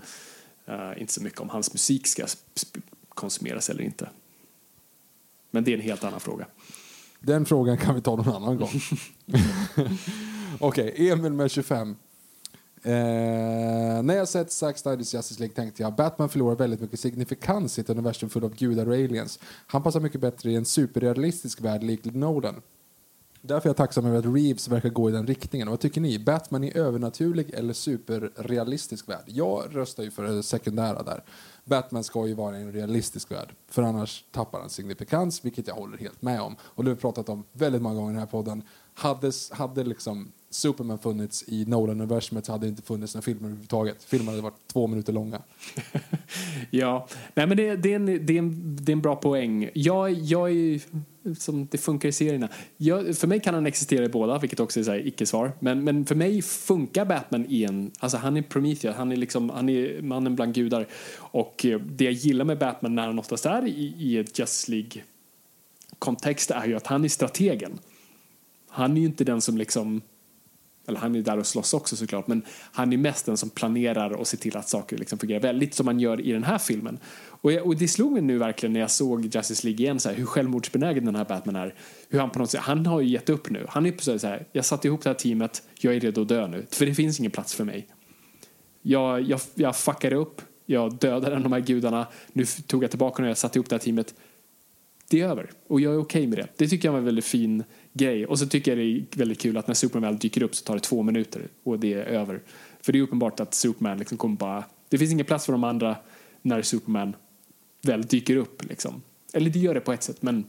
Eh, 0.65 1.01
inte 1.01 1.13
så 1.13 1.23
mycket 1.23 1.39
om 1.39 1.49
hans 1.49 1.73
musik 1.73 2.07
ska 2.07 2.25
konsumeras 3.09 3.69
eller 3.69 3.83
inte. 3.83 4.09
Men 5.57 5.63
det 5.63 5.73
är 5.73 5.77
en 5.77 5.81
helt 5.81 6.03
annan 6.03 6.19
fråga. 6.19 6.45
Den 7.19 7.45
frågan 7.45 7.77
kan 7.77 7.95
vi 7.95 8.01
ta 8.01 8.15
någon 8.15 8.35
annan 8.35 8.57
gång. 8.57 8.69
Okej, 10.59 11.09
Emil 11.09 11.33
med 11.33 11.51
25. 11.51 11.89
Eh, 11.89 12.91
när 14.03 14.13
jag 14.13 14.27
sett 14.27 14.51
Zack 14.51 14.77
Snyders 14.77 15.13
Justice 15.13 15.39
League 15.39 15.55
tänkte 15.55 15.83
jag 15.83 15.95
Batman 15.95 16.29
förlorar 16.29 16.55
väldigt 16.55 16.81
mycket 16.81 16.99
signifikans 16.99 17.77
i 17.77 17.81
ett 17.81 17.89
universum 17.89 18.29
fullt 18.29 18.45
av 18.45 18.55
gudar 18.55 18.87
och 18.87 18.93
aliens. 18.93 19.39
Han 19.67 19.83
passar 19.83 19.99
mycket 19.99 20.21
bättre 20.21 20.51
i 20.51 20.55
en 20.55 20.65
superrealistisk 20.65 21.61
värld 21.61 21.83
likt 21.83 22.05
Nolan. 22.05 22.61
Därför 23.41 23.67
är 23.67 23.69
jag 23.69 23.77
tacksam 23.77 24.05
över 24.05 24.17
att 24.19 24.35
Reeves 24.35 24.67
verkar 24.67 24.89
gå 24.89 25.09
i 25.09 25.11
den 25.11 25.27
riktningen. 25.27 25.69
Vad 25.69 25.79
tycker 25.79 26.01
ni? 26.01 26.19
Batman 26.19 26.63
i 26.63 26.77
övernaturlig 26.77 27.53
eller 27.53 27.73
superrealistisk 27.73 29.09
värld? 29.09 29.25
Jag 29.25 29.63
röstar 29.71 30.03
ju 30.03 30.11
för 30.11 30.23
det 30.23 30.43
sekundära 30.43 31.03
där. 31.03 31.23
Batman 31.67 32.03
ska 32.03 32.27
ju 32.27 32.33
vara 32.33 32.59
i 32.59 32.61
en 32.61 32.71
realistisk 32.71 33.31
värld, 33.31 33.55
för 33.67 33.83
annars 33.83 34.25
tappar 34.31 34.59
han 34.59 34.69
signifikans, 34.69 35.45
vilket 35.45 35.67
jag 35.67 35.75
håller 35.75 35.97
helt 35.97 36.21
med 36.21 36.41
om. 36.41 36.55
Och 36.61 36.83
det 36.83 36.89
har 36.89 36.95
vi 36.95 37.01
pratat 37.01 37.29
om 37.29 37.43
väldigt 37.51 37.81
många 37.81 37.95
gånger 37.95 38.09
i 38.09 38.13
den 38.13 38.19
här 38.19 38.27
podden. 38.27 38.63
Hade, 38.93 39.31
hade 39.51 39.83
liksom 39.83 40.31
Superman 40.49 40.99
funnits 40.99 41.43
i 41.47 41.65
Nolan-universumet 41.65 42.45
så 42.45 42.51
hade 42.51 42.65
det 42.65 42.69
inte 42.69 42.81
funnits 42.81 43.15
några 43.15 43.23
filmer 43.23 43.43
överhuvudtaget. 43.43 44.03
Filmerna 44.03 44.31
hade 44.31 44.41
varit 44.41 44.67
två 44.67 44.87
minuter 44.87 45.13
långa. 45.13 45.41
Ja, 46.69 47.07
nej 47.33 47.47
men 47.47 47.57
det, 47.57 47.75
det, 47.75 47.91
är 47.91 47.95
en, 47.95 48.05
det, 48.05 48.33
är 48.33 48.37
en, 48.37 48.77
det 48.81 48.91
är 48.91 48.93
en 48.93 49.01
bra 49.01 49.15
poäng. 49.15 49.69
Jag, 49.73 50.11
jag 50.11 50.51
är 50.51 50.81
som 51.35 51.67
det 51.71 51.77
funkar 51.77 52.09
i 52.09 52.11
serierna. 52.11 52.49
Jag, 52.77 53.17
för 53.17 53.27
mig 53.27 53.39
kan 53.39 53.53
han 53.53 53.65
existera 53.65 54.05
i 54.05 54.09
båda, 54.09 54.39
vilket 54.39 54.59
också 54.59 54.79
är 54.79 54.83
så 54.83 54.95
icke-svar. 54.95 55.51
Men, 55.59 55.83
men 55.83 56.05
för 56.05 56.15
mig 56.15 56.41
funkar 56.41 57.05
Batman 57.05 57.45
i 57.49 57.63
en, 57.63 57.91
alltså 57.99 58.17
han 58.17 58.37
är 58.37 58.41
Prometheus, 58.41 58.95
han 58.95 59.11
är 59.11 59.15
liksom, 59.15 59.49
han 59.49 59.69
är 59.69 60.01
mannen 60.01 60.35
bland 60.35 60.53
gudar. 60.53 60.87
Och 61.17 61.65
eh, 61.65 61.79
det 61.79 62.03
jag 62.03 62.13
gillar 62.13 62.45
med 62.45 62.57
Batman 62.59 62.95
när 62.95 63.07
han 63.07 63.19
oftast 63.19 63.45
är 63.45 63.67
i, 63.67 63.93
i 63.97 64.17
ett 64.17 64.39
Just 64.39 64.67
League 64.67 65.03
kontext 65.99 66.51
är 66.51 66.65
ju 66.65 66.75
att 66.75 66.87
han 66.87 67.05
är 67.05 67.09
strategen. 67.09 67.79
Han 68.69 68.97
är 68.97 69.01
ju 69.01 69.07
inte 69.07 69.23
den 69.23 69.41
som 69.41 69.57
liksom 69.57 70.01
eller 70.87 70.99
han 70.99 71.15
är 71.15 71.21
där 71.21 71.37
och 71.37 71.47
slåss 71.47 71.73
också 71.73 71.95
såklart, 71.95 72.27
men 72.27 72.41
han 72.71 72.93
är 72.93 72.97
mest 72.97 73.25
den 73.25 73.37
som 73.37 73.49
planerar 73.49 74.13
och 74.13 74.27
ser 74.27 74.37
till 74.37 74.57
att 74.57 74.69
saker 74.69 74.97
liksom 74.97 75.19
fungerar 75.19 75.39
väldigt 75.39 75.73
som 75.73 75.85
man 75.85 75.99
gör 75.99 76.21
i 76.21 76.31
den 76.31 76.43
här 76.43 76.57
filmen. 76.57 76.99
Och, 77.27 77.51
jag, 77.51 77.65
och 77.65 77.75
det 77.75 77.87
slog 77.87 78.11
mig 78.11 78.21
nu 78.21 78.37
verkligen 78.37 78.73
när 78.73 78.79
jag 78.79 78.91
såg 78.91 79.25
Justice 79.25 79.67
League 79.67 79.85
igen, 79.85 79.99
så 79.99 80.09
här, 80.09 80.15
hur 80.15 80.25
självmordsbenägen 80.25 81.05
den 81.05 81.15
här 81.15 81.25
Batman 81.25 81.55
är. 81.55 81.75
Hur 82.09 82.19
han 82.19 82.29
på 82.29 82.39
något 82.39 82.51
sätt, 82.51 82.61
han 82.61 82.85
har 82.85 83.01
ju 83.01 83.07
gett 83.07 83.29
upp 83.29 83.49
nu. 83.49 83.65
Han 83.69 83.85
är 83.85 83.91
på 83.91 84.01
så 84.01 84.27
här, 84.27 84.45
jag 84.51 84.65
satte 84.65 84.87
ihop 84.87 85.03
det 85.03 85.09
här 85.09 85.15
teamet, 85.15 85.63
jag 85.79 85.95
är 85.95 85.99
redo 85.99 86.21
att 86.21 86.27
dö 86.27 86.47
nu, 86.47 86.65
för 86.69 86.85
det 86.85 86.93
finns 86.93 87.19
ingen 87.19 87.31
plats 87.31 87.55
för 87.55 87.63
mig. 87.63 87.87
Jag, 88.81 89.21
jag, 89.21 89.39
jag 89.55 89.77
fuckade 89.77 90.15
upp, 90.15 90.41
jag 90.65 90.95
dödade 90.95 91.39
de 91.39 91.51
här 91.51 91.59
gudarna, 91.59 92.07
nu 92.33 92.45
tog 92.45 92.83
jag 92.83 92.89
tillbaka 92.89 93.21
när 93.21 93.29
jag 93.29 93.37
satte 93.37 93.59
ihop 93.59 93.69
det 93.69 93.75
här 93.75 93.79
teamet. 93.79 94.13
Det 95.09 95.21
är 95.21 95.27
över 95.27 95.49
och 95.67 95.81
jag 95.81 95.93
är 95.93 95.99
okej 95.99 96.27
med 96.27 96.37
det. 96.37 96.47
Det 96.55 96.67
tycker 96.67 96.87
jag 96.87 96.93
var 96.93 96.99
en 96.99 97.05
väldigt 97.05 97.25
fin 97.25 97.63
grej. 97.97 98.25
Och 98.25 98.39
så 98.39 98.47
tycker 98.47 98.71
jag 98.71 98.77
det 98.77 98.83
är 98.83 99.17
väldigt 99.17 99.39
kul 99.39 99.57
att 99.57 99.67
när 99.67 99.75
Superman 99.75 100.11
väl 100.11 100.19
dyker 100.19 100.43
upp 100.43 100.55
så 100.55 100.63
tar 100.63 100.73
det 100.73 100.79
två 100.79 101.03
minuter 101.03 101.47
och 101.63 101.79
det 101.79 101.93
är 101.93 102.03
över. 102.05 102.41
För 102.81 102.91
det 102.91 102.99
är 102.99 103.03
uppenbart 103.03 103.39
att 103.39 103.53
Superman 103.53 103.97
liksom 103.97 104.17
kommer 104.17 104.35
bara... 104.35 104.63
Det 104.89 104.97
finns 104.97 105.11
ingen 105.11 105.25
plats 105.25 105.45
för 105.45 105.51
de 105.51 105.63
andra 105.63 105.95
när 106.41 106.61
Superman 106.61 107.15
väl 107.81 108.01
dyker 108.01 108.35
upp. 108.35 108.63
Liksom. 108.69 109.01
Eller 109.33 109.49
det 109.49 109.59
gör 109.59 109.73
det 109.73 109.79
på 109.79 109.93
ett 109.93 110.03
sätt, 110.03 110.21
men 110.21 110.45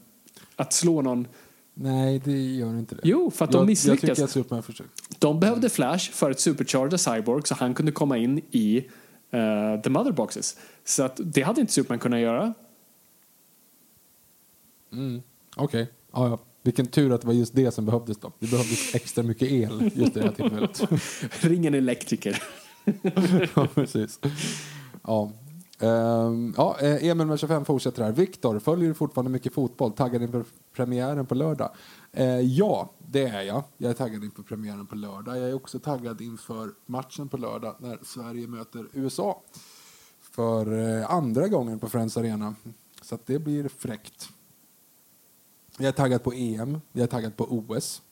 att 0.56 0.72
slå 0.72 1.02
någon... 1.02 1.26
Nej, 1.74 2.20
det 2.24 2.32
gör 2.32 2.78
inte 2.78 2.94
det. 2.94 3.00
Jo, 3.04 3.30
för 3.30 3.44
att 3.44 3.52
de 3.52 3.58
jag, 3.58 3.66
misslyckas. 3.66 4.02
Jag 4.02 4.16
tycker 4.16 4.24
att 4.24 4.30
Superman 4.30 4.62
försöker. 4.62 4.92
De 5.18 5.40
behövde 5.40 5.68
Flash 5.68 6.10
för 6.12 6.30
att 6.30 6.40
supercharga 6.40 6.98
Cyborg 6.98 7.42
så 7.46 7.54
han 7.54 7.74
kunde 7.74 7.92
komma 7.92 8.16
in 8.16 8.38
i 8.50 8.78
uh, 9.34 9.82
The 9.82 9.90
Mother 9.90 10.12
Boxes. 10.12 10.58
Så 10.84 11.02
att 11.02 11.20
det 11.24 11.42
hade 11.42 11.60
inte 11.60 11.72
Superman 11.72 11.98
kunnat 11.98 12.20
göra. 12.20 12.54
Okej, 15.56 15.90
ja, 16.12 16.28
ja. 16.28 16.38
Vilken 16.68 16.86
tur 16.86 17.12
att 17.12 17.20
det 17.20 17.26
var 17.26 17.34
just 17.34 17.54
det 17.54 17.70
som 17.70 17.86
behövdes 17.86 18.18
då. 18.18 18.32
Det 18.38 18.50
behövdes 18.50 18.94
extra 18.94 19.24
mycket 19.24 19.50
el 19.50 19.90
just 19.94 20.14
det 20.14 20.22
här 20.22 20.32
tillfället. 20.32 20.82
Ring 21.44 21.66
en 21.66 21.74
elektriker. 21.74 22.42
ja, 23.54 23.68
precis. 23.74 24.20
Ja. 25.02 25.32
Ehm, 25.78 26.54
ja, 26.56 26.76
eh, 26.80 27.04
Emil 27.04 27.26
med 27.26 27.38
25 27.38 27.64
fortsätter 27.64 28.04
här. 28.04 28.12
Viktor, 28.12 28.58
följer 28.58 28.88
du 28.88 28.94
fortfarande 28.94 29.30
mycket 29.30 29.54
fotboll? 29.54 29.92
Taggad 29.92 30.22
inför 30.22 30.44
premiären 30.72 31.26
på 31.26 31.34
lördag? 31.34 31.70
Eh, 32.12 32.40
ja, 32.40 32.92
det 32.98 33.24
är 33.24 33.42
jag. 33.42 33.62
Jag 33.76 33.90
är 33.90 33.94
taggad 33.94 34.24
inför 34.24 34.42
premiären 34.42 34.86
på 34.86 34.94
lördag. 34.94 35.38
Jag 35.38 35.48
är 35.48 35.54
också 35.54 35.78
taggad 35.78 36.20
inför 36.20 36.70
matchen 36.86 37.28
på 37.28 37.36
lördag 37.36 37.76
när 37.78 37.98
Sverige 38.02 38.46
möter 38.46 38.86
USA. 38.92 39.42
För 40.20 40.98
eh, 40.98 41.10
andra 41.10 41.48
gången 41.48 41.78
på 41.78 41.88
Friends 41.88 42.16
Arena. 42.16 42.54
Så 43.02 43.18
det 43.26 43.38
blir 43.38 43.68
fräckt. 43.68 44.28
Jag 45.78 45.88
är 45.88 45.92
taggad 45.92 46.22
på 46.22 46.32
EM, 46.32 46.80
jag 46.92 47.02
är 47.02 47.06
taggad 47.06 47.36
på 47.36 47.44
OS. 47.44 48.02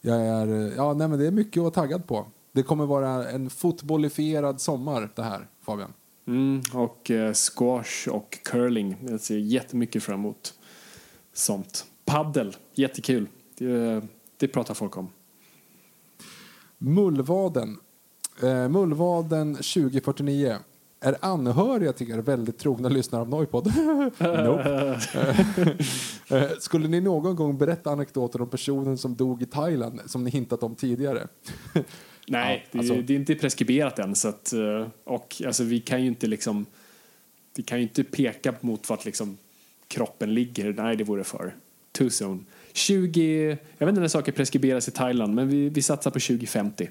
Jag 0.00 0.20
är, 0.20 0.72
ja, 0.76 0.94
nej, 0.94 1.08
men 1.08 1.18
det 1.18 1.26
är 1.26 1.30
mycket 1.30 1.60
att 1.60 1.62
vara 1.62 1.70
taggad 1.70 2.06
på. 2.06 2.26
Det 2.52 2.62
kommer 2.62 2.86
vara 2.86 3.30
en 3.30 3.50
fotbollifierad 3.50 4.60
sommar 4.60 5.10
det 5.14 5.22
här, 5.22 5.48
Fabian. 5.60 5.92
Mm, 6.26 6.62
och 6.72 7.10
eh, 7.10 7.32
squash 7.32 8.08
och 8.08 8.38
curling. 8.44 8.96
Jag 9.08 9.20
ser 9.20 9.38
jättemycket 9.38 10.02
fram 10.02 10.20
emot 10.20 10.54
sånt. 11.32 11.86
Paddel, 12.04 12.56
jättekul. 12.74 13.28
Det, 13.58 14.02
det 14.36 14.48
pratar 14.48 14.74
folk 14.74 14.96
om. 14.96 15.08
Mullvaden. 16.78 17.78
Eh, 18.42 18.68
Mullvaden 18.68 19.54
2049. 19.54 20.56
Är 21.04 21.16
anhöriga 21.20 21.92
till 21.92 22.10
er 22.10 22.18
väldigt 22.18 22.58
trogna 22.58 22.88
lyssnare 22.88 23.22
av 23.22 23.28
Noipod? 23.28 23.66
nope. 24.18 25.00
Eh, 26.30 26.50
Skulle 26.58 26.88
ni 26.88 27.00
någon 27.00 27.36
gång 27.36 27.58
berätta 27.58 27.90
anekdoter 27.90 28.42
om 28.42 28.50
personen 28.50 28.98
som 28.98 29.14
dog 29.16 29.42
i 29.42 29.46
Thailand 29.46 30.00
som 30.06 30.24
ni 30.24 30.30
hintat 30.30 30.62
om 30.62 30.74
tidigare? 30.74 31.28
Nej, 32.28 32.66
Ja, 32.70 32.78
alltså- 32.78 32.94
det, 32.94 33.02
det 33.02 33.12
är 33.12 33.16
inte 33.16 33.34
preskriberat 33.34 33.98
än. 33.98 34.14
Så 34.14 34.28
att, 34.28 34.52
eh, 34.52 34.86
och 35.04 35.42
alltså, 35.46 35.64
vi 35.64 35.80
kan 35.80 36.00
ju 36.02 36.06
inte 36.06 36.26
liksom... 36.26 36.66
Vi 37.56 37.62
kan 37.62 37.78
ju 37.78 37.82
inte 37.82 38.04
peka 38.04 38.54
mot 38.60 38.88
vart 38.90 39.04
liksom 39.04 39.36
kroppen 39.88 40.34
ligger. 40.34 40.72
Nej, 40.72 40.96
det 40.96 41.04
vore 41.04 41.24
för 41.24 41.54
too 41.92 42.10
soon. 42.10 42.46
20... 42.72 43.48
Jag 43.78 43.86
vet 43.86 43.88
inte 43.88 44.00
när 44.00 44.08
saker 44.08 44.32
preskriberas 44.32 44.88
i 44.88 44.90
Thailand, 44.90 45.34
men 45.34 45.48
vi, 45.48 45.68
vi 45.68 45.82
satsar 45.82 46.10
på 46.10 46.20
2050. 46.20 46.88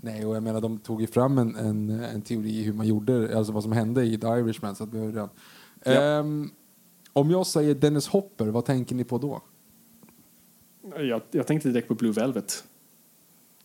Nej, 0.00 0.26
och 0.26 0.36
jag 0.36 0.42
menar 0.42 0.60
de 0.60 0.78
tog 0.78 1.00
ju 1.00 1.06
fram 1.06 1.38
en, 1.38 1.56
en, 1.56 1.90
en 1.90 2.22
teori 2.22 2.62
hur 2.62 2.72
man 2.72 2.86
gjorde, 2.86 3.36
alltså 3.38 3.52
vad 3.52 3.62
som 3.62 3.72
hände 3.72 4.04
i 4.04 4.18
The 4.18 4.26
Irishman. 4.26 4.76
Så 4.76 4.84
att 4.84 4.94
vi 4.94 4.98
redan. 5.06 5.28
Ja. 5.84 5.92
Ehm, 5.92 6.50
om 7.12 7.30
jag 7.30 7.46
säger 7.46 7.74
Dennis 7.74 8.08
Hopper, 8.08 8.46
vad 8.46 8.64
tänker 8.64 8.94
ni 8.94 9.04
på 9.04 9.18
då? 9.18 9.42
Jag, 10.98 11.22
jag 11.30 11.46
tänkte 11.46 11.68
direkt 11.68 11.88
på 11.88 11.94
Blue 11.94 12.12
Velvet. 12.12 12.64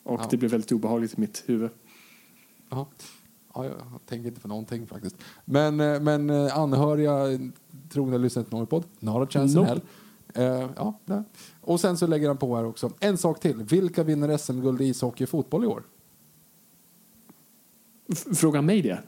Och 0.04 0.20
Ja. 0.22 0.28
det 0.32 0.38
blev 0.38 0.52
väldigt 0.52 0.72
obehagligt 0.72 1.18
i 1.18 1.22
mitt 1.22 1.44
huvud. 1.46 1.70
Jaha. 2.70 2.86
Ja, 3.56 3.66
jag 3.66 3.76
tänker 4.06 4.28
inte 4.28 4.42
på 4.42 4.48
någonting 4.48 4.88
faktiskt. 4.88 5.16
Men, 5.46 5.80
eh, 5.80 6.00
men 6.02 6.30
eh, 6.30 6.58
anhöriga, 6.58 7.40
trogna 7.90 8.18
lyssnare 8.18 8.46
till 8.46 8.58
Norrpodd, 8.58 8.84
not 9.00 9.24
a 9.24 9.28
chance 9.32 9.60
in 9.60 9.66
Nope. 9.66 9.70
hell. 9.70 9.82
Eh, 10.64 10.70
ja, 10.76 11.00
nej. 11.06 11.24
Och 11.62 11.80
sen 11.80 11.98
så 11.98 12.08
lägger 12.08 12.28
han 12.28 12.38
på 12.38 12.56
här 12.56 12.66
också. 12.66 12.92
En 13.00 13.18
sak 13.18 13.40
till. 13.40 13.64
Vilka 13.64 14.04
vinner 14.04 14.38
SM-guld 14.38 14.82
i 14.82 14.86
ishockey 14.86 15.24
och 15.26 15.30
fotboll 15.30 15.64
i 15.64 15.68
år? 15.68 15.84
Fråga 18.36 18.62
mig 18.62 18.82
det. 18.82 19.00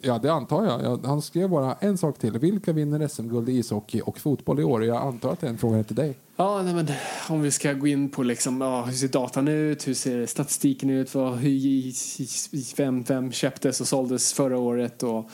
Ja, 0.00 0.18
det 0.18 0.32
antar 0.32 0.64
jag. 0.64 1.06
Han 1.06 1.22
skrev 1.22 1.48
bara 1.50 1.74
en 1.74 1.98
sak 1.98 2.18
till. 2.18 2.38
Vilka 2.38 2.72
vinner 2.72 3.08
SM-guld 3.08 3.48
i 3.48 3.52
ishockey 3.52 4.00
och 4.00 4.18
fotboll 4.18 4.60
i 4.60 4.64
år? 4.64 4.84
Jag 4.84 5.02
antar 5.02 5.32
att 5.32 5.60
frågan 5.60 5.78
är 5.78 5.82
till 5.82 5.96
dig. 5.96 6.18
Ja, 6.36 6.62
nej, 6.62 6.74
men 6.74 6.88
om 7.28 7.42
vi 7.42 7.50
ska 7.50 7.72
gå 7.72 7.86
in 7.86 8.08
på 8.08 8.22
liksom, 8.22 8.60
ja, 8.60 8.82
hur 8.82 8.92
ser 8.92 9.08
datan 9.08 9.48
ut, 9.48 9.88
hur 9.88 9.94
ser 9.94 10.26
statistiken 10.26 10.90
ut, 10.90 11.14
vad, 11.14 11.36
hur, 11.36 12.76
vem, 12.76 13.02
vem 13.02 13.32
köptes 13.32 13.80
och 13.80 13.88
såldes 13.88 14.32
förra 14.32 14.58
året 14.58 15.02
och 15.02 15.30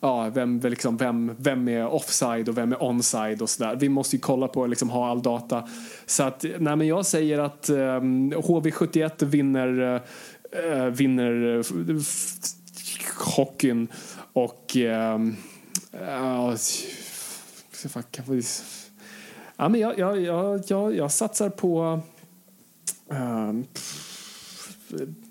ja, 0.00 0.30
vem, 0.34 0.60
liksom, 0.60 0.96
vem, 0.96 1.36
vem 1.38 1.68
är 1.68 1.86
offside 1.86 2.48
och 2.48 2.58
vem 2.58 2.72
är 2.72 2.76
onside 2.76 3.42
och 3.42 3.50
sådär. 3.50 3.76
Vi 3.76 3.88
måste 3.88 4.16
ju 4.16 4.20
kolla 4.20 4.48
på 4.48 4.66
liksom, 4.66 4.90
ha 4.90 5.10
all 5.10 5.22
data. 5.22 5.68
Så 6.06 6.22
att, 6.22 6.44
nej, 6.58 6.76
men 6.76 6.86
jag 6.86 7.06
säger 7.06 7.38
att 7.38 7.70
um, 7.70 8.32
HV71 8.32 9.24
vinner, 9.24 10.02
eh, 10.64 10.86
vinner 10.86 11.58
eh, 11.58 11.96
hockeyn 13.36 13.88
och 14.32 14.76
um, 14.76 15.36
ja, 15.90 16.56
fuck, 17.70 18.20
Ja, 19.56 19.68
men 19.68 19.80
jag, 19.80 19.98
jag, 19.98 20.20
jag, 20.20 20.62
jag, 20.66 20.96
jag 20.96 21.12
satsar 21.12 21.50
på 21.50 22.00
ehm, 23.10 23.64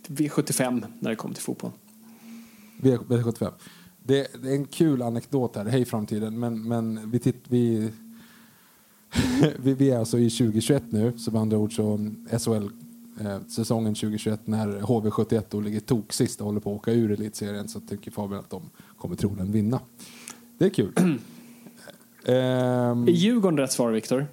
V75 0.08 0.86
när 1.00 1.10
det 1.10 1.16
kommer 1.16 1.36
till 1.36 1.44
fotboll. 1.44 1.72
V- 2.82 2.98
V75. 2.98 3.52
Det, 4.04 4.28
det 4.44 4.50
är 4.50 4.56
en 4.56 4.66
kul 4.66 5.02
anekdot 5.02 5.56
här, 5.56 5.66
hej 5.66 5.86
framtiden, 5.86 6.40
men, 6.40 6.68
men 6.68 7.12
vi, 7.12 7.20
titt, 7.20 7.44
vi, 7.48 7.92
vi, 9.60 9.74
vi 9.74 9.92
är 9.92 10.00
alltså 10.00 10.20
i 10.20 10.30
2021 10.30 10.84
nu, 10.90 11.18
så 11.18 11.32
med 11.32 11.42
andra 11.42 11.58
ord 11.58 11.76
så 11.76 11.94
mm, 11.94 12.28
SHL 12.40 12.68
eh, 13.22 13.40
säsongen 13.48 13.96
2021 13.96 14.48
när 14.48 14.68
HV71 14.68 15.44
då 15.50 15.62
ligger 15.62 15.80
tok 15.80 16.14
sist 16.14 16.40
och 16.40 16.46
håller 16.46 16.60
på 16.60 16.72
att 16.72 16.78
åka 16.78 16.92
ur 16.92 17.12
elitserien 17.12 17.68
så 17.68 17.80
tycker 17.80 18.12
Fabian 18.12 18.40
att 18.40 18.50
de 18.50 18.70
kommer 18.98 19.16
troligen 19.16 19.52
vinna. 19.52 19.80
Det 20.58 20.66
är 20.66 20.70
kul. 20.70 20.94
Ehm, 22.28 23.08
Är 23.08 23.12
Djurgården 23.12 23.58
rätt 23.58 23.72
svar, 23.72 23.92
Viktor? 23.92 24.28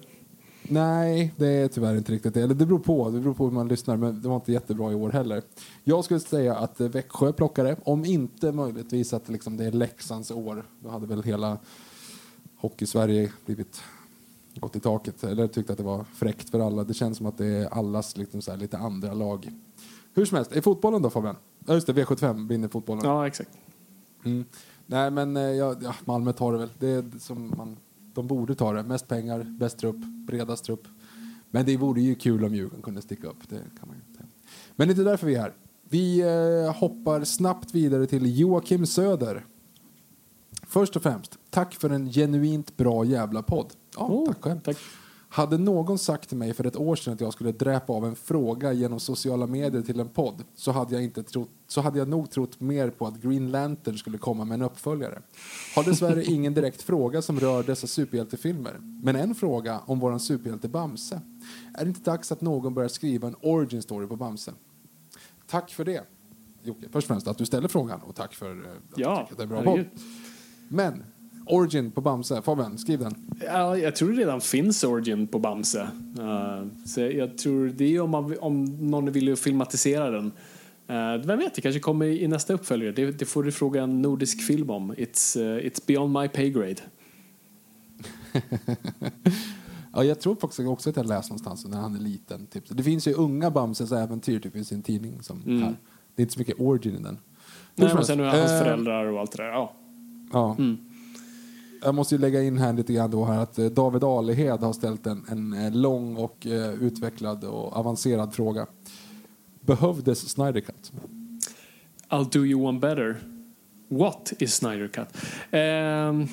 Nej, 0.63 1.33
det 1.37 1.47
är 1.47 1.67
tyvärr 1.67 1.95
inte 1.95 2.11
riktigt 2.11 2.33
det. 2.33 2.41
Eller 2.41 2.55
det 2.55 2.65
beror 2.65 2.79
på, 2.79 3.09
det 3.09 3.19
beror 3.19 3.33
på 3.33 3.43
hur 3.43 3.51
man 3.51 3.67
lyssnar, 3.67 3.97
men 3.97 4.21
det 4.21 4.27
var 4.27 4.35
inte 4.35 4.51
jättebra 4.51 4.91
i 4.91 4.95
år 4.95 5.11
heller. 5.11 5.41
Jag 5.83 6.05
skulle 6.05 6.19
säga 6.19 6.55
att 6.55 6.81
eh, 6.81 6.87
Växjö 6.87 7.33
plockade, 7.33 7.75
om 7.83 8.05
inte 8.05 8.51
möjligtvis 8.51 9.13
att 9.13 9.29
liksom 9.29 9.57
det 9.57 9.65
är 9.65 9.71
Leksands 9.71 10.31
år. 10.31 10.65
Då 10.79 10.89
hade 10.89 11.07
väl 11.07 11.23
hela 11.23 11.57
Hockey-Sverige 12.57 13.31
blivit 13.45 13.81
gått 14.55 14.75
i 14.75 14.79
taket. 14.79 15.23
Eller 15.23 15.47
tyckt 15.47 15.69
att 15.69 15.77
det 15.77 15.83
var 15.83 16.03
fräckt 16.03 16.49
för 16.49 16.59
alla. 16.59 16.83
Det 16.83 16.93
känns 16.93 17.17
som 17.17 17.25
att 17.25 17.37
det 17.37 17.45
är 17.45 17.65
allas 17.65 18.17
liksom 18.17 18.41
så 18.41 18.51
här, 18.51 18.57
lite 18.57 18.77
andra 18.77 19.13
lag. 19.13 19.51
Hur 20.13 20.25
som 20.25 20.35
helst, 20.35 20.55
i 20.55 20.61
fotbollen 20.61 21.01
då 21.01 21.09
Fabian? 21.09 21.35
Ja 21.65 21.73
just 21.73 21.87
det, 21.87 21.93
V75 21.93 22.47
vinner 22.47 22.67
fotbollen. 22.67 23.05
Ja, 23.05 23.27
exakt. 23.27 23.49
Mm. 24.25 24.45
Nej 24.85 25.11
men 25.11 25.37
eh, 25.37 25.43
ja, 25.43 25.75
ja, 25.81 25.95
Malmö 26.05 26.33
tar 26.33 26.51
det 26.51 26.57
väl. 26.57 26.69
Det 26.79 26.87
är 26.87 27.19
som 27.19 27.53
man, 27.57 27.77
de 28.13 28.27
borde 28.27 28.55
ta 28.55 28.73
det. 28.73 28.83
Mest 28.83 29.07
pengar, 29.07 29.43
bäst 29.43 29.77
trupp, 29.77 29.97
bredast 30.27 30.65
trupp. 30.65 30.87
Men 31.51 31.65
det 31.65 31.77
vore 31.77 32.01
ju 32.01 32.15
kul 32.15 32.45
om 32.45 32.55
Djurgården 32.55 32.81
kunde 32.81 33.01
sticka 33.01 33.27
upp. 33.27 33.49
Det 33.49 33.55
kan 33.79 33.87
man 33.87 33.95
inte. 33.95 34.25
Men 34.75 34.87
det 34.87 34.91
är 34.91 34.93
inte 34.93 35.09
därför 35.09 35.27
vi 35.27 35.35
är 35.35 35.41
här. 35.41 35.53
Vi 35.89 36.21
eh, 36.21 36.75
hoppar 36.75 37.23
snabbt 37.23 37.75
vidare 37.75 38.07
till 38.07 38.39
Joakim 38.39 38.85
Söder. 38.85 39.45
Först 40.67 40.95
och 40.95 41.03
främst, 41.03 41.37
tack 41.49 41.73
för 41.73 41.89
en 41.89 42.11
genuint 42.11 42.77
bra 42.77 43.05
jävla 43.05 43.43
podd. 43.43 43.73
Ja, 43.97 44.07
Oh, 44.07 44.25
tack 44.27 44.41
själv. 44.43 44.59
tack. 44.61 44.77
Hade 45.29 45.57
någon 45.57 45.97
sagt 45.99 46.29
till 46.29 46.37
mig 46.37 46.53
för 46.53 46.65
ett 46.67 46.75
år 46.75 46.95
sedan 46.95 47.13
att 47.13 47.21
jag 47.21 47.33
skulle 47.33 47.51
dräpa 47.51 47.93
av 47.93 48.05
en 48.05 48.15
fråga 48.15 48.73
genom 48.73 48.99
sociala 48.99 49.47
medier 49.47 49.81
till 49.81 49.99
en 49.99 50.09
podd 50.09 50.43
så 50.55 50.71
hade 50.71 50.93
jag, 50.95 51.03
inte 51.03 51.23
trott, 51.23 51.49
så 51.67 51.81
hade 51.81 51.99
jag 51.99 52.07
nog 52.07 52.29
trott 52.31 52.59
mer 52.59 52.89
på 52.89 53.07
att 53.07 53.21
Green 53.21 53.51
Lantern 53.51 53.97
skulle 53.97 54.17
komma 54.17 54.45
med 54.45 54.55
en 54.55 54.61
uppföljare. 54.61 55.21
Har 55.75 55.83
dessvärre 55.83 56.23
ingen 56.33 56.53
direkt 56.53 56.81
fråga 56.81 57.21
som 57.21 57.39
rör 57.39 57.63
dessa 57.63 57.87
superhjältefilmer. 57.87 58.77
Men 59.03 59.15
en 59.15 59.35
fråga 59.35 59.79
om 59.85 59.99
våran 59.99 60.19
superhjälte 60.19 60.67
Bamse. 60.67 61.21
Är 61.77 61.83
det 61.85 61.89
inte 61.89 62.01
dags 62.11 62.31
att 62.31 62.41
någon 62.41 62.73
börjar 62.73 62.89
skriva 62.89 63.27
en 63.27 63.35
origin 63.41 63.81
story 63.81 64.07
på 64.07 64.15
Bamse? 64.15 64.53
Tack 65.47 65.71
för 65.71 65.85
det, 65.85 66.03
Jocke. 66.63 66.81
Först 66.91 66.95
och 66.95 67.07
främst 67.07 67.27
att 67.27 67.37
du 67.37 67.45
ställer 67.45 67.67
frågan 67.67 68.01
och 68.01 68.15
tack 68.15 68.33
för 68.33 68.51
eh, 68.65 68.71
att 68.91 68.97
Ja, 68.99 69.27
du 69.29 69.35
tycker 69.35 69.43
att 69.43 69.49
det 69.49 69.55
är 69.55 69.57
en 69.59 69.63
bra 69.65 69.75
podd. 69.75 69.85
Men, 70.67 71.03
origin 71.45 71.91
på 71.91 72.01
Bamse. 72.01 72.41
Fabian, 72.41 72.77
skriv 72.77 72.99
den. 72.99 73.15
Ja, 73.45 73.77
jag 73.77 73.95
tror 73.95 74.09
det 74.09 74.15
redan 74.15 74.41
finns 74.41 74.83
Origin 74.83 75.27
på 75.27 75.39
Bamse. 75.39 75.87
Uh, 76.19 76.67
så 76.85 77.01
jag 77.01 77.37
tror 77.37 77.67
det 77.67 77.95
är 77.95 78.01
om, 78.01 78.09
man, 78.09 78.35
om 78.39 78.65
någon 78.65 79.11
vill 79.11 79.35
filmatisera 79.35 80.11
den. 80.11 80.25
Uh, 80.89 81.25
vem 81.25 81.39
vet, 81.39 81.55
det 81.55 81.61
kanske 81.61 81.79
kommer 81.79 82.05
i 82.05 82.27
nästa 82.27 82.53
uppföljare. 82.53 82.91
Det, 82.91 83.11
det 83.11 83.25
får 83.25 83.43
du 83.43 83.51
fråga 83.51 83.83
en 83.83 84.01
nordisk 84.01 84.41
film 84.41 84.69
om. 84.69 84.93
It's, 84.93 85.39
uh, 85.39 85.67
it's 85.67 85.81
beyond 85.87 86.13
my 86.19 86.27
pay 86.27 86.49
grade. 86.49 86.75
Ja, 89.95 90.03
jag 90.03 90.19
tror 90.19 90.35
faktiskt 90.35 90.67
också 90.67 90.89
att 90.89 90.95
jag 90.95 91.05
läst 91.05 91.29
någonstans 91.29 91.65
när 91.65 91.77
han 91.77 91.95
är 91.95 91.99
liten. 91.99 92.47
Typ. 92.47 92.63
Det 92.67 92.83
finns 92.83 93.07
ju 93.07 93.13
unga 93.13 93.51
Bamses 93.51 93.91
äventyr 93.91 94.39
typ, 94.39 94.55
i 94.55 94.63
sin 94.63 94.81
tidning 94.81 95.21
som 95.21 95.41
här. 95.61 95.75
Det 96.15 96.21
är 96.21 96.23
inte 96.23 96.33
så 96.33 96.39
mycket 96.39 96.59
origin 96.59 96.93
i 96.93 96.95
den. 96.95 97.05
Mm. 97.05 97.19
Nej, 97.75 97.93
men 97.93 98.05
sen 98.05 98.17
nu 98.17 98.23
hans 98.23 98.51
föräldrar 98.51 99.05
och 99.05 99.19
allt 99.19 99.31
det 99.31 99.43
där. 99.43 99.49
Ja. 99.49 99.73
Ja. 100.31 100.55
Jag 101.83 101.95
måste 101.95 102.15
ju 102.15 102.21
lägga 102.21 102.43
in 102.43 102.57
här 102.57 102.73
lite 102.73 102.93
grann 102.93 103.11
då 103.11 103.25
här 103.25 103.39
att 103.39 103.59
eh, 103.59 103.65
David 103.65 104.03
Alehed 104.03 104.59
har 104.59 104.73
ställt 104.73 105.07
en, 105.07 105.25
en 105.29 105.53
eh, 105.53 105.71
lång 105.71 106.15
och 106.15 106.47
eh, 106.47 106.73
utvecklad 106.73 107.43
och 107.43 107.77
avancerad 107.77 108.33
fråga. 108.33 108.67
Behövdes 109.61 110.29
Snyder 110.29 110.61
Cut? 110.61 110.91
I'll 112.09 112.29
do 112.31 112.45
you 112.45 112.67
one 112.67 112.79
better. 112.79 113.17
What 113.87 114.33
is 114.39 114.55
Snyder 114.55 114.87
Cut? 114.87 115.07
Um, 115.51 116.27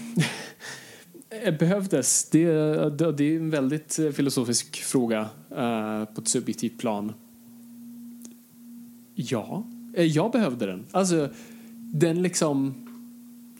behövdes? 1.58 2.30
Det, 2.30 2.46
det, 2.90 3.12
det 3.12 3.24
är 3.24 3.36
en 3.36 3.50
väldigt 3.50 3.94
filosofisk 4.14 4.76
fråga 4.82 5.20
uh, 5.20 6.04
på 6.04 6.20
ett 6.20 6.28
subjektivt 6.28 6.78
plan. 6.78 7.12
Ja, 9.14 9.64
jag 9.94 10.32
behövde 10.32 10.66
den. 10.66 10.86
Alltså, 10.90 11.28
den 11.92 12.22
liksom... 12.22 12.86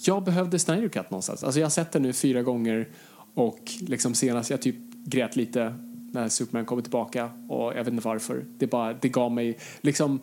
Jag 0.06 0.24
behövde 0.24 0.59
Snyder 0.59 0.89
Cut 0.89 1.10
någonstans. 1.10 1.44
Alltså, 1.44 1.60
jag 1.60 1.64
har 1.66 1.70
sett 1.70 1.93
den 1.93 2.02
nu 2.02 2.12
fyra 2.12 2.43
gånger 2.43 2.89
och 3.35 3.60
liksom 3.81 4.14
senast 4.14 4.51
jag 4.51 4.62
typ 4.62 4.77
grät 5.05 5.36
lite 5.36 5.74
när 6.12 6.28
Superman 6.28 6.64
kommer 6.64 6.82
tillbaka 6.82 7.31
och 7.48 7.72
jag 7.72 7.85
vet 7.85 7.89
inte 7.89 8.05
varför. 8.05 8.44
Det, 8.59 8.66
bara, 8.66 8.93
det 8.93 9.09
gav 9.09 9.32
mig 9.32 9.59
liksom 9.81 10.20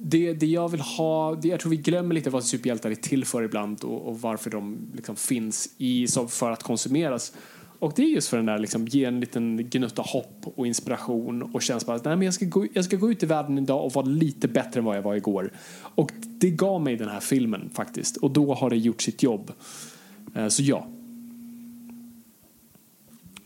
det, 0.00 0.32
det 0.32 0.46
jag 0.46 0.68
vill 0.68 0.80
ha, 0.80 1.34
det, 1.34 1.48
jag 1.48 1.60
tror 1.60 1.70
vi 1.70 1.76
glömmer 1.76 2.14
lite 2.14 2.30
vad 2.30 2.44
superhjältar 2.44 2.90
är 2.90 2.94
till 2.94 3.24
för 3.24 3.42
ibland 3.42 3.84
och, 3.84 4.08
och 4.08 4.20
varför 4.20 4.50
de 4.50 4.78
liksom 4.94 5.16
finns 5.16 5.68
i, 5.78 6.08
som 6.08 6.28
för 6.28 6.50
att 6.50 6.62
konsumeras. 6.62 7.32
Och 7.78 7.92
det 7.96 8.02
är 8.02 8.06
just 8.06 8.28
för 8.28 8.36
den 8.36 8.46
där, 8.46 8.58
liksom, 8.58 8.86
ge 8.86 9.04
en 9.04 9.20
liten 9.20 9.56
gnutta 9.70 10.02
hopp 10.02 10.46
och 10.54 10.66
inspiration 10.66 11.42
och 11.42 11.62
känns 11.62 11.86
bara 11.86 11.96
att 11.96 12.04
nej, 12.04 12.16
men 12.16 12.24
jag, 12.24 12.34
ska 12.34 12.44
gå, 12.44 12.66
jag 12.72 12.84
ska 12.84 12.96
gå 12.96 13.10
ut 13.10 13.22
i 13.22 13.26
världen 13.26 13.58
idag 13.58 13.84
och 13.84 13.92
vara 13.92 14.06
lite 14.06 14.48
bättre 14.48 14.80
än 14.80 14.84
vad 14.84 14.96
jag 14.96 15.02
var 15.02 15.14
igår. 15.14 15.52
Och 15.94 16.12
det 16.22 16.50
gav 16.50 16.80
mig 16.82 16.96
den 16.96 17.08
här 17.08 17.20
filmen 17.20 17.70
faktiskt 17.74 18.16
och 18.16 18.30
då 18.30 18.54
har 18.54 18.70
det 18.70 18.76
gjort 18.76 19.02
sitt 19.02 19.22
jobb. 19.22 19.52
Eh, 20.34 20.48
Så 20.48 20.62
ja, 20.62 20.86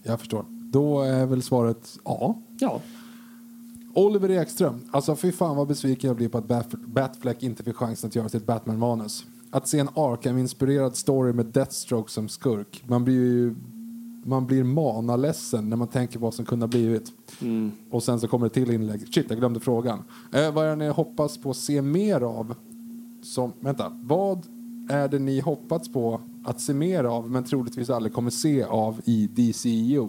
Jag 0.02 0.18
förstår. 0.20 0.44
Då 0.48 1.02
är 1.02 1.26
väl 1.26 1.42
svaret 1.42 1.98
ja. 2.04 2.38
ja. 2.60 2.80
Oliver 3.94 4.30
Ekström. 4.30 4.80
Alltså 4.90 5.16
fy 5.16 5.32
fan 5.32 5.56
vad 5.56 5.68
besviken 5.68 6.08
jag 6.08 6.16
blir 6.16 6.28
på 6.28 6.38
att 6.38 6.48
Bat- 6.48 6.86
Batfleck 6.86 7.42
inte 7.42 7.62
fick 7.62 7.76
chansen 7.76 8.08
att 8.08 8.14
göra 8.14 8.28
sitt 8.28 8.46
Batman-manus. 8.46 9.24
Att 9.50 9.68
se 9.68 9.78
en 9.78 9.88
Arkham-inspirerad 9.88 10.94
story 10.96 11.32
med 11.32 11.46
Deathstroke 11.46 12.10
som 12.12 12.28
skurk. 12.28 12.82
Man 12.86 13.04
blir 13.04 13.14
ju 13.14 13.54
man 14.24 14.46
blir 14.46 14.64
manaledsen 14.64 15.68
när 15.70 15.76
man 15.76 15.88
tänker 15.88 16.18
på 16.18 16.24
vad 16.24 16.34
som 16.34 16.44
kunde 16.44 16.62
ha 16.62 16.68
blivit. 16.68 17.12
Och 17.90 18.02
sen 18.02 18.20
så 18.20 18.28
kommer 18.28 18.46
det 18.46 18.54
till 18.54 18.70
inlägg. 18.70 19.14
Shit, 19.14 19.26
jag 19.28 19.38
glömde 19.38 19.60
frågan. 19.60 20.02
Eh, 20.34 20.52
vad 20.52 20.64
är 20.66 20.70
det 20.70 20.76
ni 20.76 20.88
hoppas 20.88 21.38
på 21.38 21.50
att 21.50 21.56
se 21.56 21.82
mer 21.82 22.20
av? 22.20 22.54
Som, 23.22 23.52
vänta, 23.60 23.92
vad 24.02 24.46
är 24.90 25.08
det 25.08 25.18
ni 25.18 25.40
hoppats 25.40 25.92
på 25.92 26.20
att 26.44 26.60
se 26.60 26.74
mer 26.74 27.04
av 27.04 27.30
men 27.30 27.44
troligtvis 27.44 27.90
aldrig 27.90 28.12
kommer 28.12 28.30
se 28.30 28.62
av 28.62 29.00
i 29.04 29.26
DCU? 29.26 30.08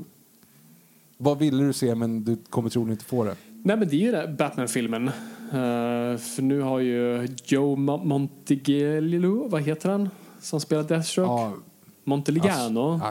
Vad 1.18 1.40
ville 1.40 1.64
du 1.64 1.74
se 1.74 1.96
men 1.96 2.24
du 2.24 2.38
kommer 2.50 2.70
troligen 2.70 2.92
inte 2.92 3.06
få 3.06 3.24
det? 3.24 3.36
Nej 3.64 3.78
men 3.78 3.88
det 3.90 3.96
är 4.08 4.28
ju 4.28 4.36
Batman-filmen. 4.36 5.08
Eh, 5.08 6.18
för 6.18 6.42
nu 6.42 6.62
har 6.62 6.80
ju 6.80 7.28
Joe 7.46 7.76
Mo- 7.76 8.06
Montigello, 8.06 9.48
vad 9.50 9.62
heter 9.62 9.90
han? 9.90 10.10
Som 10.42 10.60
spelar 10.60 10.84
Deathstroke? 10.84 11.32
Ja, 11.32 11.54
Monteligano. 12.04 13.02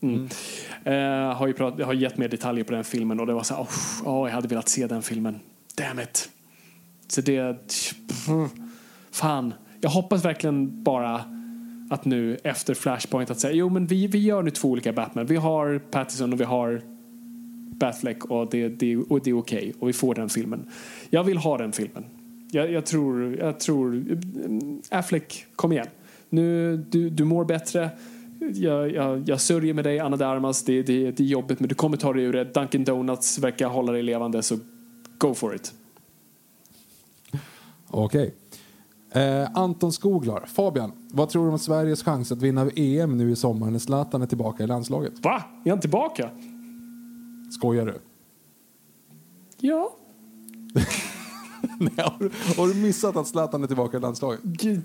Ah, 0.00 0.28
slash. 0.28 0.92
Eh, 0.94 1.34
har 1.34 1.46
ju 1.46 1.52
prat, 1.52 1.82
har 1.82 1.92
gett 1.92 2.18
mer 2.18 2.28
detaljer 2.28 2.64
på 2.64 2.72
den 2.72 2.84
filmen 2.84 3.20
och 3.20 3.26
det 3.26 3.32
var 3.32 3.42
så 3.42 3.54
här, 3.54 3.62
oh, 3.62 4.22
oh, 4.22 4.28
jag 4.28 4.34
hade 4.34 4.48
velat 4.48 4.68
se 4.68 4.86
den 4.86 5.02
filmen. 5.02 5.40
Damn 5.76 6.00
it. 6.00 6.30
Så 7.08 7.20
det, 7.20 7.56
fan. 9.10 9.54
Jag 9.80 9.90
hoppas 9.90 10.24
verkligen 10.24 10.82
bara 10.82 11.24
att 11.90 12.04
nu 12.04 12.38
efter 12.44 12.74
Flashpoint 12.74 13.30
att 13.30 13.40
säga, 13.40 13.54
jo 13.54 13.68
men 13.68 13.86
vi, 13.86 14.06
vi 14.06 14.18
gör 14.18 14.42
nu 14.42 14.50
två 14.50 14.68
olika 14.70 14.92
Batman. 14.92 15.26
Vi 15.26 15.36
har 15.36 15.78
Pattison 15.78 16.32
och 16.32 16.40
vi 16.40 16.44
har 16.44 16.82
Batfleck 17.78 18.24
och 18.24 18.50
det, 18.50 18.68
det, 18.68 18.96
och 18.96 19.20
det 19.22 19.30
är 19.30 19.38
okej 19.38 19.74
och 19.78 19.88
vi 19.88 19.92
får 19.92 20.14
den 20.14 20.28
filmen. 20.28 20.70
Jag 21.10 21.24
vill 21.24 21.38
ha 21.38 21.58
den 21.58 21.72
filmen. 21.72 22.04
Jag, 22.50 22.72
jag 22.72 22.86
tror, 22.86 23.36
jag 23.36 23.60
tror, 23.60 24.18
Affleck, 24.90 25.46
kom 25.56 25.72
igen. 25.72 25.86
Nu, 26.30 26.76
du, 26.76 27.10
du 27.10 27.24
mår 27.24 27.44
bättre. 27.44 27.90
Jag, 28.54 28.92
jag, 28.94 29.28
jag 29.28 29.40
sörjer 29.40 29.74
med 29.74 29.84
dig, 29.84 29.98
Anna 29.98 30.16
de 30.16 30.24
Armas. 30.24 30.62
Det, 30.64 30.82
det, 30.82 31.10
det 31.10 31.22
är 31.22 31.26
jobbigt, 31.26 31.60
men 31.60 31.68
du 31.68 31.74
kommer 31.74 31.96
ta 31.96 32.12
dig 32.12 32.22
ur 32.24 32.32
det. 32.32 32.44
Dunkin 32.54 32.84
Donuts 32.84 33.38
verkar 33.38 33.68
hålla 33.68 33.92
dig 33.92 34.02
levande, 34.02 34.42
så 34.42 34.58
go 35.18 35.34
for 35.34 35.54
it. 35.54 35.72
Okej. 37.90 38.34
Eh, 39.10 39.48
Anton 39.54 39.92
Skoglar. 39.92 40.46
Fabian, 40.46 40.92
vad 41.12 41.28
tror 41.28 41.46
du 41.46 41.52
om 41.52 41.58
Sveriges 41.58 42.02
chans 42.02 42.32
att 42.32 42.42
vinna 42.42 42.70
EM 42.76 43.16
nu 43.18 43.30
i 43.30 43.36
sommar 43.36 43.70
när 43.70 43.78
Zlatan 43.78 44.22
är 44.22 44.26
tillbaka 44.26 44.64
i 44.64 44.66
landslaget? 44.66 45.12
Va? 45.24 45.42
Är 45.64 45.70
han 45.70 45.80
tillbaka? 45.80 46.30
Skojar 47.50 47.86
du? 47.86 47.98
Ja. 49.60 49.90
Nej, 51.78 51.92
har, 51.96 52.16
du- 52.18 52.30
har 52.56 52.68
du 52.68 52.74
missat 52.74 53.16
att 53.16 53.26
Zlatan 53.26 53.62
är 53.62 53.66
tillbaka 53.66 53.96
i 53.96 54.00
landslaget? 54.00 54.40
Gud. 54.42 54.80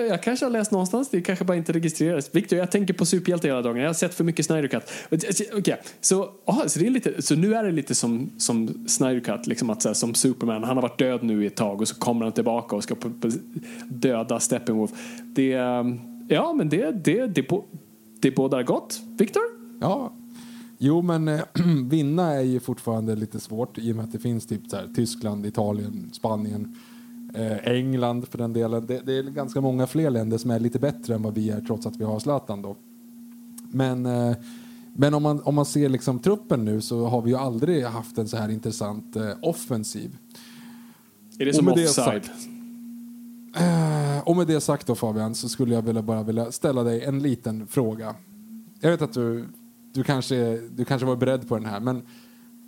Eh, 0.00 0.06
jag 0.06 0.22
kanske 0.22 0.46
har 0.46 0.50
läst 0.50 0.70
någonstans, 0.70 1.08
det 1.08 1.20
kanske 1.20 1.44
bara 1.44 1.56
inte 1.56 1.72
registrerades. 1.72 2.34
Victor, 2.34 2.58
jag 2.58 2.70
tänker 2.70 2.94
på 2.94 3.06
superhjälte 3.06 3.48
hela 3.48 3.62
dagen. 3.62 3.76
Jag 3.76 3.88
har 3.88 3.94
sett 3.94 4.14
för 4.14 4.24
mycket 4.24 4.46
Snyder 4.46 4.68
Cut. 4.68 4.82
Eh, 5.10 5.58
okay. 5.58 5.76
Så, 6.00 6.30
aha, 6.46 6.68
så, 6.68 6.78
det 6.78 6.86
är 6.86 6.90
lite, 6.90 7.22
så 7.22 7.36
nu 7.36 7.54
är 7.54 7.64
det 7.64 7.72
lite 7.72 7.94
som, 7.94 8.30
som 8.38 8.88
Snyder 8.88 9.20
Cut, 9.20 9.46
liksom 9.46 9.70
att, 9.70 9.82
så 9.82 9.88
här, 9.88 9.94
som 9.94 10.14
Superman. 10.14 10.64
Han 10.64 10.76
har 10.76 10.82
varit 10.82 10.98
död 10.98 11.22
nu 11.22 11.44
i 11.44 11.46
ett 11.46 11.56
tag 11.56 11.80
och 11.80 11.88
så 11.88 11.94
kommer 11.94 12.24
han 12.24 12.32
tillbaka 12.32 12.76
och 12.76 12.82
ska 12.82 12.94
på, 12.94 13.10
på, 13.10 13.30
döda 13.88 14.40
Steppenwolf. 14.40 14.90
Det, 15.22 15.52
ehm, 15.52 16.00
ja, 16.28 16.52
men 16.52 16.68
det, 16.68 16.90
det, 16.90 17.26
det, 17.26 17.42
det, 17.42 17.60
det 18.20 18.30
bådar 18.30 18.62
gott. 18.62 19.00
Victor? 19.18 19.42
Ja, 19.80 20.12
Jo, 20.82 21.02
men 21.02 21.28
äh, 21.28 21.40
vinna 21.84 22.32
är 22.32 22.42
ju 22.42 22.60
fortfarande 22.60 23.16
lite 23.16 23.40
svårt 23.40 23.78
i 23.78 23.92
och 23.92 23.96
med 23.96 24.04
att 24.04 24.12
det 24.12 24.18
finns 24.18 24.46
typ 24.46 24.60
så 24.70 24.76
här, 24.76 24.88
Tyskland, 24.94 25.46
Italien, 25.46 26.10
Spanien, 26.12 26.76
England 27.62 28.28
för 28.28 28.38
den 28.38 28.52
delen. 28.52 28.86
Det, 28.86 29.00
det, 29.06 29.18
är 29.18 29.22
ganska 29.22 29.60
många 29.60 29.86
fler 29.86 30.10
länder 30.10 30.38
som 30.38 30.50
är 30.50 30.60
lite 30.60 30.78
bättre 30.78 31.14
än 31.14 31.22
vad 31.22 31.34
vi 31.34 31.50
är 31.50 31.60
trots 31.60 31.86
att 31.86 31.96
vi 31.96 32.04
har 32.04 32.18
Zlatan 32.18 32.62
då. 32.62 32.76
Men, 33.70 34.06
äh, 34.06 34.36
men 34.92 35.14
om, 35.14 35.22
man, 35.22 35.40
om 35.42 35.54
man 35.54 35.66
ser 35.66 35.88
liksom 35.88 36.18
truppen 36.18 36.64
nu 36.64 36.80
så 36.80 37.06
har 37.06 37.22
vi 37.22 37.30
ju 37.30 37.36
aldrig 37.36 37.84
haft 37.84 38.18
en 38.18 38.28
så 38.28 38.36
här 38.36 38.48
intressant 38.48 39.16
offensiv. 39.42 40.16
Är 41.38 41.44
det 41.44 41.54
som 41.54 41.68
och 41.68 41.72
offside? 41.72 42.24
Sagt, 42.24 42.30
och 44.24 44.36
med 44.36 44.46
det 44.46 44.60
sagt 44.60 44.86
då 44.86 44.94
Fabian 44.94 45.34
så 45.34 45.48
skulle 45.48 45.74
jag 45.74 45.82
vilja 45.82 46.02
bara 46.02 46.22
vilja 46.22 46.52
ställa 46.52 46.82
dig 46.82 47.04
en 47.04 47.18
liten 47.18 47.66
fråga. 47.66 48.14
Jag 48.80 48.90
vet 48.90 49.02
att 49.02 49.12
du 49.12 49.46
du 49.92 50.04
kanske, 50.04 50.60
du 50.70 50.84
kanske 50.84 51.06
var 51.06 51.16
beredd 51.16 51.48
på 51.48 51.56
den 51.56 51.66
här. 51.66 51.80
Men 51.80 52.02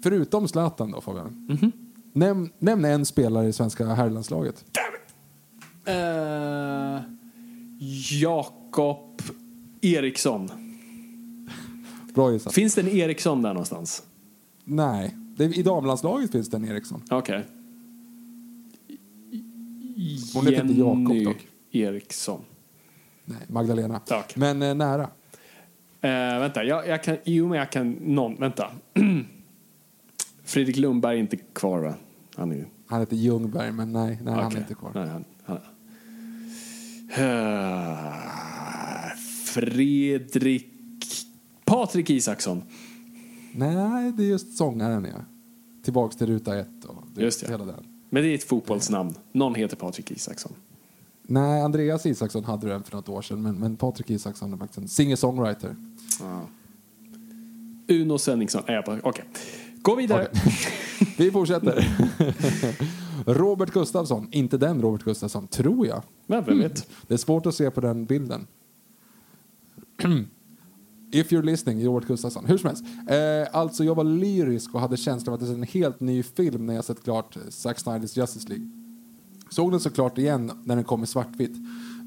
förutom 0.03 0.49
Zlatan 0.49 0.91
då 0.91 1.01
Fabian. 1.01 1.47
Mm 1.49 1.57
-hmm. 1.57 1.73
Näm, 2.13 2.51
nämn 2.59 2.85
en 2.85 3.07
spelare 3.07 3.49
i 3.49 3.53
svenska 3.53 3.87
herrlandslaget. 3.87 4.65
Uh, 5.89 7.01
Jakob 8.21 9.23
Eriksson. 9.81 10.49
Bra 12.15 12.33
gissat. 12.33 12.55
Finns 12.55 12.75
det 12.75 12.81
en 12.81 12.89
Eriksson 12.89 13.43
där 13.43 13.49
någonstans? 13.49 14.03
Nej. 14.65 15.17
Det, 15.37 15.45
I 15.45 15.63
damlandslaget 15.63 16.33
finns 16.33 16.51
det 16.51 16.57
en 16.57 16.65
Eriksson. 16.65 17.03
Okej. 17.11 17.45
Hon 20.35 20.47
heter 20.47 20.63
inte 20.63 20.81
Jakob 20.81 21.25
dock. 21.25 21.47
Eriksson. 21.71 22.41
Nej, 23.25 23.39
Magdalena. 23.47 23.99
Tack. 23.99 24.37
Men 24.37 24.63
eh, 24.63 24.75
nära. 24.75 25.03
Eh, 26.01 26.41
vänta, 26.41 26.65
jag, 26.65 26.89
jag 26.89 27.03
kan, 27.03 27.17
jo 27.25 27.49
men 27.49 27.59
jag 27.59 27.73
kan, 27.73 27.91
någon, 27.93 28.35
vänta. 28.35 28.71
Fredrik 30.53 30.77
Lundberg 30.77 31.17
är 31.17 31.21
inte 31.21 31.37
kvar 31.37 31.81
va? 31.81 31.95
Han, 32.37 32.53
är, 32.53 32.69
han 32.87 33.01
heter 33.01 33.17
Ljungberg 33.17 33.73
men 33.73 33.93
nej, 33.93 34.19
nej 34.23 34.33
okay. 34.33 34.43
han 34.43 34.53
är 34.53 34.59
inte 34.59 34.75
kvar. 34.75 34.93
Nej, 34.95 35.09
han, 35.09 35.25
han, 35.45 35.57
uh, 37.27 38.03
Fredrik 39.45 40.77
Patrik 41.65 42.11
Isaksson. 42.11 42.63
Nej, 43.53 44.13
det 44.13 44.23
är 44.23 44.27
just 44.27 44.57
sångaren 44.57 45.05
ja. 45.05 45.25
Tillbaks 45.85 46.17
till 46.17 46.27
ruta 46.27 46.59
ett 46.59 46.85
och 46.85 47.05
det, 47.15 47.23
just 47.23 47.43
ja. 47.43 47.49
hela 47.49 47.65
den. 47.65 47.85
Men 48.11 48.23
det 48.23 48.29
är 48.29 48.35
ett 48.35 48.45
fotbollsnamn. 48.45 49.15
Någon 49.33 49.55
heter 49.55 49.77
Patrik 49.77 50.11
Isaksson. 50.11 50.53
Nej, 51.23 51.63
Andreas 51.63 52.07
Isaksson 52.07 52.45
hade 52.45 52.69
den 52.69 52.83
för 52.83 52.97
något 52.97 53.09
år 53.09 53.23
sedan, 53.23 53.43
men, 53.43 53.59
men 53.59 53.77
Patrik 53.77 54.11
Isaksson 54.11 54.53
är 54.53 54.57
faktiskt 54.57 54.79
en 54.79 54.89
singer-songwriter. 54.89 55.77
Ah. 56.23 56.41
Uno 57.89 58.19
Svenningsson. 58.19 58.63
Äh, 58.67 58.79
Okej, 58.79 59.01
okay. 59.05 59.25
Gå 59.83 59.95
vidare. 59.95 60.29
Okay. 60.31 60.53
Vi 61.19 61.31
fortsätter. 61.31 61.89
Robert 63.27 63.71
Gustafsson, 63.71 64.29
inte 64.31 64.59
den 64.59 64.83
Robert 64.83 65.05
Gustafsson, 65.05 65.47
tror 65.47 65.87
jag. 65.87 66.03
Men 66.27 66.45
vem 66.45 66.59
vet? 66.59 66.89
Det 67.07 67.15
är 67.15 67.19
svårt 67.19 67.47
att 67.47 67.55
se 67.55 67.71
på 67.71 67.81
den 67.81 68.05
bilden. 68.05 68.47
If 71.13 71.33
you're 71.33 71.43
listening, 71.43 71.87
Robert 71.87 72.09
Gustafsson. 72.09 72.45
Hur 72.47 72.59
som 72.59 72.69
helst. 72.69 72.85
Eh, 73.09 73.59
alltså, 73.61 73.85
jag 73.85 73.95
var 73.95 74.05
lyrisk 74.05 74.75
och 74.75 74.81
hade 74.81 74.97
känslan 74.97 75.35
av 75.35 75.41
att 75.43 75.47
det 75.47 75.53
är 75.53 75.57
en 75.57 75.63
helt 75.63 76.01
ny 76.01 76.23
film 76.23 76.67
när 76.67 76.75
jag 76.75 76.85
sett 76.85 77.05
klart 77.05 77.37
Zack 77.49 77.79
Snyders 77.79 78.17
Justice 78.17 78.49
League. 78.49 78.71
Såg 79.51 79.71
den 79.71 79.81
såklart 79.81 80.19
igen 80.19 80.53
när 80.65 80.77
den 80.77 80.85
kom 80.85 81.03
i 81.03 81.07
svartvitt. 81.07 81.57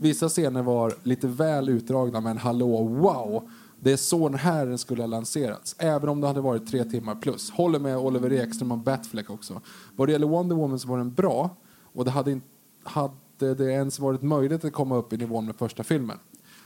Vissa 0.02 0.30
scener 0.30 0.64
var 0.64 0.94
lite 1.04 1.28
väl 1.28 1.70
utdragna 1.70 2.22
men 2.22 2.38
hallå, 2.38 2.84
wow! 2.84 3.50
Det 3.80 3.92
är 3.92 3.98
så 3.98 4.30
den 4.30 4.40
här 4.40 4.66
den 4.66 4.78
skulle 4.78 5.02
ha 5.04 5.08
lanserats. 5.08 5.76
Även 5.80 6.10
om 6.10 6.22
det 6.22 6.28
hade 6.28 6.42
varit 6.42 6.68
tre 6.68 6.84
timmar 6.84 7.16
plus. 7.16 7.52
Håller 7.52 7.80
med 7.80 7.98
Oliver 7.98 8.34
Ekström 8.34 8.72
och 8.72 8.78
Batfleck 8.78 9.30
också. 9.30 9.62
Vad 9.96 10.08
det 10.08 10.12
gäller 10.12 10.28
Wonder 10.28 10.56
Woman 10.56 10.80
så 10.80 10.88
var 10.88 10.98
den 10.98 11.14
bra. 11.14 11.56
Och 11.84 12.06
det 12.06 12.12
hade, 12.12 12.32
inte, 12.32 12.48
hade 12.84 13.56
det 13.56 13.72
ens 13.72 14.00
varit 14.00 14.22
möjligt 14.22 14.66
att 14.66 14.74
komma 14.74 14.96
upp 14.96 15.14
i 15.14 15.18
nivån 15.18 15.46
med 15.46 15.56
första 15.56 15.84
filmen. 15.84 16.18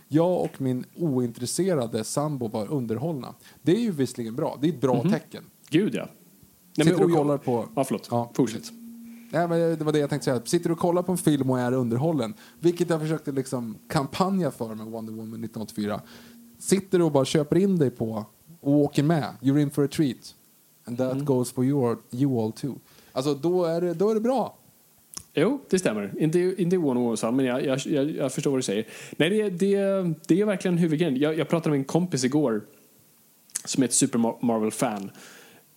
Jag 0.07 0.41
och 0.41 0.61
min 0.61 0.85
ointresserade 0.95 2.03
sambo 2.03 2.47
var 2.47 2.71
underhållna. 2.71 3.33
Det 3.61 3.71
är 3.71 3.79
ju 3.79 3.91
visserligen 3.91 4.35
bra. 4.35 4.57
Det 4.61 4.67
är 4.67 4.73
ett 4.73 4.81
bra 4.81 4.95
mm 4.95 5.07
-hmm. 5.07 5.11
tecken. 5.11 5.43
Gud 5.69 5.95
ja. 5.95 6.07
Nej, 6.77 6.87
Sitter 6.87 7.03
och 7.03 7.11
kollar 7.11 7.37
på... 7.37 7.69
Ja, 7.75 7.83
förlåt. 7.83 8.07
Ja, 8.11 8.31
Fortsätt. 8.33 8.71
Nej, 9.31 9.47
men 9.47 9.59
det 9.59 9.83
var 9.83 9.91
det 9.91 9.99
jag 9.99 10.09
tänkte 10.09 10.25
säga. 10.25 10.41
Sitter 10.45 10.69
du 10.69 10.73
och 10.73 10.79
kollar 10.79 11.03
på 11.03 11.11
en 11.11 11.17
film 11.17 11.49
och 11.49 11.59
är 11.59 11.71
underhållen, 11.71 12.33
vilket 12.59 12.89
jag 12.89 13.01
försökte 13.01 13.31
liksom 13.31 13.77
kampanja 13.89 14.51
för 14.51 14.75
med 14.75 14.85
Wonder 14.85 15.13
Woman 15.13 15.43
1984. 15.43 16.01
Sitter 16.59 16.97
du 16.97 17.03
och 17.03 17.11
bara 17.11 17.25
köper 17.25 17.55
in 17.55 17.77
dig 17.79 17.89
på 17.89 18.25
och 18.61 18.73
åker 18.73 19.03
med, 19.03 19.33
you're 19.41 19.59
in 19.59 19.71
for 19.71 19.83
a 19.83 19.87
treat. 19.91 20.35
And 20.85 20.97
that 20.97 21.11
mm. 21.11 21.25
goes 21.25 21.51
for 21.51 21.65
you, 21.65 21.95
you 22.11 22.41
all 22.41 22.51
too. 22.51 22.75
Alltså 23.11 23.33
då 23.33 23.65
är 23.65 23.81
det, 23.81 23.93
då 23.93 24.09
är 24.09 24.15
det 24.15 24.21
bra. 24.21 24.55
Jo, 25.33 25.61
det 25.69 25.79
stämmer. 25.79 26.13
Inte, 26.19 26.55
inte 26.57 26.77
Woman, 26.77 27.17
men 27.35 27.45
jag, 27.45 27.65
jag, 27.65 27.79
jag, 27.85 28.11
jag, 28.11 28.33
förstår 28.33 28.51
vad 28.51 28.57
du 28.57 28.63
säger. 28.63 28.87
Nej, 29.17 29.29
det, 29.29 29.49
det, 29.49 29.77
det 30.27 30.41
är 30.41 30.45
verkligen 30.45 30.77
huvudgrejen. 30.77 31.17
Jag, 31.17 31.37
jag 31.37 31.49
pratade 31.49 31.69
med 31.69 31.77
en 31.77 31.85
kompis 31.85 32.23
igår 32.23 32.61
som 33.65 33.83
är 33.83 33.87
ett 33.87 33.93
Super 33.93 34.45
Marvel-fan. 34.45 35.11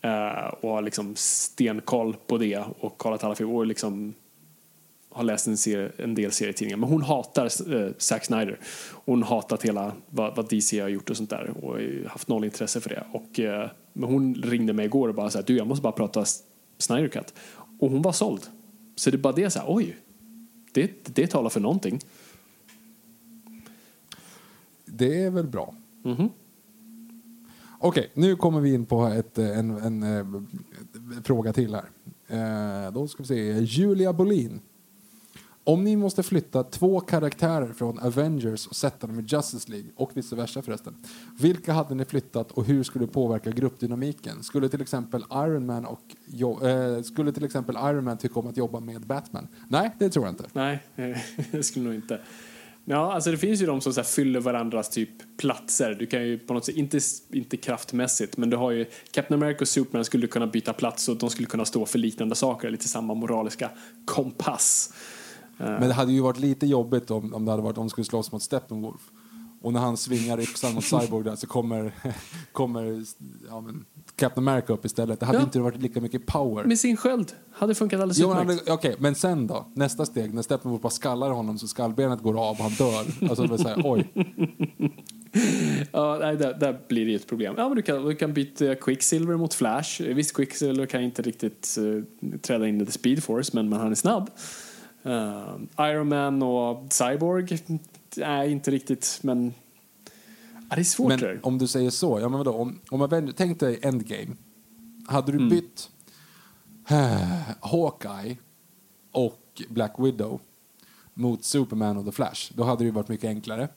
Uh, 0.05 0.55
och 0.61 0.71
har 0.71 0.83
liksom 0.83 1.17
stenkoll 1.17 2.17
på 2.27 2.39
det 2.39 2.65
och 2.79 2.99
kollat 2.99 3.25
alla 3.25 3.35
filmer 3.35 3.55
och 3.55 3.67
liksom 3.67 4.15
har 5.15 5.25
läst 5.25 5.47
en, 5.47 5.57
serie, 5.57 5.93
en 5.97 6.15
del 6.15 6.33
serietidningar. 6.33 6.77
Men 6.77 6.89
hon 6.89 7.03
hatar 7.03 7.73
uh, 7.73 7.93
Zack 7.99 8.25
Snyder. 8.25 8.59
Hon 9.05 9.23
hatat 9.23 9.63
hela 9.63 9.93
vad, 10.11 10.37
vad, 10.37 10.49
DC 10.49 10.81
har 10.81 10.89
gjort 10.89 11.11
och 11.11 11.17
sånt 11.17 11.31
där 11.31 11.65
och 11.65 11.79
haft 12.11 12.29
noll 12.29 12.45
intresse 12.45 12.81
för 12.81 12.91
det. 12.91 13.05
Och, 13.13 13.39
uh, 13.39 13.71
men 13.93 14.09
hon 14.09 14.35
ringde 14.35 14.73
mig 14.73 14.87
igår 14.87 15.09
och 15.09 15.15
bara 15.15 15.31
sa 15.31 15.43
du 15.43 15.57
jag 15.57 15.67
måste 15.67 15.83
bara 15.83 15.93
prata 15.93 16.25
Snyder 16.79 17.09
Cut. 17.09 17.35
Och 17.79 17.91
hon 17.91 18.03
var 18.03 18.13
såld. 18.13 18.43
Så 18.97 19.11
det 19.11 19.17
är 19.17 19.19
bara 19.19 19.33
det 19.33 19.51
så 19.51 19.59
här, 19.59 19.67
oj, 19.69 19.97
det, 20.73 21.15
det 21.15 21.27
talar 21.27 21.51
för 21.51 21.61
någonting. 21.61 22.01
Det 24.85 25.23
är 25.25 25.31
väl 25.31 25.47
bra. 25.47 25.75
Mm 26.05 26.17
-hmm. 26.17 26.29
Okej, 27.85 28.11
okay, 28.15 28.23
nu 28.23 28.37
kommer 28.37 28.61
vi 28.61 28.75
in 28.75 28.87
på 28.87 29.07
ett, 29.07 29.39
eh, 29.39 29.59
en, 29.59 29.71
en, 29.71 30.03
en, 30.03 30.03
eh, 30.03 30.19
en 31.17 31.23
fråga 31.25 31.53
till 31.53 31.75
här. 31.75 31.85
Eh, 32.27 32.93
då 32.93 33.09
ska 33.09 33.23
vi 33.23 33.27
se. 33.27 33.59
Julia 33.61 34.13
Bolin. 34.13 34.61
Om 35.65 35.85
ni 35.85 35.97
måste 35.97 36.23
flytta 36.23 36.63
två 36.63 37.01
karaktärer 37.01 37.73
från 37.73 37.99
Avengers 37.99 38.67
och 38.67 38.77
sätta 38.77 39.07
dem 39.07 39.21
i 39.21 39.23
Justice 39.23 39.71
League, 39.71 39.91
och 39.97 40.11
vice 40.15 40.37
versa 40.37 40.63
förresten. 40.63 40.95
Vilka 41.39 41.73
hade 41.73 41.95
ni 41.95 42.05
flyttat 42.05 42.53
och 42.53 42.65
hur 42.65 42.83
skulle 42.83 43.07
det 43.07 43.13
påverka 43.13 43.51
gruppdynamiken? 43.51 44.43
Skulle 44.43 44.69
till 44.69 44.83
exempel 44.83 45.25
Iron 45.33 45.67
Man, 45.67 45.87
och, 45.87 46.01
jo, 46.27 46.67
eh, 46.67 47.03
skulle 47.03 47.33
till 47.33 47.45
exempel 47.45 47.77
Iron 47.77 48.05
Man 48.05 48.19
tycka 48.19 48.41
om 48.41 48.47
att 48.47 48.57
jobba 48.57 48.81
med 48.81 49.01
Batman? 49.07 49.49
Nej, 49.69 49.91
det 49.99 50.11
tror 50.11 50.25
jag 50.25 50.33
inte. 50.33 50.45
Nej, 50.53 50.83
det 51.51 51.63
skulle 51.63 51.85
nog 51.85 51.95
inte. 51.95 52.21
Ja, 52.85 53.13
alltså 53.13 53.31
det 53.31 53.39
finns 53.39 53.63
ju 53.63 53.67
de 53.67 53.81
som 53.81 53.93
så 53.93 54.03
fyller 54.03 54.41
varandras 54.41 54.91
typ 54.91 55.37
platser. 55.37 55.97
Du 55.99 56.07
kan 56.07 56.25
ju 56.25 56.39
på 56.39 56.55
något 56.55 56.65
sätt, 56.65 56.77
inte, 56.77 57.01
inte 57.33 57.57
kraftmässigt, 57.57 58.37
men 58.37 58.51
du 58.51 58.57
har 58.57 58.71
ju 58.71 58.87
Captain 59.11 59.43
America 59.43 59.59
och 59.61 59.69
Superman 59.69 60.05
skulle 60.05 60.27
kunna 60.27 60.47
byta 60.47 60.73
plats 60.73 61.09
och 61.09 61.17
de 61.17 61.31
skulle 61.31 61.49
kunna 61.49 61.65
stå 61.65 61.87
för 61.87 61.99
liknande 61.99 62.35
saker, 62.35 62.71
lite 62.71 62.89
samma 62.89 63.15
moraliska 63.15 63.71
kompass. 64.05 64.93
Men 65.63 65.89
det 65.89 65.95
hade 65.95 66.13
ju 66.13 66.21
varit 66.21 66.39
lite 66.39 66.67
jobbigt 66.67 67.11
om, 67.11 67.35
om 67.35 67.45
det 67.45 67.51
hade 67.51 67.63
varit 67.63 67.79
om 67.79 67.85
de 67.85 67.91
skulle 67.91 68.05
slåss 68.05 68.33
mot 68.33 68.43
Steppenwolf. 68.43 69.11
Och 69.63 69.73
när 69.73 69.81
han 69.81 69.97
svingar 69.97 70.41
yxan 70.41 70.75
mot 70.75 70.85
Cyborg 71.03 71.25
där 71.25 71.37
så 71.37 71.47
kommer, 71.47 71.93
kommer 72.53 73.05
ja, 73.49 73.61
men, 73.61 73.85
Captain 74.17 74.49
America 74.49 74.73
upp 74.73 74.85
istället. 74.85 75.21
Det 75.21 75.27
hade 75.27 75.39
ja. 75.39 75.45
inte 75.45 75.61
varit 75.61 75.83
lika 75.83 76.01
mycket 76.01 76.27
power. 76.27 76.65
Med 76.65 76.79
sin 76.79 76.97
sköld. 76.97 77.33
Hade 77.53 77.75
funkat 77.75 78.01
alldeles 78.01 78.21
utmärkt. 78.21 78.63
Okej, 78.63 78.73
okay, 78.73 78.95
men 78.99 79.15
sen 79.15 79.47
då? 79.47 79.67
Nästa 79.75 80.07
steg, 80.07 80.35
när 80.35 80.43
Steppenwolf 80.43 80.83
bara 80.83 80.91
skallar 80.91 81.31
honom 81.31 81.59
så 81.59 81.69
skallbenet 81.69 82.21
går 82.23 82.49
av 82.49 82.51
och 82.51 82.57
han 82.57 82.73
dör. 82.73 83.29
Alltså 83.31 83.45
det 83.47 83.59
säga, 83.59 83.77
oj. 83.85 84.13
ja, 85.93 86.19
nej, 86.21 86.37
där, 86.37 86.55
där, 86.55 86.81
blir 86.89 87.07
det 87.07 87.15
ett 87.15 87.27
problem. 87.27 87.55
Ja, 87.57 87.69
men 87.69 87.77
du 87.77 87.83
kan, 87.83 88.05
du 88.05 88.15
kan 88.15 88.33
byta 88.33 88.75
Quicksilver 88.75 89.37
mot 89.37 89.55
Flash. 89.55 90.03
Visst, 90.03 90.37
Quicksilver 90.37 90.87
kan 90.87 91.03
inte 91.03 91.23
riktigt 91.23 91.77
uh, 91.81 92.03
träda 92.39 92.69
in 92.69 92.81
i 92.81 92.87
the 92.87 92.93
speed 92.93 93.23
force, 93.23 93.51
men, 93.55 93.69
men 93.69 93.81
han 93.81 93.91
är 93.91 93.95
snabb. 93.95 94.31
Uh, 95.07 95.57
Iron 95.79 96.09
Man 96.09 96.43
och 96.43 96.93
Cyborg, 96.93 97.59
nej 98.17 98.53
inte 98.53 98.71
riktigt, 98.71 99.21
men 99.23 99.55
ja, 100.71 100.77
det 100.77 100.83
är 100.83 100.85
svårt. 100.85 101.09
Men 101.09 101.19
där. 101.19 101.41
om 101.43 101.59
du 101.59 101.67
säger 101.67 101.91
så, 101.91 102.21
ja, 102.21 102.29
men 102.29 102.39
vadå, 102.39 102.53
om, 102.53 102.81
om 102.91 102.99
man, 102.99 103.33
tänk 103.37 103.61
dig 103.61 103.79
Endgame. 103.83 104.37
Hade 105.07 105.33
du 105.33 105.39
mm. 105.39 105.49
bytt 105.49 105.91
uh, 106.91 107.55
Hawkeye 107.61 108.37
och 109.13 109.63
Black 109.69 109.95
Widow 109.99 110.41
mot 111.15 111.45
Superman 111.45 111.97
och 111.97 112.05
The 112.05 112.13
Flash. 112.13 112.53
Då 112.55 112.63
hade 112.63 112.85
det 112.85 112.91
varit 112.91 113.09
mycket 113.09 113.29
enklare. 113.29 113.69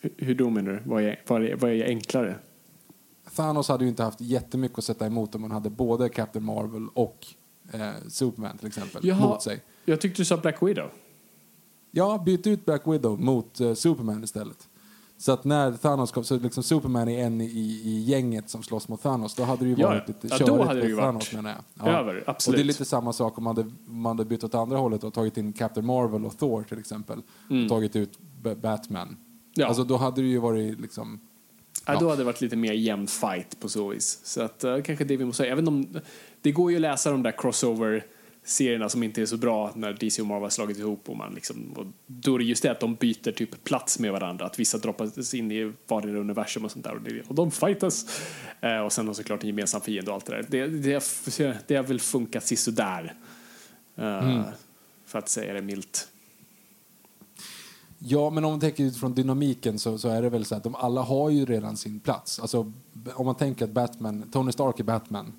Hur, 0.00 0.14
hur 0.16 0.34
då 0.34 0.50
menar 0.50 0.72
du? 0.72 0.82
Vad 0.84 1.02
är, 1.02 1.22
vad, 1.26 1.44
är, 1.44 1.56
vad 1.56 1.70
är 1.70 1.84
enklare? 1.84 2.36
Thanos 3.34 3.68
hade 3.68 3.84
ju 3.84 3.90
inte 3.90 4.02
haft 4.02 4.20
jättemycket 4.20 4.78
att 4.78 4.84
sätta 4.84 5.06
emot 5.06 5.34
om 5.34 5.40
man 5.40 5.50
hade 5.50 5.70
både 5.70 6.08
Captain 6.08 6.44
Marvel 6.44 6.88
och 6.94 7.26
eh, 7.72 7.90
Superman 8.08 8.58
till 8.58 8.66
exempel 8.66 9.06
Jaha. 9.06 9.28
mot 9.28 9.42
sig. 9.42 9.60
Jag 9.84 10.00
tyckte 10.00 10.20
du 10.20 10.24
sa 10.24 10.36
Black 10.36 10.62
Widow. 10.62 10.90
Ja, 11.90 12.22
byt 12.26 12.46
ut 12.46 12.64
Black 12.64 12.82
Widow 12.86 13.20
mot 13.20 13.60
eh, 13.60 13.74
Superman 13.74 14.24
istället. 14.24 14.68
Så 15.18 15.32
att 15.32 15.44
när 15.44 15.72
Thanos 15.72 16.10
kom, 16.12 16.24
så 16.24 16.38
liksom 16.38 16.62
Superman 16.62 17.08
är 17.08 17.24
en 17.26 17.40
i, 17.40 17.44
i 17.84 18.00
gänget 18.06 18.50
som 18.50 18.62
slåss 18.62 18.88
mot 18.88 19.02
Thanos, 19.02 19.34
då 19.34 19.42
hade 19.42 19.64
det 19.64 19.70
ju 19.70 19.76
Ja, 19.78 19.88
varit 19.88 20.08
lite 20.08 20.26
ja, 20.30 20.38
körigt 20.38 20.66
hade 20.66 20.80
det 20.88 20.96
Thanos 20.96 21.32
menar 21.32 21.54
jag. 21.78 21.88
över, 21.88 22.24
absolut. 22.26 22.54
Och 22.54 22.58
det 22.58 22.62
är 22.62 22.66
lite 22.66 22.84
samma 22.84 23.12
sak 23.12 23.38
om 23.38 23.44
man 23.44 23.56
hade, 23.56 23.70
man 23.86 24.18
hade 24.18 24.28
bytt 24.28 24.44
åt 24.44 24.54
andra 24.54 24.78
hållet 24.78 25.04
och 25.04 25.14
tagit 25.14 25.36
in 25.36 25.52
Captain 25.52 25.86
Marvel 25.86 26.24
och 26.24 26.38
Thor 26.38 26.62
till 26.62 26.78
exempel. 26.78 27.18
Och 27.62 27.68
tagit 27.68 27.96
ut 27.96 28.18
B- 28.42 28.54
Batman. 28.54 29.08
Mm. 29.08 29.18
Ja. 29.54 29.66
Alltså 29.66 29.84
då 29.84 29.96
hade 29.96 30.20
det 30.22 30.28
ju 30.28 30.38
varit 30.38 30.80
liksom... 30.80 31.20
Ja. 31.86 31.92
Ja. 31.92 32.00
Då 32.00 32.08
hade 32.08 32.20
det 32.20 32.24
varit 32.24 32.40
lite 32.40 32.56
mer 32.56 32.72
jämn 32.72 33.06
fight 33.06 33.60
på 33.60 33.68
så 33.68 33.88
vis. 33.88 34.20
Så 34.24 34.42
att, 34.42 34.64
uh, 34.64 34.82
kanske 34.82 35.04
det 35.04 35.16
vi 35.16 35.24
måste 35.24 35.36
säga. 35.42 35.52
Även 35.52 35.68
om 35.68 36.00
det 36.42 36.52
går 36.52 36.70
ju 36.70 36.76
att 36.76 36.80
läsa 36.82 37.10
de 37.10 37.22
där 37.22 37.32
crossover-serierna 38.42 38.88
som 38.88 39.02
inte 39.02 39.22
är 39.22 39.26
så 39.26 39.36
bra 39.36 39.72
när 39.74 39.92
DC 39.92 40.22
och 40.22 40.28
Marvel 40.28 40.42
har 40.42 40.50
slagit 40.50 40.78
ihop. 40.78 41.08
Och 41.08 41.16
man 41.16 41.34
liksom, 41.34 41.72
och 41.76 41.86
då 42.06 42.34
är 42.34 42.38
det 42.38 42.44
just 42.44 42.62
det 42.62 42.70
att 42.70 42.80
de 42.80 42.94
byter 42.94 43.32
typ 43.32 43.64
plats 43.64 43.98
med 43.98 44.12
varandra. 44.12 44.46
Att 44.46 44.58
vissa 44.58 44.78
droppas 44.78 45.34
in 45.34 45.52
i 45.52 45.72
varje 45.88 46.16
universum 46.16 46.64
och 46.64 46.70
sånt 46.70 46.84
där. 46.84 46.94
Och, 46.94 47.02
det, 47.02 47.22
och 47.28 47.34
de 47.34 47.50
fightas. 47.50 48.20
Uh, 48.64 48.78
och 48.78 48.92
sen 48.92 49.06
har 49.06 49.14
såklart 49.14 49.42
en 49.42 49.46
gemensam 49.46 49.80
fiende 49.80 50.10
och 50.10 50.14
allt 50.14 50.26
det 50.26 50.36
där. 50.36 50.46
Det, 50.48 50.66
det, 50.66 51.58
det 51.66 51.76
har 51.76 51.82
väl 51.82 52.00
funkat 52.00 52.46
sisådär. 52.46 53.14
Uh, 53.98 54.42
För 55.06 55.18
att 55.18 55.28
säga 55.28 55.52
det 55.52 55.62
milt. 55.62 56.08
Ja, 58.04 58.30
men 58.30 58.44
om 58.44 58.50
man 58.50 58.60
tänker 58.60 58.84
utifrån 58.84 59.14
dynamiken 59.14 59.78
så, 59.78 59.98
så 59.98 60.08
är 60.08 60.22
det 60.22 60.30
väl 60.30 60.44
så 60.44 60.54
att 60.54 60.64
de 60.64 60.74
alla 60.74 61.00
har 61.00 61.30
ju 61.30 61.46
redan 61.46 61.76
sin 61.76 62.00
plats. 62.00 62.40
Alltså, 62.40 62.72
om 63.14 63.26
man 63.26 63.34
tänker 63.34 63.64
att 63.64 63.70
Batman, 63.70 64.30
Tony 64.32 64.52
Stark 64.52 64.80
är 64.80 64.84
Batman, 64.84 65.32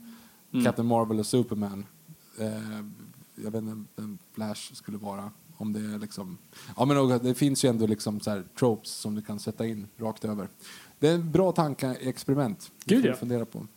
Mm. 0.54 0.66
Captain 0.66 0.88
Marvel 0.88 1.20
är 1.20 1.24
Superman. 1.24 1.86
Eh, 2.40 2.86
jag 3.36 3.52
vet 3.52 3.64
inte 3.64 3.84
vem 3.96 4.18
Flash 4.34 4.74
skulle 4.74 4.98
vara. 4.98 5.32
Om 5.58 5.74
det 5.74 5.80
är 5.80 6.00
liksom... 6.00 6.38
Ja, 6.78 6.86
men 6.86 7.20
det 7.24 7.34
finns 7.34 7.66
ju 7.66 7.70
ändå 7.70 7.88
liksom 7.88 8.20
så 8.20 8.30
här 8.30 8.44
tropes 8.60 8.92
som 8.92 9.16
du 9.16 9.22
kan 9.22 9.40
sätta 9.40 9.66
in 9.66 9.88
rakt 9.98 10.26
över. 10.26 10.48
Det 11.00 11.08
är 11.08 11.16
en 11.16 11.32
bra 11.32 11.52
tankeexperiment. 11.52 12.72
Gud, 12.86 13.06
ja. 13.06 13.14
fundera 13.14 13.46
på. 13.46 13.68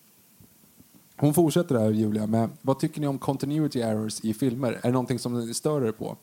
Hon 1.16 1.34
fortsätter 1.34 1.78
här, 1.78 1.90
Julia, 1.90 2.26
med 2.26 2.50
vad 2.62 2.78
tycker 2.78 3.00
ni 3.00 3.06
om 3.06 3.18
continuity 3.18 3.80
errors 3.80 4.20
i 4.20 4.34
filmer? 4.34 4.72
Är 4.72 4.82
det 4.82 4.92
någonting 4.92 5.18
som 5.18 5.46
ni 5.46 5.54
stör 5.54 5.86
er 5.86 5.92
på? 5.92 6.16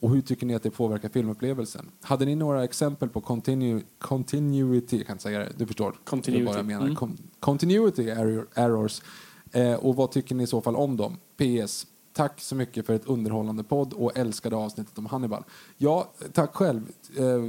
Och 0.00 0.10
hur 0.10 0.20
tycker 0.20 0.46
ni 0.46 0.54
att 0.54 0.62
det 0.62 0.70
påverkar 0.70 1.08
filmupplevelsen? 1.08 1.90
Hade 2.00 2.24
ni 2.24 2.34
några 2.34 2.64
exempel 2.64 3.08
på 3.08 3.20
continu 3.20 3.82
continuity, 3.98 4.96
jag 4.96 5.06
kan 5.06 5.18
säga 5.18 5.38
det, 5.38 5.52
du 5.56 5.66
förstår 5.66 5.94
Continuity. 6.04 6.46
vad 6.46 6.58
jag 6.58 6.66
menar. 6.66 6.82
Mm. 6.84 6.96
Con- 6.96 7.18
continuity 7.40 8.08
error, 8.08 8.46
errors. 8.54 9.02
Eh, 9.52 9.74
och 9.74 9.96
vad 9.96 10.10
tycker 10.10 10.34
ni 10.34 10.42
i 10.42 10.46
så 10.46 10.60
fall 10.60 10.76
om 10.76 10.96
dem? 10.96 11.16
PS. 11.36 11.86
Tack 12.12 12.40
så 12.40 12.54
mycket 12.54 12.86
för 12.86 12.94
ett 12.94 13.06
underhållande 13.06 13.64
podd 13.64 13.92
och 13.92 14.18
älskade 14.18 14.56
avsnittet 14.56 14.98
om 14.98 15.06
Hannibal. 15.06 15.44
Ja, 15.76 16.10
tack 16.32 16.54
själv. 16.54 16.82
Eh, 17.18 17.42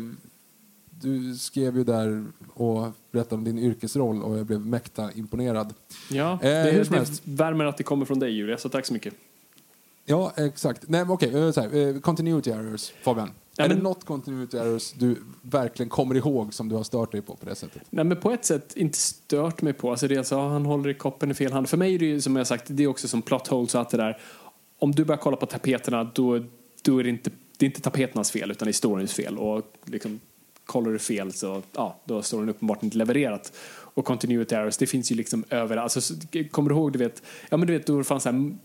du 1.01 1.35
skrev 1.35 1.77
ju 1.77 1.83
där 1.83 2.25
och 2.53 2.87
berättade 3.11 3.35
om 3.35 3.43
din 3.43 3.59
yrkesroll 3.59 4.23
och 4.23 4.37
jag 4.37 4.45
blev 4.45 4.59
mäkta 4.59 5.11
imponerad. 5.11 5.73
Ja, 6.09 6.31
Eh, 6.33 6.39
det, 6.41 6.71
hur 6.71 6.83
som 6.83 6.95
det 6.95 7.21
värmer 7.23 7.65
att 7.65 7.77
det 7.77 7.83
kommer 7.83 8.05
från 8.05 8.19
dig 8.19 8.31
Julia, 8.31 8.57
så 8.57 8.69
tack 8.69 8.85
så 8.85 8.93
mycket. 8.93 9.13
Ja, 10.05 10.33
exakt. 10.35 10.83
Nej, 10.89 11.05
okej. 11.09 11.35
eh, 11.45 11.51
så 11.51 11.61
här, 11.61 11.75
eh, 11.75 11.99
continuity 11.99 12.51
errors, 12.51 12.91
Fabian. 13.03 13.31
Är 13.59 13.67
men- 13.67 13.77
det 13.77 13.83
något 13.83 14.05
continuity 14.05 14.57
errors 14.57 14.91
du 14.91 15.15
verkligen 15.41 15.89
kommer 15.89 16.15
ihåg 16.15 16.53
som 16.53 16.69
du 16.69 16.75
har 16.75 16.83
stört 16.83 17.11
dig 17.11 17.21
på 17.21 17.35
på 17.35 17.45
det 17.45 17.55
sättet? 17.55 17.81
Nej, 17.89 18.05
men 18.05 18.17
på 18.17 18.31
ett 18.31 18.45
sätt 18.45 18.73
inte 18.75 18.97
stört 18.97 19.61
mig 19.61 19.73
på. 19.73 19.91
Alltså 19.91 20.07
det 20.07 20.13
är 20.15 20.17
alltså, 20.17 20.37
han 20.39 20.65
håller 20.65 20.89
i 20.89 20.93
koppen 20.93 21.31
i 21.31 21.33
fel 21.33 21.51
hand. 21.51 21.69
För 21.69 21.77
mig 21.77 21.95
är 21.95 21.99
det 21.99 22.05
ju, 22.05 22.21
som 22.21 22.35
jag 22.35 22.47
sagt, 22.47 22.65
det 22.67 22.83
är 22.83 22.87
också 22.87 23.07
som 23.07 23.21
plot 23.21 23.47
holes 23.47 23.75
och 23.75 23.79
allt 23.81 23.89
det 23.89 23.97
där. 23.97 24.17
Om 24.79 24.91
du 24.91 25.05
börjar 25.05 25.19
kolla 25.21 25.37
på 25.37 25.45
tapeterna, 25.45 26.03
då, 26.03 26.43
då 26.83 26.97
är 26.99 27.03
det 27.03 27.09
inte, 27.09 27.29
det 27.57 27.65
är 27.65 27.67
inte 27.67 27.81
tapeternas 27.81 28.31
fel, 28.31 28.51
utan 28.51 28.67
är 28.67 28.69
historiens 28.69 29.13
fel. 29.13 29.37
Och 29.37 29.61
liksom, 29.85 30.19
kollar 30.65 30.91
du 30.91 30.99
fel 30.99 31.33
så, 31.33 31.61
ja, 31.75 31.99
då 32.05 32.15
har 32.15 32.21
storyn 32.21 32.49
uppenbart 32.49 32.83
inte 32.83 32.97
levererat. 32.97 33.53
Och 33.93 34.05
continuity 34.05 34.55
errors, 34.55 34.77
det 34.77 34.87
finns 34.87 35.11
ju 35.11 35.15
liksom 35.15 35.43
överallt. 35.49 35.95
Alltså, 35.95 36.01
så- 36.01 36.15
kommer 36.51 36.69
du 36.69 36.75
ihåg, 36.75 36.91
du 36.93 36.99
vet, 36.99 37.23
ja 37.49 37.57
men 37.57 37.67
du 37.67 37.73
vet, 37.73 37.87
då 37.87 38.03
fanns 38.03 38.23
så 38.23 38.29
här, 38.31 38.55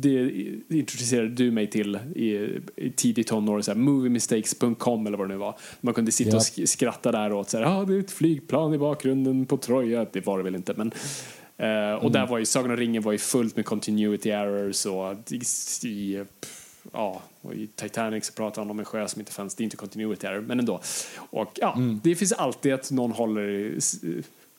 det 0.00 0.30
introducerade 0.68 1.28
du 1.28 1.50
mig 1.50 1.70
till 1.70 1.96
i, 2.14 2.58
i 2.76 2.90
tidigt 2.96 3.26
tonår, 3.26 3.60
så 3.60 3.70
här, 3.70 3.78
moviemistakes.com 3.78 5.06
eller 5.06 5.18
vad 5.18 5.28
det 5.28 5.34
nu 5.34 5.38
var. 5.38 5.58
Man 5.80 5.94
kunde 5.94 6.12
sitta 6.12 6.30
Ja. 6.30 6.36
och 6.36 6.42
sk- 6.42 6.66
skratta 6.66 7.12
där 7.12 7.32
åt 7.32 7.50
så 7.50 7.58
här, 7.58 7.64
ah, 7.64 7.84
det 7.84 7.94
är 7.94 7.98
ett 8.00 8.10
flygplan 8.10 8.74
i 8.74 8.78
bakgrunden 8.78 9.46
på 9.46 9.56
Troja. 9.56 10.06
Det 10.12 10.26
var 10.26 10.38
det 10.38 10.44
väl 10.44 10.54
inte, 10.54 10.74
men 10.76 10.92
eh, 11.56 11.94
och 12.04 12.12
där 12.12 12.26
var 12.26 12.38
ju 12.38 12.44
Sagan 12.44 12.70
om 12.70 12.76
ringen 12.76 13.02
var 13.02 13.12
ju 13.12 13.18
fullt 13.18 13.56
med 13.56 13.64
continuity 13.64 14.30
errors 14.30 14.86
och 14.86 15.32
i, 15.84 16.24
ja, 16.92 17.22
och 17.40 17.54
i 17.54 17.66
Titanic 17.66 18.24
så 18.26 18.32
pratar 18.32 18.62
han 18.62 18.70
om 18.70 18.78
en 18.78 18.84
sjö 18.84 19.08
som 19.08 19.20
inte 19.20 19.32
fanns. 19.32 19.54
Det 19.54 19.62
är 19.62 19.64
inte 19.64 19.76
continuity 19.76 20.26
error, 20.26 20.40
men 20.40 20.58
ändå. 20.58 20.80
Och 21.16 21.52
ja, 21.60 21.76
det 22.02 22.14
finns 22.14 22.32
alltid 22.32 22.72
att 22.72 22.90
någon 22.90 23.12
håller 23.12 23.74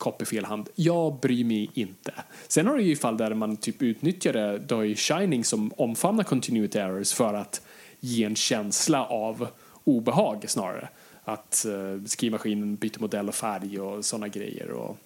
kopp 0.01 0.21
i 0.21 0.25
fel 0.25 0.45
hand. 0.45 0.69
Jag 0.75 1.19
bryr 1.19 1.43
mig 1.43 1.69
inte. 1.73 2.13
Sen 2.47 2.67
har 2.67 2.77
du 2.77 2.83
ju 2.83 2.95
fall 2.95 3.17
där 3.17 3.33
man 3.33 3.57
typ 3.57 3.81
utnyttjar 3.81 4.33
det, 4.33 4.57
du 4.57 4.75
har 4.75 4.83
ju 4.83 4.95
Shining 4.95 5.43
som 5.43 5.73
omfamnar 5.77 6.23
continuity 6.23 6.79
errors 6.79 7.13
för 7.13 7.33
att 7.33 7.61
ge 7.99 8.23
en 8.23 8.35
känsla 8.35 9.05
av 9.05 9.47
obehag 9.83 10.45
snarare. 10.47 10.89
Att 11.23 11.65
eh, 11.65 12.05
skrivmaskinen 12.05 12.75
byter 12.75 12.99
modell 12.99 13.27
och 13.27 13.35
färg 13.35 13.79
och 13.79 14.05
sådana 14.05 14.27
grejer. 14.27 14.71
Och 14.71 14.97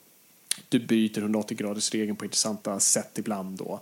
du 0.69 0.79
byter 0.79 1.17
180 1.17 1.57
graders 1.57 1.91
regeln 1.91 2.15
på 2.15 2.25
intressanta 2.25 2.79
sätt 2.79 3.19
ibland. 3.19 3.57
då. 3.57 3.79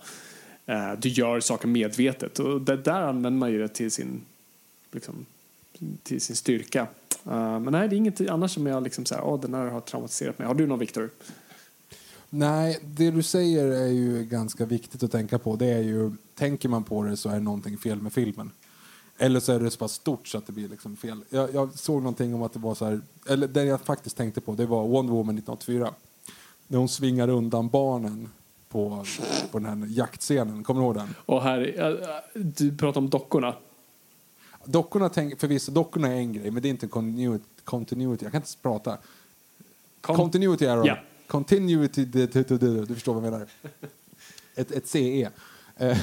eh, 0.65 0.94
du 0.94 1.10
gör 1.10 1.40
saker 1.40 1.68
medvetet 1.68 2.40
och 2.40 2.61
det 2.61 2.77
där 2.77 3.02
använder 3.02 3.40
man 3.40 3.52
ju 3.52 3.60
det 3.60 3.68
till 3.68 3.91
sin, 3.91 4.22
liksom, 4.91 5.26
till 6.04 6.22
sin 6.22 6.36
styrka. 6.36 6.88
Eh, 7.26 7.60
men 7.60 7.72
nej, 7.72 7.90
det 7.90 7.95
är 7.95 7.98
inget 7.98 8.30
annars 8.30 8.54
som 8.54 8.66
jag 8.66 8.84
liksom 8.84 9.06
säger, 9.06 9.24
åh 9.24 9.41
den 9.41 9.54
här 9.54 9.66
har 9.66 9.82
traumatiserat 9.82 10.40
mig. 10.40 10.48
Har 10.48 10.56
du 10.56 10.68
någon 10.68 10.80
Viktor? 10.80 11.10
Nej, 12.30 12.80
det 12.84 13.12
du 13.12 13.24
säger 13.24 13.68
är 13.68 13.88
ju 13.88 14.24
ganska 14.24 14.66
viktigt 14.66 15.04
att 15.04 15.12
tänka 15.12 15.40
på. 15.40 15.56
Det 15.56 15.66
är 15.66 15.82
ju, 15.82 16.12
tänker 16.36 16.70
man 16.70 16.84
på 16.84 17.04
det 17.04 17.18
så 17.18 17.30
är 17.30 17.40
någonting 17.40 17.78
fel 17.78 18.02
med 18.02 18.14
filmen. 18.14 18.52
Eller 19.18 19.40
så 19.40 19.52
är 19.52 19.60
det 19.60 19.72
så 19.72 19.78
pass 19.78 19.94
stort 19.94 20.28
så 20.28 20.38
att 20.38 20.48
det 20.48 20.54
blir 20.54 20.70
liksom 20.70 20.95
fel. 20.95 21.24
Jag, 21.30 21.54
jag 21.54 21.74
såg 21.80 22.02
någonting 22.02 22.36
om 22.36 22.41
att 22.41 22.54
det 22.54 22.60
var 22.60 22.76
så 22.76 22.86
här, 22.86 23.02
eller 23.30 23.48
det 23.48 23.64
jag 23.64 23.82
faktiskt 23.82 24.18
tänkte 24.18 24.41
på, 24.41 24.56
det 24.56 24.66
var 24.66 24.88
Wonder 24.88 25.14
Woman 25.14 25.38
1984. 25.38 25.94
När 26.68 26.78
hon 26.78 26.90
svingar 26.90 27.30
undan 27.30 27.70
barnen 27.70 28.30
på, 28.70 29.06
på 29.52 29.60
den 29.60 29.66
här 29.66 29.88
jaktscenen. 29.90 30.64
Kommer 30.64 30.82
du 30.82 30.86
ihåg 30.86 30.95
den? 30.95 31.16
Och 31.26 31.41
här, 31.41 32.22
du 32.34 32.78
pratar 32.78 33.02
om 33.02 33.10
dockorna. 33.10 33.56
Dockorna, 34.65 35.10
tänk, 35.10 35.40
förvisso, 35.40 35.72
dockorna 35.72 36.07
är 36.07 36.15
en 36.15 36.34
grej, 36.34 36.52
men 36.52 36.61
det 36.64 36.68
är 36.68 36.69
inte 36.69 36.85
en 36.85 36.90
continuity. 36.90 37.45
continuity. 37.64 38.26
Jag 38.26 38.31
kan 38.31 38.41
inte 38.41 38.57
prata. 38.61 38.98
Kon- 40.02 40.15
continuity 40.15 40.65
error. 40.65 40.88
Ja. 40.88 40.98
Continuity, 41.27 42.06
du, 42.06 42.27
förstår 42.88 43.14
vad 43.14 43.23
jag 43.26 43.31
menar. 43.31 43.48
Ett, 44.56 44.72
ett 44.72 44.88
CE. 44.88 45.30
Eh, 45.77 45.98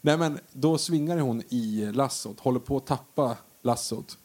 nej 0.00 0.16
men 0.18 0.38
då 0.52 0.78
svingar 0.78 1.18
hon 1.18 1.42
i 1.48 1.90
lassot, 1.92 2.40
håller 2.40 2.60
på 2.60 2.76
att 2.76 2.86
tappa 2.86 3.36
lassot. 3.62 4.18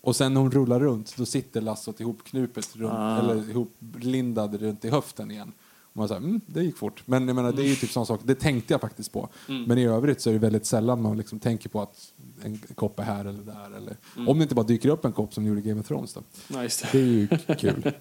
Och 0.00 0.16
sen 0.16 0.34
när 0.34 0.40
hon 0.40 0.50
rullar 0.50 0.80
runt, 0.80 1.16
då 1.16 1.26
sitter 1.26 1.60
lassot 1.60 2.00
ihopknupet, 2.00 2.76
runt, 2.76 2.92
Ah. 2.92 3.18
eller 3.18 3.50
ihoplindad 3.50 4.54
runt 4.54 4.84
i 4.84 4.90
höften 4.90 5.30
igen. 5.30 5.52
Man 6.00 6.08
säger, 6.08 6.20
mm, 6.20 6.40
det 6.46 6.62
gick 6.62 6.76
fort. 6.76 7.02
Men 7.06 7.26
jag 7.28 7.34
menar, 7.34 7.52
det 7.52 7.62
är 7.62 7.66
ju 7.66 7.74
typ 7.74 7.90
sån 7.90 8.06
sak, 8.06 8.20
det 8.24 8.34
tänkte 8.34 8.74
jag 8.74 8.80
faktiskt 8.80 9.12
på. 9.12 9.28
Mm. 9.48 9.62
Men 9.62 9.78
i 9.78 9.86
övrigt 9.86 10.20
så 10.20 10.30
är 10.30 10.32
det 10.32 10.38
väldigt 10.38 10.66
sällan 10.66 11.02
man 11.02 11.16
liksom 11.16 11.38
tänker 11.38 11.68
på 11.68 11.82
att 11.82 12.12
en 12.42 12.58
kopp 12.74 12.98
är 12.98 13.02
här 13.02 13.24
eller 13.24 13.42
där. 13.42 13.76
Eller, 13.76 13.96
Mm. 14.16 14.28
Om 14.28 14.38
det 14.38 14.42
inte 14.42 14.54
bara 14.54 14.66
dyker 14.66 14.88
upp 14.88 15.04
en 15.04 15.12
kopp 15.12 15.34
som 15.34 15.46
gjorde 15.46 15.60
Game 15.60 15.80
of 15.80 15.86
Thrones 15.86 16.14
då. 16.14 16.22
Just 16.62 16.92
Det 16.92 16.98
är 16.98 17.02
ju 17.02 17.28
kul. 17.58 17.82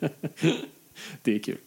det 1.22 1.36
är 1.36 1.40
kul. 1.40 1.58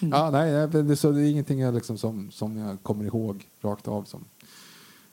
Ja, 0.00 0.30
nej, 0.30 0.68
det, 0.68 0.96
så 0.96 1.10
det 1.12 1.20
är 1.20 1.30
ingenting 1.30 1.60
jag 1.60 1.74
liksom 1.74 1.98
som, 1.98 2.30
som 2.30 2.56
jag 2.56 2.82
kommer 2.82 3.04
ihåg 3.04 3.48
rakt 3.60 3.88
av 3.88 4.04
som 4.04 4.24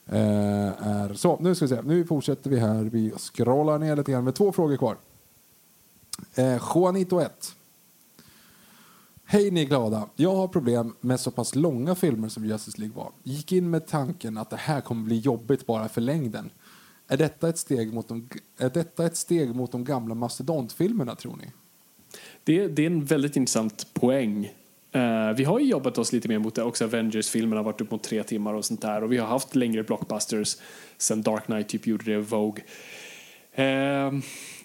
eh, 0.06 0.88
är 0.88 1.14
så. 1.14 1.38
Nu 1.40 1.56
ska 1.56 1.66
vi 1.66 1.70
se. 1.70 1.82
Nu 1.82 2.06
fortsätter 2.06 2.50
vi 2.50 2.60
här. 2.60 2.84
Vi 2.84 3.14
scrollar 3.18 3.80
ner 3.80 3.96
lite 3.96 4.12
grann 4.12 4.24
med 4.24 4.36
två 4.36 4.52
frågor 4.52 4.78
kvar. 4.78 4.98
Eh, 6.36 6.62
Juanito 6.76 7.20
1. 7.20 7.56
Hej 9.34 9.52
ni 9.52 9.66
glada. 9.66 10.10
Jag 10.16 10.36
har 10.36 10.48
problem 10.48 10.96
med 11.02 11.20
så 11.20 11.32
pass 11.32 11.56
långa 11.56 11.96
filmer 11.96 12.30
som 12.30 12.46
Justice 12.46 12.78
League 12.78 12.96
var. 12.96 13.12
Gick 13.24 13.52
in 13.52 13.70
med 13.70 13.88
tanken 13.88 14.38
att 14.38 14.50
det 14.50 14.58
här 14.58 14.82
kommer 14.82 15.04
bli 15.04 15.20
jobbigt 15.20 15.66
bara 15.66 15.90
för 15.90 16.02
längden. 16.02 16.50
Är 17.08 17.18
detta 17.18 17.50
ett 17.50 17.58
steg 17.58 17.94
mot 17.94 18.08
de, 18.08 18.30
är 18.58 18.70
detta 18.70 19.06
ett 19.06 19.18
steg 19.18 19.56
mot 19.56 19.72
de 19.72 19.84
gamla 19.84 20.16
mastodontfilmerna 20.16 21.16
tror 21.16 21.36
ni? 21.36 21.52
Det, 22.44 22.68
det 22.68 22.82
är 22.82 22.88
en 22.88 23.06
väldigt 23.06 23.36
intressant 23.36 23.94
poäng. 23.94 24.52
Uh, 24.96 25.32
vi 25.36 25.44
har 25.44 25.60
ju 25.60 25.66
jobbat 25.66 25.98
oss 25.98 26.14
lite 26.14 26.28
mer 26.28 26.40
mot 26.40 26.56
det 26.56 26.64
också. 26.64 26.86
Avengers-filmerna 26.86 27.56
har 27.60 27.64
varit 27.64 27.82
upp 27.82 27.92
mot 27.92 28.04
tre 28.04 28.24
timmar 28.24 28.54
och 28.54 28.66
sånt 28.66 28.82
där. 28.82 29.04
Och 29.04 29.12
vi 29.12 29.18
har 29.18 29.28
haft 29.28 29.56
längre 29.56 29.84
blockbusters 29.84 30.58
sen 30.98 31.22
Dark 31.22 31.46
Knight 31.46 31.70
typ 31.70 31.88
gjorde 31.88 32.06
det, 32.06 32.20
Vogue. 32.20 32.64
Uh, 33.60 34.22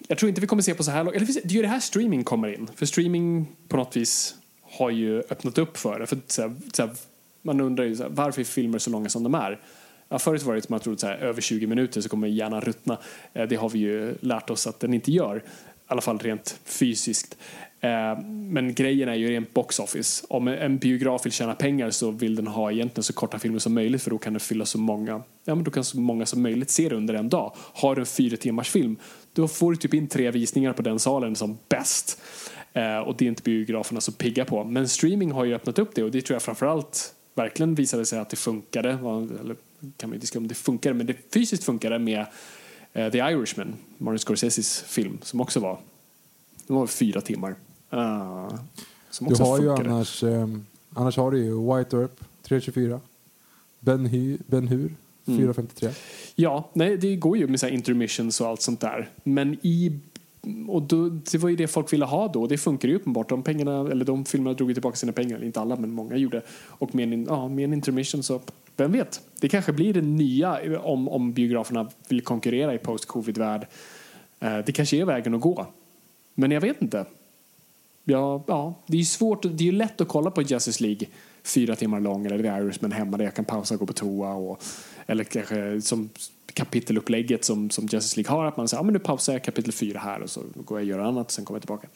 jag 0.07 0.17
tror 0.17 0.29
inte 0.29 0.41
vi 0.41 0.47
kommer 0.47 0.63
se 0.63 0.73
på 0.73 0.83
så 0.83 0.91
här 0.91 1.03
långt. 1.03 1.15
Eller 1.15 1.25
det 1.25 1.45
är 1.45 1.55
ju 1.55 1.61
det 1.61 1.67
här 1.67 1.79
streaming 1.79 2.23
kommer 2.23 2.53
in. 2.53 2.69
För 2.75 2.85
streaming 2.85 3.47
på 3.67 3.77
något 3.77 3.97
vis 3.97 4.35
har 4.71 4.89
ju 4.89 5.19
öppnat 5.19 5.57
upp 5.57 5.77
för 5.77 5.99
det. 5.99 6.07
För 6.07 6.17
så 6.27 6.41
här, 6.41 6.55
så 6.73 6.81
här, 6.81 6.91
man 7.41 7.61
undrar 7.61 7.85
ju 7.85 7.95
så 7.95 8.03
här, 8.03 8.09
varför 8.09 8.41
är 8.41 8.45
filmer 8.45 8.79
så 8.79 8.89
långa 8.89 9.09
som 9.09 9.23
de 9.23 9.35
är? 9.35 9.59
Ja, 10.09 10.19
förut 10.19 10.43
var 10.43 10.55
det 10.55 10.61
som 10.61 10.73
man 10.73 10.79
trodde 10.79 10.99
så 10.99 11.07
här, 11.07 11.17
över 11.17 11.41
20 11.41 11.67
minuter 11.67 12.01
så 12.01 12.09
kommer 12.09 12.27
hjärnan 12.27 12.61
ruttna. 12.61 12.97
Eh, 13.33 13.47
det 13.47 13.55
har 13.55 13.69
vi 13.69 13.79
ju 13.79 14.15
lärt 14.21 14.49
oss 14.49 14.67
att 14.67 14.79
den 14.79 14.93
inte 14.93 15.11
gör. 15.11 15.37
I 15.37 15.41
alla 15.87 16.01
fall 16.01 16.19
rent 16.19 16.59
fysiskt. 16.65 17.37
Eh, 17.81 18.19
men 18.25 18.73
grejen 18.73 19.09
är 19.09 19.15
ju 19.15 19.29
rent 19.29 19.53
box 19.53 19.79
office. 19.79 20.25
Om 20.29 20.47
en 20.47 20.77
biograf 20.77 21.25
vill 21.25 21.31
tjäna 21.31 21.55
pengar 21.55 21.91
så 21.91 22.11
vill 22.11 22.35
den 22.35 22.47
ha 22.47 22.71
egentligen 22.71 23.03
så 23.03 23.13
korta 23.13 23.39
filmer 23.39 23.59
som 23.59 23.73
möjligt 23.73 24.03
för 24.03 24.09
då 24.09 24.17
kan 24.17 24.33
den 24.33 24.39
fylla 24.39 24.65
så 24.65 24.77
många, 24.77 25.21
ja 25.45 25.55
men 25.55 25.63
då 25.63 25.71
kan 25.71 25.83
så 25.83 25.99
många 25.99 26.25
som 26.25 26.41
möjligt 26.41 26.69
se 26.69 26.89
det 26.89 26.95
under 26.95 27.13
en 27.13 27.29
dag. 27.29 27.53
Har 27.57 27.95
du 27.95 28.01
en 28.01 28.05
fyra 28.05 28.37
timmars 28.37 28.69
film 28.69 28.97
då 29.33 29.47
får 29.47 29.71
du 29.71 29.77
typ 29.77 29.93
in 29.93 30.07
tre 30.07 30.31
visningar 30.31 30.73
på 30.73 30.81
den 30.81 30.99
salen 30.99 31.35
som 31.35 31.57
bäst. 31.69 32.21
Eh, 32.73 32.97
och 32.97 33.15
det 33.17 33.25
är 33.25 33.29
inte 33.29 33.43
biograferna 33.43 34.01
så 34.01 34.11
pigga 34.11 34.45
på. 34.45 34.63
Men 34.63 34.87
streaming 34.87 35.31
har 35.31 35.45
ju 35.45 35.55
öppnat 35.55 35.79
upp 35.79 35.95
det 35.95 36.03
och 36.03 36.11
det 36.11 36.21
tror 36.21 36.35
jag 36.35 36.41
framförallt 36.41 37.13
verkligen 37.33 37.75
visade 37.75 38.05
sig 38.05 38.19
att 38.19 38.29
det 38.29 38.35
funkade. 38.35 38.89
Eller 39.39 39.55
kan 39.97 40.09
man 40.09 40.19
diskutera 40.19 40.41
om 40.41 40.47
det 40.47 40.55
funkade, 40.55 40.95
men 40.95 41.05
det 41.05 41.15
fysiskt 41.33 41.63
funkade 41.63 41.99
med 41.99 42.19
uh, 42.97 43.09
The 43.09 43.17
Irishman, 43.17 43.75
Martin 43.97 44.19
Scorseses 44.19 44.81
film, 44.81 45.17
som 45.21 45.41
också 45.41 45.59
var, 45.59 45.79
det 46.67 46.73
var 46.73 46.87
fyra 46.87 47.21
timmar. 47.21 47.55
Uh, 47.93 48.53
som 49.09 49.27
också 49.27 49.43
du 49.43 49.49
har 49.49 49.57
funkade. 49.57 49.83
ju 49.83 49.95
annars, 49.95 50.23
eh, 50.23 50.47
annars 50.93 51.17
har 51.17 51.31
du 51.31 51.37
ju 51.37 51.75
White 51.75 51.97
Earp 51.97 52.19
324, 52.43 52.99
Ben, 53.79 54.05
Hy, 54.05 54.37
ben 54.47 54.67
Hur 54.67 54.95
453. 55.25 55.87
Mm. 55.87 55.95
Ja, 56.35 56.69
nej, 56.73 56.97
det 56.97 57.15
går 57.15 57.37
ju 57.37 57.47
med 57.47 57.59
så 57.59 57.67
intermissions 57.67 58.41
och 58.41 58.47
allt 58.47 58.61
sånt 58.61 58.79
där. 58.79 59.09
Men 59.23 59.57
i 59.61 59.99
och 60.67 60.81
då, 60.81 61.09
det 61.09 61.37
var 61.37 61.49
ju 61.49 61.55
det 61.55 61.67
folk 61.67 61.93
ville 61.93 62.05
ha 62.05 62.27
då. 62.27 62.47
Det 62.47 62.57
funkar 62.57 62.89
ju 62.89 62.95
uppenbart. 62.95 63.29
De, 63.29 63.43
pengarna, 63.43 63.91
eller 63.91 64.05
de 64.05 64.25
filmerna 64.25 64.53
drog 64.53 64.69
ju 64.69 64.73
tillbaka 64.73 64.95
sina 64.95 65.11
pengar. 65.11 65.43
Inte 65.43 65.59
alla, 65.59 65.75
men 65.75 65.91
många 65.91 66.15
gjorde. 66.15 66.41
Och 66.67 66.95
med 66.95 67.13
en, 67.13 67.25
ja, 67.29 67.47
med 67.47 67.63
en 67.63 67.73
intermission 67.73 68.23
så, 68.23 68.41
vem 68.77 68.91
vet? 68.91 69.21
Det 69.39 69.49
kanske 69.49 69.73
blir 69.73 69.93
det 69.93 70.01
nya 70.01 70.79
om, 70.81 71.09
om 71.09 71.33
biograferna 71.33 71.89
vill 72.07 72.21
konkurrera 72.21 72.73
i 72.73 72.77
post-covid-värld. 72.77 73.67
Eh, 74.39 74.57
det 74.65 74.71
kanske 74.71 74.97
är 74.97 75.05
vägen 75.05 75.35
att 75.35 75.41
gå. 75.41 75.65
Men 76.35 76.51
jag 76.51 76.61
vet 76.61 76.81
inte. 76.81 77.05
Ja, 78.03 78.43
ja, 78.47 78.73
det 78.85 78.97
är 78.97 78.99
ju 78.99 79.05
svårt. 79.05 79.41
Det 79.41 79.63
är 79.63 79.65
ju 79.65 79.71
lätt 79.71 80.01
att 80.01 80.07
kolla 80.07 80.31
på 80.31 80.41
Justice 80.41 80.83
League 80.83 81.07
fyra 81.43 81.75
timmar 81.75 81.99
lång 81.99 82.25
eller 82.25 82.37
The 82.37 82.63
Irishman 82.63 82.91
hemma 82.91 83.17
där 83.17 83.25
jag 83.25 83.33
kan 83.33 83.45
pausa 83.45 83.73
och 83.73 83.79
gå 83.79 83.85
på 83.85 83.93
toa. 83.93 84.33
Och, 84.33 84.63
eller 85.09 85.23
kanske 85.23 85.81
som 85.81 86.09
kapitelupplägget 86.53 87.45
som, 87.45 87.69
som 87.69 87.85
Justice 87.85 88.21
League 88.21 88.37
har. 88.37 88.45
Att 88.45 88.57
man 88.57 88.67
säger, 88.67 88.79
ja 88.79 88.85
men 88.85 88.93
nu 88.93 88.99
pausar 88.99 89.33
jag 89.33 89.43
kapitel 89.43 89.71
4 89.71 89.99
här 89.99 90.21
och 90.21 90.29
så 90.29 90.41
går 90.55 90.79
jag 90.79 90.83
och 90.83 90.89
gör 90.89 90.99
annat 90.99 91.25
och 91.25 91.31
sen 91.31 91.45
kommer 91.45 91.55
jag 91.55 91.61
tillbaka. 91.61 91.87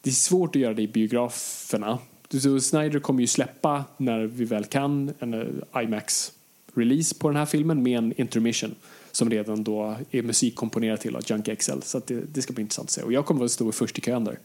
Det 0.00 0.10
är 0.10 0.14
svårt 0.14 0.56
att 0.56 0.62
göra 0.62 0.74
det 0.74 0.82
i 0.82 0.88
biograferna. 0.88 1.98
Så 2.30 2.60
Snyder 2.60 3.00
kommer 3.00 3.20
ju 3.20 3.26
släppa, 3.26 3.84
när 3.96 4.26
vi 4.26 4.44
väl 4.44 4.64
kan, 4.64 5.12
en 5.18 5.34
eh, 5.34 5.82
IMAX-release 5.82 7.18
på 7.18 7.28
den 7.28 7.36
här 7.36 7.46
filmen 7.46 7.82
med 7.82 7.98
en 7.98 8.20
intermission 8.20 8.74
som 9.12 9.30
redan 9.30 9.64
då 9.64 9.96
är 10.10 10.22
musikkomponerad 10.22 11.00
till 11.00 11.16
av 11.16 11.22
Junk 11.26 11.58
XL. 11.58 11.80
Så 11.82 12.00
det, 12.06 12.20
det, 12.34 12.42
ska 12.42 12.52
bli 12.52 12.62
intressant 12.62 12.86
att 12.86 12.90
se. 12.90 13.02
Och 13.02 13.12
jag 13.12 13.26
kommer 13.26 13.44
att 13.44 13.50
stå 13.50 13.72
först 13.72 13.98
i 13.98 14.00
kön 14.00 14.24
där. 14.24 14.38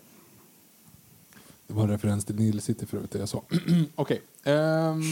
Det 1.67 1.73
var 1.73 1.83
en 1.83 1.89
referens 1.89 2.25
till 2.25 2.35
Neil 2.35 2.61
City 2.61 2.85
förut, 2.85 3.11
det 3.11 3.19
jag 3.19 3.29
sa. 3.29 3.43
Okej. 3.95 4.21
Okay. 4.41 4.53
Um, 4.53 5.03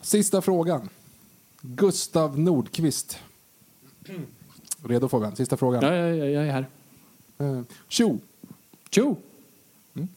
sista 0.00 0.42
frågan. 0.42 0.88
Gustav 1.74 2.38
Nordqvist. 2.38 3.18
Redo 4.82 5.08
frågan? 5.08 5.36
Sista 5.36 5.56
frågan. 5.56 5.82
Ja, 5.82 5.94
ja, 5.94 6.06
ja 6.06 6.24
jag 6.24 6.46
är 6.46 6.52
här. 6.52 6.66
Uh, 7.40 7.62
tjo! 7.88 8.18
Tjo! 8.90 9.16
Mm. 9.94 10.08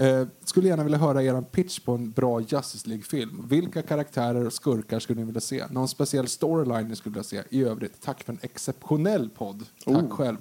Uh, 0.00 0.28
skulle 0.44 0.68
gärna 0.68 0.82
vilja 0.84 0.98
höra 0.98 1.22
er 1.22 1.42
pitch 1.42 1.80
på 1.80 1.92
en 1.92 2.10
bra 2.10 2.40
Justice 2.40 2.88
League-film. 2.88 3.44
Vilka 3.48 3.82
karaktärer 3.82 4.46
och 4.46 4.52
skurkar 4.52 5.00
skulle 5.00 5.20
ni 5.20 5.26
vilja 5.26 5.40
se? 5.40 5.66
Någon 5.70 5.88
speciell 5.88 6.28
storyline 6.28 6.88
ni 6.88 6.96
skulle 6.96 7.12
vilja 7.12 7.24
se? 7.24 7.42
I 7.50 7.62
övrigt, 7.64 8.00
tack 8.00 8.24
för 8.24 8.32
en 8.32 8.38
exceptionell 8.42 9.30
podd. 9.30 9.66
Tack 9.84 9.96
oh. 9.96 10.10
själv. 10.10 10.36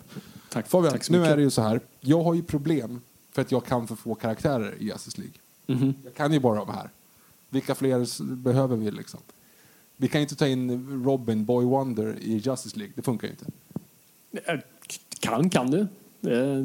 Tack, 0.49 0.68
Fabian, 0.68 0.91
tack 0.91 1.10
nu 1.10 1.26
är 1.26 1.35
det 1.35 1.41
ju 1.41 1.49
så 1.49 1.61
här. 1.61 1.81
Jag 1.99 2.23
har 2.23 2.34
ju 2.34 2.44
problem 2.44 3.02
för 3.31 3.41
att 3.41 3.52
jag 3.52 3.65
kan 3.65 3.88
för 3.88 3.95
få 3.95 4.15
karaktärer 4.15 4.76
i 4.80 4.85
Justice 4.85 5.18
League. 5.22 5.35
Mm 5.68 5.81
-hmm. 5.81 5.94
Jag 6.03 6.14
kan 6.14 6.34
ju 6.34 6.39
bara 6.39 6.60
de 6.60 6.69
här. 6.69 6.89
Vilka 7.49 7.76
fler 7.76 8.35
behöver 8.35 8.76
vi 8.76 8.91
liksom? 8.91 9.19
Vi 9.98 10.07
kan 10.07 10.22
inte 10.22 10.36
ta 10.36 10.48
in 10.48 11.03
Robin, 11.06 11.45
Boy 11.45 11.65
Wonder 11.65 12.15
i 12.22 12.38
Justice 12.38 12.78
League. 12.78 12.94
Det 12.95 13.02
funkar 13.02 13.28
ju 13.28 13.34
inte. 13.34 13.45
Eh, 14.45 14.60
kan, 15.19 15.49
kan 15.49 15.72
du. 15.72 15.80
Eh, 16.32 16.57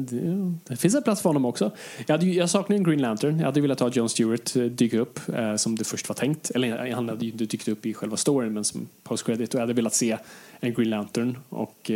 det, 0.67 0.75
finns 0.75 0.95
en 0.95 1.03
plats 1.03 1.21
för 1.21 1.29
honom 1.29 1.45
också. 1.45 1.71
Jag, 2.07 2.17
hade, 2.17 2.25
jag 2.25 2.49
saknar 2.49 2.77
en 2.77 2.83
Green 2.83 3.01
Lantern. 3.01 3.39
Jag 3.39 3.45
hade 3.45 3.61
velat 3.61 3.79
ha 3.79 3.89
John 3.89 4.09
Stewart 4.09 4.55
eh, 4.55 4.63
dyka 4.63 4.99
upp 4.99 5.19
som 5.57 5.75
det 5.75 5.83
först 5.83 6.09
var 6.09 6.15
tänkt. 6.15 6.49
Eller 6.49 6.91
han 6.91 7.09
hade 7.09 7.25
ju 7.25 7.31
inte 7.31 7.45
dykt 7.45 7.67
upp 7.67 7.85
i 7.85 7.93
själva 7.93 8.17
storyn 8.17 8.53
men 8.53 8.63
som 8.63 8.87
post-credit. 9.03 9.53
Och 9.53 9.55
jag 9.55 9.61
hade 9.61 9.73
velat 9.73 9.93
se 9.93 10.17
en 10.59 10.73
Green 10.73 10.89
Lantern. 10.89 11.37
Och 11.49 11.91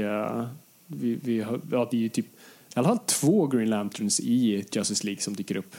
vi, 0.88 1.20
vi 1.24 1.42
hade 1.42 1.62
det 1.92 1.98
är 1.98 2.02
ju 2.02 2.10
typ 2.10 2.26
i 2.26 2.80
alla 2.80 2.88
fall 2.88 3.00
två 3.06 3.48
Green 3.48 3.70
Lanterns 3.70 4.20
i 4.20 4.66
Justice 4.72 5.06
League 5.06 5.22
som 5.22 5.36
dyker 5.36 5.58
upp. 5.58 5.76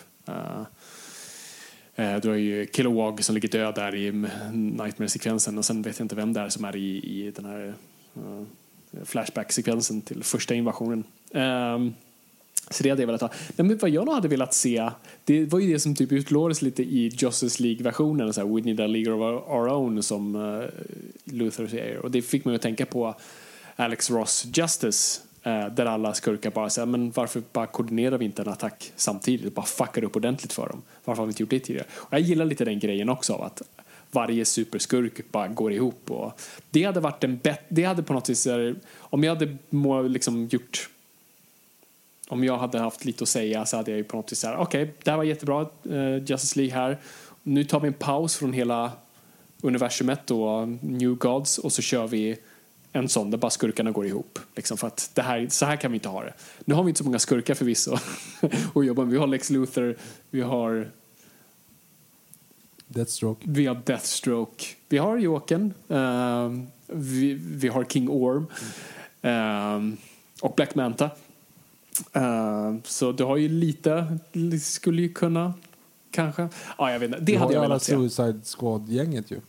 Eh, 1.98 2.20
du 2.20 2.28
har 2.28 2.36
ju 2.36 2.66
Kilowog 2.72 3.24
som 3.24 3.34
ligger 3.34 3.48
död 3.48 3.74
där 3.74 3.94
i 3.94 4.12
Nightmare-sekvensen 4.52 5.58
och 5.58 5.64
sen 5.64 5.82
vet 5.82 5.98
jag 5.98 6.04
inte 6.04 6.14
vem 6.14 6.32
det 6.32 6.40
är 6.40 6.48
som 6.48 6.64
är 6.64 6.76
i, 6.76 6.96
i 6.96 7.32
den 7.36 7.44
här 7.44 7.74
uh, 8.16 8.42
Flashback-sekvensen 9.04 10.00
till 10.00 10.24
första 10.24 10.54
invasionen. 10.54 11.04
Um, 11.30 11.94
så 12.70 12.82
det 12.82 12.90
hade 12.90 13.02
jag 13.02 13.06
velat 13.06 13.20
ha. 13.20 13.30
Men 13.56 13.78
vad 13.78 13.90
jag 13.90 14.06
nog 14.06 14.14
hade 14.14 14.28
velat 14.28 14.54
se, 14.54 14.90
det 15.24 15.44
var 15.44 15.58
ju 15.58 15.72
det 15.72 15.78
som 15.78 15.94
typ 15.94 16.12
utlovades 16.12 16.62
lite 16.62 16.82
i 16.82 17.08
Justice 17.08 17.62
League-versionen, 17.62 18.32
så 18.32 18.40
här, 18.40 18.54
We 18.54 18.60
need 18.60 18.80
a 18.80 18.86
League 18.86 19.12
of 19.12 19.20
our 19.48 19.68
own 19.68 20.02
som 20.02 20.34
eh, 20.34 20.42
uh, 20.42 20.64
Luther 21.24 21.66
säger. 21.66 21.98
Och 21.98 22.10
det 22.10 22.22
fick 22.22 22.44
mig 22.44 22.54
att 22.54 22.62
tänka 22.62 22.86
på 22.86 23.14
Alex 23.76 24.10
Ross 24.10 24.46
Justice 24.52 25.20
Eh, 25.48 25.66
där 25.66 25.86
alla 25.86 26.14
skurkar 26.14 26.50
bara 26.50 26.70
säger 26.70 26.86
men 26.86 27.10
varför 27.10 27.42
bara 27.52 27.66
koordinerar 27.66 28.18
vi 28.18 28.24
inte 28.24 28.42
en 28.42 28.48
attack 28.48 28.92
samtidigt? 28.96 29.54
Bara 29.54 29.66
fuckar 29.66 30.04
upp 30.04 30.16
ordentligt 30.16 30.52
för 30.52 30.68
dem. 30.68 30.82
Varför 31.04 31.22
har 31.22 31.26
vi 31.26 31.30
inte 31.30 31.42
gjort 31.42 31.50
det 31.50 31.60
tidigare? 31.60 31.86
Och 31.92 32.12
jag 32.12 32.20
gillar 32.20 32.44
lite 32.44 32.64
den 32.64 32.78
grejen 32.78 33.08
också 33.08 33.32
av 33.32 33.42
att 33.42 33.62
varje 34.10 34.44
superskurk 34.44 35.32
bara 35.32 35.48
går 35.48 35.72
ihop. 35.72 36.10
Och 36.10 36.40
det 36.70 36.84
hade 36.84 37.00
varit 37.00 37.24
en 37.24 37.38
bet 37.38 37.60
det 37.68 37.84
hade 37.84 38.02
på 38.02 38.12
något 38.12 38.28
vis, 38.28 38.48
om 38.98 39.24
jag 39.24 39.34
hade 39.34 39.56
må, 39.70 40.02
liksom 40.02 40.46
gjort 40.46 40.88
om 42.28 42.44
jag 42.44 42.58
hade 42.58 42.78
haft 42.78 43.04
lite 43.04 43.22
att 43.22 43.28
säga 43.28 43.66
så 43.66 43.76
hade 43.76 43.90
jag 43.90 43.98
ju 43.98 44.04
på 44.04 44.16
något 44.16 44.32
vis 44.32 44.38
såhär, 44.38 44.56
okej, 44.56 44.82
okay, 44.82 44.94
det 45.02 45.10
här 45.10 45.16
var 45.16 45.24
jättebra, 45.24 45.66
eh, 45.90 46.24
Justice 46.26 46.58
League 46.58 46.74
här. 46.74 46.98
Nu 47.42 47.64
tar 47.64 47.80
vi 47.80 47.88
en 47.88 47.94
paus 47.94 48.36
från 48.36 48.52
hela 48.52 48.92
universumet 49.62 50.30
och 50.30 50.68
New 50.68 51.14
Gods 51.14 51.58
och 51.58 51.72
så 51.72 51.82
kör 51.82 52.06
vi 52.06 52.38
en 52.92 53.08
sån 53.08 53.30
där 53.30 53.38
bara 53.38 53.50
skurkarna 53.50 53.90
går 53.90 54.06
ihop. 54.06 54.38
Liksom 54.56 54.78
för 54.78 54.86
att 54.86 55.10
det 55.14 55.22
här, 55.22 55.46
så 55.50 55.66
här 55.66 55.76
kan 55.76 55.90
vi 55.90 55.96
inte 55.96 56.08
ha 56.08 56.24
det. 56.24 56.34
Nu 56.64 56.74
har 56.74 56.84
vi 56.84 56.88
inte 56.88 56.98
så 56.98 57.04
många 57.04 57.18
skurkar 57.18 57.54
förvisso 57.54 57.96
att 58.74 58.86
jobba 58.86 59.02
med. 59.02 59.12
Vi 59.12 59.18
har 59.18 59.26
Lex 59.26 59.50
Luthor, 59.50 59.96
vi 60.30 60.40
har 60.40 60.90
Deathstroke. 62.88 63.46
Vi 63.48 63.66
har 63.66 63.82
Deathstroke. 63.84 64.64
Vi 64.88 64.98
har 64.98 65.18
Jokern. 65.18 65.74
Uh, 65.90 66.62
vi, 66.86 67.34
vi, 67.34 67.68
har 67.68 67.84
King 67.84 68.08
Orm. 68.08 68.46
Uh, 69.24 69.94
och 70.40 70.54
Black 70.56 70.74
Manta. 70.74 71.10
Uh, 72.16 72.76
så 72.84 73.12
du 73.12 73.24
har 73.24 73.36
ju 73.36 73.48
lite, 73.48 74.18
skulle 74.62 75.02
ju 75.02 75.12
kunna, 75.12 75.54
kanske. 76.10 76.42
Ja, 76.42 76.48
ah, 76.76 76.90
jag 76.92 76.98
vet 76.98 77.08
inte. 77.08 77.20
Det 77.20 77.32
du 77.32 77.38
hade 77.38 77.54
jag 77.54 77.60
velat 77.60 77.82
se. 77.82 77.92
Du 77.92 77.98
har 77.98 78.08
Suicide 78.08 78.40
Squad-gänget 78.44 79.30
ju. 79.30 79.40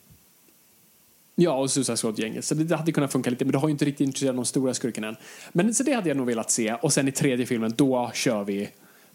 Ja, 1.41 1.53
och 1.53 1.72
Suicide 1.72 1.98
Squad-gänget. 1.98 2.45
Så 2.45 2.56
det 2.56 2.76
hade 2.76 2.91
kunnat 2.91 3.11
funka 3.11 3.30
lite, 3.30 3.45
men 3.45 3.52
det 3.52 3.57
har 3.57 3.68
ju 3.68 3.72
inte 3.72 3.86
riktigt 3.86 4.07
intresserat 4.07 4.36
de 4.36 4.45
stora 4.45 4.74
skurkarna 4.74 5.07
än. 5.07 5.16
Men 5.52 5.74
så 5.74 5.84
det 5.84 5.94
hade 5.94 6.07
jag 6.07 6.18
nog 6.18 6.28
velat 6.28 6.52
se. 6.52 6.74
Och 6.74 6.94
sen 6.94 7.07
i 7.07 7.11
tredje 7.11 7.45
filmen, 7.45 7.74
då 7.78 8.11
kör 8.14 8.44
vi 8.44 8.70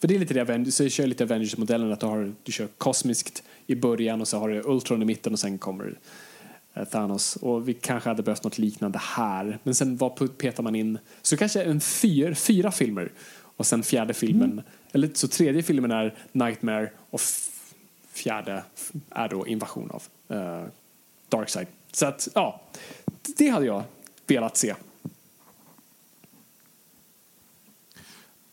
för 0.05 0.09
det 0.09 0.15
är 0.15 0.19
lite 0.19 0.45
det, 0.45 0.73
så 0.73 0.89
kör 0.89 1.07
lite 1.07 1.25
Avengers-modellen 1.25 1.93
att 1.93 2.01
du, 2.01 2.07
har, 2.07 2.35
du 2.43 2.53
kör 2.53 2.67
kosmiskt 2.79 3.43
i 3.67 3.75
början 3.75 4.21
och 4.21 4.29
så 4.29 4.39
har 4.39 4.49
du 4.49 4.63
Ultron 4.65 5.03
i 5.03 5.05
mitten 5.05 5.33
och 5.33 5.39
sen 5.39 5.59
kommer 5.59 5.99
eh, 6.75 6.85
Thanos. 6.85 7.37
Och 7.37 7.69
vi 7.69 7.75
kanske 7.75 8.09
hade 8.09 8.23
behövt 8.23 8.45
något 8.45 8.59
liknande 8.59 8.99
här. 9.03 9.59
Men 9.63 9.75
sen 9.75 9.97
vad 9.97 10.39
petar 10.39 10.63
man 10.63 10.75
in? 10.75 10.99
Så 11.23 11.37
kanske 11.37 11.63
en 11.63 11.81
fyr, 11.81 12.35
fyra 12.35 12.73
filmer. 12.73 13.13
Och 13.57 13.67
sen 13.67 13.83
fjärde 13.83 14.15
filmen, 14.15 14.53
mm. 14.53 14.65
eller 14.93 15.11
så 15.15 15.29
tredje 15.29 15.63
filmen 15.63 15.91
är 15.91 16.15
Nightmare 16.33 16.91
och 17.11 17.21
fjärde 18.13 18.63
är 19.11 19.29
då 19.29 19.47
invasion 19.47 19.91
av 19.91 20.03
uh, 20.37 20.65
Darkseid. 21.29 21.67
Så 21.95 22.07
att, 22.07 22.29
ja, 22.35 22.61
det 23.37 23.49
hade 23.49 23.67
jag 23.67 23.83
velat 24.27 24.57
se. 24.57 24.75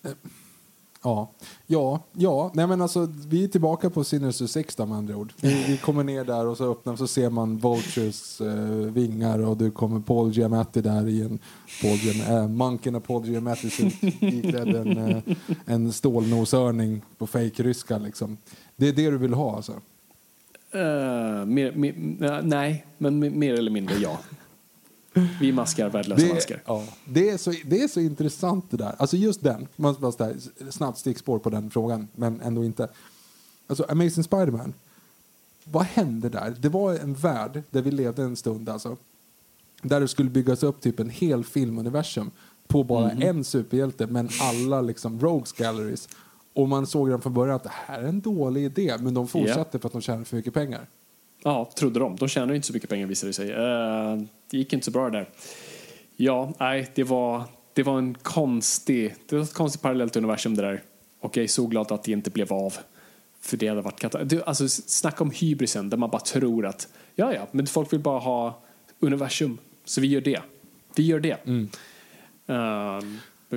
Eh, 0.03 0.11
ja, 1.03 1.31
ja, 1.68 2.03
ja. 2.13 2.51
Nej, 2.53 2.68
men 2.68 2.81
alltså, 2.81 3.07
vi 3.27 3.43
är 3.43 3.47
tillbaka 3.47 3.89
på 3.89 4.03
Sinister 4.03 4.47
6 4.47 4.77
med 4.77 4.91
andra 4.91 5.15
ord. 5.15 5.34
Vi, 5.41 5.63
vi 5.68 5.77
kommer 5.77 6.03
ner 6.03 6.26
där 6.26 6.47
och 6.47 6.57
så 6.57 6.72
öppnar 6.72 6.95
så 6.95 7.07
ser 7.07 7.30
man 7.30 7.57
Vultures 7.57 8.41
eh, 8.41 8.55
vingar 8.93 9.39
och 9.39 9.57
du 9.57 9.72
kommer 9.72 9.99
Paul 9.99 10.31
Giamatti 10.31 10.81
där 10.81 11.07
i 11.07 11.22
en 11.22 11.39
Paul 11.81 11.97
Giam, 11.97 12.22
eh, 12.22 12.43
äh, 12.43 12.47
munken 12.47 12.95
och 12.95 13.03
Paul 13.03 13.26
Giamatti 13.26 13.68
iklädd 14.19 14.76
en, 14.76 14.97
eh, 14.97 15.23
en 15.65 15.93
stålnosörning 15.93 17.01
på 17.18 17.27
fake-ryska 17.27 17.97
liksom. 17.97 18.38
Det 18.76 18.88
är 18.88 18.93
det 18.93 19.11
du 19.11 19.18
vill 19.18 19.34
ha 19.34 19.55
alltså? 19.55 19.73
Uh, 20.76 21.45
mer, 21.45 21.72
mer, 21.72 22.41
nej, 22.41 22.85
men 22.98 23.39
mer 23.39 23.53
eller 23.53 23.72
mindre 23.72 23.95
ja. 23.95 24.19
Vi 25.39 25.52
maskar 25.52 25.89
värdelösa 25.89 26.26
det, 26.27 26.34
maskar. 26.34 26.61
Ja, 26.65 26.85
det, 27.06 27.30
är 27.30 27.38
så, 27.38 27.53
det 27.65 27.81
är 27.81 27.88
så 27.88 27.99
intressant 27.99 28.65
det 28.69 28.77
där. 28.77 28.95
Alltså 28.98 29.18
just 29.18 29.43
den, 29.43 29.68
man 29.76 29.95
bara 29.99 30.11
där, 30.11 30.35
snabbt 30.72 30.98
stickspår 30.98 31.39
på 31.39 31.49
den 31.49 31.69
frågan, 31.69 32.07
men 32.15 32.41
ändå 32.41 32.64
inte. 32.65 32.88
Alltså 33.68 33.85
Amazing 33.89 34.23
Spiderman, 34.23 34.73
vad 35.64 35.84
hände 35.84 36.30
där? 36.30 36.56
Det 36.60 36.69
var 36.69 36.93
en 36.93 37.14
värld 37.14 37.64
där 37.69 37.81
vi 37.81 37.91
levde 37.91 38.23
en 38.23 38.35
stund 38.35 38.69
alltså. 38.69 38.98
Där 39.81 39.99
det 39.99 40.07
skulle 40.07 40.30
byggas 40.30 40.64
upp 40.64 40.81
typ 40.81 40.99
en 40.99 41.10
hel 41.10 41.43
filmuniversum 41.43 42.31
på 42.68 42.84
bara 42.84 43.11
mm. 43.11 43.30
en 43.30 43.43
superhjälte 43.43 44.07
men 44.07 44.30
alla 44.41 44.81
liksom 44.81 45.19
rogues 45.19 45.52
galleries. 45.52 46.10
Och 46.53 46.69
man 46.69 46.88
såg 46.88 47.07
redan 47.07 47.22
från 47.22 47.34
början 47.34 47.56
att 47.56 47.64
det 47.64 47.72
här 47.73 47.99
är 47.99 48.07
en 48.07 48.22
dålig 48.22 48.64
idé 48.64 48.95
men 48.99 49.14
de 49.14 49.28
fortsatte 49.28 49.60
yeah. 49.60 49.82
för 49.82 49.88
att 49.88 49.94
de 49.94 50.02
tjänade 50.02 50.26
för 50.26 50.36
mycket 50.36 50.53
pengar. 50.53 50.88
Ja, 51.44 51.72
trodde 51.76 51.99
de. 51.99 52.15
De 52.15 52.28
tjänade 52.28 52.56
inte 52.56 52.68
så 52.68 52.73
mycket 52.73 52.90
pengar 52.90 53.07
visade 53.07 53.30
det 53.30 53.34
sig. 53.34 53.52
Uh, 53.52 54.23
det 54.52 54.57
gick 54.57 54.73
inte 54.73 54.86
så 54.86 54.91
bra 54.91 55.10
där. 55.10 55.30
Ja, 56.15 56.53
nej, 56.60 56.91
det 56.95 57.03
var, 57.03 57.44
det 57.73 57.84
var 57.84 57.98
en 57.98 58.14
konstig, 58.14 59.15
det 59.30 59.36
var 59.36 59.44
ett 59.44 59.53
konstigt 59.53 59.82
parallellt 59.82 60.15
universum 60.15 60.56
det 60.56 60.61
där. 60.61 60.84
Och 61.19 61.38
jag 61.38 61.44
är 61.44 61.48
så 61.48 61.68
glad 61.68 61.91
att 61.91 62.03
det 62.03 62.11
inte 62.11 62.30
blev 62.30 62.53
av. 62.53 62.73
För 63.41 63.57
det 63.57 63.68
hade 63.68 63.82
varit 63.82 63.99
katastrof. 63.99 64.44
Alltså, 64.45 64.68
snacka 64.68 65.23
om 65.23 65.32
hybrisen 65.32 65.90
där 65.90 65.98
man 65.98 66.10
bara 66.10 66.22
tror 66.22 66.65
att 66.65 66.88
ja, 67.15 67.34
ja, 67.34 67.48
men 67.52 67.68
folk 67.68 67.94
vill 67.94 67.99
bara 67.99 68.19
ha 68.19 68.61
universum. 68.99 69.57
Så 69.86 70.02
vi 70.02 70.07
gör 70.07 70.22
det. 70.22 70.41
Vi 70.95 71.03
gör 71.03 71.19
det. 71.19 71.48
Mm. 71.48 71.69
Uh, 72.49 73.03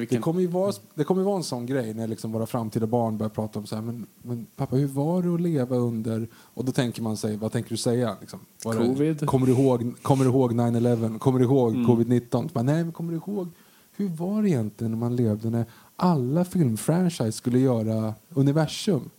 vilken... 0.01 0.17
Det 0.17 0.23
kommer 0.23 0.41
ju 0.41 0.47
vara, 0.47 0.73
det 0.95 1.05
kommer 1.05 1.23
vara 1.23 1.37
en 1.37 1.43
sån 1.43 1.67
grej 1.67 1.95
när 1.95 2.09
liksom 2.09 2.33
våra 2.33 2.47
framtida 2.47 2.87
barn 2.87 3.19
börjar 3.19 3.31
prata 3.31 3.59
om 3.59 3.67
så 3.67 3.75
här, 3.75 3.83
men, 3.83 4.07
men 4.23 4.47
pappa 4.57 4.77
hur 4.77 4.87
var 4.87 5.23
det 5.23 5.35
att 5.35 5.41
leva 5.41 5.77
under, 5.77 6.29
och 6.35 6.65
då 6.65 6.73
tänker 6.73 7.03
man 7.03 7.17
sig, 7.17 7.37
vad 7.37 7.53
tänker 7.53 7.71
du 7.71 7.77
säga? 7.77 8.17
Liksom? 8.21 8.41
Covid. 8.63 9.17
Det, 9.17 9.27
kommer, 9.27 9.47
du 9.47 9.53
ihåg, 9.53 9.95
kommer 10.03 10.25
du 10.25 10.31
ihåg 10.31 10.53
9-11? 10.53 11.19
Kommer 11.19 11.39
du 11.39 11.45
ihåg 11.45 11.75
mm. 11.75 11.87
covid-19? 11.87 12.63
Nej, 12.63 12.85
men 12.85 12.93
kommer 12.93 13.13
du 13.13 13.17
ihåg, 13.19 13.49
hur 13.97 14.09
var 14.09 14.43
det 14.43 14.49
egentligen 14.49 14.91
när 14.91 14.99
man 14.99 15.17
levde 15.17 15.51
när 15.51 15.65
alla 15.97 16.45
filmfranchise 16.45 17.33
skulle 17.33 17.59
göra 17.59 18.15
universum? 18.29 19.11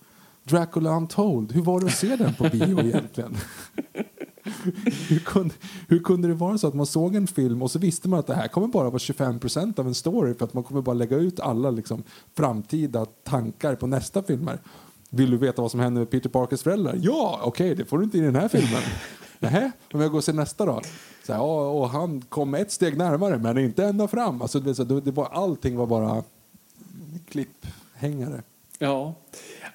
Dracula 0.44 0.98
Untold, 0.98 1.52
hur 1.52 1.62
var 1.62 1.80
det 1.80 1.86
att 1.86 1.96
se 1.96 2.16
den 2.16 2.34
på 2.34 2.44
bio 2.44 2.80
egentligen? 2.80 3.38
hur, 5.10 5.20
kunde, 5.20 5.54
hur 5.88 6.00
kunde 6.00 6.28
det 6.28 6.34
vara 6.34 6.58
så 6.58 6.68
att 6.68 6.74
man 6.74 6.86
såg 6.86 7.16
en 7.16 7.28
film 7.28 7.62
och 7.62 7.72
så 7.72 7.80
visste 7.80 8.10
man 8.10 8.20
att 8.20 8.28
det 8.28 8.36
här 8.36 8.48
kommer 8.48 8.68
bara 8.68 8.90
vara 8.90 8.98
25% 8.98 9.80
av 9.80 9.88
en 9.88 9.96
story 9.96 10.34
för 10.34 10.46
att 10.46 10.54
man 10.54 10.64
kommer 10.64 10.82
bara 10.82 10.94
lägga 10.94 11.18
ut 11.18 11.40
alla 11.40 11.72
liksom, 11.72 12.04
framtida 12.36 13.06
tankar 13.06 13.76
på 13.76 13.88
nästa 13.88 14.24
filmer. 14.24 14.60
Vill 15.10 15.32
du 15.32 15.38
veta 15.38 15.62
vad 15.62 15.72
som 15.72 15.80
händer 15.80 16.02
med 16.02 16.10
Peter 16.10 16.30
Parkers 16.30 16.62
föräldrar? 16.62 17.00
Ja, 17.02 17.40
okej, 17.44 17.72
okay, 17.72 17.84
det 17.84 17.90
får 17.90 17.98
du 17.98 18.04
inte 18.04 18.18
i 18.18 18.22
den 18.22 18.36
här 18.36 18.48
filmen. 18.48 18.82
Nähä, 19.40 19.72
om 19.94 20.02
jag 20.02 20.12
går 20.12 20.18
och 20.18 20.24
ser 20.24 20.34
nästa 20.34 20.66
då? 20.66 20.82
Så 21.26 21.34
här, 21.34 21.42
och, 21.42 21.82
och 21.82 21.90
han 21.90 22.22
kom 22.22 22.54
ett 22.54 22.72
steg 22.72 22.98
närmare 22.98 23.38
men 23.38 23.58
inte 23.58 23.86
ända 23.86 24.08
fram. 24.08 24.42
Alltså, 24.42 24.60
det, 24.60 25.02
det 25.02 25.12
var, 25.12 25.26
allting 25.26 25.78
var 25.78 25.88
bara 25.88 26.24
klipphängare. 27.28 28.44
Ja, 28.80 29.16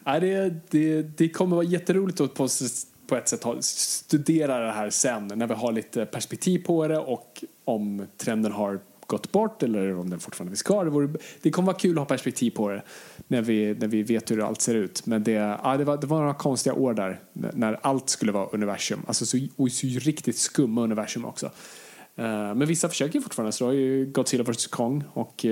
det, 0.05 0.55
det, 0.71 1.03
det 1.03 1.29
kommer 1.29 1.57
vara 1.57 1.67
jätteroligt 1.67 2.21
att 2.21 2.35
på 2.35 2.49
på 3.11 3.17
ett 3.17 3.29
sätt 3.29 3.45
studera 3.65 4.59
det 4.59 4.73
här 4.73 4.91
sen 4.91 5.27
när 5.35 5.47
vi 5.47 5.55
har 5.55 5.73
lite 5.73 6.07
perspektiv 6.07 6.65
på 6.67 6.89
det 6.89 6.99
och 6.99 7.45
om 7.65 8.07
trenden 8.17 8.53
har 8.53 8.81
gått 9.07 9.33
bort 9.33 9.63
eller 9.63 9.99
om 9.99 10.11
den 10.11 10.21
fortfarande 10.21 10.51
finns 10.51 10.63
kvar. 10.63 10.85
Det, 10.85 10.91
vore, 10.91 11.19
det 11.43 11.51
kommer 11.51 11.67
vara 11.67 11.77
kul 11.77 11.93
att 11.93 11.99
ha 11.99 12.05
perspektiv 12.05 12.51
på 12.51 12.69
det 12.69 12.83
när 13.29 13.43
vi, 13.43 13.75
när 13.75 13.89
vi 13.89 14.03
vet 14.03 14.31
hur 14.31 14.47
allt 14.47 14.61
ser 14.61 14.75
ut. 14.75 15.07
Men 15.07 15.25
det, 15.25 15.33
ja, 15.33 15.77
det, 15.77 15.85
var, 15.85 15.97
det 15.97 16.07
var 16.07 16.19
några 16.19 16.35
konstiga 16.35 16.75
år 16.75 16.95
där 16.95 17.21
när 17.31 17.79
allt 17.83 18.09
skulle 18.09 18.33
vara 18.33 18.47
universum. 18.47 19.01
Alltså 19.07 19.27
så, 19.27 19.39
och 19.57 19.73
så 19.73 19.87
riktigt 19.87 20.39
skumma 20.39 20.83
universum 20.83 21.25
också. 21.25 21.51
Uh, 22.19 22.25
men 22.27 22.67
vissa 22.67 22.89
försöker 22.89 23.21
fortfarande. 23.21 23.53
Så 23.53 23.65
det 23.65 23.69
har 23.69 23.75
ju 23.75 24.07
Godzilla 24.07 24.45
vs 24.45 24.67
Kong. 24.67 25.05
Och, 25.13 25.45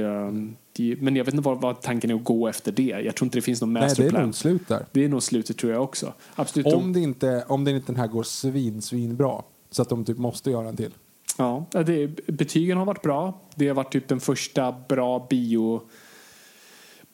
det, 0.72 0.97
men 1.01 1.16
jag 1.16 1.24
vet 1.24 1.35
inte 1.35 1.47
vad, 1.47 1.60
vad, 1.60 1.82
tanken 1.82 2.10
är 2.10 2.14
att 2.14 2.24
gå 2.24 2.48
efter 2.48 2.72
det. 2.72 2.82
Jag 3.05 3.16
tror 3.16 3.26
inte 3.26 3.39
det 3.39 3.43
finns 3.43 3.60
någon 3.60 3.72
masterplan. 3.72 4.06
Nej, 4.06 4.12
det 4.12 4.18
är 4.18 4.24
nog 4.24 4.35
slut 4.35 4.68
där. 4.68 4.86
Det 4.93 5.05
är 5.05 5.09
nog 5.09 5.22
slutet 5.22 5.56
tror 5.56 5.72
jag 5.72 5.82
också. 5.82 6.12
Absolut. 6.35 6.66
Om, 6.66 6.93
det 6.93 7.01
inte, 7.01 7.44
om 7.48 7.64
det 7.64 7.70
inte 7.70 7.93
den 7.93 8.01
här 8.01 8.06
går 8.06 8.22
svin, 8.22 8.82
svin 8.82 9.16
bra 9.16 9.44
så 9.70 9.82
att 9.82 9.89
de 9.89 10.05
typ 10.05 10.18
måste 10.18 10.51
göra 10.51 10.68
en 10.68 10.76
till. 10.76 10.94
Ja, 11.36 11.66
det, 11.70 12.26
betygen 12.26 12.78
har 12.78 12.85
varit 12.85 13.02
bra. 13.02 13.40
Det 13.55 13.68
har 13.68 13.74
varit 13.74 13.93
typ 13.93 14.09
den 14.09 14.20
första 14.20 14.74
bra 14.89 15.26
bio 15.30 15.80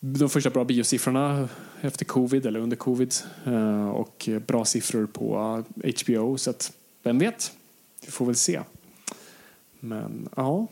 de 0.07 0.29
första 0.29 0.51
bra 0.51 0.65
biosiffrorna 0.65 1.49
efter 1.81 2.05
covid 2.05 2.47
eller 2.47 2.61
under 2.61 2.77
covid 2.77 3.15
uh, 3.47 3.89
och 3.89 4.29
bra 4.47 4.65
siffror 4.65 5.07
på 5.07 5.63
HBO 6.05 6.37
så 6.39 6.51
att 6.51 6.73
vem 7.03 7.19
vet? 7.19 7.53
Vi 8.05 8.11
får 8.11 8.27
väl 8.27 8.35
se. 8.35 8.61
Men 9.85 10.29
ja, 10.37 10.67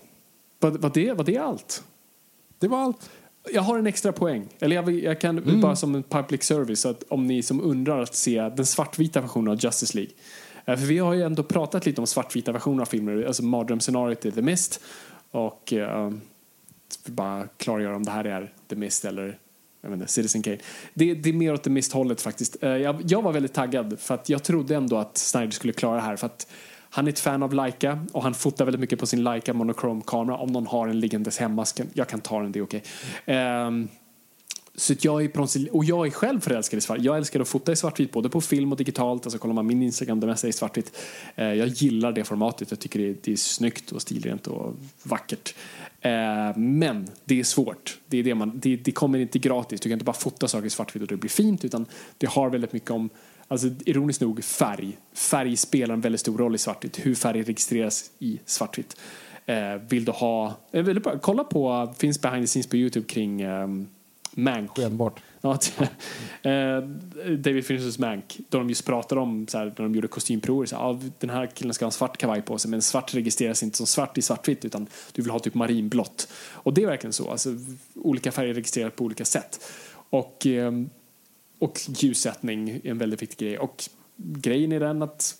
var, 0.58 0.70
var, 0.70 0.90
det, 0.94 1.12
var 1.12 1.24
det 1.24 1.38
allt? 1.38 1.84
Det 2.58 2.68
var 2.68 2.78
allt. 2.78 3.10
Jag 3.52 3.62
har 3.62 3.78
en 3.78 3.86
extra 3.86 4.12
poäng. 4.12 4.48
Eller 4.58 4.76
jag, 4.76 4.90
jag 4.90 5.20
kan 5.20 5.38
mm. 5.38 5.60
bara 5.60 5.76
som 5.76 5.94
en 5.94 6.02
public 6.02 6.42
service 6.42 6.86
att 6.86 7.02
om 7.08 7.26
ni 7.26 7.42
som 7.42 7.60
undrar 7.60 8.02
att 8.02 8.14
se 8.14 8.48
den 8.56 8.66
svartvita 8.66 9.20
versionen 9.20 9.52
av 9.52 9.64
Justice 9.64 9.96
League. 9.96 10.12
Eh, 10.64 10.76
för 10.76 10.86
vi 10.86 10.98
har 10.98 11.14
ju 11.14 11.22
ändå 11.22 11.42
pratat 11.42 11.86
lite 11.86 12.00
om 12.00 12.06
svartvita 12.06 12.52
versioner 12.52 12.82
av 12.82 12.86
filmer, 12.86 13.24
alltså 13.24 13.44
mardrömsscenariot 13.44 14.26
i 14.26 14.32
The 14.32 14.42
Mist 14.42 14.80
och 15.30 15.72
uh, 15.76 16.10
bara 17.06 17.46
klargöra 17.56 17.96
om 17.96 18.02
det 18.02 18.10
här 18.10 18.24
är 18.24 18.52
The 18.68 18.76
Mist 18.76 19.04
eller 19.04 19.38
jag 19.80 19.90
vet 19.90 20.00
inte, 20.00 20.12
Citizen 20.12 20.42
Kane. 20.42 20.58
Det, 20.94 21.14
det 21.14 21.28
är 21.28 21.34
mer 21.34 21.54
åt 21.54 21.62
The 21.62 21.70
Mist-hållet 21.70 22.20
faktiskt. 22.20 22.64
Uh, 22.64 22.76
jag, 22.76 23.02
jag, 23.06 23.22
var 23.22 23.32
väldigt 23.32 23.52
taggad 23.52 24.00
för 24.00 24.14
att 24.14 24.28
jag 24.28 24.42
trodde 24.42 24.76
ändå 24.76 24.96
att 24.96 25.18
Snyder 25.18 25.50
skulle 25.50 25.72
klara 25.72 25.94
det 25.94 26.02
här 26.02 26.16
för 26.16 26.26
att 26.26 26.46
han 26.94 27.06
är 27.06 27.10
ett 27.10 27.20
fan 27.20 27.42
av 27.42 27.54
Leica 27.54 27.98
och 28.12 28.22
han 28.22 28.34
fotar 28.34 28.64
väldigt 28.64 28.80
mycket 28.80 28.98
på 28.98 29.06
sin 29.06 29.24
Leica 29.24 29.52
monochrome-kamera. 29.52 30.36
Om 30.36 30.52
någon 30.52 30.66
har 30.66 30.88
en 30.88 31.00
liggandes 31.00 31.38
hemma, 31.38 31.66
jag 31.92 32.08
kan 32.08 32.20
ta 32.20 32.40
den, 32.40 32.52
det 32.52 32.58
är 32.58 32.62
okej. 32.62 32.82
Okay. 33.22 33.66
Um, 33.66 33.88
så 34.74 34.94
jag 35.00 35.24
är 35.24 35.74
och 35.74 35.84
jag 35.84 36.06
är 36.06 36.10
själv 36.10 36.40
förälskad 36.40 36.78
i 36.78 36.80
svart. 36.80 36.98
Jag 37.00 37.16
älskar 37.16 37.40
att 37.40 37.48
fota 37.48 37.72
i 37.72 37.76
svartvitt 37.76 38.12
både 38.12 38.28
på 38.28 38.40
film 38.40 38.72
och 38.72 38.78
digitalt. 38.78 39.26
Alltså 39.26 39.38
kollar 39.38 39.54
man 39.54 39.66
min 39.66 39.82
Instagram, 39.82 40.20
det 40.20 40.26
mesta 40.26 40.48
är 40.48 40.52
svartvitt. 40.52 40.98
Uh, 41.38 41.54
jag 41.54 41.68
gillar 41.68 42.12
det 42.12 42.24
formatet. 42.24 42.70
Jag 42.70 42.80
tycker 42.80 42.98
det 42.98 43.08
är, 43.08 43.16
det 43.22 43.32
är 43.32 43.36
snyggt 43.36 43.92
och 43.92 44.02
stilrent 44.02 44.46
och 44.46 44.74
vackert. 45.02 45.54
Ehm, 46.02 46.78
men 46.78 47.08
det 47.24 47.40
är 47.40 47.44
svårt. 47.44 47.98
Det, 48.06 48.18
är 48.18 48.22
det, 48.22 48.34
man, 48.34 48.52
det, 48.54 48.76
det 48.76 48.92
kommer 48.92 49.18
inte 49.18 49.38
gratis. 49.38 49.80
Du 49.80 49.88
kan 49.88 49.92
inte 49.92 50.04
bara 50.04 50.12
fota 50.12 50.48
saker 50.48 50.66
i 50.66 50.70
svartvitt 50.70 51.02
och 51.02 51.08
det 51.08 51.16
blir 51.16 51.30
fint. 51.30 51.64
Utan 51.64 51.86
det 52.18 52.28
har 52.28 52.50
väldigt 52.50 52.72
mycket 52.72 52.90
om 52.90 53.10
Alltså 53.48 53.68
ironiskt 53.86 54.20
nog 54.20 54.44
färg. 54.44 54.98
Färg 55.12 55.56
spelar 55.56 55.94
en 55.94 56.00
väldigt 56.00 56.20
stor 56.20 56.38
roll 56.38 56.54
i 56.54 56.58
svartvitt. 56.58 57.06
Hur 57.06 57.14
färg 57.14 57.42
registreras 57.42 58.10
i 58.18 58.40
svartvitt. 58.46 58.96
Eh, 59.46 59.74
vill 59.88 60.04
du 60.04 60.12
ha, 60.12 60.54
eh, 60.72 60.82
vill 60.82 60.94
du 60.94 61.00
bara, 61.00 61.18
kolla 61.18 61.44
på, 61.44 61.94
finns 61.98 62.20
behind 62.20 62.42
the 62.42 62.46
scenes 62.46 62.66
på 62.66 62.76
Youtube 62.76 63.06
kring 63.06 63.46
um, 63.46 63.88
Mank. 64.34 64.70
Skenbart. 64.70 65.20
Ja, 65.40 65.58
eh, 66.50 66.82
David 67.38 67.66
Finchers 67.66 67.98
Mank. 67.98 68.40
Då 68.48 68.58
de 68.58 68.68
just 68.68 68.86
pratade 68.86 69.20
om, 69.20 69.46
så 69.48 69.58
här, 69.58 69.64
när 69.64 69.82
de 69.82 69.94
gjorde 69.94 70.08
kostymprover, 70.08 70.66
så 70.66 70.76
här, 70.76 70.84
ah, 70.84 71.00
den 71.18 71.30
här 71.30 71.46
killen 71.46 71.74
ska 71.74 71.84
ha 71.84 71.88
en 71.88 71.92
svart 71.92 72.16
kavaj 72.16 72.42
på 72.42 72.58
sig 72.58 72.70
men 72.70 72.82
svart 72.82 73.14
registreras 73.14 73.62
inte 73.62 73.76
som 73.76 73.86
svart 73.86 74.18
i 74.18 74.22
svartvitt 74.22 74.64
utan 74.64 74.86
du 75.12 75.22
vill 75.22 75.30
ha 75.30 75.38
typ 75.38 75.54
marinblått. 75.54 76.28
Och 76.52 76.74
det 76.74 76.82
är 76.82 76.86
verkligen 76.86 77.12
så. 77.12 77.30
Alltså, 77.30 77.50
olika 77.94 78.32
färger 78.32 78.54
registreras 78.54 78.92
på 78.96 79.04
olika 79.04 79.24
sätt. 79.24 79.60
Och 80.10 80.46
ehm, 80.46 80.90
och 81.62 81.80
ljussättning 81.86 82.70
är 82.70 82.90
en 82.90 82.98
väldigt 82.98 83.22
viktig 83.22 83.48
grej. 83.48 83.58
Och 83.58 83.84
grejen 84.16 84.72
är 84.72 84.80
den 84.80 85.02
att 85.02 85.38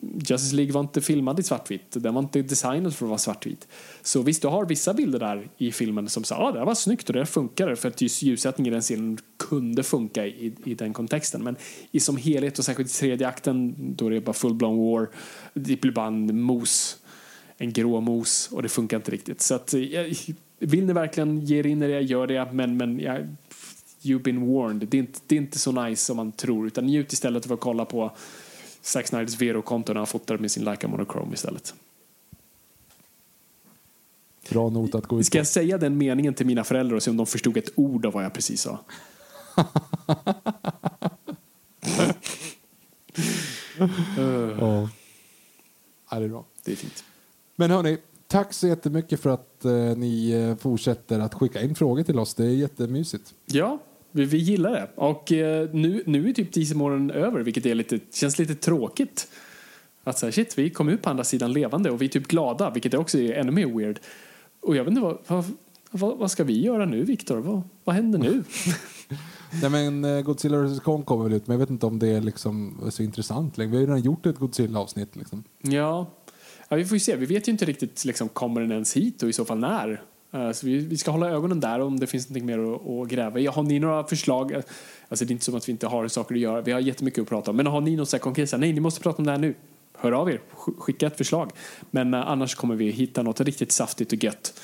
Justice 0.00 0.56
League 0.56 0.72
var 0.72 0.80
inte 0.80 1.00
filmad 1.00 1.40
i 1.40 1.42
svartvitt. 1.42 1.86
Den 1.90 2.14
var 2.14 2.22
inte 2.22 2.42
designad 2.42 2.94
för 2.94 3.06
att 3.06 3.08
vara 3.08 3.18
svartvit. 3.18 3.68
Så 4.02 4.22
visst, 4.22 4.42
du 4.42 4.48
har 4.48 4.66
vissa 4.66 4.94
bilder 4.94 5.18
där 5.18 5.48
i 5.58 5.72
filmen 5.72 6.08
som 6.08 6.24
sa 6.24 6.36
ah, 6.36 6.52
det 6.52 6.64
var 6.64 6.74
snyggt 6.74 7.08
och 7.08 7.12
det 7.12 7.26
funkar 7.26 7.74
för 7.74 7.88
att 7.88 8.00
just 8.00 8.22
ljussättningen 8.22 8.72
i 8.72 8.74
den 8.74 8.82
scenen 8.82 9.18
kunde 9.36 9.82
funka 9.82 10.26
i, 10.26 10.54
i 10.64 10.74
den 10.74 10.92
kontexten. 10.92 11.44
Men 11.44 11.56
i 11.90 12.00
som 12.00 12.16
helhet 12.16 12.58
och 12.58 12.64
särskilt 12.64 12.90
i 12.90 12.94
tredje 12.94 13.28
akten 13.28 13.74
då 13.96 14.08
det 14.08 14.16
är 14.16 14.20
bara 14.20 14.32
full-blown 14.32 14.92
war. 14.92 15.08
Det 15.54 15.80
blir 15.80 15.92
bara 15.92 16.06
en 16.06 16.40
mos, 16.40 16.98
en 17.56 17.72
grå 17.72 18.00
mos 18.00 18.48
och 18.52 18.62
det 18.62 18.68
funkar 18.68 18.96
inte 18.96 19.10
riktigt. 19.10 19.40
Så 19.40 19.54
att, 19.54 19.74
eh, 19.74 19.80
vill 20.58 20.86
ni 20.86 20.92
verkligen 20.92 21.40
ge 21.40 21.58
er 21.58 21.66
in 21.66 21.82
i 21.82 21.88
det, 21.88 22.00
gör 22.00 22.26
det. 22.26 22.48
Men, 22.52 22.76
men 22.76 23.00
jag 23.00 23.36
you've 24.02 24.22
been 24.22 24.52
warned. 24.54 24.88
Det 24.88 24.96
är, 24.96 24.98
inte, 24.98 25.20
det 25.26 25.34
är 25.34 25.40
inte 25.40 25.58
så 25.58 25.72
nice 25.72 26.04
som 26.04 26.16
man 26.16 26.32
tror. 26.32 26.66
Utan 26.66 26.86
njut 26.86 27.12
istället 27.12 27.46
av 27.46 27.52
att 27.52 27.60
kolla 27.60 27.84
på 27.84 28.10
Zack 28.80 29.06
Snyders 29.06 29.40
Vero-konto 29.40 29.92
när 29.92 30.00
han 30.00 30.06
fotar 30.06 30.38
med 30.38 30.50
sin 30.50 30.64
Leica 30.64 30.88
Monochrome 30.88 31.34
istället. 31.34 31.74
Bra 34.50 34.70
not 34.70 34.94
att 34.94 35.06
gå 35.06 35.20
ut 35.20 35.26
Ska 35.26 35.38
jag 35.38 35.46
säga 35.46 35.78
den 35.78 35.98
meningen 35.98 36.34
till 36.34 36.46
mina 36.46 36.64
föräldrar 36.64 36.96
och 36.96 37.02
se 37.02 37.10
om 37.10 37.16
de 37.16 37.26
förstod 37.26 37.56
ett 37.56 37.72
ord 37.74 38.06
av 38.06 38.12
vad 38.12 38.24
jag 38.24 38.32
precis 38.32 38.60
sa? 38.60 38.78
Ja. 44.58 44.88
Ja, 46.10 46.18
det 46.18 46.24
är 46.24 46.28
bra. 46.28 46.44
Det 46.64 46.72
är 46.72 46.76
fint. 46.76 47.04
Men 47.56 47.70
hörni, 47.70 47.98
tack 48.26 48.52
så 48.52 48.66
jättemycket 48.66 49.20
för 49.20 49.30
att 49.30 49.64
eh, 49.64 49.72
ni 49.72 50.30
eh, 50.30 50.56
fortsätter 50.56 51.20
att 51.20 51.34
skicka 51.34 51.62
in 51.62 51.74
frågor 51.74 52.02
till 52.02 52.18
oss. 52.18 52.34
Det 52.34 52.44
är 52.44 52.50
jättemysigt. 52.50 53.34
Ja, 53.46 53.78
vi, 54.12 54.24
vi 54.24 54.38
gillar 54.38 54.72
det. 54.72 54.88
Och 54.94 55.32
eh, 55.32 55.68
nu, 55.72 56.02
nu 56.06 56.28
är 56.28 56.32
typ 56.32 56.52
Dieselmålen 56.52 57.10
över, 57.10 57.40
vilket 57.40 57.66
är 57.66 57.74
lite, 57.74 57.98
känns 58.12 58.38
lite 58.38 58.54
tråkigt. 58.54 59.28
Att 60.04 60.18
säga 60.18 60.32
shit, 60.32 60.58
vi 60.58 60.70
kom 60.70 60.88
ut 60.88 61.02
på 61.02 61.10
andra 61.10 61.24
sidan 61.24 61.52
levande 61.52 61.90
och 61.90 62.02
vi 62.02 62.06
är 62.06 62.08
typ 62.08 62.28
glada, 62.28 62.70
vilket 62.70 62.94
också 62.94 63.18
är 63.18 63.32
ännu 63.32 63.52
mer 63.52 63.78
weird. 63.78 64.00
Och 64.60 64.76
jag 64.76 64.84
vet 64.84 64.90
inte, 64.90 65.00
vad, 65.00 65.18
vad, 65.26 65.44
vad, 65.90 66.18
vad 66.18 66.30
ska 66.30 66.44
vi 66.44 66.60
göra 66.60 66.84
nu, 66.84 67.02
Viktor? 67.02 67.36
Vad, 67.36 67.62
vad 67.84 67.94
händer 67.94 68.18
nu? 68.18 68.44
Nej, 69.62 69.70
men 69.70 70.04
eh, 70.04 70.22
Godzilla 70.22 70.58
vs 70.58 70.80
Kong 70.80 71.02
kommer 71.02 71.24
väl 71.24 71.32
ut, 71.32 71.46
men 71.46 71.54
jag 71.54 71.58
vet 71.58 71.70
inte 71.70 71.86
om 71.86 71.98
det 71.98 72.08
är 72.08 72.20
liksom 72.20 72.80
så 72.90 73.02
intressant 73.02 73.58
längre. 73.58 73.70
Vi 73.70 73.76
har 73.76 73.80
ju 73.80 73.86
redan 73.86 74.00
gjort 74.00 74.26
ett 74.26 74.38
Godzilla-avsnitt. 74.38 75.16
Liksom. 75.16 75.44
ja. 75.60 76.10
ja, 76.68 76.76
vi 76.76 76.84
får 76.84 76.96
ju 76.96 77.00
se. 77.00 77.16
Vi 77.16 77.26
vet 77.26 77.48
ju 77.48 77.52
inte 77.52 77.64
riktigt, 77.64 78.04
liksom, 78.04 78.28
kommer 78.28 78.60
den 78.60 78.72
ens 78.72 78.96
hit 78.96 79.22
och 79.22 79.28
i 79.28 79.32
så 79.32 79.44
fall 79.44 79.58
när? 79.58 80.02
Eh, 80.32 80.52
Så 80.52 80.66
vi, 80.66 80.78
vi 80.78 80.98
ska 80.98 81.10
hålla 81.10 81.30
ögonen 81.30 81.60
där 81.60 81.80
om 81.80 82.00
det 82.00 82.06
finns 82.06 82.30
något 82.30 82.42
mer 82.42 82.58
att, 82.74 82.86
att 82.88 83.08
gräva 83.08 83.40
i. 83.40 83.46
Har 83.46 83.62
ni 83.62 83.78
några 83.78 84.04
förslag? 84.04 84.52
Alltså 85.08 85.24
det 85.24 85.30
är 85.30 85.32
inte 85.32 85.44
som 85.44 85.54
att 85.54 85.68
vi 85.68 85.72
inte 85.72 85.86
har 85.86 86.08
saker 86.08 86.34
att 86.34 86.40
göra. 86.40 86.60
Vi 86.60 86.72
har 86.72 86.80
jättemycket 86.80 87.22
att 87.22 87.28
prata 87.28 87.50
om. 87.50 87.56
Men 87.56 87.66
har 87.66 87.80
ni 87.80 87.96
något 87.96 88.08
så 88.08 88.16
här 88.16 88.22
konkret, 88.22 88.50
så 88.50 88.56
här, 88.56 88.60
nej 88.60 88.72
ni 88.72 88.80
måste 88.80 89.00
prata 89.00 89.18
om 89.18 89.24
det 89.24 89.30
här 89.30 89.38
nu. 89.38 89.54
Hör 89.98 90.12
av 90.12 90.30
er, 90.30 90.40
Sk- 90.56 90.78
skicka 90.78 91.06
ett 91.06 91.16
förslag. 91.16 91.50
Men 91.90 92.14
eh, 92.14 92.28
annars 92.30 92.54
kommer 92.54 92.74
vi 92.74 92.90
hitta 92.90 93.22
något 93.22 93.40
riktigt 93.40 93.72
saftigt 93.72 94.12
och 94.12 94.24
gött 94.24 94.60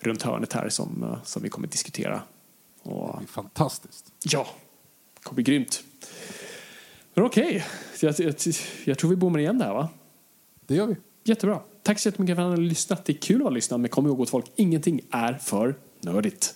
runt 0.00 0.22
hörnet 0.22 0.52
här 0.52 0.68
som, 0.68 1.02
eh, 1.02 1.22
som 1.24 1.42
vi 1.42 1.48
kommer 1.48 1.68
diskutera. 1.68 2.22
Och, 2.82 3.16
Det 3.18 3.24
är 3.24 3.26
fantastiskt. 3.26 4.12
ja, 4.24 4.46
det 5.14 5.22
kommer 5.22 5.34
bli 5.34 5.44
grymt. 5.44 5.84
Men 7.14 7.24
okej, 7.24 7.64
Så 7.94 8.06
jag, 8.06 8.14
jag, 8.18 8.34
jag 8.84 8.98
tror 8.98 9.10
vi 9.10 9.16
bommar 9.16 9.38
igen 9.38 9.58
där 9.58 9.72
va? 9.72 9.88
Det 10.66 10.74
gör 10.74 10.86
vi. 10.86 10.96
Jättebra. 11.24 11.60
Tack 11.86 11.98
så 11.98 12.08
jättemycket 12.08 12.36
för 12.36 12.42
att 12.42 12.50
ni 12.50 12.56
har 12.56 12.68
lyssnat. 12.68 13.04
Det 13.04 13.12
är 13.12 13.18
kul 13.18 13.36
att 13.36 13.42
vara 13.42 13.54
lyssnad, 13.54 13.80
men 13.80 13.90
kom 13.90 14.06
ihåg 14.06 14.22
att 14.22 14.30
folk, 14.30 14.52
ingenting 14.56 15.00
är 15.10 15.34
för 15.34 15.74
nördigt. 16.00 16.54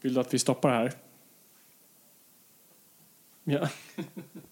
Vill 0.00 0.14
du 0.14 0.20
att 0.20 0.34
vi 0.34 0.38
stoppar 0.38 0.70
här? 0.70 0.92
Ja. 3.44 3.68